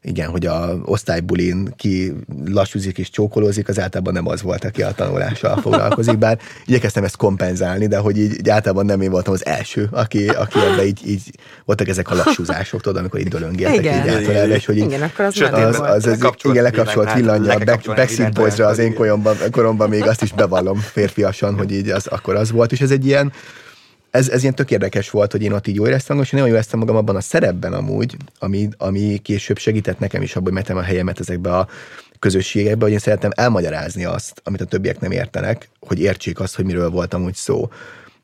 igen, 0.07 0.29
hogy 0.29 0.47
a 0.47 0.79
osztálybulin 0.85 1.75
ki 1.77 2.13
lassúzik 2.45 2.99
és 2.99 3.11
csókolózik, 3.11 3.69
az 3.69 3.81
általában 3.81 4.13
nem 4.13 4.29
az 4.29 4.43
volt, 4.43 4.65
aki 4.65 4.83
a 4.83 4.93
tanulással 4.93 5.57
foglalkozik, 5.57 6.19
bár 6.19 6.39
igyekeztem 6.67 7.05
ezt 7.05 7.17
kompenzálni, 7.17 7.87
de 7.87 7.99
hogy 7.99 8.19
így, 8.19 8.33
így 8.33 8.49
általában 8.49 8.87
nem 8.87 9.01
én 9.01 9.11
voltam 9.11 9.33
az 9.33 9.47
első, 9.47 9.89
aki, 9.91 10.29
aki 10.29 10.59
ebbe 10.59 10.87
így, 10.87 11.01
így 11.09 11.23
voltak 11.65 11.89
ezek 11.89 12.11
a 12.11 12.15
lassúzások, 12.15 12.81
tudod, 12.81 12.99
amikor 12.99 13.21
így 13.21 13.29
dölöngéltek 13.29 13.79
igen. 13.79 14.03
így 14.03 14.09
általában, 14.15 14.51
és 14.51 14.67
hogy 14.67 14.77
így, 14.77 14.85
igen, 14.85 15.03
akkor 15.03 15.25
az, 15.25 15.41
az, 15.41 15.53
az, 15.53 15.81
az, 15.81 16.07
az 16.07 16.35
igen, 16.43 16.63
lekapcsolt 16.63 17.13
villanja, 17.13 17.59
Backseat 17.85 18.33
Boys-ra 18.33 18.67
az 18.67 18.79
én 18.79 18.95
koromban, 18.95 19.37
koromban 19.51 19.89
még 19.89 20.07
azt 20.07 20.23
is 20.23 20.33
bevallom 20.33 20.79
férfiasan, 20.79 21.55
hogy 21.57 21.73
így 21.73 21.89
az, 21.89 22.07
akkor 22.07 22.35
az 22.35 22.51
volt, 22.51 22.73
és 22.73 22.81
ez 22.81 22.91
egy 22.91 23.07
ilyen, 23.07 23.33
ez, 24.17 24.29
ez 24.29 24.43
ilyen 24.43 24.55
tök 24.55 24.71
érdekes 24.71 25.11
volt, 25.11 25.33
hogy 25.33 25.43
én 25.43 25.53
ott 25.53 25.67
így 25.67 25.75
jól 25.75 25.89
éreztem 25.89 26.21
és 26.21 26.25
én 26.25 26.31
nagyon 26.33 26.47
jól 26.47 26.57
éreztem 26.57 26.79
magam 26.79 26.97
abban 26.97 27.17
a 27.17 27.21
szerepben 27.21 27.73
amúgy, 27.73 28.17
ami, 28.39 28.69
ami 28.77 29.19
később 29.23 29.59
segített 29.59 29.99
nekem 29.99 30.23
is 30.23 30.31
abban, 30.31 30.45
hogy 30.45 30.53
mentem 30.53 30.77
a 30.77 30.83
helyemet 30.83 31.21
ezekbe 31.21 31.57
a 31.57 31.69
közösségekbe, 32.19 32.85
hogy 32.85 32.93
én 32.93 32.99
szeretem 32.99 33.31
elmagyarázni 33.35 34.05
azt, 34.05 34.41
amit 34.45 34.61
a 34.61 34.65
többiek 34.65 35.01
nem 35.01 35.11
értenek, 35.11 35.69
hogy 35.81 36.01
értsék 36.01 36.41
azt, 36.41 36.57
hogy 36.57 36.65
miről 36.65 36.91
voltam 36.91 37.25
úgy 37.25 37.35
szó. 37.35 37.69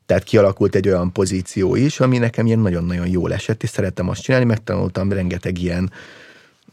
Tehát 0.05 0.23
kialakult 0.23 0.75
egy 0.75 0.87
olyan 0.87 1.11
pozíció 1.11 1.75
is, 1.75 1.99
ami 1.99 2.17
nekem 2.17 2.45
ilyen 2.45 2.59
nagyon-nagyon 2.59 3.07
jól 3.07 3.33
esett, 3.33 3.63
és 3.63 3.69
szerettem 3.69 4.09
azt 4.09 4.21
csinálni, 4.21 4.45
megtanultam 4.45 5.11
rengeteg 5.11 5.61
ilyen 5.61 5.91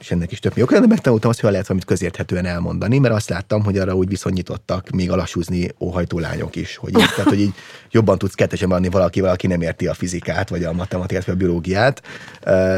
és 0.00 0.10
ennek 0.10 0.32
is 0.32 0.38
több 0.38 0.60
oka, 0.60 0.80
de 0.80 0.86
megtanultam 0.86 1.30
azt, 1.30 1.40
hogy 1.40 1.50
lehet 1.50 1.66
valamit 1.66 1.88
közérthetően 1.88 2.46
elmondani, 2.46 2.98
mert 2.98 3.14
azt 3.14 3.28
láttam, 3.28 3.64
hogy 3.64 3.78
arra 3.78 3.94
úgy 3.94 4.08
viszonyítottak 4.08 4.90
még 4.90 5.10
a 5.10 5.16
lassúzni 5.16 5.68
óhajtó 5.78 6.18
lányok 6.18 6.56
is, 6.56 6.76
hogy 6.76 6.90
így, 6.90 7.08
tehát, 7.16 7.28
hogy 7.28 7.40
így 7.40 7.52
jobban 7.90 8.18
tudsz 8.18 8.34
kettesen 8.34 8.70
adni 8.70 8.88
valaki, 8.88 9.20
valaki 9.20 9.46
nem 9.46 9.60
érti 9.60 9.86
a 9.86 9.94
fizikát, 9.94 10.48
vagy 10.48 10.64
a 10.64 10.72
matematikát, 10.72 11.24
vagy 11.24 11.34
a 11.34 11.38
biológiát, 11.38 12.02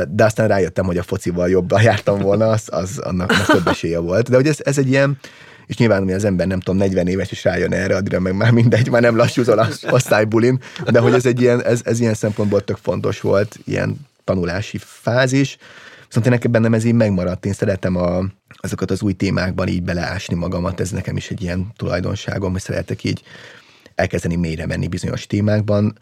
de 0.08 0.24
aztán 0.24 0.48
rájöttem, 0.48 0.84
hogy 0.84 0.98
a 0.98 1.02
focival 1.02 1.48
jobban 1.48 1.82
jártam 1.92 2.18
volna, 2.18 2.48
az, 2.48 2.62
az 2.66 2.98
annak, 2.98 3.30
annak 3.30 3.46
több 3.46 3.66
esélye 3.66 3.98
volt. 3.98 4.30
De 4.30 4.36
hogy 4.36 4.46
ez, 4.46 4.58
ez 4.64 4.78
egy 4.78 4.88
ilyen, 4.88 5.18
és 5.66 5.76
nyilván, 5.76 6.02
hogy 6.02 6.12
az 6.12 6.24
ember 6.24 6.46
nem 6.46 6.60
tudom, 6.60 6.80
40 6.80 7.06
éves 7.06 7.30
is 7.30 7.44
rájön 7.44 7.72
erre, 7.72 7.96
addigra 7.96 8.20
meg 8.20 8.36
már 8.36 8.50
mindegy, 8.50 8.90
már 8.90 9.02
nem 9.02 9.16
lassúzol 9.16 9.58
az 9.58 9.84
osztálybulin, 9.90 10.60
de 10.84 10.98
hogy 11.00 11.14
ez 11.14 11.26
egy 11.26 11.40
ilyen, 11.40 11.64
ez, 11.64 11.80
ez 11.84 12.00
ilyen 12.00 12.14
szempontból 12.14 12.64
tök 12.64 12.78
fontos 12.82 13.20
volt, 13.20 13.58
ilyen 13.64 13.96
tanulási 14.24 14.78
fázis, 14.80 15.58
Én 16.14 16.22
nekem 16.30 16.50
bennem 16.50 16.74
ez 16.74 16.84
így 16.84 16.94
megmaradt. 16.94 17.46
Én 17.46 17.52
szeretem 17.52 17.96
a, 17.96 18.24
azokat 18.54 18.90
az 18.90 19.02
új 19.02 19.12
témákban 19.12 19.68
így 19.68 19.82
beleásni 19.82 20.34
magamat, 20.34 20.80
ez 20.80 20.90
nekem 20.90 21.16
is 21.16 21.30
egy 21.30 21.42
ilyen 21.42 21.72
tulajdonságom, 21.76 22.52
hogy 22.52 22.60
szeretek 22.60 23.04
így 23.04 23.22
elkezdeni 23.94 24.36
mélyre 24.36 24.66
menni 24.66 24.88
bizonyos 24.88 25.26
témákban. 25.26 25.98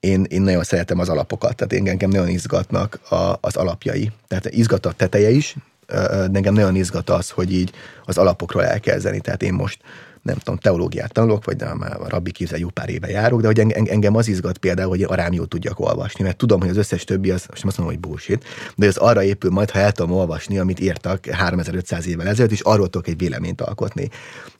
Én, 0.00 0.24
én 0.28 0.42
nagyon 0.42 0.62
szeretem 0.62 0.98
az 0.98 1.08
alapokat, 1.08 1.56
tehát 1.56 1.72
én 1.72 1.88
engem 1.88 2.10
nagyon 2.10 2.28
izgatnak 2.28 3.00
a, 3.10 3.38
az 3.40 3.56
alapjai. 3.56 4.12
Tehát 4.28 4.50
izgat 4.50 4.86
a 4.86 4.92
teteje 4.92 5.30
is, 5.30 5.56
de 5.86 6.30
engem 6.32 6.54
nagyon 6.54 6.74
izgat 6.74 7.10
az, 7.10 7.30
hogy 7.30 7.52
így 7.52 7.72
az 8.04 8.18
alapokról 8.18 8.64
elkezdeni. 8.64 9.20
Tehát 9.20 9.42
én 9.42 9.52
most 9.52 9.78
nem 10.24 10.36
tudom, 10.36 10.58
teológiát 10.58 11.12
tanulok, 11.12 11.44
vagy 11.44 11.56
de 11.56 11.74
már 11.74 12.00
a 12.00 12.08
rabbi 12.08 12.30
képzel 12.30 12.58
jó 12.58 12.68
pár 12.68 12.88
éve 12.88 13.08
járok, 13.08 13.40
de 13.40 13.46
hogy 13.46 13.58
engem 13.58 14.16
az 14.16 14.28
izgat 14.28 14.58
például, 14.58 14.88
hogy 14.88 15.02
arámiót 15.02 15.48
tudjak 15.48 15.80
olvasni, 15.80 16.24
mert 16.24 16.36
tudom, 16.36 16.60
hogy 16.60 16.68
az 16.68 16.76
összes 16.76 17.04
többi, 17.04 17.30
az 17.30 17.46
most 17.48 17.64
azt 17.64 17.78
mondom, 17.78 17.96
hogy 17.96 18.08
bullshit, 18.08 18.44
de 18.76 18.86
az 18.86 18.96
arra 18.96 19.22
épül 19.22 19.50
majd, 19.50 19.70
ha 19.70 19.78
el 19.78 19.92
tudom 19.92 20.12
olvasni, 20.16 20.58
amit 20.58 20.80
írtak 20.80 21.26
3500 21.26 22.06
évvel 22.06 22.26
ezelőtt, 22.26 22.52
és 22.52 22.60
arról 22.60 22.88
tudok 22.88 23.08
egy 23.08 23.18
véleményt 23.18 23.60
alkotni. 23.60 24.08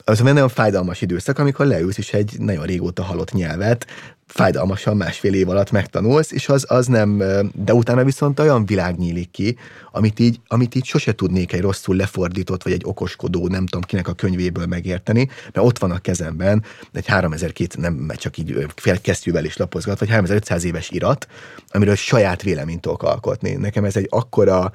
Az 0.03 0.19
egy 0.19 0.25
nagyon 0.25 0.49
fájdalmas 0.49 1.01
időszak, 1.01 1.39
amikor 1.39 1.65
leülsz 1.65 1.97
is 1.97 2.13
egy 2.13 2.35
nagyon 2.39 2.65
régóta 2.65 3.03
halott 3.03 3.31
nyelvet, 3.31 3.85
fájdalmasan 4.27 4.97
másfél 4.97 5.33
év 5.33 5.49
alatt 5.49 5.71
megtanulsz, 5.71 6.31
és 6.31 6.49
az, 6.49 6.65
az 6.67 6.87
nem, 6.87 7.23
de 7.53 7.73
utána 7.73 8.03
viszont 8.03 8.39
olyan 8.39 8.65
világ 8.65 8.97
nyílik 8.97 9.31
ki, 9.31 9.57
amit 9.91 10.19
így, 10.19 10.39
amit 10.47 10.75
így 10.75 10.85
sose 10.85 11.15
tudnék 11.15 11.53
egy 11.53 11.61
rosszul 11.61 11.95
lefordított, 11.95 12.63
vagy 12.63 12.73
egy 12.73 12.81
okoskodó, 12.85 13.47
nem 13.47 13.65
tudom 13.65 13.81
kinek 13.81 14.07
a 14.07 14.13
könyvéből 14.13 14.65
megérteni, 14.65 15.29
mert 15.53 15.67
ott 15.67 15.77
van 15.77 15.91
a 15.91 15.99
kezemben 15.99 16.63
egy 16.93 17.05
3200, 17.05 17.75
nem 17.75 18.11
csak 18.15 18.37
így 18.37 18.67
kesztyűvel 19.01 19.45
is 19.45 19.57
lapozgat, 19.57 19.99
vagy 19.99 20.09
3500 20.09 20.63
éves 20.63 20.89
irat, 20.89 21.27
amiről 21.69 21.95
saját 21.95 22.41
véleményt 22.41 22.81
tudok 22.81 23.03
alkotni. 23.03 23.53
Nekem 23.53 23.83
ez 23.83 23.95
egy 23.95 24.07
akkora 24.09 24.71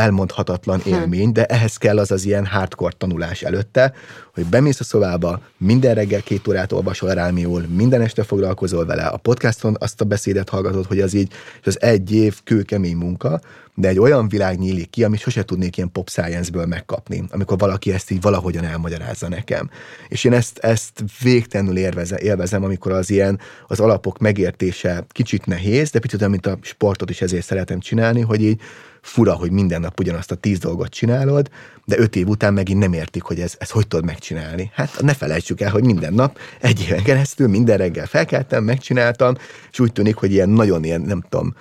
elmondhatatlan 0.00 0.80
hm. 0.80 0.88
élmény, 0.88 1.32
de 1.32 1.44
ehhez 1.44 1.76
kell 1.76 1.98
az 1.98 2.10
az 2.10 2.24
ilyen 2.24 2.46
hardcore 2.46 2.94
tanulás 2.98 3.42
előtte, 3.42 3.92
hogy 4.34 4.44
bemész 4.44 4.80
a 4.80 4.84
szobába, 4.84 5.40
minden 5.56 5.94
reggel 5.94 6.22
két 6.22 6.48
órát 6.48 6.72
olvasol 6.72 7.14
rámiul, 7.14 7.66
minden 7.68 8.00
este 8.00 8.22
foglalkozol 8.22 8.86
vele, 8.86 9.06
a 9.06 9.16
podcaston 9.16 9.76
azt 9.78 10.00
a 10.00 10.04
beszédet 10.04 10.48
hallgatod, 10.48 10.86
hogy 10.86 11.00
az 11.00 11.14
így, 11.14 11.32
és 11.60 11.66
az 11.66 11.82
egy 11.82 12.12
év 12.12 12.40
kőkemény 12.44 12.96
munka, 12.96 13.40
de 13.74 13.88
egy 13.88 13.98
olyan 13.98 14.28
világ 14.28 14.58
nyílik 14.58 14.90
ki, 14.90 15.04
amit 15.04 15.20
sose 15.20 15.42
tudnék 15.42 15.76
ilyen 15.76 15.92
pop 15.92 16.08
science-ből 16.08 16.66
megkapni, 16.66 17.24
amikor 17.30 17.58
valaki 17.58 17.92
ezt 17.92 18.10
így 18.10 18.20
valahogyan 18.20 18.64
elmagyarázza 18.64 19.28
nekem. 19.28 19.70
És 20.08 20.24
én 20.24 20.32
ezt, 20.32 20.58
ezt 20.58 21.04
végtelenül 21.22 21.76
élvezem, 21.76 22.18
élvezem, 22.22 22.64
amikor 22.64 22.92
az 22.92 23.10
ilyen, 23.10 23.40
az 23.66 23.80
alapok 23.80 24.18
megértése 24.18 25.04
kicsit 25.08 25.46
nehéz, 25.46 25.90
de 25.90 25.98
picit 25.98 26.20
olyan, 26.20 26.30
mint 26.30 26.46
a 26.46 26.58
sportot 26.60 27.10
is 27.10 27.22
ezért 27.22 27.44
szeretem 27.44 27.80
csinálni, 27.80 28.20
hogy 28.20 28.42
így 28.42 28.60
fura, 29.00 29.32
hogy 29.32 29.50
minden 29.50 29.80
nap 29.80 30.00
ugyanazt 30.00 30.30
a 30.30 30.34
tíz 30.34 30.58
dolgot 30.58 30.88
csinálod, 30.88 31.50
de 31.84 31.98
öt 31.98 32.16
év 32.16 32.28
után 32.28 32.54
megint 32.54 32.78
nem 32.78 32.92
értik, 32.92 33.22
hogy 33.22 33.40
ez, 33.40 33.54
ez 33.58 33.70
hogy 33.70 33.86
tudod 33.86 34.04
megcsinálni. 34.04 34.70
Hát 34.74 35.00
ne 35.00 35.14
felejtsük 35.14 35.60
el, 35.60 35.70
hogy 35.70 35.84
minden 35.84 36.14
nap, 36.14 36.38
egy 36.60 36.80
éven 36.80 37.02
keresztül, 37.02 37.48
minden 37.48 37.76
reggel 37.76 38.06
felkeltem, 38.06 38.64
megcsináltam, 38.64 39.34
és 39.72 39.80
úgy 39.80 39.92
tűnik, 39.92 40.16
hogy 40.16 40.32
ilyen 40.32 40.48
nagyon 40.48 40.84
ilyen, 40.84 41.00
nem 41.00 41.24
tudom, 41.28 41.54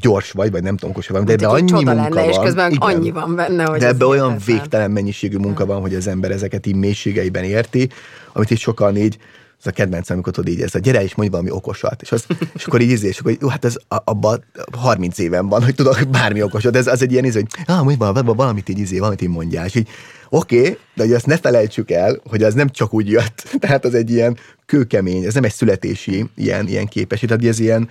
gyors 0.00 0.30
vagy, 0.30 0.50
vagy 0.50 0.62
nem 0.62 0.76
tudom, 0.76 0.90
okos 0.90 1.08
vagy, 1.08 1.22
de, 1.22 1.36
de 1.36 1.46
annyi 1.46 1.72
munka 1.72 1.92
lenne, 1.92 2.08
van. 2.08 2.28
És 2.28 2.36
közben 2.42 2.70
igen, 2.70 2.88
annyi 2.88 3.10
van 3.10 3.34
benne, 3.34 3.64
hogy 3.64 3.80
De 3.80 3.86
ebbe 3.86 4.04
olyan 4.04 4.36
végtelen 4.46 4.90
mennyiségű 4.90 5.36
munka 5.36 5.66
van, 5.66 5.80
hogy 5.80 5.94
az 5.94 6.06
ember 6.06 6.30
ezeket 6.30 6.66
így 6.66 6.76
mélységeiben 6.76 7.44
érti, 7.44 7.88
amit 8.32 8.50
itt 8.50 8.58
sokan 8.58 8.96
így 8.96 9.18
ez 9.64 9.72
a 9.72 9.74
kedvenc, 9.74 10.10
amikor 10.10 10.32
tudod 10.32 10.52
így, 10.52 10.60
ez 10.60 10.74
a 10.74 10.78
gyere 10.78 11.02
és 11.02 11.14
mondj 11.14 11.32
valami 11.32 11.50
okosat, 11.50 12.02
és, 12.02 12.12
az, 12.12 12.26
és 12.54 12.64
akkor 12.64 12.80
így 12.80 12.90
ízé, 12.90 13.08
és 13.08 13.22
hát 13.48 13.64
ez 13.64 13.76
abban 13.86 14.44
30 14.72 15.18
éven 15.18 15.48
van, 15.48 15.64
hogy 15.64 15.74
tudok 15.74 16.08
bármi 16.10 16.42
okosat, 16.42 16.76
ez 16.76 16.86
az 16.86 17.02
egy 17.02 17.12
ilyen 17.12 17.24
íz, 17.24 17.34
hogy 17.34 17.46
ah, 17.66 17.82
mondj 17.82 17.98
valami, 17.98 18.32
valamit 18.34 18.68
így 18.68 18.78
izé, 18.78 18.98
valamit 18.98 19.22
így 19.22 19.28
mondjál, 19.28 19.66
és 19.66 19.74
így 19.74 19.88
oké, 20.28 20.58
okay, 20.58 20.78
de 20.94 21.02
hogy 21.02 21.12
azt 21.12 21.26
ne 21.26 21.36
felejtsük 21.36 21.90
el, 21.90 22.20
hogy 22.28 22.42
az 22.42 22.54
nem 22.54 22.68
csak 22.68 22.94
úgy 22.94 23.10
jött, 23.10 23.48
tehát 23.60 23.84
az 23.84 23.94
egy 23.94 24.10
ilyen 24.10 24.36
kőkemény, 24.66 25.24
ez 25.24 25.34
nem 25.34 25.44
egy 25.44 25.52
születési 25.52 26.26
ilyen, 26.34 26.68
ilyen 26.68 26.86
képesség, 26.86 27.28
tehát 27.28 27.44
ez 27.44 27.58
ilyen, 27.58 27.88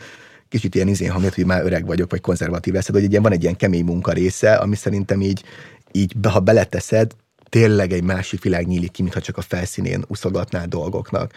kicsit 0.50 0.76
ilyen 0.76 0.88
izén 0.88 1.12
hangja, 1.12 1.30
hogy 1.36 1.46
már 1.46 1.66
öreg 1.66 1.86
vagyok, 1.86 2.12
vagy 2.12 2.22
konzervatív 2.22 2.74
leszed, 2.74 2.96
hogy 2.96 3.04
egy 3.04 3.12
ilyen, 3.12 3.24
van 3.24 3.32
egy 3.32 3.44
ilyen 3.44 3.56
kemény 3.56 3.84
munka 3.84 4.12
része, 4.12 4.54
ami 4.54 4.76
szerintem 4.76 5.22
így, 5.22 5.44
így 5.92 6.14
ha 6.24 6.40
beleteszed, 6.40 7.12
tényleg 7.52 7.91
egy 7.91 8.04
másik 8.04 8.43
világ 8.43 8.68
nyílik 8.68 8.91
ki, 8.91 9.02
mintha 9.02 9.22
csak 9.22 9.38
a 9.38 9.41
felszínén 9.41 10.04
uszogatnál 10.08 10.68
dolgoknak. 10.68 11.32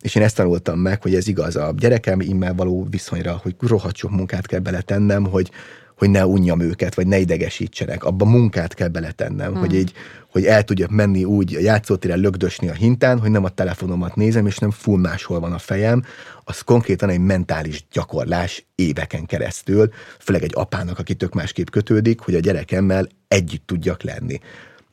És 0.00 0.14
én 0.14 0.22
ezt 0.22 0.36
tanultam 0.36 0.78
meg, 0.78 1.02
hogy 1.02 1.14
ez 1.14 1.28
igaz 1.28 1.56
a 1.56 1.72
gyerekem 1.76 2.20
immel 2.20 2.54
való 2.54 2.86
viszonyra, 2.90 3.40
hogy 3.42 3.54
rohadt 3.58 3.96
sok 3.96 4.10
munkát 4.10 4.46
kell 4.46 4.58
beletennem, 4.60 5.26
hogy, 5.26 5.50
hogy 5.98 6.10
ne 6.10 6.26
unjam 6.26 6.60
őket, 6.60 6.94
vagy 6.94 7.06
ne 7.06 7.18
idegesítsenek. 7.18 8.04
Abba 8.04 8.24
munkát 8.24 8.74
kell 8.74 8.88
beletennem, 8.88 9.50
hmm. 9.50 9.60
hogy 9.60 9.74
így, 9.74 9.92
hogy 10.30 10.44
el 10.44 10.64
tudjak 10.64 10.90
menni 10.90 11.24
úgy 11.24 11.54
a 11.54 11.60
játszótéren 11.60 12.18
lögdösni 12.18 12.68
a 12.68 12.72
hintán, 12.72 13.18
hogy 13.18 13.30
nem 13.30 13.44
a 13.44 13.48
telefonomat 13.48 14.14
nézem, 14.14 14.46
és 14.46 14.58
nem 14.58 14.70
full 14.70 15.00
máshol 15.00 15.40
van 15.40 15.52
a 15.52 15.58
fejem. 15.58 16.04
Az 16.44 16.60
konkrétan 16.60 17.08
egy 17.08 17.20
mentális 17.20 17.86
gyakorlás 17.92 18.66
éveken 18.74 19.26
keresztül, 19.26 19.92
főleg 20.18 20.42
egy 20.42 20.52
apának, 20.54 20.98
aki 20.98 21.14
tök 21.14 21.34
másképp 21.34 21.68
kötődik, 21.68 22.20
hogy 22.20 22.34
a 22.34 22.40
gyerekemmel 22.40 23.08
együtt 23.28 23.66
tudjak 23.66 24.02
lenni 24.02 24.40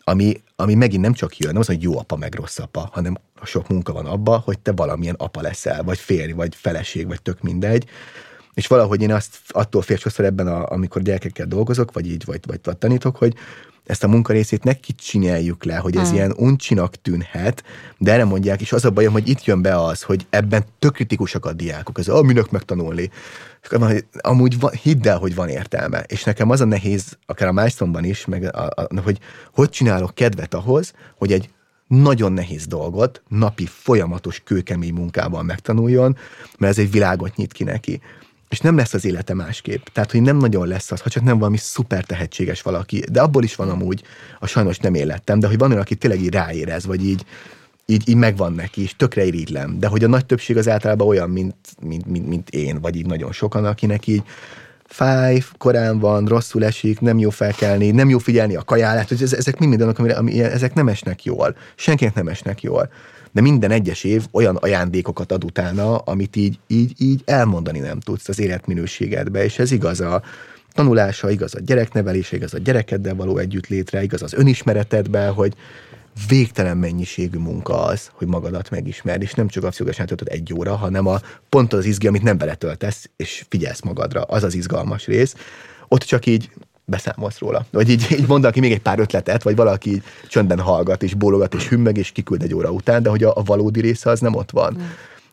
ami, 0.03 0.41
ami 0.55 0.73
megint 0.73 1.01
nem 1.01 1.13
csak 1.13 1.37
jön, 1.37 1.51
nem 1.51 1.61
az, 1.61 1.67
hogy 1.67 1.81
jó 1.81 1.97
apa 1.97 2.15
meg 2.15 2.35
rossz 2.35 2.59
apa, 2.59 2.89
hanem 2.91 3.17
sok 3.43 3.67
munka 3.67 3.93
van 3.93 4.05
abba, 4.05 4.37
hogy 4.37 4.59
te 4.59 4.71
valamilyen 4.71 5.15
apa 5.17 5.41
leszel, 5.41 5.83
vagy 5.83 5.99
férj, 5.99 6.31
vagy 6.31 6.55
feleség, 6.55 7.07
vagy 7.07 7.21
tök 7.21 7.41
mindegy. 7.41 7.85
És 8.53 8.67
valahogy 8.67 9.01
én 9.01 9.13
azt 9.13 9.37
attól 9.47 9.81
fél 9.81 9.97
sokszor 9.97 10.25
ebben, 10.25 10.47
a, 10.47 10.71
amikor 10.71 11.01
gyerekekkel 11.01 11.45
dolgozok, 11.45 11.91
vagy 11.91 12.11
így, 12.11 12.25
vagy, 12.25 12.39
vagy, 12.47 12.59
vagy 12.63 12.77
tanítok, 12.77 13.15
hogy, 13.15 13.35
ezt 13.85 14.03
a 14.03 14.07
munkarészét 14.07 14.63
ne 14.63 14.73
kicsinyeljuk 14.73 15.63
le, 15.63 15.75
hogy 15.75 15.95
ez 15.95 16.07
hmm. 16.07 16.15
ilyen 16.15 16.33
uncsinak 16.37 16.95
tűnhet, 16.95 17.63
de 17.97 18.11
erre 18.11 18.25
mondják, 18.25 18.61
és 18.61 18.71
az 18.71 18.85
a 18.85 18.89
bajom, 18.89 19.13
hogy 19.13 19.29
itt 19.29 19.43
jön 19.43 19.61
be 19.61 19.83
az, 19.83 20.01
hogy 20.01 20.25
ebben 20.29 20.65
tök 20.79 20.93
kritikusak 20.93 21.45
a 21.45 21.53
diákok, 21.53 21.99
ez 21.99 22.07
a 22.07 22.21
minek 22.21 22.49
megtanulni. 22.49 23.09
Amúgy 24.21 24.59
van, 24.59 24.71
hidd 24.71 25.07
el, 25.07 25.17
hogy 25.17 25.35
van 25.35 25.49
értelme. 25.49 26.03
És 26.07 26.23
nekem 26.23 26.49
az 26.49 26.61
a 26.61 26.65
nehéz, 26.65 27.17
akár 27.25 27.47
a 27.47 27.51
milestone 27.51 28.07
is, 28.07 28.25
meg 28.25 28.55
a, 28.55 28.65
a, 28.75 29.01
hogy 29.03 29.19
hogy 29.53 29.69
csinálok 29.69 30.15
kedvet 30.15 30.53
ahhoz, 30.53 30.93
hogy 31.17 31.31
egy 31.31 31.49
nagyon 31.87 32.31
nehéz 32.31 32.67
dolgot 32.67 33.21
napi 33.27 33.65
folyamatos 33.65 34.41
kőkemény 34.43 34.93
munkával 34.93 35.43
megtanuljon, 35.43 36.17
mert 36.57 36.71
ez 36.71 36.83
egy 36.83 36.91
világot 36.91 37.35
nyit 37.35 37.53
ki 37.53 37.63
neki 37.63 38.01
és 38.51 38.59
nem 38.59 38.75
lesz 38.75 38.93
az 38.93 39.05
élete 39.05 39.33
másképp. 39.33 39.85
Tehát, 39.93 40.11
hogy 40.11 40.21
nem 40.21 40.37
nagyon 40.37 40.67
lesz 40.67 40.91
az, 40.91 41.01
ha 41.01 41.09
csak 41.09 41.23
nem 41.23 41.37
valami 41.37 41.57
szuper 41.57 42.03
tehetséges 42.03 42.61
valaki, 42.61 43.03
de 43.11 43.21
abból 43.21 43.43
is 43.43 43.55
van 43.55 43.69
amúgy, 43.69 44.03
a 44.39 44.47
sajnos 44.47 44.77
nem 44.77 44.93
élettem, 44.93 45.39
de 45.39 45.47
hogy 45.47 45.57
van 45.57 45.69
olyan, 45.69 45.81
aki 45.81 45.95
tényleg 45.95 46.21
így 46.21 46.33
ráérez, 46.33 46.85
vagy 46.85 47.05
így, 47.05 47.25
így, 47.85 48.09
így 48.09 48.15
megvan 48.15 48.53
neki, 48.53 48.81
és 48.81 48.95
tökre 48.95 49.23
irigylem. 49.23 49.79
De 49.79 49.87
hogy 49.87 50.03
a 50.03 50.07
nagy 50.07 50.25
többség 50.25 50.57
az 50.57 50.69
általában 50.69 51.07
olyan, 51.07 51.29
mint, 51.29 51.55
mint, 51.81 52.05
mint, 52.05 52.27
mint 52.27 52.49
én, 52.49 52.81
vagy 52.81 52.95
így 52.95 53.05
nagyon 53.05 53.31
sokan, 53.31 53.65
akinek 53.65 54.07
így 54.07 54.23
fáj, 54.85 55.41
korán 55.57 55.99
van, 55.99 56.25
rosszul 56.25 56.65
esik, 56.65 56.99
nem 56.99 57.19
jó 57.19 57.29
felkelni, 57.29 57.91
nem 57.91 58.09
jó 58.09 58.17
figyelni 58.17 58.55
a 58.55 58.63
kajálát, 58.63 59.07
hogy 59.07 59.21
ezek 59.21 59.57
mind 59.57 59.69
mindenek, 59.69 59.99
amire, 59.99 60.15
ami, 60.15 60.41
ezek 60.41 60.73
nem 60.73 60.87
esnek 60.87 61.23
jól. 61.23 61.55
Senkinek 61.75 62.13
nem 62.13 62.27
esnek 62.27 62.61
jól 62.61 62.89
de 63.31 63.41
minden 63.41 63.71
egyes 63.71 64.03
év 64.03 64.27
olyan 64.31 64.55
ajándékokat 64.55 65.31
ad 65.31 65.43
utána, 65.43 65.97
amit 65.97 66.35
így, 66.35 66.59
így, 66.67 66.93
így 66.97 67.21
elmondani 67.25 67.79
nem 67.79 67.99
tudsz 67.99 68.29
az 68.29 68.39
életminőségedbe, 68.39 69.43
és 69.43 69.59
ez 69.59 69.71
igaz 69.71 69.99
a 69.99 70.21
tanulása, 70.73 71.31
igaz 71.31 71.55
a 71.55 71.59
gyereknevelése, 71.59 72.35
igaz 72.35 72.53
a 72.53 72.57
gyerekeddel 72.57 73.15
való 73.15 73.37
együttlétre, 73.37 74.03
igaz 74.03 74.21
az 74.21 74.33
önismeretedbe, 74.33 75.27
hogy 75.27 75.53
végtelen 76.27 76.77
mennyiségű 76.77 77.37
munka 77.37 77.83
az, 77.83 78.09
hogy 78.13 78.27
magadat 78.27 78.69
megismerd, 78.69 79.21
és 79.21 79.33
nem 79.33 79.47
csak 79.47 79.63
a 79.63 79.67
pszichológián 79.67 80.07
töltöd 80.07 80.27
egy 80.27 80.53
óra, 80.53 80.75
hanem 80.75 81.07
a 81.07 81.19
pont 81.49 81.73
az 81.73 81.85
izgi, 81.85 82.07
amit 82.07 82.23
nem 82.23 82.37
beletöltesz, 82.37 83.09
és 83.15 83.45
figyelsz 83.49 83.81
magadra, 83.81 84.21
az 84.21 84.43
az 84.43 84.55
izgalmas 84.55 85.05
rész. 85.05 85.35
Ott 85.87 86.01
csak 86.01 86.25
így 86.25 86.49
beszámolsz 86.91 87.39
róla. 87.39 87.65
Vagy 87.71 87.89
így, 87.89 88.07
így 88.11 88.27
mondanak 88.27 88.53
ki 88.53 88.59
még 88.59 88.71
egy 88.71 88.81
pár 88.81 88.99
ötletet, 88.99 89.43
vagy 89.43 89.55
valaki 89.55 89.89
így 89.89 90.03
csöndben 90.27 90.59
hallgat, 90.59 91.03
és 91.03 91.13
bólogat, 91.13 91.53
és 91.53 91.67
hümmeg, 91.67 91.97
és 91.97 92.11
kiküld 92.11 92.41
egy 92.41 92.53
óra 92.53 92.69
után, 92.69 93.03
de 93.03 93.09
hogy 93.09 93.23
a, 93.23 93.35
a 93.35 93.43
valódi 93.43 93.81
része 93.81 94.09
az 94.09 94.19
nem 94.19 94.35
ott 94.35 94.51
van. 94.51 94.77
Mm. 94.77 94.85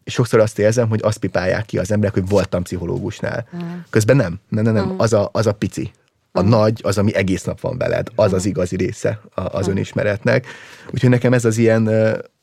És 0.04 0.12
sokszor 0.12 0.40
azt 0.40 0.58
érzem, 0.58 0.88
hogy 0.88 1.00
azt 1.02 1.18
pipálják 1.18 1.66
ki 1.66 1.78
az 1.78 1.92
emberek, 1.92 2.14
hogy 2.14 2.28
voltam 2.28 2.62
pszichológusnál. 2.62 3.46
Mm. 3.56 3.60
Közben 3.90 4.16
nem, 4.16 4.40
nem, 4.48 4.64
nem, 4.64 4.74
nem. 4.74 4.92
Mm. 4.92 4.98
Az, 4.98 5.12
a, 5.12 5.28
az 5.32 5.46
a 5.46 5.52
pici, 5.52 5.90
a 6.32 6.42
mm. 6.42 6.48
nagy, 6.48 6.80
az, 6.82 6.98
ami 6.98 7.14
egész 7.14 7.44
nap 7.44 7.60
van 7.60 7.78
veled, 7.78 8.08
az 8.14 8.32
az 8.32 8.46
igazi 8.46 8.76
része 8.76 9.20
az 9.34 9.68
mm. 9.68 9.70
önismeretnek. 9.70 10.46
Úgyhogy 10.90 11.10
nekem 11.10 11.32
ez 11.32 11.44
az 11.44 11.58
ilyen, 11.58 11.86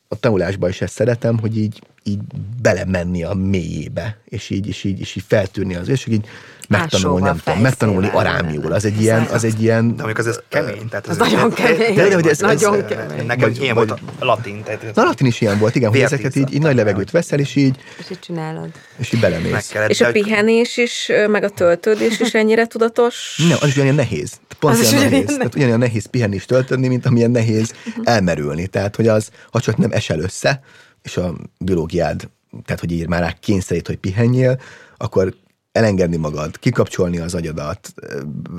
a 0.08 0.16
tanulásban 0.20 0.68
is 0.68 0.80
ezt 0.80 0.94
szeretem, 0.94 1.38
hogy 1.38 1.58
így, 1.58 1.82
így 2.02 2.20
belemenni 2.62 3.22
a 3.24 3.34
mélyébe, 3.34 4.18
és 4.24 4.50
így, 4.50 4.66
és 4.66 4.84
így, 4.84 5.00
és 5.00 5.16
így 5.16 5.24
feltűrni 5.26 5.74
az, 5.74 5.88
és 5.88 6.06
így 6.06 6.26
megtanulni, 6.68 7.24
nem 7.24 7.40
tudom, 7.44 7.60
megtanulni 7.60 8.08
arámiul. 8.12 8.72
Az 8.72 8.84
egy 8.84 9.00
ilyen, 9.00 9.22
az 9.22 9.44
egy 9.44 9.62
ilyen... 9.62 9.96
De 9.96 10.02
mondjuk 10.02 10.18
az 10.18 10.26
ez 10.26 10.40
kemény. 10.48 10.88
Tehát 10.88 11.06
az, 11.06 11.10
az 11.10 11.16
nagyon 11.16 11.52
kemény. 11.52 11.94
De, 11.94 12.08
de, 12.08 12.14
hogy 12.14 12.26
ez, 12.26 12.38
nagyon 12.38 12.74
ez, 12.74 12.84
kemény. 12.88 13.26
Nekem 13.26 13.52
ilyen 13.60 13.74
volt 13.74 13.90
a 13.90 14.24
latin. 14.24 14.62
Tehát, 14.62 14.98
a 14.98 15.02
latin 15.02 15.26
is 15.26 15.40
ilyen 15.40 15.58
volt, 15.58 15.74
igen, 15.74 15.90
hogy 15.90 16.00
ezeket 16.00 16.36
így, 16.36 16.54
így 16.54 16.60
nagy 16.60 16.74
levegőt 16.74 17.10
veszel, 17.10 17.38
és 17.38 17.54
így... 17.54 17.76
És 17.98 18.10
így 18.10 18.18
csinálod. 18.18 18.68
És 18.98 19.12
így 19.12 19.20
belemész. 19.20 19.74
És 19.86 20.00
a 20.00 20.10
pihenés 20.10 20.76
is, 20.76 21.10
meg 21.28 21.44
a 21.44 21.48
töltődés 21.48 22.20
is 22.20 22.34
ennyire 22.34 22.66
tudatos? 22.66 23.36
Nem, 23.48 23.56
az 23.60 23.66
is 23.66 23.72
ugyanilyen 23.72 23.96
nehéz. 23.96 24.32
Pont 24.58 24.78
az 24.78 24.92
olyan 24.92 25.10
nehéz. 25.10 25.36
Tehát 25.36 25.54
ugyanilyen 25.54 25.78
nehéz 25.78 26.06
pihenni 26.06 26.34
és 26.34 26.44
töltődni, 26.44 26.88
mint 26.88 27.06
amilyen 27.06 27.30
nehéz 27.30 27.74
elmerülni. 28.02 28.66
Tehát, 28.66 28.96
hogy 28.96 29.08
az, 29.08 29.30
ha 29.50 29.60
csak 29.60 29.76
nem 29.76 29.90
esel 29.92 30.20
össze, 30.20 30.60
és 31.02 31.16
a 31.16 31.34
biológiád, 31.58 32.28
tehát, 32.64 32.80
hogy 32.80 32.92
így 32.92 33.08
már 33.08 33.20
rá 33.20 33.32
kényszerít, 33.40 33.86
hogy 33.86 33.96
pihenjél, 33.96 34.60
akkor 34.96 35.34
elengedni 35.76 36.16
magad, 36.16 36.58
kikapcsolni 36.58 37.18
az 37.18 37.34
agyadat, 37.34 37.94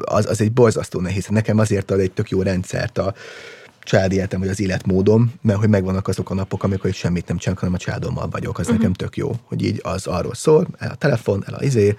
az, 0.01 0.25
az 0.25 0.41
egy 0.41 0.51
borzasztó 0.51 0.99
nehéz. 0.99 1.25
Nekem 1.27 1.57
azért 1.57 1.91
ad 1.91 1.99
egy 1.99 2.11
tök 2.11 2.29
jó 2.29 2.41
rendszert 2.41 2.97
a 2.97 3.13
családi 3.83 4.15
életem, 4.15 4.39
vagy 4.39 4.49
az 4.49 4.59
életmódom, 4.59 5.33
mert 5.41 5.59
hogy 5.59 5.69
megvannak 5.69 6.07
azok 6.07 6.29
a 6.29 6.33
napok, 6.33 6.63
amikor 6.63 6.93
semmit 6.93 7.27
nem 7.27 7.37
csinálok, 7.37 7.59
hanem 7.59 7.75
a 7.75 7.77
családommal 7.77 8.27
vagyok. 8.29 8.59
Az 8.59 8.65
uh-huh. 8.65 8.77
nekem 8.77 8.93
tök 8.93 9.17
jó, 9.17 9.31
hogy 9.43 9.63
így 9.63 9.79
az 9.83 10.07
arról 10.07 10.33
szól, 10.33 10.67
el 10.77 10.89
a 10.89 10.95
telefon, 10.95 11.43
el 11.47 11.53
a 11.53 11.63
izé, 11.63 11.95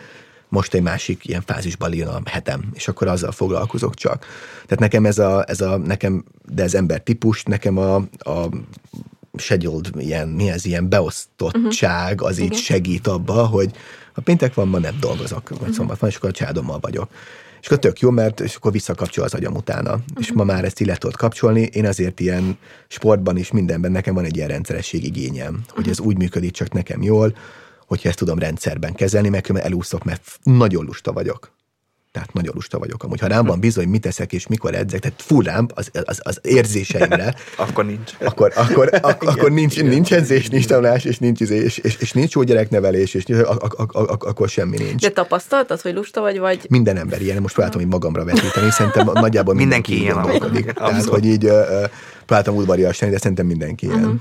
most 0.48 0.74
egy 0.74 0.82
másik 0.82 1.26
ilyen 1.26 1.42
fázisban 1.46 1.94
jön 1.94 2.08
a 2.08 2.20
hetem, 2.24 2.70
és 2.74 2.88
akkor 2.88 3.06
azzal 3.08 3.32
foglalkozok 3.32 3.94
csak. 3.94 4.26
Tehát 4.62 4.78
nekem 4.78 5.06
ez 5.06 5.18
a, 5.18 5.44
ez 5.46 5.60
a 5.60 5.76
nekem, 5.76 6.24
de 6.52 6.62
ez 6.62 6.74
ember 6.74 7.00
típus, 7.00 7.42
nekem 7.42 7.76
a, 7.78 7.94
a 8.18 8.48
scheduled, 9.36 9.90
ilyen, 9.96 10.28
mi 10.28 10.50
ez, 10.50 10.64
ilyen 10.64 10.88
beosztottság, 10.88 12.12
uh-huh. 12.12 12.28
az 12.28 12.38
így 12.38 12.44
Igen. 12.44 12.58
segít 12.58 13.06
abba, 13.06 13.46
hogy 13.46 13.70
ha 14.18 14.24
péntek 14.24 14.54
van, 14.54 14.68
ma 14.68 14.78
nem 14.78 14.96
dolgozok, 15.00 15.48
vagy 15.48 15.58
uh-huh. 15.58 15.74
szombat 15.74 15.98
van, 15.98 16.10
és 16.10 16.16
akkor 16.16 16.28
a 16.28 16.32
családommal 16.32 16.78
vagyok. 16.80 17.10
És 17.60 17.66
akkor 17.66 17.78
tök 17.78 18.00
jó, 18.00 18.10
mert 18.10 18.40
és 18.40 18.54
akkor 18.54 18.72
visszakapcsol 18.72 19.24
az 19.24 19.34
agyam 19.34 19.54
utána. 19.54 19.90
Uh-huh. 19.90 20.04
És 20.18 20.32
ma 20.32 20.44
már 20.44 20.64
ezt 20.64 20.80
illet 20.80 21.16
kapcsolni. 21.16 21.60
Én 21.60 21.86
azért 21.86 22.20
ilyen 22.20 22.58
sportban 22.88 23.36
is 23.36 23.50
mindenben 23.50 23.92
nekem 23.92 24.14
van 24.14 24.24
egy 24.24 24.36
ilyen 24.36 24.48
rendszeresség 24.48 25.04
igényem, 25.04 25.54
uh-huh. 25.54 25.74
hogy 25.74 25.88
ez 25.88 26.00
úgy 26.00 26.16
működik 26.16 26.52
csak 26.52 26.72
nekem 26.72 27.02
jól, 27.02 27.36
hogyha 27.86 28.08
ezt 28.08 28.18
tudom 28.18 28.38
rendszerben 28.38 28.94
kezelni, 28.94 29.28
mert 29.28 29.56
elúszok, 29.56 30.04
mert 30.04 30.38
nagyon 30.42 30.84
lusta 30.84 31.12
vagyok 31.12 31.56
tehát 32.12 32.32
nagyon 32.32 32.52
lusta 32.54 32.78
vagyok 32.78 33.02
amúgy. 33.02 33.20
Ha 33.20 33.26
rám 33.26 33.44
van 33.44 33.60
bizony, 33.60 33.88
mit 33.88 34.00
teszek 34.00 34.32
és 34.32 34.46
mikor 34.46 34.74
edzek, 34.74 35.00
tehát 35.00 35.22
full 35.22 35.42
rám 35.42 35.66
az, 35.74 35.90
az, 36.04 36.20
az 36.22 36.38
érzéseimre. 36.42 37.34
akkor 37.56 37.84
nincs. 37.84 38.12
Akkor, 38.20 38.52
akkor, 38.56 38.88
ak, 39.02 39.22
akkor 39.22 39.50
nincs, 39.50 39.76
igen, 39.76 39.88
nincs 39.88 40.12
edzés, 40.12 40.48
nincs 40.48 40.66
tanulás, 40.66 41.04
és 41.04 41.18
nincs, 41.18 41.40
izé, 41.40 41.56
és, 41.56 41.78
és, 41.78 41.96
és 41.96 42.12
nincs 42.12 42.34
jó 42.34 42.42
gyereknevelés, 42.42 43.14
és 43.14 43.24
ak, 43.24 43.74
ak, 43.74 43.92
ak, 43.92 44.24
akkor 44.24 44.48
semmi 44.48 44.76
nincs. 44.76 45.02
De 45.02 45.10
tapasztaltad, 45.10 45.80
hogy 45.80 45.94
lusta 45.94 46.20
vagy, 46.20 46.38
vagy? 46.38 46.66
Minden 46.68 46.96
ember 46.96 47.22
ilyen, 47.22 47.42
most 47.42 47.54
próbáltam 47.54 47.80
hogy 47.80 47.90
magamra 47.90 48.24
vetíteni, 48.24 48.70
szerintem 48.70 49.10
nagyjából 49.12 49.54
mindenki, 49.54 49.92
mindenki 49.94 50.52
ilyen. 50.52 50.74
Tehát, 50.74 51.04
hogy 51.04 51.24
így 51.24 51.44
uh, 51.44 51.52
próbáltam 52.26 52.56
udvariasítani, 52.56 53.10
de 53.10 53.18
szerintem 53.18 53.46
mindenki 53.46 53.86
ilyen. 53.86 53.98
Uh-huh. 53.98 54.20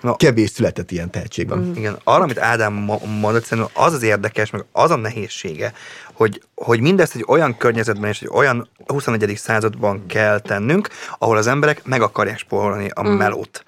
Na, 0.00 0.16
Kevés 0.16 0.50
született 0.50 0.90
ilyen 0.90 1.10
tehetség 1.10 1.48
van. 1.48 1.72
Igen, 1.76 1.98
arra, 2.04 2.22
amit 2.22 2.38
Ádám 2.38 2.72
mondott, 3.20 3.44
szerintem 3.44 3.72
az 3.74 3.92
az 3.92 4.02
érdekes, 4.02 4.50
meg 4.50 4.64
az 4.72 4.90
a 4.90 4.96
nehézsége, 4.96 5.72
hogy, 6.12 6.42
hogy 6.54 6.80
mindezt 6.80 7.14
egy 7.14 7.24
olyan 7.26 7.56
környezetben 7.56 8.10
és 8.10 8.20
egy 8.20 8.30
olyan 8.32 8.68
21. 8.86 9.36
században 9.36 10.06
kell 10.06 10.38
tennünk, 10.38 10.88
ahol 11.18 11.36
az 11.36 11.46
emberek 11.46 11.84
meg 11.84 12.02
akarják 12.02 12.38
spórolni 12.38 12.90
a 12.94 13.08
mm. 13.08 13.12
melót. 13.12 13.64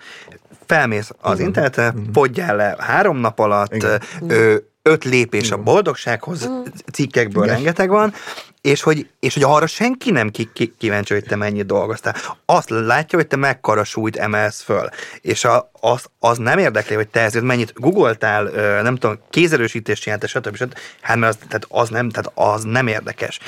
Felmész 0.67 1.11
az 1.21 1.41
mm. 1.41 1.45
internetre, 1.45 1.93
mm. 1.93 2.11
podjál 2.13 2.57
le 2.57 2.77
három 2.79 3.17
nap 3.17 3.39
alatt, 3.39 3.75
Igen. 3.75 4.01
ö, 4.27 4.57
öt 4.83 5.05
lépés 5.05 5.51
a 5.51 5.57
boldogsághoz, 5.57 6.49
mm. 6.49 6.61
cikkekből 6.93 7.45
Igen. 7.45 7.55
rengeteg 7.55 7.89
van, 7.89 8.13
és 8.61 8.83
hogy, 8.83 9.09
és 9.21 9.35
hogy 9.35 9.43
arra 9.43 9.67
senki 9.67 10.11
nem 10.11 10.31
ki, 10.31 10.51
ki, 10.53 10.75
kíváncsi, 10.79 11.15
hogy 11.15 11.25
te 11.25 11.37
mennyit 11.37 11.67
dolgoztál. 11.67 12.15
Azt 12.45 12.71
látja, 12.71 13.19
hogy 13.19 13.27
te 13.27 13.37
mekkora 13.37 13.85
súlyt 13.85 14.17
emelsz 14.17 14.63
föl, 14.63 14.89
és 15.21 15.45
a, 15.45 15.71
az, 15.81 16.05
az 16.19 16.39
nem 16.39 16.59
érdekli, 16.59 16.95
hogy 16.95 17.09
te 17.09 17.21
ezért 17.21 17.45
mennyit 17.45 17.73
googoltál, 17.75 18.43
nem 18.83 18.97
tudom, 18.97 19.19
kézerősítést 19.31 20.03
csináltál, 20.03 20.29
stb. 20.29 20.57
stb. 20.57 20.75
Hát 21.01 21.17
mert 21.17 21.33
az, 21.33 21.47
tehát 21.49 21.67
az, 21.69 21.89
nem, 21.89 22.09
tehát 22.09 22.33
az 22.35 22.63
nem 22.65 22.87
érdekes. 22.87 23.39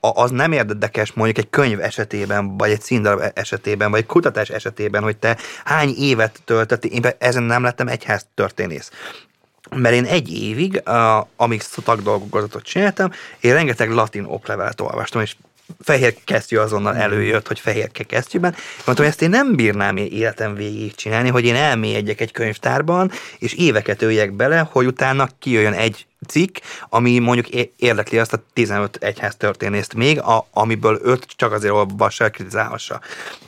Az 0.00 0.30
nem 0.30 0.52
érdekes 0.52 1.12
mondjuk 1.12 1.38
egy 1.38 1.50
könyv 1.50 1.80
esetében, 1.80 2.56
vagy 2.56 2.70
egy 2.70 2.82
színdarab 2.82 3.30
esetében, 3.34 3.90
vagy 3.90 4.00
egy 4.00 4.06
kutatás 4.06 4.48
esetében, 4.48 5.02
hogy 5.02 5.16
te 5.16 5.36
hány 5.64 5.94
évet 5.96 6.40
töltöttél, 6.44 6.90
én 6.90 7.02
ezen 7.18 7.42
nem 7.42 7.62
lettem 7.62 7.88
egyház 7.88 8.26
történész 8.34 8.90
mert 9.74 9.94
én 9.94 10.04
egy 10.04 10.32
évig, 10.32 10.82
uh, 10.86 11.26
amíg 11.36 11.60
szakdolgozatot 11.60 12.62
csináltam, 12.62 13.10
én 13.40 13.52
rengeteg 13.52 13.90
latin 13.90 14.24
oklevelet 14.24 14.80
olvastam, 14.80 15.20
és 15.20 15.34
fehér 15.80 16.14
kesztyű 16.24 16.56
azonnal 16.56 16.96
előjött, 16.96 17.46
hogy 17.46 17.60
fehér 17.60 17.90
kesztyűben. 17.90 18.54
Mondtam, 18.74 18.96
hogy 18.96 19.06
ezt 19.06 19.22
én 19.22 19.30
nem 19.30 19.54
bírnám 19.54 19.96
életem 19.96 20.54
végig 20.54 20.94
csinálni, 20.94 21.28
hogy 21.28 21.44
én 21.44 21.54
elmélyedjek 21.54 22.20
egy 22.20 22.32
könyvtárban, 22.32 23.10
és 23.38 23.52
éveket 23.52 24.02
öljek 24.02 24.32
bele, 24.32 24.68
hogy 24.70 24.86
utána 24.86 25.28
kijöjjön 25.38 25.72
egy 25.72 26.06
cikk, 26.26 26.56
ami 26.88 27.18
mondjuk 27.18 27.48
érdekli 27.76 28.18
azt 28.18 28.32
a 28.32 28.42
15 28.52 28.96
egyház 28.96 29.36
történészt 29.36 29.94
még, 29.94 30.20
a, 30.20 30.46
amiből 30.50 30.98
5 31.02 31.26
csak 31.36 31.52
azért 31.52 31.72
olvassa, 31.72 32.30
kritizálhassa. 32.30 33.00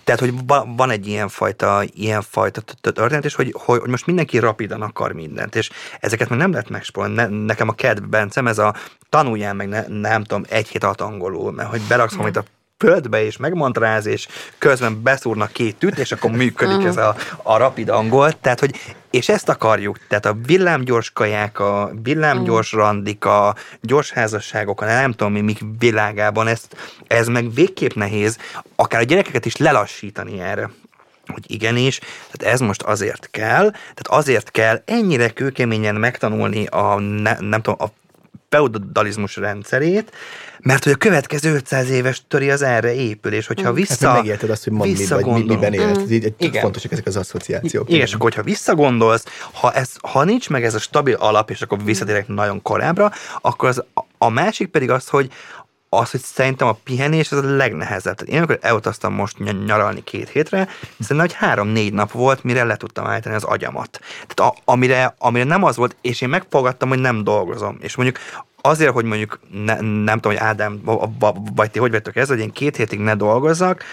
Tehát, 0.04 0.20
hogy 0.20 0.32
van 0.76 0.90
egy 0.90 1.06
ilyenfajta, 1.06 1.82
ilyenfajta 1.94 2.60
történet, 2.80 3.24
és 3.24 3.34
hogy, 3.34 3.54
hogy 3.58 3.86
most 3.86 4.06
mindenki 4.06 4.38
rapidan 4.38 4.82
akar 4.82 5.12
mindent, 5.12 5.54
és 5.54 5.70
ezeket 6.00 6.28
meg 6.28 6.38
nem 6.38 6.50
lehet 6.50 6.68
megspolni. 6.68 7.14
Ne, 7.14 7.26
nekem 7.26 7.68
a 7.68 7.74
kedvencem 7.74 8.46
ez 8.46 8.58
a 8.58 8.74
tanuljál 9.08 9.54
meg, 9.54 9.68
ne, 9.68 9.86
nem 9.86 10.24
tudom, 10.24 10.44
egy 10.48 10.68
hét 10.68 10.84
alatt 10.84 11.00
angolul, 11.00 11.52
mert 11.52 11.68
hogy 11.70 11.80
beraksz 11.88 12.14
valamit 12.14 12.36
a 12.36 12.44
földbe, 12.84 13.24
és 13.24 13.36
megmantráz, 13.36 14.06
és 14.06 14.26
közben 14.58 15.02
beszúrnak 15.02 15.52
két 15.52 15.76
tűt, 15.76 15.98
és 15.98 16.12
akkor 16.12 16.30
működik 16.30 16.86
ez 16.86 16.96
a, 16.96 17.16
a 17.42 17.56
rapid 17.56 17.88
angol. 17.88 18.32
Tehát, 18.40 18.60
hogy 18.60 18.96
és 19.10 19.28
ezt 19.28 19.48
akarjuk, 19.48 19.98
tehát 20.08 20.26
a 20.26 20.36
villámgyors 20.46 21.10
kaják, 21.10 21.58
a 21.58 21.90
villámgyors 22.02 22.72
randik, 22.72 23.24
a 23.24 23.54
gyors 23.80 24.10
házasságok, 24.10 24.80
a 24.80 24.84
nem 24.84 25.12
tudom 25.12 25.32
mi, 25.32 25.40
mik 25.40 25.58
világában, 25.78 26.46
ezt, 26.46 26.76
ez 27.06 27.26
meg 27.26 27.52
végképp 27.52 27.92
nehéz, 27.92 28.38
akár 28.76 29.00
a 29.00 29.04
gyerekeket 29.04 29.46
is 29.46 29.56
lelassítani 29.56 30.40
erre. 30.40 30.70
Hogy 31.26 31.44
igenis, 31.46 31.98
tehát 32.30 32.54
ez 32.54 32.60
most 32.60 32.82
azért 32.82 33.28
kell, 33.30 33.70
tehát 33.70 34.06
azért 34.06 34.50
kell 34.50 34.82
ennyire 34.84 35.28
kőkeményen 35.28 35.94
megtanulni 35.94 36.66
a, 36.66 36.98
ne, 36.98 37.36
nem 37.40 37.62
tudom, 37.62 37.78
a 37.80 38.03
feudalizmus 38.54 39.36
rendszerét, 39.36 40.12
mert 40.60 40.84
hogy 40.84 40.92
a 40.92 40.96
következő 40.96 41.54
500 41.54 41.90
éves 41.90 42.22
töri 42.28 42.50
az 42.50 42.62
erre 42.62 42.94
épül, 42.94 43.32
és 43.32 43.46
hogyha 43.46 43.70
mm. 43.70 43.74
vissza... 43.74 44.08
Hát, 44.08 44.16
megérted 44.16 44.50
azt, 44.50 44.64
hogy 44.64 44.72
ma 44.72 44.84
mi 44.84 45.06
vagy, 45.08 45.24
mi, 45.24 45.42
miben 45.42 45.72
élsz. 45.72 45.98
Mm. 45.98 46.10
Így, 46.10 46.34
Igen. 46.38 46.62
fontosak 46.62 46.92
ezek 46.92 47.06
az 47.06 47.16
asszociációk. 47.16 47.88
Igen, 47.88 48.00
és 48.00 48.12
akkor, 48.12 48.22
hogyha 48.22 48.42
visszagondolsz, 48.42 49.24
ha, 49.52 49.72
ez, 49.72 49.90
ha 50.02 50.24
nincs 50.24 50.50
meg 50.50 50.64
ez 50.64 50.74
a 50.74 50.78
stabil 50.78 51.14
alap, 51.14 51.50
és 51.50 51.62
akkor 51.62 51.84
visszatérek 51.84 52.28
nagyon 52.28 52.62
korábbra, 52.62 53.12
akkor 53.40 53.68
az, 53.68 53.84
a 54.18 54.28
másik 54.28 54.68
pedig 54.68 54.90
az, 54.90 55.08
hogy 55.08 55.30
az, 55.98 56.10
hogy 56.10 56.20
szerintem 56.20 56.68
a 56.68 56.78
pihenés 56.84 57.32
az 57.32 57.38
a 57.38 57.56
legnehezebb. 57.56 58.16
Tehát 58.16 58.32
én 58.32 58.38
amikor 58.38 58.58
elutaztam 58.60 59.12
most 59.12 59.64
nyaralni 59.66 60.04
két 60.04 60.28
hétre, 60.28 60.68
szerintem, 61.00 61.26
hogy 61.26 61.32
három-négy 61.32 61.92
nap 61.92 62.12
volt, 62.12 62.44
mire 62.44 62.64
le 62.64 62.76
tudtam 62.76 63.06
állítani 63.06 63.34
az 63.34 63.44
agyamat. 63.44 64.00
Tehát 64.26 64.52
a, 64.52 64.72
amire, 64.72 65.14
amire 65.18 65.44
nem 65.44 65.64
az 65.64 65.76
volt, 65.76 65.96
és 66.00 66.20
én 66.20 66.28
megfogadtam, 66.28 66.88
hogy 66.88 66.98
nem 66.98 67.24
dolgozom. 67.24 67.76
És 67.80 67.96
mondjuk 67.96 68.18
azért, 68.60 68.92
hogy 68.92 69.04
mondjuk 69.04 69.40
ne, 69.50 69.80
nem 69.80 70.20
tudom, 70.20 70.32
hogy 70.32 70.46
Ádám, 70.46 70.80
vagy 71.54 71.70
ti 71.70 71.78
hogy 71.78 71.90
vettek 71.90 72.16
ez, 72.16 72.28
hogy 72.28 72.38
én 72.38 72.52
két 72.52 72.76
hétig 72.76 72.98
ne 72.98 73.14
dolgozzak, 73.14 73.84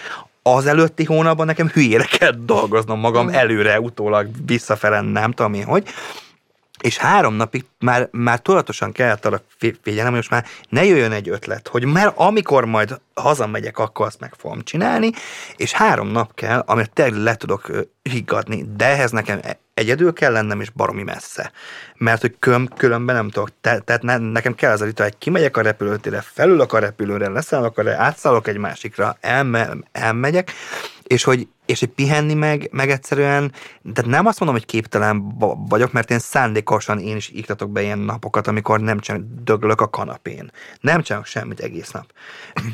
az 0.44 0.66
előtti 0.66 1.04
hónapban 1.04 1.46
nekem 1.46 1.68
hülyére 1.68 2.04
kell 2.04 2.32
dolgoznom 2.46 3.00
magam 3.00 3.26
mm. 3.26 3.34
előre, 3.34 3.80
utólag 3.80 4.28
visszafele, 4.46 5.02
nem 5.02 5.32
tudom 5.32 5.54
én 5.54 5.66
hogy 5.66 5.88
és 6.82 6.98
három 6.98 7.34
napig 7.34 7.66
már, 7.80 8.08
már 8.12 8.40
tudatosan 8.40 8.92
kellett 8.92 9.26
arra 9.26 9.42
figyelnem, 9.82 10.14
hogy 10.14 10.14
most 10.14 10.30
már 10.30 10.46
ne 10.70 10.86
jöjjön 10.86 11.12
egy 11.12 11.30
ötlet, 11.30 11.68
hogy 11.68 11.86
már 11.86 12.14
amikor 12.16 12.66
majd 12.66 13.00
hazamegyek, 13.14 13.78
akkor 13.78 14.06
azt 14.06 14.20
meg 14.20 14.34
fogom 14.38 14.64
csinálni, 14.64 15.12
és 15.56 15.72
három 15.72 16.08
nap 16.08 16.34
kell, 16.36 16.64
amit 16.66 16.92
tényleg 16.92 17.22
le 17.22 17.36
tudok 17.36 17.72
higgadni, 18.02 18.66
de 18.76 18.86
ehhez 18.86 19.12
nekem 19.12 19.40
e- 19.42 19.60
egyedül 19.74 20.14
kell 20.14 20.32
lennem, 20.32 20.62
és 20.62 20.70
baromi 20.70 21.04
messze. 21.04 21.52
Mert 21.96 22.22
hogy 22.22 22.36
köm, 22.40 22.68
különben 22.78 23.16
nem 23.16 23.30
tudok, 23.30 23.50
te, 23.62 23.80
tehát 23.80 24.02
ne, 24.02 24.18
nekem 24.18 24.56
kell 24.56 24.72
az 24.72 24.82
a 24.82 24.86
rita, 24.86 25.04
hogy 25.04 25.18
kimegyek 25.18 25.58
a 25.58 25.62
repülőtérre, 25.62 26.22
felülök 26.22 26.74
a 26.74 26.80
repülőre, 26.80 27.30
leszállok 27.30 27.78
arra, 27.78 27.96
átszállok 27.98 28.48
egy 28.48 28.58
másikra, 28.58 29.18
elme, 29.22 29.70
elmegyek, 29.92 30.52
és 31.12 31.24
hogy, 31.24 31.48
és 31.66 31.80
hogy 31.80 31.90
pihenni 31.90 32.34
meg, 32.34 32.70
meg 32.72 32.90
egyszerűen, 32.90 33.52
tehát 33.94 34.12
nem 34.12 34.26
azt 34.26 34.40
mondom, 34.40 34.58
hogy 34.58 34.68
képtelen 34.68 35.38
vagyok, 35.70 35.92
mert 35.92 36.12
én 36.12 36.20
szándékosan 36.20 37.00
én 37.00 37.16
is 37.16 37.30
iktatok 37.30 37.72
be 37.72 37.82
ilyen 37.82 38.00
napokat, 38.00 38.48
amikor 38.48 38.80
nem 38.80 39.00
csak 39.00 39.18
döglök 39.44 39.82
a 39.82 39.90
kanapén. 39.90 40.52
Nem 40.82 41.02
csak 41.02 41.26
semmit 41.26 41.60
egész 41.60 41.92
nap. 41.92 42.06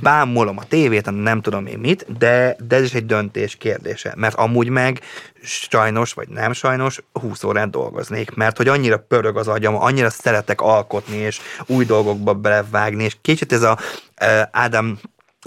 Bámulom 0.02 0.58
a 0.58 0.64
tévét, 0.64 1.12
nem 1.12 1.42
tudom 1.42 1.66
én 1.66 1.80
mit, 1.80 2.18
de, 2.18 2.56
de 2.68 2.76
ez 2.76 2.84
is 2.84 2.94
egy 2.94 3.06
döntés 3.06 3.56
kérdése, 3.56 4.14
mert 4.16 4.36
amúgy 4.36 4.70
meg 4.70 5.02
sajnos, 5.44 6.14
vagy 6.14 6.28
nem 6.30 6.54
sajnos, 6.54 7.02
20 7.14 7.44
órát 7.44 7.70
dolgoznék, 7.70 8.36
mert 8.36 8.58
hogy 8.58 8.68
annyira 8.68 8.98
pörög 8.98 9.38
az 9.38 9.48
agyam, 9.48 9.76
annyira 9.76 10.10
szeretek 10.10 10.62
alkotni, 10.62 11.18
és 11.18 11.40
új 11.66 11.86
dolgokba 11.86 12.34
belevágni, 12.34 13.04
és 13.04 13.18
kicsit 13.22 13.52
ez 13.52 13.62
a 13.62 13.78
uh, 14.22 14.42
Ádám 14.52 15.00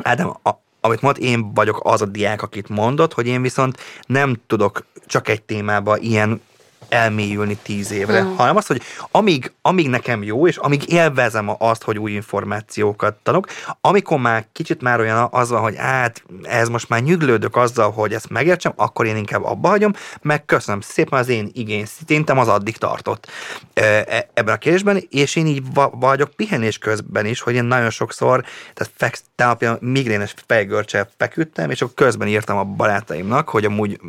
Ádám, 0.03 0.37
amit 0.81 1.01
mond, 1.01 1.17
én 1.21 1.55
vagyok 1.55 1.81
az 1.83 2.03
a 2.03 2.07
diák, 2.07 2.43
akit 2.43 2.69
mondott, 2.69 3.13
hogy 3.13 3.27
én 3.27 3.43
viszont 3.43 3.79
nem 4.07 4.37
tudok 4.47 4.87
csak 5.07 5.29
egy 5.29 5.43
témába 5.43 5.99
ilyen 5.99 6.41
elmélyülni 6.89 7.57
tíz 7.63 7.91
évre, 7.91 8.23
mm. 8.23 8.35
hanem 8.37 8.57
azt, 8.57 8.67
hogy 8.67 8.83
amíg, 9.11 9.53
amíg 9.63 9.89
nekem 9.89 10.23
jó, 10.23 10.47
és 10.47 10.57
amíg 10.57 10.93
élvezem 10.93 11.55
azt, 11.59 11.83
hogy 11.83 11.99
új 11.99 12.13
információkat 12.13 13.15
tanok, 13.23 13.47
amikor 13.81 14.19
már 14.19 14.47
kicsit 14.53 14.83
már 14.83 15.01
olyan 15.01 15.29
az 15.31 15.51
van, 15.51 15.61
hogy 15.61 15.77
hát 15.77 16.23
ez 16.43 16.69
most 16.69 16.89
már 16.89 17.03
nyüglődök 17.03 17.57
azzal, 17.57 17.91
hogy 17.91 18.15
ezt 18.15 18.29
megértsem, 18.29 18.73
akkor 18.77 19.07
én 19.07 19.17
inkább 19.17 19.45
abba 19.45 19.69
hagyom, 19.69 19.93
meg 20.23 20.45
köszönöm 20.45 20.81
szépen 20.81 21.19
az 21.19 21.29
én 21.29 21.51
igényszintem 21.53 22.39
az 22.39 22.49
addig 22.49 22.77
tartott 22.77 23.29
e, 23.75 24.29
ebben 24.35 24.55
a 24.55 24.59
kérdésben, 24.59 25.05
és 25.11 25.37
én 25.37 25.47
így 25.47 25.63
vagyok 25.91 26.31
pihenés 26.31 26.79
közben 26.79 27.27
is, 27.27 27.41
hogy 27.41 27.55
én 27.55 27.65
nagyon 27.65 27.91
sokszor, 27.91 28.45
tehát 28.75 28.93
feksz, 28.97 29.23
tegnap 29.37 29.81
migrénes 29.81 30.35
fejgörcsel 30.47 31.11
feküdtem, 31.17 31.71
és 31.71 31.83
akkor 31.83 31.95
közben 31.95 32.29
írtam 32.29 32.57
a 32.57 32.65
barátaimnak, 32.65 33.49
hogy 33.49 33.65
amúgy 33.65 34.01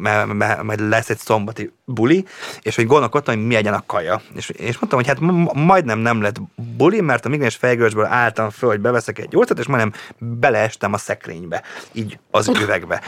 majd 0.64 0.90
lesz 0.90 1.10
egy 1.10 1.18
szombati 1.18 1.72
buli, 1.86 2.26
és 2.62 2.76
hogy 2.76 2.86
gondolkodtam, 2.86 3.36
hogy 3.36 3.46
mi 3.46 3.54
legyen 3.54 3.74
a 3.74 3.84
kaja. 3.86 4.22
És, 4.36 4.50
és 4.50 4.78
mondtam, 4.80 5.00
hogy 5.00 5.08
hát 5.08 5.20
majdnem 5.54 6.00
nem 6.00 6.22
lett 6.22 6.42
buli, 6.78 7.02
mert 7.02 7.26
a 7.26 7.30
migráns 7.30 7.56
fejgörcsből 7.56 8.06
álltam 8.06 8.50
föl, 8.50 8.70
hogy 8.70 8.80
beveszek 8.80 9.20
egy 9.20 9.28
gyógyszert, 9.28 9.60
és 9.60 9.68
majdnem 9.68 9.94
beleestem 10.18 10.94
a 10.94 10.98
szekrénybe, 10.98 11.64
így 11.92 12.20
az 12.32 12.48
üvegbe. 12.48 13.02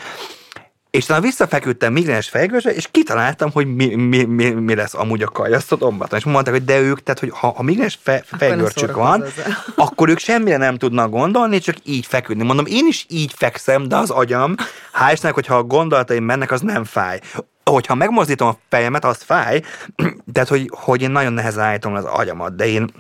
És 0.94 1.06
talán 1.06 1.22
visszafeküdtem 1.22 1.94
migráns 1.94 2.30
fejgőzsre, 2.30 2.74
és 2.74 2.88
kitaláltam, 2.92 3.52
hogy 3.52 3.76
mi, 3.76 3.96
mi, 3.96 4.24
mi, 4.24 4.50
mi 4.50 4.76
lesz 4.76 4.94
amúgy 4.94 5.24
a 5.24 5.28
kajasztotomban. 5.28 6.08
És 6.12 6.24
mondták, 6.24 6.54
hogy 6.54 6.64
de 6.64 6.80
ők, 6.80 7.04
tehát 7.04 7.20
hogy 7.20 7.30
ha, 7.34 7.48
ha 7.52 7.64
migráns 7.64 8.00
fe, 8.02 8.24
fejgörcsük 8.38 8.96
van, 8.96 9.24
akkor 9.76 10.10
ők 10.10 10.18
semmire 10.18 10.58
nem 10.58 10.78
tudnak 10.78 11.10
gondolni, 11.10 11.60
csak 11.60 11.76
így 11.84 12.06
feküdni. 12.06 12.44
Mondom, 12.44 12.66
én 12.66 12.88
is 12.88 13.06
így 13.10 13.34
fekszem, 13.36 13.88
de 13.88 13.96
az 13.96 14.10
agyam, 14.10 14.56
hál' 15.00 15.32
hogyha 15.34 15.56
a 15.56 15.64
gondolataim 15.64 16.24
mennek, 16.24 16.52
az 16.52 16.62
nem 16.62 16.84
fáj 16.84 17.20
hogyha 17.64 17.96
megmozdítom 17.96 18.48
a 18.48 18.58
fejemet, 18.70 19.06
az 19.06 19.22
fáj, 19.22 19.62
tehát 20.34 20.50
hogy, 20.50 20.70
hogy 20.74 21.02
én 21.02 21.12
nagyon 21.12 21.34
nehezen 21.34 21.64
állítom 21.64 21.94
az 21.94 22.06
agyamat, 22.06 22.56
de 22.56 22.68
én 22.68 22.92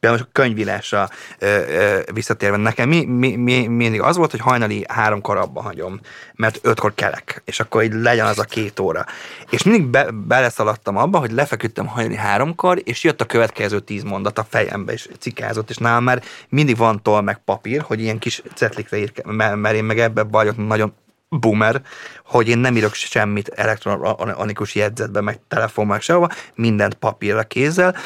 például 0.00 0.22
a 0.22 0.28
könyvírásra 0.32 1.08
ö, 1.38 1.46
ö, 1.46 2.00
visszatérve, 2.12 2.56
nekem 2.56 2.88
mi, 2.88 3.04
mi, 3.04 3.36
mi, 3.36 3.66
mindig 3.66 4.00
az 4.00 4.16
volt, 4.16 4.30
hogy 4.30 4.40
hajnali 4.40 4.84
háromkor 4.88 5.36
abba 5.36 5.62
hagyom, 5.62 6.00
mert 6.34 6.58
ötkor 6.62 6.94
kelek, 6.94 7.42
és 7.44 7.60
akkor 7.60 7.82
így 7.82 7.92
legyen 7.92 8.26
az 8.26 8.38
a 8.38 8.44
két 8.44 8.80
óra. 8.80 9.04
És 9.50 9.62
mindig 9.62 9.86
be, 9.86 10.10
beleszaladtam 10.10 10.96
abba, 10.96 11.18
hogy 11.18 11.30
lefeküdtem 11.30 11.86
hajnali 11.86 12.16
háromkor, 12.16 12.80
és 12.84 13.04
jött 13.04 13.20
a 13.20 13.26
következő 13.26 13.80
tíz 13.80 14.02
mondat 14.02 14.38
a 14.38 14.46
fejembe, 14.48 14.92
és 14.92 15.08
cikázott, 15.18 15.70
és 15.70 15.76
nálam 15.76 16.04
már 16.04 16.22
mindig 16.48 16.76
van 16.76 17.02
toll 17.02 17.20
meg 17.20 17.38
papír, 17.44 17.80
hogy 17.80 18.00
ilyen 18.00 18.18
kis 18.18 18.42
cetlikre 18.54 18.98
ír, 18.98 19.12
mert 19.54 19.74
én 19.74 19.84
meg 19.84 19.98
ebbe 19.98 20.22
vagyok 20.22 20.56
nagyon 20.56 20.94
boomer, 21.30 21.82
hogy 22.24 22.48
én 22.48 22.58
nem 22.58 22.76
írok 22.76 22.94
semmit 22.94 23.48
elektronikus 23.48 24.74
jegyzetbe, 24.74 25.20
meg 25.20 25.40
telefonban, 25.48 25.94
meg 25.94 26.02
sehova, 26.02 26.28
mindent 26.54 26.94
papírra 26.94 27.42
kézzel. 27.42 27.96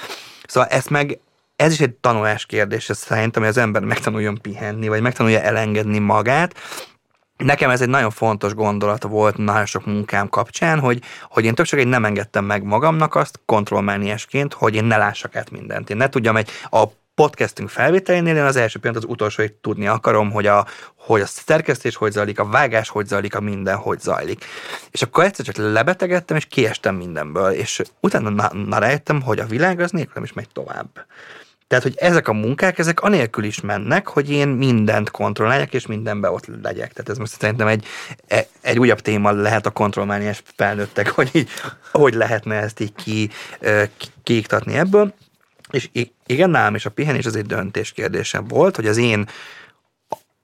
Szóval 0.46 0.68
ezt 0.68 0.90
meg 0.90 1.18
ez 1.56 1.72
is 1.72 1.80
egy 1.80 1.90
tanulás 1.92 2.46
kérdés, 2.46 2.88
ez 2.88 2.98
szerintem, 2.98 3.42
hogy 3.42 3.50
az 3.50 3.56
ember 3.56 3.82
megtanuljon 3.82 4.38
pihenni, 4.42 4.88
vagy 4.88 5.00
megtanulja 5.00 5.40
elengedni 5.40 5.98
magát. 5.98 6.54
Nekem 7.36 7.70
ez 7.70 7.80
egy 7.80 7.88
nagyon 7.88 8.10
fontos 8.10 8.54
gondolat 8.54 9.02
volt 9.02 9.36
nagyon 9.36 9.66
sok 9.66 9.86
munkám 9.86 10.28
kapcsán, 10.28 10.80
hogy, 10.80 11.02
hogy 11.28 11.44
én 11.44 11.54
többször 11.54 11.86
nem 11.86 12.04
engedtem 12.04 12.44
meg 12.44 12.62
magamnak 12.62 13.14
azt 13.14 13.40
kontrollmániásként, 13.46 14.54
hogy 14.54 14.74
én 14.74 14.84
ne 14.84 14.96
lássak 14.96 15.36
át 15.36 15.50
mindent. 15.50 15.90
Én 15.90 15.96
ne 15.96 16.08
tudjam 16.08 16.36
egy 16.36 16.50
a 16.70 16.84
podcastünk 17.14 17.68
felvételénél 17.68 18.36
én 18.36 18.42
az 18.42 18.56
első 18.56 18.78
pillanat 18.78 19.02
az 19.02 19.10
utolsó, 19.10 19.42
hogy 19.42 19.52
tudni 19.52 19.86
akarom, 19.86 20.30
hogy 20.30 20.46
a, 20.46 20.66
hogy 20.96 21.20
a 21.20 21.26
szerkesztés 21.26 21.96
hogy 21.96 22.12
zajlik, 22.12 22.38
a 22.38 22.46
vágás 22.46 22.88
hogy 22.88 23.06
zajlik, 23.06 23.34
a 23.34 23.40
minden 23.40 23.76
hogy 23.76 24.00
zajlik. 24.00 24.44
És 24.90 25.02
akkor 25.02 25.24
egyszer 25.24 25.44
csak 25.44 25.56
lebetegedtem, 25.56 26.36
és 26.36 26.44
kiestem 26.44 26.94
mindenből, 26.94 27.50
és 27.50 27.82
utána 28.00 28.50
na, 28.52 28.78
rájöttem, 28.78 29.22
hogy 29.22 29.38
a 29.38 29.46
világ 29.46 29.80
az 29.80 29.90
nélkülem 29.90 30.24
is 30.24 30.32
megy 30.32 30.48
tovább. 30.52 31.06
Tehát, 31.66 31.84
hogy 31.84 31.96
ezek 31.96 32.28
a 32.28 32.32
munkák, 32.32 32.78
ezek 32.78 33.00
anélkül 33.00 33.44
is 33.44 33.60
mennek, 33.60 34.08
hogy 34.08 34.30
én 34.30 34.48
mindent 34.48 35.10
kontrolláljak, 35.10 35.74
és 35.74 35.86
mindenbe 35.86 36.30
ott 36.30 36.46
legyek. 36.62 36.92
Tehát 36.92 37.08
ez 37.08 37.18
most 37.18 37.40
szerintem 37.40 37.66
egy, 37.66 37.86
e, 38.26 38.46
egy 38.60 38.78
újabb 38.78 39.00
téma 39.00 39.32
lehet 39.32 39.66
a 39.66 39.70
kontrollmániás 39.70 40.42
felnőttek, 40.56 41.08
hogy 41.08 41.30
így, 41.32 41.48
hogy 41.92 42.14
lehetne 42.14 42.54
ezt 42.54 42.80
így 42.80 42.94
ki, 42.94 43.30
kiiktatni 44.22 44.74
ebből. 44.74 45.14
És 45.74 45.88
igen, 46.26 46.50
nálam 46.50 46.74
is 46.74 46.86
a 46.86 46.90
pihenés 46.90 47.26
az 47.26 47.36
egy 47.36 47.46
döntés 47.46 47.92
kérdése 47.92 48.38
volt, 48.38 48.76
hogy 48.76 48.86
az 48.86 48.96
én 48.96 49.28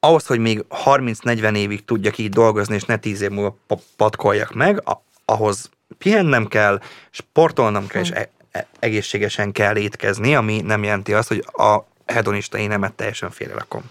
ahhoz, 0.01 0.27
hogy 0.27 0.39
még 0.39 0.65
30-40 0.85 1.57
évig 1.57 1.85
tudjak 1.85 2.19
így 2.19 2.31
dolgozni, 2.31 2.75
és 2.75 2.85
ne 2.85 2.97
10 2.97 3.21
év 3.21 3.31
múlva 3.31 3.57
patkoljak 3.97 4.55
meg, 4.55 4.83
ahhoz 5.25 5.71
pihennem 5.99 6.47
kell, 6.47 6.81
sportolnom 7.11 7.87
kell, 7.87 8.03
és 8.03 8.11
e- 8.11 8.31
e- 8.51 8.67
egészségesen 8.79 9.53
kell 9.53 9.77
étkezni, 9.77 10.35
ami 10.35 10.61
nem 10.61 10.83
jelenti 10.83 11.15
azt, 11.15 11.29
hogy 11.29 11.45
a 11.53 11.79
hedonista 12.07 12.59
énemet 12.59 12.93
teljesen 12.93 13.31
félrerakom. 13.31 13.83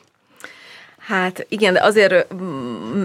Hát 1.09 1.45
igen, 1.49 1.73
de 1.73 1.83
azért 1.83 2.33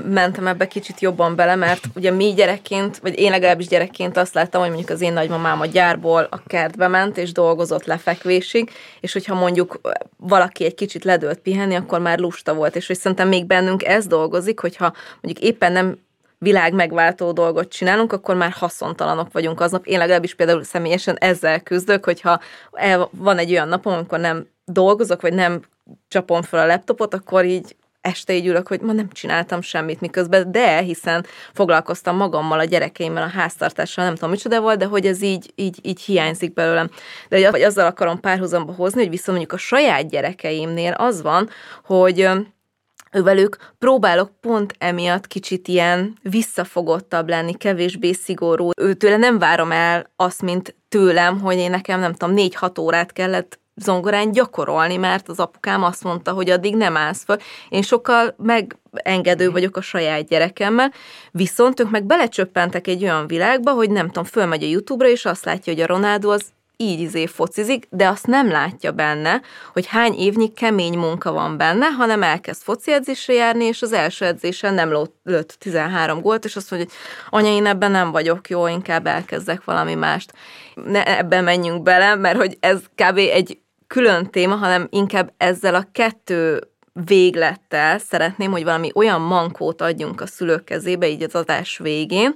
mentem 0.09 0.47
ebbe 0.47 0.67
kicsit 0.67 1.01
jobban 1.01 1.37
bele, 1.37 1.55
mert 1.55 1.85
ugye 1.95 2.11
mi 2.11 2.33
gyerekként, 2.35 2.99
vagy 2.99 3.19
én 3.19 3.31
legalábbis 3.31 3.67
gyerekként 3.67 4.17
azt 4.17 4.35
láttam, 4.35 4.61
hogy 4.61 4.71
mondjuk 4.71 4.91
az 4.91 5.01
én 5.01 5.13
nagymamám 5.13 5.61
a 5.61 5.67
gyárból 5.67 6.27
a 6.31 6.43
kertbe 6.47 6.89
ment, 6.89 7.17
és 7.19 7.33
dolgozott 7.33 7.85
lefekvésig, 7.85 8.71
és 9.01 9.13
hogyha 9.13 9.35
mondjuk 9.35 9.81
valaki 10.17 10.65
egy 10.65 10.75
kicsit 10.75 11.05
ledőlt 11.05 11.39
pihenni, 11.39 11.75
akkor 11.75 12.01
már 12.01 12.19
lusta 12.19 12.55
volt, 12.55 12.77
és 12.77 12.87
hogy 12.87 12.99
szerintem 12.99 13.29
még 13.29 13.47
bennünk 13.47 13.85
ez 13.85 14.07
dolgozik, 14.07 14.61
hogyha 14.61 14.93
mondjuk 15.21 15.45
éppen 15.45 15.73
nem 15.73 15.99
világ 16.39 16.73
megváltó 16.73 17.33
dolgot 17.33 17.69
csinálunk, 17.69 18.13
akkor 18.13 18.35
már 18.35 18.51
haszontalanok 18.51 19.33
vagyunk 19.33 19.61
aznap. 19.61 19.87
Én 19.87 19.99
legalábbis 19.99 20.35
például 20.35 20.65
személyesen 20.65 21.17
ezzel 21.17 21.61
küzdök, 21.61 22.05
hogyha 22.05 22.41
van 23.11 23.39
egy 23.39 23.51
olyan 23.51 23.69
napom, 23.69 23.93
amikor 23.93 24.19
nem 24.19 24.47
dolgozok, 24.65 25.21
vagy 25.21 25.35
nem 25.35 25.63
csapom 26.09 26.43
fel 26.43 26.61
a 26.61 26.67
laptopot, 26.67 27.15
akkor 27.15 27.45
így 27.45 27.77
este 28.05 28.35
így 28.35 28.47
ülök, 28.47 28.69
hogy 28.69 28.81
ma 28.81 28.93
nem 28.93 29.09
csináltam 29.13 29.61
semmit 29.61 30.01
miközben, 30.01 30.53
de 30.53 30.81
hiszen 30.81 31.27
foglalkoztam 31.53 32.17
magammal, 32.17 32.59
a 32.59 32.65
gyerekeimmel, 32.65 33.23
a 33.23 33.27
háztartással, 33.27 34.05
nem 34.05 34.15
tudom 34.15 34.31
micsoda 34.31 34.61
volt, 34.61 34.79
de 34.79 34.85
hogy 34.85 35.07
ez 35.07 35.23
így, 35.23 35.53
így, 35.55 35.79
így 35.83 36.01
hiányzik 36.01 36.53
belőlem. 36.53 36.91
De 37.29 37.51
hogy 37.51 37.63
azzal 37.63 37.87
akarom 37.87 38.21
párhuzamba 38.21 38.73
hozni, 38.73 39.01
hogy 39.01 39.11
viszont 39.11 39.39
mondjuk 39.39 39.53
a 39.53 39.63
saját 39.63 40.09
gyerekeimnél 40.09 40.93
az 40.93 41.23
van, 41.23 41.49
hogy 41.85 42.29
ővelük 43.13 43.73
próbálok 43.79 44.31
pont 44.41 44.75
emiatt 44.79 45.27
kicsit 45.27 45.69
ilyen 45.69 46.19
visszafogottabb 46.23 47.29
lenni, 47.29 47.55
kevésbé 47.55 48.13
szigorú. 48.13 48.71
Őtőle 48.77 49.17
nem 49.17 49.39
várom 49.39 49.73
el 49.73 50.13
azt, 50.17 50.43
mint 50.43 50.75
tőlem, 50.89 51.41
hogy 51.41 51.57
én 51.57 51.71
nekem 51.71 52.01
nem 52.01 52.13
tudom, 52.13 52.35
négy-hat 52.35 52.79
órát 52.79 53.13
kellett 53.13 53.63
zongorán 53.77 54.33
gyakorolni, 54.33 54.97
mert 54.97 55.29
az 55.29 55.39
apukám 55.39 55.83
azt 55.83 56.05
mondta, 56.05 56.33
hogy 56.33 56.51
addig 56.51 56.77
nem 56.77 56.97
állsz 56.97 57.25
föl. 57.25 57.37
Én 57.69 57.83
sokkal 57.83 58.35
megengedő 58.37 59.51
vagyok 59.51 59.77
a 59.77 59.81
saját 59.81 60.27
gyerekemmel, 60.29 60.93
viszont 61.31 61.81
ők 61.81 61.91
meg 61.91 62.05
belecsöppentek 62.05 62.87
egy 62.87 63.03
olyan 63.03 63.27
világba, 63.27 63.73
hogy 63.73 63.91
nem 63.91 64.07
tudom, 64.07 64.25
fölmegy 64.25 64.63
a 64.63 64.67
YouTube-ra, 64.67 65.09
és 65.09 65.25
azt 65.25 65.45
látja, 65.45 65.73
hogy 65.73 65.83
a 65.83 65.87
Ronaldo 65.87 66.31
az 66.31 66.53
így 66.77 67.01
izé 67.01 67.27
focizik, 67.27 67.87
de 67.91 68.09
azt 68.09 68.27
nem 68.27 68.51
látja 68.51 68.93
benne, 68.93 69.41
hogy 69.73 69.87
hány 69.87 70.15
évnyi 70.15 70.53
kemény 70.53 70.99
munka 70.99 71.33
van 71.33 71.57
benne, 71.57 71.87
hanem 71.87 72.23
elkezd 72.23 72.63
foci 72.63 72.93
edzésre 72.93 73.35
járni, 73.35 73.65
és 73.65 73.83
az 73.83 73.93
első 73.93 74.25
edzésen 74.25 74.75
nem 74.75 75.09
lőtt 75.23 75.57
13 75.59 76.21
gólt, 76.21 76.45
és 76.45 76.57
azt 76.57 76.71
mondja, 76.71 76.89
hogy 77.29 77.41
anya, 77.41 77.55
én 77.55 77.67
ebben 77.67 77.91
nem 77.91 78.11
vagyok 78.11 78.49
jó, 78.49 78.67
inkább 78.67 79.07
elkezdek 79.07 79.65
valami 79.65 79.95
mást. 79.95 80.33
Ne 80.75 81.19
ebben 81.19 81.45
menjünk 81.45 81.83
bele, 81.83 82.15
mert 82.15 82.37
hogy 82.37 82.57
ez 82.61 82.79
kb. 82.95 83.19
egy 83.19 83.59
külön 83.95 84.31
téma, 84.31 84.55
hanem 84.55 84.87
inkább 84.91 85.33
ezzel 85.37 85.75
a 85.75 85.89
kettő 85.93 86.69
véglettel 86.93 87.99
szeretném, 87.99 88.51
hogy 88.51 88.65
valami 88.65 88.91
olyan 88.95 89.21
mankót 89.21 89.81
adjunk 89.81 90.21
a 90.21 90.27
szülők 90.27 90.65
kezébe, 90.65 91.09
így 91.09 91.23
az 91.23 91.35
adás 91.35 91.79
végén, 91.79 92.35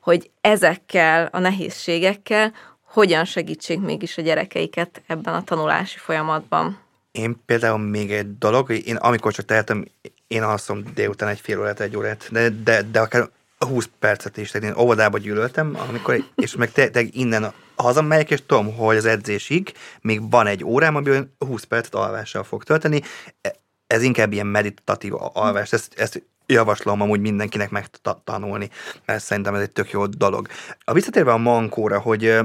hogy 0.00 0.30
ezekkel 0.40 1.28
a 1.32 1.38
nehézségekkel 1.38 2.52
hogyan 2.84 3.24
segítsék 3.24 3.80
mégis 3.80 4.18
a 4.18 4.22
gyerekeiket 4.22 5.02
ebben 5.06 5.34
a 5.34 5.44
tanulási 5.44 5.98
folyamatban. 5.98 6.78
Én 7.12 7.42
például 7.46 7.78
még 7.78 8.12
egy 8.12 8.38
dolog, 8.38 8.70
én 8.70 8.96
amikor 8.96 9.32
csak 9.32 9.44
tehetem, 9.44 9.84
én 10.26 10.42
alszom 10.42 10.82
délután 10.94 11.28
egy 11.28 11.40
fél 11.40 11.60
órát, 11.60 11.80
egy 11.80 11.96
órát, 11.96 12.28
de, 12.30 12.48
de, 12.48 12.82
de 12.82 13.00
akár 13.00 13.28
20 13.64 13.90
percet 13.98 14.36
is, 14.36 14.50
tehát 14.50 14.68
én 14.68 14.82
óvodába 14.82 15.18
gyűlöltem, 15.18 15.76
amikor, 15.88 16.24
és 16.34 16.56
meg 16.56 16.72
te, 16.72 16.90
te 16.90 17.00
innen 17.10 17.52
hazamegyek, 17.76 18.30
és 18.30 18.42
tudom, 18.46 18.74
hogy 18.76 18.96
az 18.96 19.04
edzésig 19.04 19.72
még 20.00 20.30
van 20.30 20.46
egy 20.46 20.64
órám, 20.64 20.96
amiből 20.96 21.28
20 21.38 21.64
percet 21.64 21.94
alvással 21.94 22.44
fog 22.44 22.64
tölteni. 22.64 23.02
E, 23.40 23.54
ez 23.86 24.02
inkább 24.02 24.32
ilyen 24.32 24.46
meditatív 24.46 25.12
alvás, 25.32 25.72
ezt, 25.72 25.94
ezt 25.96 26.22
javaslom 26.46 27.00
amúgy 27.00 27.20
mindenkinek 27.20 27.70
megtanulni, 27.70 28.70
mert 29.06 29.24
szerintem 29.24 29.54
ez 29.54 29.60
egy 29.60 29.72
tök 29.72 29.90
jó 29.90 30.06
dolog. 30.06 30.48
A 30.84 30.92
visszatérve 30.92 31.32
a 31.32 31.36
mankóra, 31.36 32.00
hogy 32.00 32.40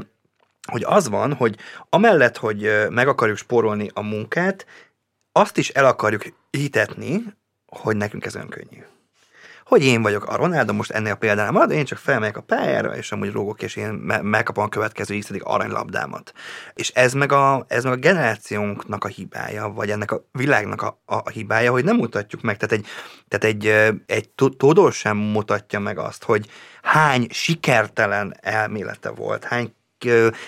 hogy 0.71 0.83
az 0.83 1.09
van, 1.09 1.33
hogy 1.33 1.57
amellett, 1.89 2.37
hogy 2.37 2.69
meg 2.89 3.07
akarjuk 3.07 3.37
spórolni 3.37 3.89
a 3.93 4.01
munkát, 4.01 4.65
azt 5.31 5.57
is 5.57 5.69
el 5.69 5.85
akarjuk 5.85 6.23
hitetni, 6.49 7.23
hogy 7.65 7.95
nekünk 7.95 8.25
ez 8.25 8.35
önkönnyű 8.35 8.83
hogy 9.67 9.83
én 9.83 10.01
vagyok 10.01 10.25
a 10.25 10.35
Ronaldo, 10.35 10.73
most 10.73 10.91
ennél 10.91 11.11
a 11.11 11.15
példánál 11.15 11.51
marad, 11.51 11.71
én 11.71 11.85
csak 11.85 11.97
felmegyek 11.97 12.37
a 12.37 12.41
pályára, 12.41 12.95
és 12.95 13.11
amúgy 13.11 13.31
rúgok, 13.31 13.61
és 13.61 13.75
én 13.75 13.89
me- 13.89 14.21
megkapom 14.21 14.63
a 14.63 14.69
következő 14.69 15.17
x 15.17 15.31
aranylabdámat. 15.39 16.33
És 16.73 16.89
ez 16.89 17.13
meg, 17.13 17.31
a, 17.31 17.65
ez 17.67 17.83
meg 17.83 17.93
a 17.93 17.95
generációnknak 17.95 19.03
a 19.03 19.07
hibája, 19.07 19.69
vagy 19.69 19.89
ennek 19.89 20.11
a 20.11 20.23
világnak 20.31 20.81
a, 20.81 20.99
a 21.05 21.29
hibája, 21.29 21.71
hogy 21.71 21.83
nem 21.83 21.95
mutatjuk 21.95 22.41
meg. 22.41 22.57
Tehát 22.57 22.75
egy, 22.75 22.87
tehát 23.27 23.55
egy, 23.55 23.93
egy 24.05 24.29
tudós 24.57 24.97
sem 24.97 25.17
mutatja 25.17 25.79
meg 25.79 25.97
azt, 25.97 26.23
hogy 26.23 26.49
hány 26.81 27.27
sikertelen 27.29 28.37
elmélete 28.41 29.09
volt, 29.09 29.43
hány 29.43 29.75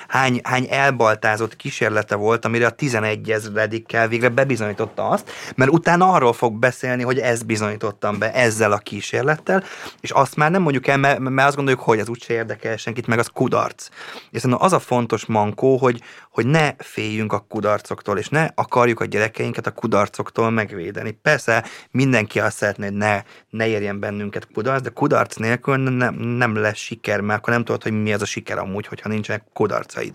hány, 0.08 0.40
hány 0.44 0.68
elbaltázott 0.70 1.56
kísérlete 1.56 2.16
volt, 2.16 2.46
amire 2.46 2.66
a 2.66 2.70
11 2.70 3.32
ezredikkel 3.32 4.08
végre 4.08 4.30
bebizonyította 4.30 5.08
azt, 5.08 5.32
mert 5.56 5.72
utána 5.72 6.12
arról 6.12 6.34
fog 6.34 6.54
beszélni, 6.54 7.04
hogy 7.04 7.20
ezt 7.20 7.46
bizonyítottam 7.46 8.20
be 8.20 8.34
ezzel 8.34 8.72
a 8.72 8.78
kísérlettel, 8.78 9.64
és 10.02 10.12
azt 10.12 10.36
már 10.36 10.52
nem 10.52 10.62
mondjuk 10.62 10.88
el, 10.88 10.98
mert, 10.98 11.20
mert 11.20 11.48
azt 11.48 11.56
gondoljuk, 11.56 11.84
hogy 11.84 12.00
az 12.00 12.10
úgyse 12.10 12.34
érdekel 12.34 12.78
senkit, 12.78 13.08
meg 13.08 13.20
az 13.20 13.30
kudarc. 13.34 13.90
És 14.32 14.44
az 14.50 14.74
a 14.74 14.80
fontos 14.80 15.26
mankó, 15.26 15.78
hogy, 15.78 16.02
hogy 16.32 16.46
ne 16.46 16.74
féljünk 16.78 17.34
a 17.34 17.46
kudarcoktól, 17.50 18.18
és 18.18 18.30
ne 18.30 18.48
akarjuk 18.56 19.00
a 19.00 19.06
gyerekeinket 19.06 19.68
a 19.68 19.72
kudarcoktól 19.72 20.50
megvédeni. 20.50 21.12
Persze 21.12 21.66
mindenki 21.92 22.40
azt 22.40 22.58
szeretné, 22.58 22.86
hogy 22.86 22.96
ne, 22.96 23.22
ne 23.50 23.68
érjen 23.68 24.00
bennünket 24.00 24.48
kudarc, 24.54 24.82
de 24.82 24.90
kudarc 24.90 25.36
nélkül 25.36 25.78
nem, 25.78 26.16
nem 26.16 26.56
lesz 26.56 26.78
siker, 26.78 27.22
mert 27.22 27.40
akkor 27.40 27.54
nem 27.54 27.64
tudod, 27.64 27.84
hogy 27.84 28.02
mi 28.02 28.14
az 28.14 28.22
a 28.22 28.26
siker 28.26 28.58
amúgy, 28.58 28.88
hogyha 28.88 29.10
nincsenek 29.10 29.39
kudarcaid. 29.54 30.14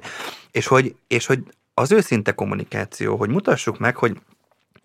És 0.50 0.66
hogy, 0.66 0.94
és 1.06 1.26
hogy 1.26 1.42
az 1.74 1.92
őszinte 1.92 2.32
kommunikáció, 2.32 3.16
hogy 3.16 3.28
mutassuk 3.28 3.78
meg, 3.78 3.96
hogy 3.96 4.20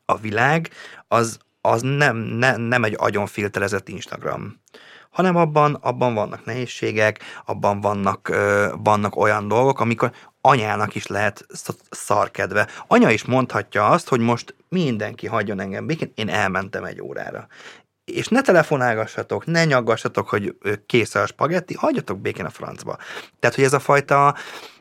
a 0.06 0.18
világ 0.18 0.70
az, 1.08 1.40
az 1.62 1.82
nem, 1.82 2.18
ne, 2.18 2.56
nem 2.56 2.84
egy 2.84 2.96
agyonfilterezett 2.98 3.90
Instagram 3.90 4.60
hanem 5.10 5.36
abban, 5.36 5.74
abban 5.74 6.14
vannak 6.14 6.46
nehézségek, 6.46 7.20
abban 7.46 7.82
vannak, 7.82 8.30
ö, 8.30 8.74
vannak 8.84 9.16
olyan 9.16 9.48
dolgok, 9.48 9.80
amikor 9.80 10.12
anyának 10.42 10.96
is 10.96 11.08
lehet 11.08 11.46
szarkedve. 11.90 12.68
Anya 12.88 13.10
is 13.10 13.26
mondhatja 13.26 13.88
azt, 13.88 14.08
hogy 14.08 14.20
most 14.20 14.56
mindenki 14.70 15.28
hagyjon 15.28 15.60
engem 15.60 15.86
békén, 15.86 16.12
én 16.16 16.30
elmentem 16.30 16.84
egy 16.84 17.02
órára. 17.02 17.48
És 18.10 18.28
ne 18.28 18.42
telefonálgassatok, 18.42 19.46
ne 19.46 19.66
nyaggassatok, 19.66 20.30
hogy 20.30 20.56
kész 20.86 21.16
a 21.16 21.26
spagetti, 21.26 21.74
hagyjatok 21.74 22.20
békén 22.20 22.46
a 22.46 22.50
francba. 22.50 22.98
Tehát, 23.40 23.56
hogy 23.56 23.66
ez 23.66 23.74
a 23.74 23.80
fajta, 23.80 24.36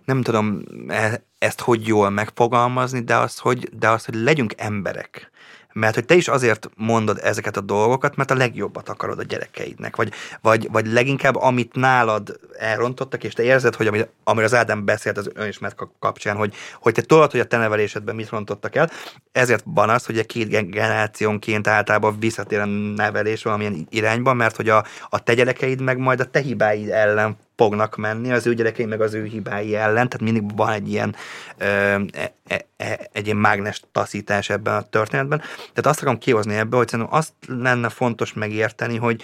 nem 0.05 0.23
tudom 0.23 0.63
e, 0.89 1.23
ezt 1.39 1.61
hogy 1.61 1.87
jól 1.87 2.11
megfogalmazni, 2.11 3.01
de 3.01 3.17
az, 3.17 3.39
hogy, 3.39 3.69
de 3.79 3.89
az, 3.89 4.05
hogy 4.05 4.15
legyünk 4.15 4.53
emberek 4.57 5.31
mert 5.79 5.95
hogy 5.95 6.05
te 6.05 6.15
is 6.15 6.29
azért 6.29 6.71
mondod 6.77 7.19
ezeket 7.23 7.57
a 7.57 7.61
dolgokat, 7.61 8.17
mert 8.17 8.31
a 8.31 8.35
legjobbat 8.35 8.89
akarod 8.89 9.19
a 9.19 9.23
gyerekeidnek, 9.23 9.97
vagy, 9.97 10.13
vagy, 10.41 10.69
vagy 10.73 10.87
leginkább 10.87 11.37
amit 11.37 11.75
nálad 11.75 12.41
elrontottak, 12.59 13.25
és 13.25 13.33
te 13.33 13.43
érzed, 13.43 13.75
hogy 13.75 13.87
amire, 13.87 14.09
amire 14.25 14.45
az 14.45 14.55
Ádám 14.55 14.85
beszélt 14.85 15.19
az 15.19 15.31
önismert 15.35 15.77
kapcsán, 15.99 16.37
hogy, 16.37 16.55
hogy 16.81 16.95
te 16.95 17.03
tudod, 17.03 17.31
hogy 17.31 17.41
a 17.41 17.45
te 17.45 17.57
nevelésedben 17.57 18.15
mit 18.15 18.29
rontottak 18.29 18.75
el, 18.75 18.91
ezért 19.33 19.65
van 19.67 19.91
az, 19.91 20.07
hogy 20.07 20.19
a 20.19 20.25
két 20.25 20.71
generációnként 20.71 21.67
általában 21.67 22.19
visszatér 22.19 22.59
a 22.59 22.67
nevelés 22.97 23.43
valamilyen 23.43 23.87
irányba, 23.91 24.33
mert 24.33 24.57
hogy 24.57 24.69
a, 24.69 24.85
a 25.09 25.23
te 25.23 25.35
gyerekeid 25.35 25.81
meg 25.81 25.99
majd 25.99 26.21
a 26.21 26.31
te 26.31 26.41
hibáid 26.41 26.89
ellen 26.89 27.37
fognak 27.59 27.97
menni, 27.97 28.33
az 28.33 28.47
ő 28.47 28.55
gyerekei 28.55 28.85
meg 28.85 29.01
az 29.01 29.15
ő 29.15 29.25
hibái 29.25 29.75
ellen, 29.75 30.09
tehát 30.09 30.21
mindig 30.21 30.57
van 30.57 30.73
egy 30.73 30.89
ilyen, 30.91 31.15
ö, 31.59 31.65
e, 31.65 32.33
e, 32.47 32.67
e, 32.77 33.09
egy 33.13 33.25
ilyen 33.25 33.37
mágnes 33.37 33.83
taszítás 33.93 34.51
ebben 34.51 34.75
a 34.75 34.83
történetben. 34.83 35.39
Tehát 35.39 35.87
azt 35.87 36.01
akarom 36.01 36.19
kihozni 36.19 36.55
ebből, 36.55 36.79
hogy 36.79 36.89
szerintem 36.89 37.15
azt 37.15 37.33
lenne 37.47 37.89
fontos 37.89 38.33
megérteni, 38.33 38.97
hogy 38.97 39.23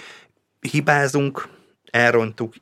hibázunk, 0.59 1.47
elrontuk, 1.91 2.53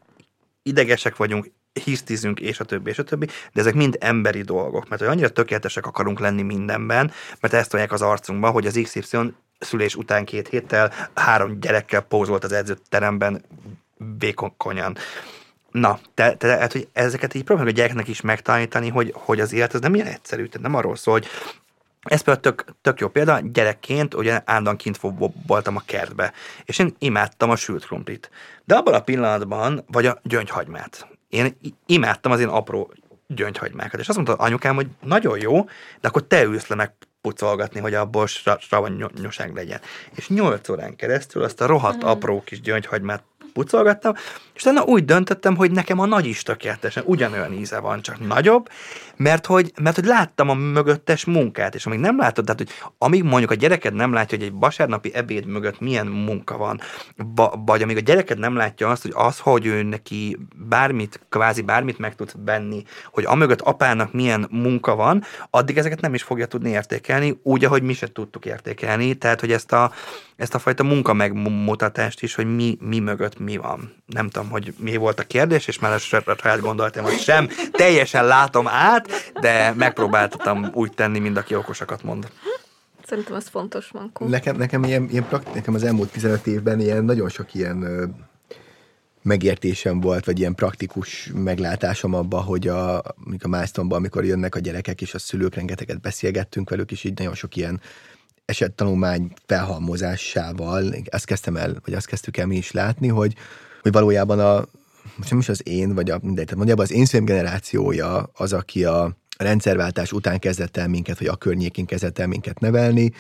idegesek 0.64 1.16
vagyunk, 1.16 1.52
hisztizünk, 1.84 2.40
és 2.40 2.60
a 2.60 2.64
többi, 2.64 2.90
és 2.90 3.00
a 3.00 3.04
többi, 3.04 3.26
de 3.26 3.62
ezek 3.62 3.74
mind 3.74 3.98
emberi 4.00 4.42
dolgok, 4.42 4.90
mert 4.90 5.02
hogy 5.02 5.10
annyira 5.12 5.30
tökéletesek 5.30 5.86
akarunk 5.86 6.20
lenni 6.20 6.42
mindenben, 6.42 7.12
mert 7.40 7.54
ezt 7.54 7.70
tolják 7.70 7.92
az 7.92 8.02
arcunkba, 8.02 8.50
hogy 8.50 8.66
az 8.66 8.80
XY 8.84 9.34
szülés 9.60 9.96
után 9.96 10.26
két 10.26 10.48
héttel 10.48 10.94
három 11.14 11.60
gyerekkel 11.60 12.02
pózolt 12.02 12.44
az 12.44 12.52
edzőteremben 12.52 13.44
vékonyan. 14.18 14.98
Na, 15.74 16.00
te, 16.14 16.30
te, 16.30 16.36
tehát, 16.48 16.72
hogy 16.72 16.88
ezeket 16.94 17.34
így 17.34 17.44
próbáljuk 17.44 17.74
a 17.74 17.78
gyereknek 17.78 18.08
is 18.08 18.22
megtanítani, 18.22 18.90
hogy, 18.90 19.12
hogy 19.16 19.40
az 19.40 19.54
élet 19.54 19.74
ez 19.74 19.80
nem 19.80 19.96
ilyen 19.96 20.08
egyszerű, 20.08 20.46
tehát 20.46 20.62
nem 20.62 20.76
arról 20.76 20.96
szól, 20.96 21.14
hogy 21.14 21.28
ez 22.04 22.22
például 22.22 22.46
tök, 22.46 22.66
tök 22.82 23.00
jó 23.00 23.08
példa, 23.08 23.40
gyerekként 23.44 24.14
ugye 24.14 24.42
állandóan 24.46 24.76
kint 24.76 25.00
voltam 25.48 25.76
a 25.76 25.84
kertbe, 25.86 26.34
és 26.66 26.80
én 26.80 26.96
imádtam 27.00 27.50
a 27.50 27.56
sült 27.56 27.86
krumplit. 27.86 28.30
De 28.66 28.76
abban 28.76 28.94
a 28.94 29.02
pillanatban, 29.02 29.84
vagy 29.88 30.06
a 30.06 30.20
gyöngyhagymát. 30.24 31.08
Én 31.30 31.58
imádtam 31.86 32.32
az 32.32 32.40
én 32.40 32.48
apró 32.48 32.94
gyöngyhagymákat. 33.28 34.00
És 34.00 34.08
azt 34.08 34.18
mondta 34.18 34.36
anyukám, 34.36 34.76
hogy 34.76 34.88
nagyon 35.02 35.40
jó, 35.40 35.64
de 36.02 36.08
akkor 36.08 36.24
te 36.24 36.44
ülsz 36.44 36.68
le 36.68 36.76
meg 36.76 36.94
pucolgatni, 37.22 37.80
hogy 37.80 37.94
abból 37.94 38.28
savanyosság 38.60 39.56
legyen. 39.56 39.80
És 40.16 40.28
nyolc 40.28 40.70
órán 40.70 40.96
keresztül 40.96 41.44
azt 41.44 41.62
a 41.62 41.66
rohadt 41.66 42.04
apró 42.04 42.42
kis 42.46 42.62
gyöngyhagymát 42.62 43.24
pucolgattam, 43.54 44.14
és 44.54 44.62
utána 44.62 44.84
úgy 44.84 45.06
döntöttem, 45.06 45.56
hogy 45.56 45.72
nekem 45.72 46.00
a 46.00 46.06
nagy 46.06 46.26
is 46.26 46.44
tökéletesen 46.44 47.04
ugyanolyan 47.06 47.54
íze 47.54 47.80
van, 47.80 48.02
csak 48.02 48.28
nagyobb, 48.28 48.70
mert 49.16 49.46
hogy, 49.46 49.72
mert 49.82 49.96
hogy 49.96 50.06
láttam 50.06 50.50
a 50.50 50.54
mögöttes 50.54 51.26
munkát, 51.26 51.76
és 51.76 51.86
amíg 51.86 52.00
nem 52.00 52.18
látod, 52.18 52.46
tehát 52.46 52.60
hogy 52.60 52.70
amíg 52.98 53.24
mondjuk 53.24 53.52
a 53.52 53.56
gyereked 53.56 53.94
nem 53.94 54.14
látja, 54.14 54.38
hogy 54.38 54.48
egy 54.48 54.54
vasárnapi 54.54 55.14
ebéd 55.14 55.46
mögött 55.46 55.80
milyen 55.80 56.08
munka 56.08 56.58
van, 56.58 56.80
vagy 57.66 57.82
amíg 57.82 57.98
a 57.98 58.00
gyereked 58.00 58.40
nem 58.40 58.56
látja 58.56 58.90
azt, 58.90 59.02
hogy 59.02 59.12
az, 59.16 59.40
hogy 59.40 59.66
ő 59.66 59.84
neki 59.84 60.38
bármit, 60.56 61.20
kvázi 61.30 61.62
bármit 61.62 61.98
meg 61.98 62.16
tud 62.16 62.32
venni, 62.46 62.84
hogy 63.12 63.26
amögött 63.26 63.62
apának 63.62 64.14
milyen 64.14 64.48
munka 64.50 64.96
van, 64.96 65.24
addig 65.50 65.78
ezeket 65.78 66.02
nem 66.02 66.14
is 66.14 66.24
fogja 66.24 66.46
tudni 66.46 66.70
értékelni, 66.70 67.40
úgy, 67.44 67.66
ahogy 67.66 67.84
mi 67.84 67.94
se 67.94 68.08
tudtuk 68.08 68.46
értékelni, 68.46 69.14
tehát 69.14 69.40
hogy 69.40 69.52
ezt 69.52 69.72
a, 69.72 69.92
ezt 70.44 70.54
a 70.54 70.60
fajta 70.60 70.84
munka 70.84 71.14
megmutatást 71.14 72.22
is, 72.22 72.36
hogy 72.36 72.56
mi, 72.56 72.78
mi 72.82 73.00
mögött 73.00 73.40
mi 73.40 73.58
van. 73.58 73.94
Nem 74.06 74.30
tudom, 74.30 74.50
hogy 74.50 74.74
mi 74.78 74.96
volt 74.96 75.20
a 75.20 75.24
kérdés, 75.24 75.68
és 75.68 75.80
már 75.80 75.92
a 75.92 75.98
saját 75.98 76.60
gondoltam, 76.60 77.04
hogy 77.04 77.20
sem 77.20 77.50
teljesen 77.72 78.26
látom 78.26 78.68
át, 78.68 79.32
de 79.42 79.74
megpróbáltam 79.78 80.70
úgy 80.74 80.92
tenni, 80.92 81.20
mint 81.20 81.38
aki 81.38 81.56
okosakat 81.56 82.04
mond. 82.04 82.32
Szerintem 83.06 83.36
ez 83.36 83.48
fontos, 83.48 83.92
Mankó. 83.92 84.28
Nekem, 84.28 84.56
nekem, 84.56 84.84
ilyen, 84.84 85.08
ilyen 85.10 85.28
prakt, 85.28 85.54
nekem 85.54 85.74
az 85.74 85.84
elmúlt 85.84 86.12
15 86.12 86.48
évben 86.48 86.80
ilyen 86.80 87.04
nagyon 87.04 87.30
sok 87.30 87.54
ilyen 87.54 87.82
ö, 87.82 88.06
megértésem 89.22 90.00
volt, 90.00 90.26
vagy 90.26 90.40
ilyen 90.40 90.56
praktikus 90.56 91.32
meglátásom 91.34 92.14
abba, 92.14 92.42
hogy 92.42 92.68
a, 92.68 92.98
a 92.98 93.48
milestone 93.48 93.96
amikor 93.96 94.26
jönnek 94.26 94.56
a 94.56 94.60
gyerekek 94.60 95.02
és 95.02 95.14
a 95.14 95.20
szülők, 95.20 95.56
rengeteget 95.56 96.02
beszélgettünk 96.02 96.70
velük, 96.70 96.92
és 96.92 97.04
így 97.04 97.18
nagyon 97.18 97.36
sok 97.36 97.56
ilyen 97.56 97.82
esettanulmány 98.54 99.32
felhalmozásával 99.46 100.96
azt 101.12 101.26
kezdtem 101.26 101.56
el, 101.56 101.76
vagy 101.86 101.94
azt 101.94 102.06
kezdtük 102.06 102.38
el 102.38 102.46
mi 102.46 102.56
is 102.56 102.72
látni, 102.72 103.08
hogy, 103.08 103.34
hogy 103.82 103.92
valójában 103.92 104.40
a, 104.40 104.66
most 105.16 105.30
nem 105.30 105.40
is 105.40 105.50
az 105.50 105.68
én, 105.68 105.94
vagy 105.94 106.10
a 106.10 106.20
mindegy, 106.22 106.44
tehát 106.44 106.56
mondjában 106.56 106.86
az 106.86 106.92
én 106.92 107.06
szém 107.06 107.26
generációja 107.26 108.30
az, 108.34 108.54
aki 108.54 108.86
a 108.86 109.18
rendszerváltás 109.38 110.12
után 110.12 110.40
kezdett 110.40 110.78
el 110.78 110.88
minket, 110.88 111.20
vagy 111.20 111.28
a 111.28 111.36
környékén 111.36 111.86
kezdett 111.86 112.20
el 112.20 112.28
minket 112.28 112.60
nevelni, 112.60 113.12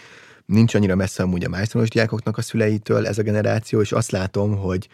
nincs 0.46 0.76
annyira 0.76 0.96
messze 0.96 1.24
amúgy 1.24 1.44
a 1.44 1.50
májszonos 1.50 1.90
diákoknak 1.90 2.38
a 2.38 2.42
szüleitől 2.42 3.08
ez 3.08 3.18
a 3.18 3.24
generáció, 3.24 3.82
és 3.82 3.92
azt 3.92 4.12
látom, 4.12 4.58
hogy 4.58 4.88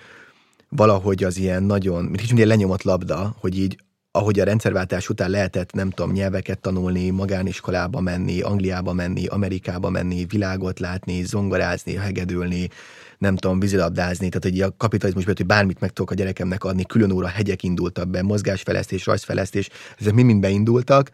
valahogy 0.69 1.23
az 1.23 1.37
ilyen 1.37 1.63
nagyon, 1.63 2.03
mint 2.03 2.21
kicsit 2.21 2.45
lenyomott 2.45 2.83
labda, 2.83 3.35
hogy 3.39 3.59
így 3.59 3.77
ahogy 4.19 4.39
a 4.39 4.43
rendszerváltás 4.43 5.09
után 5.09 5.29
lehetett, 5.29 5.71
nem 5.71 5.89
tudom, 5.89 6.11
nyelveket 6.11 6.59
tanulni, 6.59 7.09
magániskolába 7.09 7.99
menni, 7.99 8.41
Angliába 8.41 8.93
menni, 8.93 9.25
Amerikába 9.25 9.89
menni, 9.89 10.25
világot 10.25 10.79
látni, 10.79 11.23
zongorázni, 11.23 11.93
hegedülni, 11.95 12.69
nem 13.17 13.35
tudom, 13.35 13.59
vízilabdázni, 13.59 14.29
tehát 14.29 14.43
hogy 14.43 14.61
a 14.61 14.75
kapitalizmus 14.77 15.25
hogy 15.25 15.45
bármit 15.45 15.79
meg 15.79 15.89
tudok 15.89 16.11
a 16.11 16.13
gyerekemnek 16.13 16.63
adni, 16.63 16.85
külön 16.85 17.11
óra 17.11 17.27
hegyek 17.27 17.63
indultak 17.63 18.07
be, 18.07 18.21
mozgásfejlesztés, 18.21 19.05
rajzfejlesztés, 19.05 19.69
ezek 19.99 20.13
mind-mind 20.13 20.39
beindultak, 20.39 21.11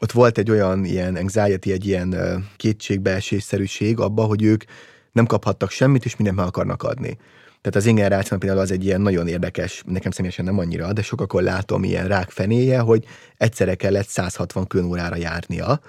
ott 0.00 0.12
volt 0.12 0.38
egy 0.38 0.50
olyan 0.50 0.84
ilyen 0.84 1.16
anxiety, 1.16 1.70
egy 1.70 1.86
ilyen 1.86 2.16
kétségbeesésszerűség 2.56 3.98
abba, 3.98 4.22
hogy 4.22 4.42
ők 4.42 4.64
nem 5.12 5.26
kaphattak 5.26 5.70
semmit, 5.70 6.04
és 6.04 6.16
mindent 6.16 6.38
meg 6.38 6.46
akarnak 6.46 6.82
adni. 6.82 7.18
Tehát 7.62 7.76
az 7.76 7.86
én 7.86 7.96
például 8.38 8.60
az 8.60 8.70
egy 8.70 8.84
ilyen 8.84 9.00
nagyon 9.00 9.28
érdekes, 9.28 9.82
nekem 9.86 10.10
személyesen 10.10 10.44
nem 10.44 10.58
annyira, 10.58 10.92
de 10.92 11.02
sokakor 11.02 11.42
látom 11.42 11.84
ilyen 11.84 12.08
rák 12.08 12.30
fenéje, 12.30 12.78
hogy 12.78 13.04
egyszerre 13.36 13.74
kellett 13.74 14.06
160 14.06 14.66
külön 14.66 14.86
órára 14.86 15.16
járnia, 15.16 15.80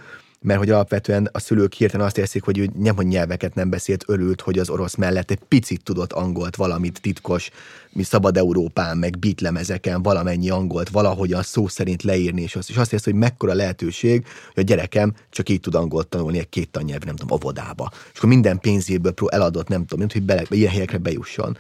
mert 0.44 0.60
hogy 0.60 0.70
alapvetően 0.70 1.30
a 1.32 1.40
szülők 1.40 1.74
hirtelen 1.74 2.06
azt 2.06 2.18
érzik, 2.18 2.44
hogy 2.44 2.58
ő 2.58 2.70
nem, 2.76 2.96
hogy 2.96 3.06
nyelveket 3.06 3.56
nem 3.56 3.70
beszélt, 3.70 4.04
örült, 4.08 4.42
hogy 4.42 4.60
az 4.60 4.70
orosz 4.70 4.96
mellett 4.96 5.32
egy 5.32 5.40
picit 5.48 5.84
tudott 5.84 6.14
angolt, 6.14 6.56
valamit 6.56 7.02
titkos, 7.02 7.50
mi 7.90 8.04
szabad 8.04 8.38
Európán, 8.38 8.98
meg 8.98 9.20
beatlemezeken 9.20 10.02
valamennyi 10.02 10.50
angolt 10.50 10.90
valahogyan 10.90 11.42
szó 11.42 11.68
szerint 11.68 12.04
leírni, 12.04 12.42
és 12.42 12.56
azt, 12.56 12.70
és 12.70 12.78
azt 12.78 12.94
érzi, 12.94 13.12
hogy 13.12 13.20
mekkora 13.20 13.54
lehetőség, 13.54 14.26
hogy 14.54 14.64
a 14.64 14.66
gyerekem 14.66 15.14
csak 15.30 15.50
így 15.50 15.60
tud 15.60 15.76
angolt 15.76 16.08
tanulni 16.08 16.38
egy 16.38 16.50
két 16.50 16.70
tannyelv, 16.70 17.04
nem 17.04 17.16
tudom, 17.16 17.38
avodába. 17.38 17.92
És 18.12 18.18
akkor 18.18 18.30
minden 18.30 18.60
pénzéből 18.60 19.12
pró 19.12 19.30
eladott, 19.30 19.68
nem 19.68 19.82
tudom, 19.82 20.00
mint 20.00 20.14
hogy 20.14 20.24
bele, 20.24 20.44
ilyen 20.50 20.72
helyekre 20.72 20.98
bejusson. 20.98 21.58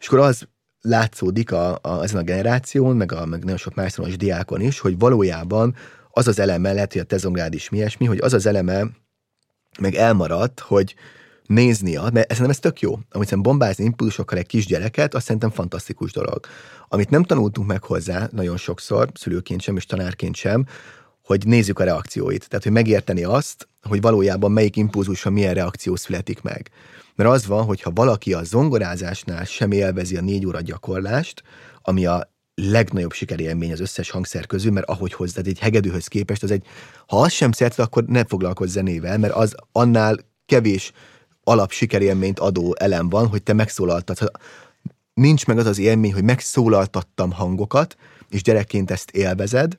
És 0.00 0.06
akkor 0.06 0.18
az 0.18 0.48
látszódik 0.80 1.52
a, 1.52 1.78
a, 1.82 2.02
ezen 2.02 2.20
a 2.20 2.22
generáción, 2.22 2.96
meg, 2.96 3.12
a, 3.12 3.26
meg 3.26 3.40
nagyon 3.40 3.56
sok 3.56 3.74
másoros 3.74 4.16
diákon 4.16 4.60
is, 4.60 4.78
hogy 4.78 4.98
valójában 4.98 5.74
az 6.18 6.28
az 6.28 6.38
eleme, 6.38 6.72
lehet, 6.72 6.92
hogy 6.92 7.00
a 7.00 7.04
tezongrád 7.04 7.54
is 7.54 7.68
mi 7.68 8.04
hogy 8.04 8.18
az 8.18 8.32
az 8.32 8.46
eleme 8.46 8.86
meg 9.80 9.94
elmaradt, 9.94 10.60
hogy 10.60 10.94
nézni, 11.46 11.98
mert 12.12 12.38
nem 12.38 12.50
ez 12.50 12.58
tök 12.58 12.80
jó. 12.80 12.98
Amit 13.10 13.42
bombázni 13.42 13.84
impulzusokkal 13.84 14.38
egy 14.38 14.46
kisgyereket, 14.46 15.14
azt 15.14 15.24
szerintem 15.24 15.50
fantasztikus 15.50 16.12
dolog. 16.12 16.46
Amit 16.88 17.10
nem 17.10 17.22
tanultunk 17.22 17.68
meg 17.68 17.82
hozzá 17.82 18.28
nagyon 18.32 18.56
sokszor, 18.56 19.10
szülőként 19.14 19.60
sem 19.60 19.76
és 19.76 19.86
tanárként 19.86 20.34
sem, 20.34 20.66
hogy 21.22 21.46
nézzük 21.46 21.78
a 21.78 21.84
reakcióit. 21.84 22.48
Tehát, 22.48 22.64
hogy 22.64 22.72
megérteni 22.72 23.24
azt, 23.24 23.68
hogy 23.82 24.00
valójában 24.00 24.52
melyik 24.52 24.76
impulzuson 24.76 25.32
milyen 25.32 25.54
reakció 25.54 25.96
születik 25.96 26.42
meg. 26.42 26.70
Mert 27.14 27.30
az 27.30 27.46
van, 27.46 27.64
hogyha 27.64 27.90
valaki 27.90 28.32
a 28.32 28.44
zongorázásnál 28.44 29.44
sem 29.44 29.72
élvezi 29.72 30.16
a 30.16 30.20
négy 30.20 30.46
óra 30.46 30.60
gyakorlást, 30.60 31.42
ami 31.82 32.06
a 32.06 32.36
legnagyobb 32.60 33.12
sikerélmény 33.12 33.72
az 33.72 33.80
összes 33.80 34.10
hangszer 34.10 34.46
közül, 34.46 34.72
mert 34.72 34.88
ahogy 34.88 35.12
hozzád 35.12 35.46
egy 35.46 35.58
hegedűhöz 35.58 36.06
képest, 36.06 36.42
az 36.42 36.50
egy, 36.50 36.66
ha 37.06 37.20
az 37.20 37.32
sem 37.32 37.52
szereted, 37.52 37.84
akkor 37.84 38.04
ne 38.04 38.24
foglalkozz 38.24 38.72
zenével, 38.72 39.18
mert 39.18 39.34
az 39.34 39.54
annál 39.72 40.16
kevés 40.46 40.92
alap 41.44 41.70
sikerélményt 41.70 42.38
adó 42.38 42.74
elem 42.78 43.08
van, 43.08 43.26
hogy 43.26 43.42
te 43.42 43.52
megszólaltad. 43.52 44.30
Nincs 45.14 45.46
meg 45.46 45.58
az 45.58 45.66
az 45.66 45.78
élmény, 45.78 46.12
hogy 46.12 46.22
megszólaltattam 46.22 47.32
hangokat, 47.32 47.96
és 48.30 48.42
gyerekként 48.42 48.90
ezt 48.90 49.10
élvezed, 49.10 49.78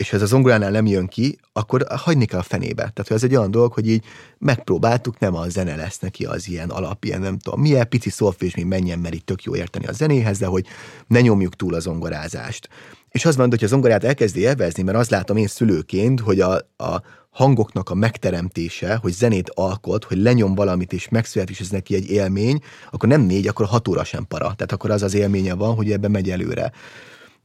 és 0.00 0.10
ha 0.10 0.16
ez 0.16 0.22
a 0.22 0.26
zongoránál 0.26 0.70
nem 0.70 0.86
jön 0.86 1.06
ki, 1.06 1.38
akkor 1.52 1.86
hagyni 1.88 2.24
kell 2.24 2.38
a 2.38 2.42
fenébe. 2.42 2.82
Tehát 2.82 3.06
hogy 3.06 3.16
ez 3.16 3.22
egy 3.22 3.36
olyan 3.36 3.50
dolog, 3.50 3.72
hogy 3.72 3.88
így 3.88 4.04
megpróbáltuk, 4.38 5.18
nem 5.18 5.34
a 5.34 5.48
zene 5.48 5.76
lesz 5.76 5.98
neki 5.98 6.24
az 6.24 6.48
ilyen 6.48 6.70
alap, 6.70 7.04
ilyen 7.04 7.20
nem 7.20 7.38
tudom, 7.38 7.60
milyen 7.60 7.88
pici 7.88 8.10
szolfés 8.10 8.54
még 8.54 8.64
menjen, 8.64 8.98
mert 8.98 9.14
itt 9.14 9.26
tök 9.26 9.42
jó 9.42 9.56
érteni 9.56 9.86
a 9.86 9.92
zenéhez, 9.92 10.38
de 10.38 10.46
hogy 10.46 10.66
ne 11.06 11.20
nyomjuk 11.20 11.56
túl 11.56 11.74
a 11.74 11.80
zongorázást. 11.80 12.68
És 13.08 13.24
az 13.24 13.36
van, 13.36 13.48
hogy 13.48 13.64
a 13.64 13.66
zongorát 13.66 14.04
elkezdi 14.04 14.40
élvezni, 14.40 14.82
mert 14.82 14.98
azt 14.98 15.10
látom 15.10 15.36
én 15.36 15.46
szülőként, 15.46 16.20
hogy 16.20 16.40
a, 16.40 16.54
a 16.76 17.02
hangoknak 17.30 17.90
a 17.90 17.94
megteremtése, 17.94 18.94
hogy 18.94 19.12
zenét 19.12 19.50
alkot, 19.54 20.04
hogy 20.04 20.18
lenyom 20.18 20.54
valamit 20.54 20.92
és 20.92 21.08
megszület, 21.08 21.50
és 21.50 21.60
ez 21.60 21.68
neki 21.68 21.94
egy 21.94 22.10
élmény, 22.10 22.60
akkor 22.90 23.08
nem 23.08 23.20
négy, 23.20 23.46
akkor 23.46 23.66
hat 23.66 23.88
óra 23.88 24.04
sem 24.04 24.26
para. 24.26 24.44
Tehát 24.44 24.72
akkor 24.72 24.90
az 24.90 25.02
az 25.02 25.14
élménye 25.14 25.54
van, 25.54 25.74
hogy 25.74 25.92
ebben 25.92 26.10
megy 26.10 26.30
előre. 26.30 26.72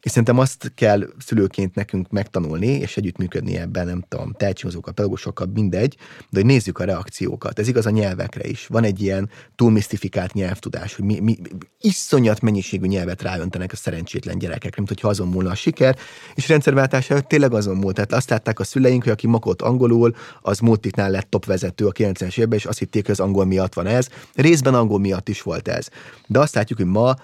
És 0.06 0.12
szerintem 0.12 0.38
azt 0.38 0.72
kell 0.76 1.08
szülőként 1.18 1.76
nekünk 1.76 2.10
megtanulni, 2.10 2.68
és 2.68 2.98
együttműködni 2.98 3.58
ebben, 3.58 3.86
nem 3.86 4.06
tudom, 4.08 4.34
tehetségozókkal, 4.34 4.94
pedagógusokkal, 4.94 5.48
mindegy, 5.54 5.98
de 6.30 6.40
hogy 6.40 6.46
nézzük 6.46 6.80
a 6.80 6.84
reakciókat. 6.84 7.60
Ez 7.60 7.68
igaz 7.68 7.86
a 7.86 7.90
nyelvekre 7.90 8.48
is. 8.48 8.68
Van 8.68 8.84
egy 8.84 9.02
ilyen 9.02 9.30
túlmisztifikált 9.56 10.34
nyelvtudás, 10.34 10.96
hogy 10.96 11.06
mi, 11.06 11.20
mi 11.20 11.38
iszonyat 11.80 12.42
mennyiségű 12.42 12.88
nyelvet 12.88 13.22
ráöntenek 13.22 13.72
a 13.72 13.76
szerencsétlen 13.76 14.38
gyerekek, 14.38 14.76
mint 14.76 14.88
hogyha 14.88 15.08
azon 15.08 15.28
múlna 15.28 15.50
a 15.50 15.56
siker, 15.56 15.98
és 16.36 16.48
rendszerváltás 16.48 17.10
előtt 17.10 17.28
tényleg 17.28 17.54
azon 17.54 17.78
múlt. 17.78 17.96
Tehát 17.96 18.14
azt 18.14 18.30
látták 18.30 18.60
a 18.60 18.64
szüleink, 18.64 19.04
hogy 19.04 19.12
aki 19.12 19.28
makott 19.28 19.62
angolul, 19.62 20.16
az 20.42 20.60
multiknál 20.60 21.12
lett 21.12 21.30
top 21.30 21.46
vezető 21.46 21.88
a 21.88 21.92
90-es 21.92 22.40
évben, 22.40 22.58
és 22.58 22.66
azt 22.66 22.80
hitték, 22.80 23.02
hogy 23.02 23.12
az 23.12 23.20
angol 23.20 23.46
miatt 23.46 23.74
van 23.74 23.88
ez. 23.88 24.10
Részben 24.36 24.74
angol 24.74 25.00
miatt 25.00 25.30
is 25.30 25.42
volt 25.42 25.68
ez. 25.68 25.88
De 26.28 26.40
azt 26.40 26.56
látjuk, 26.56 26.80
hogy 26.80 26.88
ma 26.88 27.16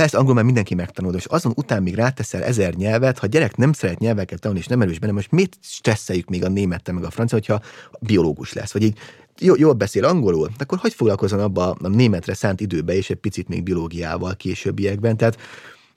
Persze 0.00 0.18
angol 0.18 0.34
már 0.34 0.44
mindenki 0.44 0.74
megtanul, 0.74 1.14
és 1.14 1.24
azon 1.24 1.52
után 1.56 1.82
még 1.82 1.94
ráteszel 1.94 2.42
ezer 2.42 2.74
nyelvet, 2.74 3.18
ha 3.18 3.26
gyerek 3.26 3.56
nem 3.56 3.72
szeret 3.72 3.98
nyelveket 3.98 4.40
tanulni, 4.40 4.62
és 4.62 4.68
nem 4.68 4.80
erős 4.80 4.98
benne, 4.98 5.12
most 5.12 5.30
miért 5.30 5.56
stresszeljük 5.60 6.28
még 6.28 6.44
a 6.44 6.48
némettel, 6.48 6.94
meg 6.94 7.04
a 7.04 7.10
francia, 7.10 7.38
hogyha 7.38 7.60
biológus 8.00 8.52
lesz, 8.52 8.72
vagy 8.72 8.82
így 8.82 8.98
jó, 9.38 9.54
jól 9.56 9.72
beszél 9.72 10.04
angolul, 10.04 10.50
akkor 10.58 10.78
hogy 10.78 10.94
foglalkozzon 10.94 11.40
abba 11.40 11.70
a 11.70 11.88
németre 11.88 12.34
szánt 12.34 12.60
időbe, 12.60 12.94
és 12.94 13.10
egy 13.10 13.16
picit 13.16 13.48
még 13.48 13.62
biológiával 13.62 14.36
későbbiekben. 14.36 15.16
Tehát 15.16 15.38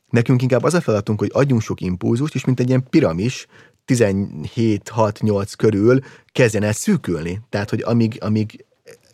nekünk 0.09 0.41
inkább 0.41 0.63
az 0.63 0.73
a 0.73 0.81
feladatunk, 0.81 1.19
hogy 1.19 1.29
adjunk 1.33 1.61
sok 1.61 1.81
impulzust, 1.81 2.35
és 2.35 2.45
mint 2.45 2.59
egy 2.59 2.67
ilyen 2.67 2.87
piramis, 2.89 3.47
17-6-8 3.87 5.51
körül 5.57 5.99
kezdjen 6.31 6.63
el 6.63 6.73
szűkülni. 6.73 7.41
Tehát, 7.49 7.69
hogy 7.69 7.81
amíg, 7.85 8.17
amíg 8.19 8.65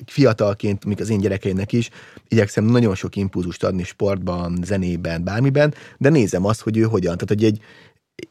fiatalként, 0.05 0.85
még 0.85 1.01
az 1.01 1.09
én 1.09 1.19
gyerekeimnek 1.19 1.73
is, 1.73 1.89
igyekszem 2.27 2.65
nagyon 2.65 2.95
sok 2.95 3.15
impulzust 3.15 3.63
adni 3.63 3.84
sportban, 3.84 4.57
zenében, 4.63 5.23
bármiben, 5.23 5.73
de 5.97 6.09
nézem 6.09 6.45
azt, 6.45 6.61
hogy 6.61 6.77
ő 6.77 6.81
hogyan. 6.81 7.17
Tehát, 7.17 7.27
hogy 7.27 7.43
egy, 7.43 7.61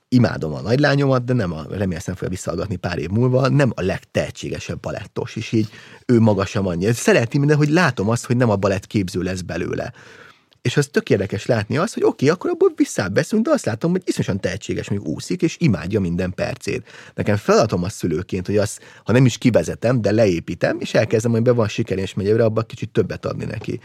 imádom 0.08 0.54
a 0.54 0.60
nagylányomat, 0.60 1.24
de 1.24 1.32
nem 1.32 1.52
a, 1.52 1.62
remélem 1.70 2.02
nem 2.06 2.14
fogja 2.14 2.28
visszahallgatni 2.28 2.76
pár 2.76 2.98
év 2.98 3.08
múlva, 3.08 3.48
nem 3.48 3.72
a 3.74 3.82
legtehetségesebb 3.82 4.80
balettos, 4.80 5.36
és 5.36 5.52
így 5.52 5.68
ő 6.06 6.20
maga 6.20 6.44
sem 6.44 6.66
annyi. 6.66 6.92
Szereti 6.92 7.38
minden, 7.38 7.56
hogy 7.56 7.68
látom 7.68 8.08
azt, 8.08 8.26
hogy 8.26 8.36
nem 8.36 8.50
a 8.50 8.56
balett 8.56 8.86
képző 8.86 9.20
lesz 9.20 9.40
belőle. 9.40 9.92
És 10.68 10.76
az 10.76 10.86
tök 10.86 11.10
érdekes 11.10 11.46
látni 11.46 11.76
azt, 11.76 11.94
hogy 11.94 12.02
oké, 12.02 12.12
okay, 12.24 12.28
akkor 12.28 12.50
abból 12.50 12.72
visszábbeszünk, 12.76 13.44
de 13.44 13.50
azt 13.50 13.64
látom, 13.64 13.90
hogy 13.90 14.02
iszonyosan 14.04 14.40
tehetséges, 14.40 14.88
még 14.88 15.02
úszik, 15.02 15.42
és 15.42 15.56
imádja 15.58 16.00
minden 16.00 16.34
percét. 16.34 16.88
Nekem 17.14 17.36
feladatom 17.36 17.82
a 17.82 17.88
szülőként, 17.88 18.46
hogy 18.46 18.56
azt, 18.56 18.82
ha 19.04 19.12
nem 19.12 19.24
is 19.24 19.38
kivezetem, 19.38 20.00
de 20.00 20.10
leépítem, 20.10 20.80
és 20.80 20.94
elkezdem, 20.94 21.30
hogy 21.30 21.42
be 21.42 21.52
van 21.52 21.68
siker, 21.68 21.98
és 21.98 22.14
megy 22.14 22.28
abba 22.28 22.62
kicsit 22.62 22.90
többet 22.90 23.26
adni 23.26 23.44
neki. 23.44 23.80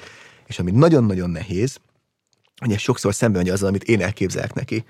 És 0.47 0.59
ami 0.59 0.71
nagyon-nagyon 0.71 1.29
nehéz, 1.29 1.77
hogy 2.57 2.71
ez 2.71 2.79
sokszor 2.79 3.13
szemben 3.13 3.41
megy 3.41 3.51
azzal, 3.51 3.67
amit 3.67 3.83
én 3.83 4.01
elképzelek 4.01 4.53
neki. 4.53 4.85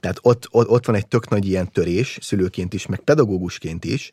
Tehát 0.00 0.18
ott, 0.22 0.46
ott, 0.50 0.68
ott 0.68 0.86
van 0.86 0.96
egy 0.96 1.06
tök 1.06 1.28
nagy 1.28 1.46
ilyen 1.46 1.72
törés, 1.72 2.18
szülőként 2.22 2.74
is, 2.74 2.86
meg 2.86 2.98
pedagógusként 2.98 3.84
is, 3.84 4.10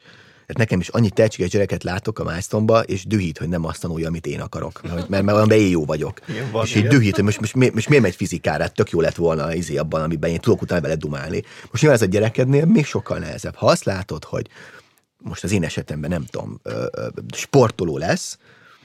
mert 0.47 0.59
nekem 0.59 0.79
is 0.79 0.87
annyi 0.87 1.09
tehetséges 1.09 1.49
gyereket 1.49 1.83
látok 1.83 2.19
a 2.19 2.23
milestone 2.23 2.81
és 2.81 3.05
dühít, 3.05 3.37
hogy 3.37 3.49
nem 3.49 3.65
azt 3.65 3.81
tanulja, 3.81 4.07
amit 4.07 4.25
én 4.25 4.41
akarok. 4.41 4.81
Mert, 4.83 5.09
mert, 5.09 5.23
mert 5.23 5.51
olyan 5.51 5.67
jó 5.67 5.85
vagyok. 5.85 6.19
Igen, 6.27 6.51
van, 6.51 6.65
és 6.65 6.75
így 6.75 6.87
dühít, 6.87 7.15
hogy 7.15 7.23
most, 7.23 7.39
most, 7.39 7.55
most, 7.55 7.73
most 7.73 7.89
miért 7.89 8.03
megy 8.03 8.15
fizikára, 8.15 8.63
hát 8.63 8.73
tök 8.73 8.89
jó 8.89 9.01
lett 9.01 9.15
volna 9.15 9.53
izé 9.53 9.77
abban, 9.77 10.01
amiben 10.01 10.29
én 10.29 10.39
tudok 10.39 10.61
utána 10.61 10.81
vele 10.81 10.95
dumálni. 10.95 11.43
Most 11.71 11.83
nyilván 11.83 12.01
ez 12.01 12.07
a 12.07 12.11
gyerekednél 12.11 12.65
még 12.65 12.85
sokkal 12.85 13.17
nehezebb. 13.17 13.55
Ha 13.55 13.65
azt 13.65 13.83
látod, 13.83 14.23
hogy 14.23 14.47
most 15.17 15.43
az 15.43 15.51
én 15.51 15.63
esetemben 15.63 16.09
nem 16.09 16.25
tudom, 16.25 16.61
sportoló 17.35 17.97
lesz, 17.97 18.37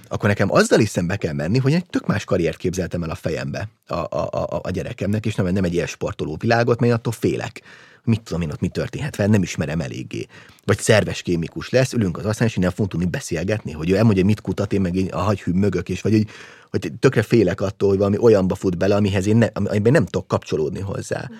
akkor 0.08 0.28
nekem 0.28 0.52
azzal 0.52 0.80
is 0.80 0.88
szembe 0.88 1.16
kell 1.16 1.32
menni, 1.32 1.58
hogy 1.58 1.72
egy 1.72 1.86
tök 1.86 2.06
más 2.06 2.24
karriert 2.24 2.56
képzeltem 2.56 3.02
el 3.02 3.10
a 3.10 3.14
fejembe 3.14 3.68
a, 3.86 3.94
a, 3.94 4.28
a, 4.30 4.60
a 4.62 4.70
gyerekemnek, 4.70 5.26
és 5.26 5.34
nem, 5.34 5.46
nem 5.46 5.64
egy 5.64 5.74
ilyen 5.74 5.86
sportoló 5.86 6.36
világot, 6.40 6.80
mert 6.80 6.92
attól 6.92 7.12
félek. 7.12 7.62
Mit 8.04 8.20
tudom 8.22 8.40
én 8.42 8.50
ott, 8.50 8.60
mi 8.60 8.68
történhet 8.68 9.16
fel, 9.16 9.26
nem 9.26 9.42
ismerem 9.42 9.80
eléggé. 9.80 10.26
Vagy 10.64 10.78
szerves 10.78 11.22
kémikus 11.22 11.70
lesz, 11.70 11.92
ülünk 11.92 12.18
az 12.18 12.24
asztalon, 12.24 12.48
és 12.48 12.58
nem 12.58 12.70
fogunk 12.70 12.90
tudni 12.90 13.06
beszélgetni, 13.06 13.72
hogy 13.72 13.90
ő 13.90 13.96
elmondja, 13.96 14.24
mit 14.24 14.40
kutat, 14.40 14.72
én 14.72 14.80
meg 14.80 14.96
én 14.96 15.08
a 15.08 15.18
hagyhű 15.18 15.52
mögök, 15.52 15.88
és 15.88 16.00
vagy 16.00 16.12
hogy, 16.12 16.28
hogy 16.70 16.92
tökre 16.98 17.22
félek 17.22 17.60
attól, 17.60 17.88
hogy 17.88 17.98
valami 17.98 18.18
olyanba 18.18 18.54
fut 18.54 18.78
bele, 18.78 18.94
amihez 18.94 19.26
én 19.26 19.36
ne, 19.36 19.46
amiben 19.52 19.92
nem 19.92 20.04
tudok 20.04 20.28
kapcsolódni 20.28 20.80
hozzá. 20.80 21.30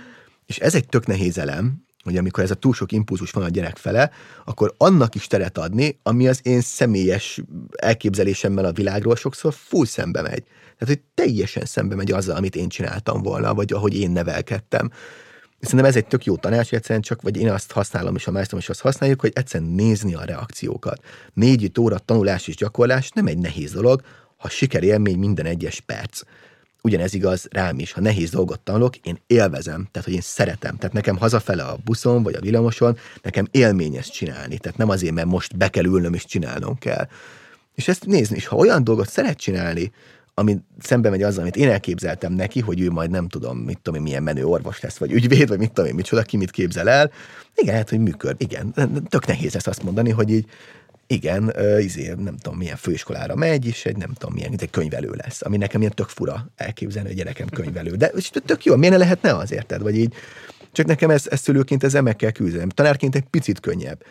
És 0.46 0.58
ez 0.58 0.74
egy 0.74 0.86
tök 0.86 1.06
nehéz 1.06 1.38
elem, 1.38 1.84
hogy 2.02 2.16
amikor 2.16 2.44
ez 2.44 2.50
a 2.50 2.54
túl 2.54 2.74
sok 2.74 2.92
impulzus 2.92 3.30
van 3.30 3.44
a 3.44 3.48
gyerek 3.48 3.76
fele, 3.76 4.10
akkor 4.44 4.74
annak 4.76 5.14
is 5.14 5.26
teret 5.26 5.58
adni, 5.58 5.98
ami 6.02 6.28
az 6.28 6.40
én 6.42 6.60
személyes 6.60 7.40
elképzelésemmel 7.76 8.64
a 8.64 8.72
világról 8.72 9.16
sokszor 9.16 9.54
full 9.54 9.86
szembe 9.86 10.22
megy. 10.22 10.42
Tehát, 10.78 10.94
hogy 10.94 11.00
teljesen 11.14 11.64
szembe 11.64 11.94
megy 11.94 12.12
azzal, 12.12 12.36
amit 12.36 12.56
én 12.56 12.68
csináltam 12.68 13.22
volna, 13.22 13.54
vagy 13.54 13.72
ahogy 13.72 13.96
én 13.96 14.10
nevelkedtem. 14.10 14.90
Szerintem 15.60 15.88
ez 15.88 15.96
egy 15.96 16.06
tök 16.06 16.24
jó 16.24 16.36
tanács, 16.36 16.72
egyszerűen 16.72 17.00
csak, 17.00 17.22
vagy 17.22 17.36
én 17.36 17.50
azt 17.50 17.72
használom, 17.72 18.14
és 18.14 18.26
a 18.26 18.30
másztom 18.30 18.58
is 18.58 18.68
azt 18.68 18.80
használjuk, 18.80 19.20
hogy 19.20 19.32
egyszerűen 19.34 19.70
nézni 19.70 20.14
a 20.14 20.24
reakciókat. 20.24 21.04
Négy 21.34 21.72
óra 21.80 21.98
tanulás 21.98 22.48
és 22.48 22.56
gyakorlás 22.56 23.10
nem 23.10 23.26
egy 23.26 23.38
nehéz 23.38 23.72
dolog, 23.72 24.02
ha 24.36 24.48
sikerélmény 24.48 25.18
minden 25.18 25.46
egyes 25.46 25.80
perc 25.80 26.22
ugyanez 26.82 27.14
igaz 27.14 27.46
rám 27.50 27.78
is, 27.78 27.92
ha 27.92 28.00
nehéz 28.00 28.30
dolgot 28.30 28.60
tanulok, 28.60 28.96
én 28.96 29.18
élvezem, 29.26 29.88
tehát 29.90 30.08
hogy 30.08 30.16
én 30.16 30.20
szeretem. 30.22 30.76
Tehát 30.76 30.94
nekem 30.94 31.16
hazafele 31.16 31.62
a 31.62 31.78
buszon 31.84 32.22
vagy 32.22 32.34
a 32.34 32.40
villamoson, 32.40 32.98
nekem 33.22 33.48
élmény 33.50 33.96
ezt 33.96 34.12
csinálni. 34.12 34.58
Tehát 34.58 34.78
nem 34.78 34.88
azért, 34.88 35.14
mert 35.14 35.26
most 35.26 35.56
be 35.56 35.68
kell 35.68 35.84
ülnöm 35.84 36.14
és 36.14 36.24
csinálnom 36.24 36.78
kell. 36.78 37.08
És 37.74 37.88
ezt 37.88 38.06
nézni, 38.06 38.36
és 38.36 38.46
ha 38.46 38.56
olyan 38.56 38.84
dolgot 38.84 39.08
szeret 39.08 39.38
csinálni, 39.38 39.92
ami 40.40 40.58
szembe 40.78 41.10
megy 41.10 41.22
azzal, 41.22 41.40
amit 41.40 41.56
én 41.56 41.68
elképzeltem 41.68 42.32
neki, 42.32 42.60
hogy 42.60 42.80
ő 42.80 42.90
majd 42.90 43.10
nem 43.10 43.28
tudom, 43.28 43.58
mit 43.58 43.78
tudom 43.82 43.98
én, 43.98 44.06
milyen 44.06 44.22
menő 44.22 44.44
orvos 44.44 44.80
lesz, 44.80 44.96
vagy 44.96 45.12
ügyvéd, 45.12 45.48
vagy 45.48 45.58
mit 45.58 45.72
tudom 45.72 45.90
én, 45.90 45.94
micsoda, 45.94 46.22
ki 46.22 46.36
mit 46.36 46.50
képzel 46.50 46.88
el. 46.88 47.10
Igen, 47.54 47.74
hát, 47.74 47.88
hogy 47.88 47.98
működ. 47.98 48.36
Igen, 48.38 48.74
tök 49.08 49.26
nehéz 49.26 49.56
ezt 49.56 49.66
azt 49.66 49.82
mondani, 49.82 50.10
hogy 50.10 50.30
így 50.30 50.46
igen, 51.06 51.54
izé, 51.78 52.14
nem 52.18 52.36
tudom, 52.36 52.58
milyen 52.58 52.76
főiskolára 52.76 53.34
megy, 53.34 53.66
és 53.66 53.84
egy 53.84 53.96
nem 53.96 54.12
tudom, 54.12 54.34
milyen 54.34 54.54
egy 54.58 54.70
könyvelő 54.70 55.10
lesz, 55.12 55.42
ami 55.42 55.56
nekem 55.56 55.80
ilyen 55.80 55.92
tök 55.94 56.08
fura 56.08 56.50
elképzelni, 56.56 57.08
hogy 57.08 57.16
gyerekem 57.16 57.48
könyvelő. 57.48 57.94
De 57.94 58.06
és 58.06 58.30
tök 58.44 58.64
jó, 58.64 58.76
miért 58.76 58.94
ne 58.94 59.00
lehetne 59.00 59.36
az, 59.36 59.52
érted? 59.52 59.82
Vagy 59.82 59.96
így, 59.96 60.14
csak 60.72 60.86
nekem 60.86 61.10
ez, 61.10 61.26
ez 61.30 61.40
szülőként 61.40 61.84
ezzel 61.84 62.02
meg 62.02 62.16
kell 62.16 62.30
küzdenem. 62.30 62.68
Tanárként 62.68 63.14
egy 63.14 63.24
picit 63.30 63.60
könnyebb. 63.60 64.02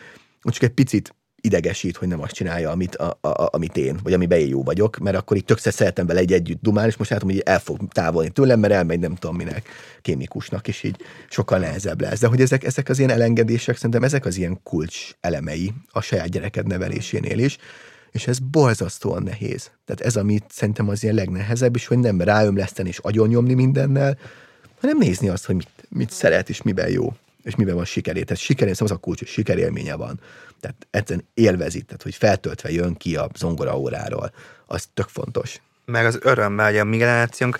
Csak 0.42 0.62
egy 0.62 0.70
picit 0.70 1.14
idegesít, 1.40 1.96
hogy 1.96 2.08
nem 2.08 2.20
azt 2.20 2.32
csinálja, 2.32 2.70
amit, 2.70 2.96
a, 2.96 3.18
a, 3.20 3.48
amit 3.50 3.76
én, 3.76 3.98
vagy 4.02 4.12
amiben 4.12 4.38
én 4.38 4.48
jó 4.48 4.62
vagyok, 4.62 4.98
mert 4.98 5.16
akkor 5.16 5.36
így 5.36 5.44
töksze 5.44 5.70
szeretem 5.70 6.06
vele 6.06 6.20
egy 6.20 6.32
együtt 6.32 6.62
dumálni, 6.62 6.90
és 6.90 6.96
most 6.96 7.10
látom, 7.10 7.28
hogy 7.28 7.42
el 7.44 7.60
fog 7.60 7.78
távolni 7.92 8.30
tőlem, 8.30 8.60
mert 8.60 8.72
elmegy 8.72 8.98
nem 8.98 9.14
tudom 9.14 9.36
minek, 9.36 9.68
kémikusnak, 10.02 10.68
és 10.68 10.82
így 10.82 10.96
sokkal 11.28 11.58
nehezebb 11.58 12.00
lesz. 12.00 12.20
De 12.20 12.26
hogy 12.26 12.40
ezek, 12.40 12.64
ezek 12.64 12.88
az 12.88 12.98
ilyen 12.98 13.10
elengedések, 13.10 13.76
szerintem 13.76 14.02
ezek 14.02 14.24
az 14.24 14.36
ilyen 14.36 14.60
kulcs 14.62 15.10
elemei 15.20 15.72
a 15.90 16.00
saját 16.00 16.28
gyereked 16.28 16.66
nevelésénél 16.66 17.38
is, 17.38 17.58
és 18.10 18.26
ez 18.26 18.38
borzasztóan 18.38 19.22
nehéz. 19.22 19.70
Tehát 19.84 20.00
ez, 20.00 20.16
amit 20.16 20.44
szerintem 20.48 20.88
az 20.88 21.02
ilyen 21.02 21.14
legnehezebb, 21.14 21.76
és 21.76 21.86
hogy 21.86 21.98
nem 21.98 22.20
ráömleszteni 22.20 22.88
és 22.88 22.98
agyonnyomni 22.98 23.54
mindennel, 23.54 24.18
hanem 24.80 24.98
nézni 24.98 25.28
azt, 25.28 25.46
hogy 25.46 25.54
mit, 25.54 25.68
mit 25.88 26.10
szeret 26.10 26.48
és 26.48 26.62
miben 26.62 26.90
jó 26.90 27.12
és 27.42 27.54
miben 27.56 27.74
van 27.74 27.84
sikeré. 27.84 28.22
Tehát 28.22 28.42
sikerén 28.42 28.74
az 28.78 28.90
a 28.90 28.96
kulcs, 28.96 29.18
hogy 29.18 29.28
sikerélménye 29.28 29.94
van. 29.94 30.20
Tehát 30.60 30.86
egyszerűen 30.90 31.28
élvezi, 31.34 31.82
tehát 31.82 32.02
hogy 32.02 32.14
feltöltve 32.14 32.70
jön 32.70 32.94
ki 32.94 33.16
a 33.16 33.28
zongora 33.34 33.78
óráról. 33.78 34.32
Az 34.66 34.88
tök 34.94 35.08
fontos 35.08 35.60
meg 35.90 36.06
az 36.06 36.18
örömmel, 36.22 36.66
hogy 36.66 36.78
a 36.78 36.84
mi 36.84 36.96
generációnk, 36.96 37.58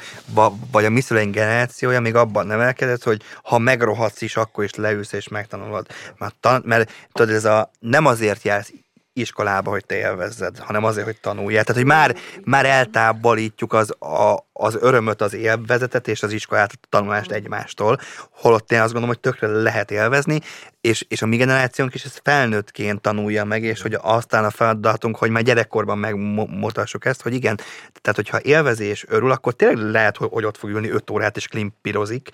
vagy 0.70 0.84
a 0.84 0.90
mi 0.90 1.00
szüleink 1.00 1.34
generációja 1.34 2.00
még 2.00 2.14
abban 2.14 2.46
nevelkedett, 2.46 3.02
hogy 3.02 3.22
ha 3.42 3.58
megrohadsz 3.58 4.20
is, 4.20 4.36
akkor 4.36 4.64
is 4.64 4.74
leülsz 4.74 5.12
és 5.12 5.28
megtanulod. 5.28 5.86
Mert, 6.18 6.34
tan- 6.40 6.64
mert 6.64 6.92
tudod, 7.12 7.34
ez 7.34 7.44
a 7.44 7.70
nem 7.78 8.06
azért 8.06 8.42
jársz 8.42 8.72
iskolába, 9.12 9.70
hogy 9.70 9.86
te 9.86 9.96
élvezzed, 9.96 10.58
hanem 10.58 10.84
azért, 10.84 11.06
hogy 11.06 11.20
tanuljál. 11.20 11.64
Tehát, 11.64 11.82
hogy 11.82 11.90
már, 11.90 12.16
már 12.44 12.66
eltávolítjuk 12.66 13.72
az, 13.72 13.90
a, 13.98 14.48
az 14.52 14.76
örömöt, 14.80 15.22
az 15.22 15.34
élvezetet 15.34 16.08
és 16.08 16.22
az 16.22 16.32
iskolát, 16.32 16.72
a 16.72 16.86
tanulást 16.88 17.30
egymástól, 17.30 17.98
holott 18.30 18.72
én 18.72 18.80
azt 18.80 18.92
gondolom, 18.92 19.08
hogy 19.08 19.32
tökre 19.32 19.46
lehet 19.46 19.90
élvezni, 19.90 20.40
és, 20.80 21.04
és 21.08 21.22
a 21.22 21.26
mi 21.26 21.36
generációnk 21.36 21.94
is 21.94 22.04
ezt 22.04 22.20
felnőttként 22.24 23.00
tanulja 23.00 23.44
meg, 23.44 23.62
és 23.62 23.82
hogy 23.82 23.98
aztán 24.00 24.44
a 24.44 24.50
feladatunk, 24.50 25.16
hogy 25.16 25.30
már 25.30 25.42
gyerekkorban 25.42 25.98
megmutassuk 25.98 27.04
ezt, 27.04 27.22
hogy 27.22 27.34
igen, 27.34 27.56
tehát 28.00 28.16
hogyha 28.16 28.40
élvezi 28.40 28.92
örül, 29.06 29.30
akkor 29.30 29.52
tényleg 29.52 29.90
lehet, 29.90 30.16
hogy 30.16 30.44
ott 30.44 30.56
fog 30.56 30.70
ülni 30.70 30.90
5 30.90 31.10
órát 31.10 31.36
és 31.36 31.46
klimpirozik, 31.46 32.30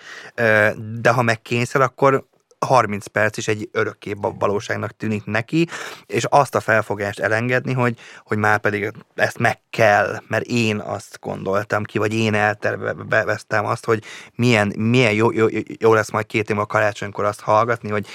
de 0.99 1.09
ha 1.09 1.21
meg 1.21 1.41
kényszer, 1.41 1.81
akkor 1.81 2.27
30 2.59 3.05
perc 3.05 3.37
is 3.37 3.47
egy 3.47 3.69
örökké 3.71 4.15
valóságnak 4.19 4.91
tűnik 4.91 5.25
neki, 5.25 5.67
és 6.05 6.23
azt 6.29 6.55
a 6.55 6.59
felfogást 6.59 7.19
elengedni, 7.19 7.73
hogy, 7.73 7.97
hogy 8.23 8.37
már 8.37 8.59
pedig 8.59 8.91
ezt 9.15 9.37
meg 9.37 9.59
kell, 9.69 10.21
mert 10.27 10.45
én 10.45 10.79
azt 10.79 11.17
gondoltam 11.21 11.83
ki, 11.83 11.97
vagy 11.97 12.13
én 12.13 12.33
elterveztem 12.33 13.65
azt, 13.65 13.85
hogy 13.85 14.03
milyen, 14.35 14.73
milyen 14.77 15.13
jó, 15.13 15.31
jó, 15.31 15.45
jó 15.79 15.93
lesz 15.93 16.11
majd 16.11 16.25
két 16.25 16.49
év 16.49 16.59
a 16.59 16.65
karácsonykor 16.65 17.25
azt 17.25 17.41
hallgatni, 17.41 17.89
hogy 17.89 18.07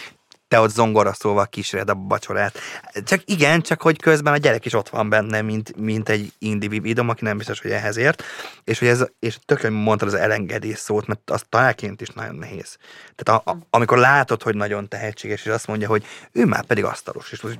te 0.52 0.60
ott 0.60 0.70
zongora 0.70 1.12
szóval 1.12 1.46
kíséred 1.46 1.90
a 1.90 1.94
bacsorát. 1.94 2.58
Csak 3.04 3.22
igen, 3.24 3.60
csak 3.60 3.82
hogy 3.82 4.00
közben 4.00 4.32
a 4.32 4.36
gyerek 4.36 4.64
is 4.64 4.74
ott 4.74 4.88
van 4.88 5.08
benne, 5.08 5.42
mint, 5.42 5.76
mint 5.76 6.08
egy 6.08 6.32
individuum, 6.38 7.08
aki 7.08 7.24
nem 7.24 7.36
biztos, 7.36 7.60
hogy 7.60 7.70
ehhez 7.70 7.96
ért, 7.96 8.22
és 8.64 8.78
hogy 8.78 8.88
ez, 8.88 9.04
és 9.18 9.38
tökéletesen 9.44 9.84
mondtad 9.84 10.08
az 10.08 10.14
elengedés 10.14 10.78
szót, 10.78 11.06
mert 11.06 11.30
az 11.30 11.44
találként 11.48 12.00
is 12.00 12.08
nagyon 12.08 12.34
nehéz. 12.34 12.76
Tehát 13.16 13.42
a, 13.46 13.50
a, 13.50 13.56
amikor 13.70 13.98
látod, 13.98 14.42
hogy 14.42 14.54
nagyon 14.54 14.88
tehetséges, 14.88 15.44
és 15.44 15.50
azt 15.50 15.66
mondja, 15.66 15.88
hogy 15.88 16.04
ő 16.32 16.44
már 16.44 16.64
pedig 16.64 16.84
asztalos, 16.84 17.32
és 17.32 17.40
most, 17.40 17.58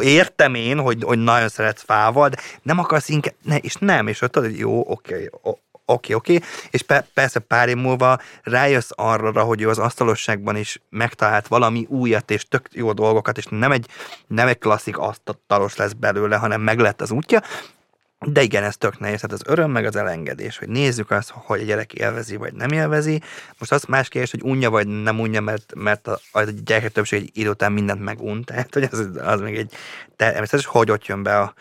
értem 0.00 0.54
én, 0.54 0.78
hogy, 0.78 1.02
hogy 1.02 1.18
nagyon 1.18 1.48
szeretsz 1.48 1.82
fával, 1.82 2.28
de 2.28 2.36
nem 2.62 2.78
akarsz 2.78 3.08
inkább, 3.08 3.34
ne, 3.42 3.56
és 3.56 3.74
nem, 3.74 4.06
és 4.06 4.18
tudod, 4.18 4.44
hogy 4.50 4.58
jó, 4.58 4.80
oké, 4.90 5.28
okay, 5.30 5.60
oké, 5.86 6.12
oké, 6.12 6.38
és 6.70 6.82
pe- 6.82 7.06
persze 7.14 7.38
pár 7.38 7.68
év 7.68 7.76
múlva 7.76 8.18
rájössz 8.42 8.90
arra, 8.94 9.42
hogy 9.42 9.62
ő 9.62 9.68
az 9.68 9.78
asztalosságban 9.78 10.56
is 10.56 10.80
megtalált 10.90 11.46
valami 11.46 11.86
újat 11.88 12.30
és 12.30 12.48
tök 12.48 12.68
jó 12.72 12.92
dolgokat, 12.92 13.38
és 13.38 13.46
nem 13.50 13.72
egy, 13.72 13.86
nem 14.26 14.48
egy 14.48 14.58
klasszik 14.58 14.98
asztalos 14.98 15.76
lesz 15.76 15.92
belőle, 15.92 16.36
hanem 16.36 16.60
meg 16.60 16.78
lett 16.78 17.00
az 17.00 17.10
útja, 17.10 17.42
de 18.18 18.42
igen, 18.42 18.62
ez 18.62 18.76
tök 18.76 18.98
nehéz, 18.98 19.20
tehát 19.20 19.36
az 19.36 19.52
öröm 19.52 19.70
meg 19.70 19.84
az 19.84 19.96
elengedés, 19.96 20.58
hogy 20.58 20.68
nézzük 20.68 21.10
azt, 21.10 21.30
hogy 21.34 21.60
a 21.60 21.64
gyerek 21.64 21.92
élvezi 21.92 22.36
vagy 22.36 22.52
nem 22.54 22.70
élvezi. 22.70 23.22
Most 23.58 23.72
az 23.72 23.84
más 23.84 24.08
kérdés, 24.08 24.30
hogy 24.30 24.42
unja 24.42 24.70
vagy 24.70 24.86
nem 24.86 25.20
unja, 25.20 25.40
mert, 25.40 25.72
mert 25.74 26.06
a, 26.06 26.20
a 26.32 26.42
gyerekek 26.42 26.92
többség 26.92 27.22
egy 27.22 27.30
idő 27.32 27.50
után 27.50 27.72
mindent 27.72 28.00
megunt, 28.00 28.44
tehát 28.44 28.74
hogy 28.74 28.88
az, 28.92 29.08
az 29.22 29.40
még 29.40 29.56
egy 29.56 29.72
természetes, 30.16 30.66
hogy 30.66 30.90
ott 30.90 31.06
jön 31.06 31.22
be 31.22 31.38
a, 31.38 31.54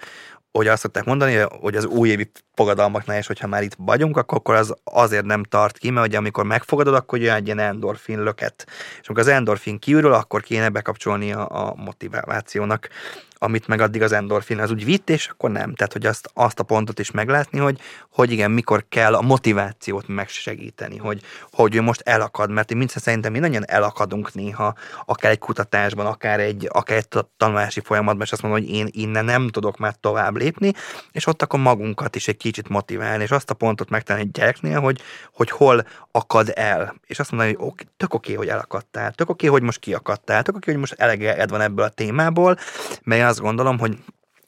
hogy 0.58 0.68
azt 0.68 0.82
szokták 0.82 1.06
mondani, 1.06 1.36
hogy 1.36 1.76
az 1.76 1.86
újévi 1.86 2.32
fogadalmaknál 2.54 3.20
is, 3.20 3.28
hogyha 3.28 3.48
már 3.48 3.64
itt 3.64 3.76
vagyunk, 3.78 4.18
akkor 4.18 4.56
az 4.56 4.74
azért 4.84 5.26
nem 5.26 5.44
tart 5.44 5.78
ki, 5.78 5.90
mert 5.90 6.08
ugye 6.08 6.18
amikor 6.18 6.46
megfogadod, 6.46 6.94
akkor 6.94 7.20
jön 7.20 7.34
egy 7.34 7.46
ilyen 7.46 7.60
endorfin 7.60 8.24
löket. 8.24 8.66
És 9.02 9.08
amikor 9.08 9.24
az 9.24 9.36
endorfin 9.36 9.80
kiürül, 9.80 10.14
akkor 10.14 10.42
kéne 10.42 10.70
bekapcsolni 10.70 11.32
a, 11.32 11.68
a 11.68 11.74
motivációnak 11.76 12.90
amit 13.38 13.68
meg 13.68 13.82
addig 13.82 14.02
az 14.02 14.12
endorfin 14.12 14.60
az 14.60 14.72
úgy 14.72 14.86
vitt, 14.86 15.10
és 15.10 15.28
akkor 15.28 15.52
nem. 15.52 15.74
Tehát, 15.76 15.94
hogy 15.94 16.06
azt, 16.06 16.30
azt 16.34 16.60
a 16.60 16.64
pontot 16.64 17.00
is 17.00 17.12
meglátni, 17.12 17.60
hogy, 17.60 17.80
hogy 18.10 18.32
igen, 18.32 18.52
mikor 18.52 18.86
kell 18.90 19.14
a 19.16 19.22
motivációt 19.22 20.08
megsegíteni, 20.08 20.98
hogy, 20.98 21.22
hogy 21.52 21.76
ő 21.76 21.82
most 21.82 22.02
elakad, 22.02 22.52
mert 22.52 22.72
én 22.72 22.78
mindszerűen 22.78 23.06
szerintem 23.06 23.32
mindannyian 23.32 23.70
elakadunk 23.70 24.34
néha, 24.34 24.76
akár 25.06 25.32
egy 25.32 25.40
kutatásban, 25.40 26.06
akár 26.06 26.40
egy, 26.40 26.68
akár 26.72 26.98
egy 26.98 27.26
tanulási 27.38 27.80
folyamatban, 27.80 28.26
és 28.26 28.32
azt 28.32 28.42
mondom, 28.42 28.62
hogy 28.62 28.70
én 28.70 28.88
innen 28.92 29.26
nem 29.26 29.48
tudok 29.48 29.78
már 29.78 29.96
tovább 30.00 30.38
lépni, 30.38 30.74
és 31.12 31.28
ott 31.28 31.42
akkor 31.42 31.60
magunkat 31.60 32.16
is 32.16 32.28
egy 32.28 32.38
kicsit 32.38 32.70
motiválni, 32.70 33.24
és 33.24 33.32
azt 33.32 33.50
a 33.50 33.54
pontot 33.54 33.90
megtalálni 33.90 34.28
egy 34.28 34.40
gyereknél, 34.40 34.80
hogy, 34.80 35.02
hogy 35.34 35.50
hol 35.50 35.88
akad 36.12 36.52
el. 36.56 36.96
És 37.06 37.20
azt 37.20 37.32
mondani, 37.32 37.54
hogy 37.54 37.68
ok, 37.68 37.80
tök 37.98 38.14
oké, 38.14 38.32
okay, 38.34 38.46
hogy 38.46 38.54
elakadtál, 38.54 39.12
tök 39.12 39.30
oké, 39.30 39.48
okay, 39.48 39.60
hogy 39.60 39.66
most 39.66 39.80
kiakadtál, 39.80 40.44
tök 40.44 40.56
oké, 40.56 40.72
okay, 40.72 40.74
hogy 40.74 40.90
most 40.90 41.02
eleged 41.02 41.50
van 41.50 41.62
ebből 41.62 41.86
a 41.86 41.90
témából, 41.90 42.58
mert 43.04 43.22
azt 43.26 43.40
gondolom, 43.40 43.80
hogy 43.80 43.98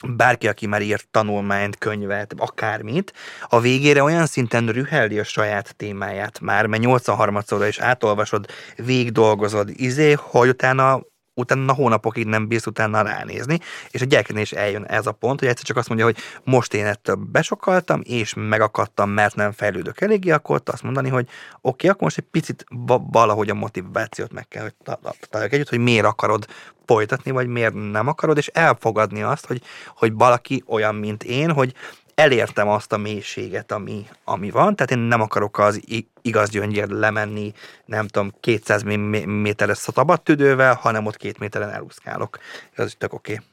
bárki, 0.05 0.47
aki 0.47 0.67
már 0.67 0.81
írt 0.81 1.07
tanulmányt, 1.11 1.77
könyvet, 1.77 2.33
akármit, 2.37 3.13
a 3.47 3.59
végére 3.59 4.03
olyan 4.03 4.25
szinten 4.25 4.67
rühelli 4.67 5.19
a 5.19 5.23
saját 5.23 5.75
témáját 5.75 6.39
már, 6.39 6.65
mert 6.65 6.83
83-szorra 6.85 7.65
is 7.67 7.79
átolvasod, 7.79 8.45
végdolgozod, 8.75 9.69
izé, 9.75 10.11
hogy 10.11 10.49
utána 10.49 11.01
utána 11.37 11.73
hónapokig 11.73 12.25
nem 12.25 12.47
bírsz 12.47 12.65
utána 12.65 13.01
ránézni, 13.01 13.59
és 13.91 14.01
a 14.01 14.05
gyereknél 14.05 14.41
is 14.41 14.51
eljön 14.51 14.83
ez 14.83 15.07
a 15.07 15.11
pont, 15.11 15.39
hogy 15.39 15.49
egyszer 15.49 15.65
csak 15.65 15.77
azt 15.77 15.87
mondja, 15.87 16.05
hogy 16.05 16.17
most 16.43 16.73
én 16.73 16.85
ettől 16.85 17.15
besokaltam, 17.15 18.01
és 18.03 18.33
megakadtam, 18.35 19.09
mert 19.09 19.35
nem 19.35 19.51
fejlődök 19.51 20.01
eléggé, 20.01 20.31
akkor 20.31 20.61
azt 20.65 20.83
mondani, 20.83 21.09
hogy 21.09 21.25
oké, 21.25 21.35
okay, 21.61 21.89
akkor 21.89 22.01
most 22.01 22.17
egy 22.17 22.27
picit 22.31 22.65
valahogy 23.11 23.49
a 23.49 23.53
motivációt 23.53 24.33
meg 24.33 24.47
kell, 24.47 24.61
hogy 24.61 24.97
találjak 25.29 25.53
együtt, 25.53 25.69
hogy 25.69 25.79
miért 25.79 26.05
akarod 26.05 26.47
folytatni, 26.85 27.31
vagy 27.31 27.47
miért 27.47 27.91
nem 27.91 28.07
akarod, 28.07 28.37
és 28.37 28.47
elfogadni 28.47 29.21
azt, 29.21 29.45
hogy, 29.45 29.61
hogy 29.95 30.13
valaki 30.13 30.63
olyan, 30.67 30.95
mint 30.95 31.23
én, 31.23 31.51
hogy 31.51 31.73
elértem 32.17 32.67
azt 32.67 32.93
a 32.93 32.97
mélységet, 32.97 33.71
ami, 33.71 34.07
ami 34.23 34.49
van, 34.49 34.75
tehát 34.75 34.91
én 34.91 34.97
nem 34.97 35.21
akarok 35.21 35.59
az 35.59 35.81
igaz 36.21 36.49
gyöngyért 36.49 36.91
lemenni, 36.91 37.53
nem 37.85 38.07
tudom, 38.07 38.33
200 38.39 38.81
méteres 39.25 39.77
szabad 39.77 40.21
tüdővel, 40.21 40.73
hanem 40.73 41.05
ott 41.05 41.17
két 41.17 41.39
méteren 41.39 41.69
elúszkálok. 41.69 42.39
Ez 42.75 42.93
tök 42.97 43.13
oké. 43.13 43.33
Okay. 43.33 43.45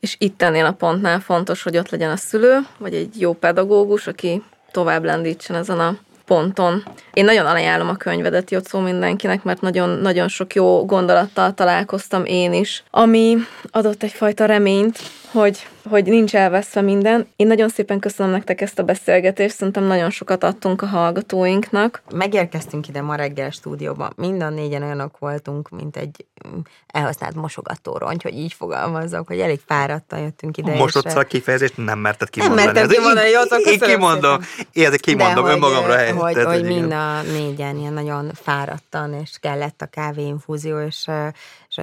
És 0.00 0.16
itt 0.18 0.42
ennél 0.42 0.64
a 0.64 0.72
pontnál 0.72 1.20
fontos, 1.20 1.62
hogy 1.62 1.76
ott 1.76 1.90
legyen 1.90 2.10
a 2.10 2.16
szülő, 2.16 2.58
vagy 2.78 2.94
egy 2.94 3.20
jó 3.20 3.32
pedagógus, 3.32 4.06
aki 4.06 4.42
tovább 4.70 5.04
lendítsen 5.04 5.56
ezen 5.56 5.80
a 5.80 5.96
ponton. 6.24 6.84
Én 7.12 7.24
nagyon 7.24 7.46
ajánlom 7.46 7.88
a 7.88 7.96
könyvedet, 7.96 8.50
Jocó, 8.50 8.78
mindenkinek, 8.78 9.42
mert 9.42 9.60
nagyon, 9.60 9.88
nagyon 9.88 10.28
sok 10.28 10.54
jó 10.54 10.84
gondolattal 10.84 11.54
találkoztam 11.54 12.24
én 12.24 12.52
is, 12.52 12.82
ami 12.90 13.36
adott 13.70 14.02
egyfajta 14.02 14.44
reményt, 14.44 14.98
hogy, 15.32 15.66
hogy 15.88 16.04
nincs 16.04 16.34
elveszve 16.34 16.80
minden. 16.80 17.28
Én 17.36 17.46
nagyon 17.46 17.68
szépen 17.68 17.98
köszönöm 17.98 18.32
nektek 18.32 18.60
ezt 18.60 18.78
a 18.78 18.82
beszélgetést, 18.82 19.54
szerintem 19.54 19.84
nagyon 19.84 20.10
sokat 20.10 20.44
adtunk 20.44 20.82
a 20.82 20.86
hallgatóinknak. 20.86 22.02
Megérkeztünk 22.14 22.88
ide 22.88 23.02
ma 23.02 23.14
reggel 23.14 23.50
stúdióba, 23.50 24.10
mind 24.16 24.54
négyen 24.54 24.82
olyanok 24.82 25.18
voltunk, 25.18 25.68
mint 25.68 25.96
egy 25.96 26.24
mm, 26.48 26.58
elhasznált 26.86 27.34
mosogatórongy, 27.34 28.22
hogy 28.22 28.34
így 28.34 28.52
fogalmazzak, 28.52 29.26
hogy 29.26 29.40
elég 29.40 29.60
fáradtan 29.66 30.18
jöttünk 30.18 30.56
ide. 30.56 30.74
Mosodsz 30.74 31.14
a 31.14 31.22
kifejezést 31.22 31.76
nem 31.76 31.98
merted 31.98 32.30
kimondani. 32.30 32.62
Nem 32.62 32.74
mertem 32.74 32.96
kimondani, 32.96 33.28
jó, 33.28 33.40
én, 33.40 33.72
én 33.72 33.78
kimondom, 33.78 34.40
én 34.72 34.90
kimondom 34.90 35.44
De 35.44 35.50
önmagamra 35.50 36.14
hogy, 36.14 36.34
hogy, 36.34 36.44
hogy 36.44 36.64
mind 36.64 36.92
a 36.92 37.22
négyen 37.22 37.76
ilyen 37.76 37.92
nagyon 37.92 38.30
fáradtan, 38.34 39.14
és 39.14 39.30
kellett 39.40 39.82
a 39.82 39.86
kávéinfúzió, 39.86 40.80
és 40.80 41.06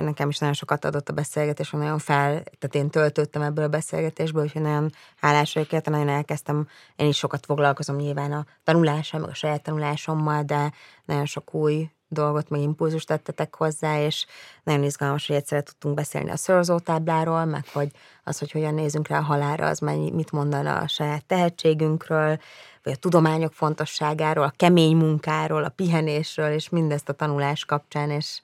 nekem 0.04 0.30
is 0.30 0.38
nagyon 0.38 0.56
sokat 0.56 0.86
adott 0.86 1.10
a 1.10 1.14
beszélgetés, 1.14 1.70
nagyon 1.70 2.00
fel, 2.00 2.32
tehát 2.32 2.76
én 2.76 2.90
töltöttem 2.90 3.42
ebből 3.42 3.64
a 3.64 3.68
beszélgetésből, 3.68 4.44
úgyhogy 4.44 4.62
nagyon 4.62 4.92
hálás 5.22 5.54
vagyok, 5.54 5.86
nagyon 5.86 6.10
elkezdtem, 6.10 6.68
én 6.96 7.08
is 7.08 7.18
sokat 7.18 7.46
foglalkozom 7.46 7.96
nyilván 7.96 8.32
a 8.32 8.46
tanulással, 8.64 9.20
meg 9.20 9.30
a 9.30 9.34
saját 9.34 9.64
tanulásommal, 9.64 10.44
de 10.44 10.72
nagyon 11.06 11.26
sok 11.26 11.54
új 11.54 11.90
dolgot, 12.08 12.50
meg 12.50 12.62
impulzust 12.62 13.08
tettetek 13.08 13.56
hozzá, 13.56 14.00
és 14.00 14.26
nagyon 14.64 14.84
izgalmas, 14.84 15.28
hogy 15.28 15.36
egyszerre 15.36 15.62
tudtunk 15.62 15.96
beszélni 15.96 16.30
a 16.30 16.38
szorozótábláról, 16.38 17.46
meg 17.46 17.66
hogy 17.74 17.92
az, 18.24 18.40
hogy 18.40 18.52
hogyan 18.52 18.74
nézünk 18.74 19.08
rá 19.08 19.18
a 19.18 19.22
halára, 19.22 19.68
az 19.68 19.80
mit 19.80 20.32
mondana 20.32 20.78
a 20.78 20.88
saját 20.88 21.26
tehetségünkről, 21.26 22.40
vagy 22.84 22.94
a 22.94 23.00
tudományok 23.00 23.54
fontosságáról, 23.54 24.44
a 24.44 24.54
kemény 24.56 24.96
munkáról, 24.96 25.64
a 25.64 25.70
pihenésről, 25.70 26.52
és 26.52 26.70
mindezt 26.70 27.10
a 27.10 27.14
tanulás 27.14 27.66
kapcsán, 27.66 28.10
és 28.10 28.42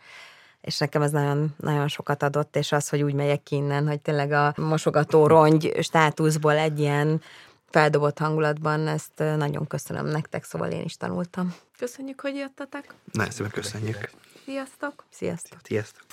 és 0.61 0.77
nekem 0.77 1.01
ez 1.01 1.11
nagyon, 1.11 1.55
nagyon 1.57 1.87
sokat 1.87 2.23
adott, 2.23 2.55
és 2.55 2.71
az, 2.71 2.89
hogy 2.89 3.01
úgy 3.01 3.13
megyek 3.13 3.43
ki 3.43 3.55
innen, 3.55 3.87
hogy 3.87 3.99
tényleg 4.01 4.31
a 4.31 4.53
mosogató 4.57 5.27
rongy 5.27 5.77
státuszból 5.81 6.57
egy 6.57 6.79
ilyen 6.79 7.21
feldobott 7.69 8.17
hangulatban, 8.17 8.87
ezt 8.87 9.11
nagyon 9.37 9.67
köszönöm 9.67 10.05
nektek, 10.05 10.43
szóval 10.43 10.71
én 10.71 10.83
is 10.83 10.97
tanultam. 10.97 11.55
Köszönjük, 11.77 12.21
hogy 12.21 12.35
jöttetek. 12.35 12.93
Nagyon 13.11 13.31
szépen 13.31 13.51
köszönjük. 13.51 14.09
Sziasztok. 14.45 15.05
Sziasztok. 15.09 15.59
Sziasztok. 15.63 16.05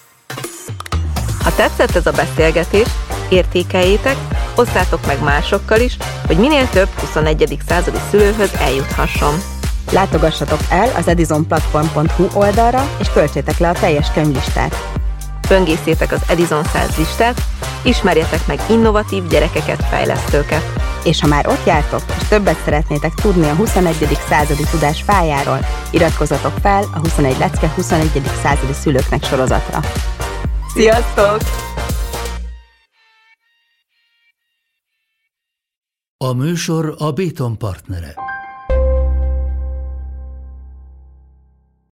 Ha 1.43 1.55
tetszett 1.55 1.95
ez 1.95 2.07
a 2.07 2.13
beszélgetés, 2.13 2.89
értékeljétek, 3.31 4.17
osszátok 4.57 5.07
meg 5.07 5.23
másokkal 5.23 5.81
is, 5.81 5.97
hogy 6.27 6.39
minél 6.39 6.69
több 6.69 6.89
21. 6.89 7.59
századi 7.67 7.99
szülőhöz 8.11 8.55
eljuthasson. 8.55 9.58
Látogassatok 9.93 10.61
el 10.71 10.91
az 10.97 11.09
edisonplatform.hu 11.09 12.27
oldalra, 12.33 12.89
és 13.01 13.09
töltsétek 13.09 13.59
le 13.59 13.69
a 13.69 13.73
teljes 13.73 14.13
könyvlistát. 14.13 14.75
Böngészétek 15.49 16.13
az 16.13 16.23
Edison 16.29 16.65
100 16.65 16.97
listát, 16.97 17.41
ismerjetek 17.83 18.47
meg 18.47 18.61
innovatív 18.71 19.27
gyerekeket, 19.27 19.85
fejlesztőket. 19.85 20.73
És 21.05 21.21
ha 21.21 21.27
már 21.27 21.47
ott 21.47 21.67
jártok, 21.67 22.03
és 22.21 22.29
többet 22.29 22.63
szeretnétek 22.65 23.15
tudni 23.15 23.49
a 23.49 23.55
21. 23.55 24.19
századi 24.29 24.65
tudás 24.71 25.03
fájáról, 25.03 25.59
iratkozzatok 25.91 26.53
fel 26.63 26.83
a 26.95 26.99
21 26.99 27.39
lecke 27.39 27.73
21. 27.75 28.23
századi 28.43 28.73
szülőknek 28.73 29.25
sorozatra. 29.25 29.81
Sziasztok! 30.75 31.39
A 36.25 36.33
műsor 36.33 36.95
a 36.99 37.13
Béton 37.13 37.59
partnere. 37.59 38.15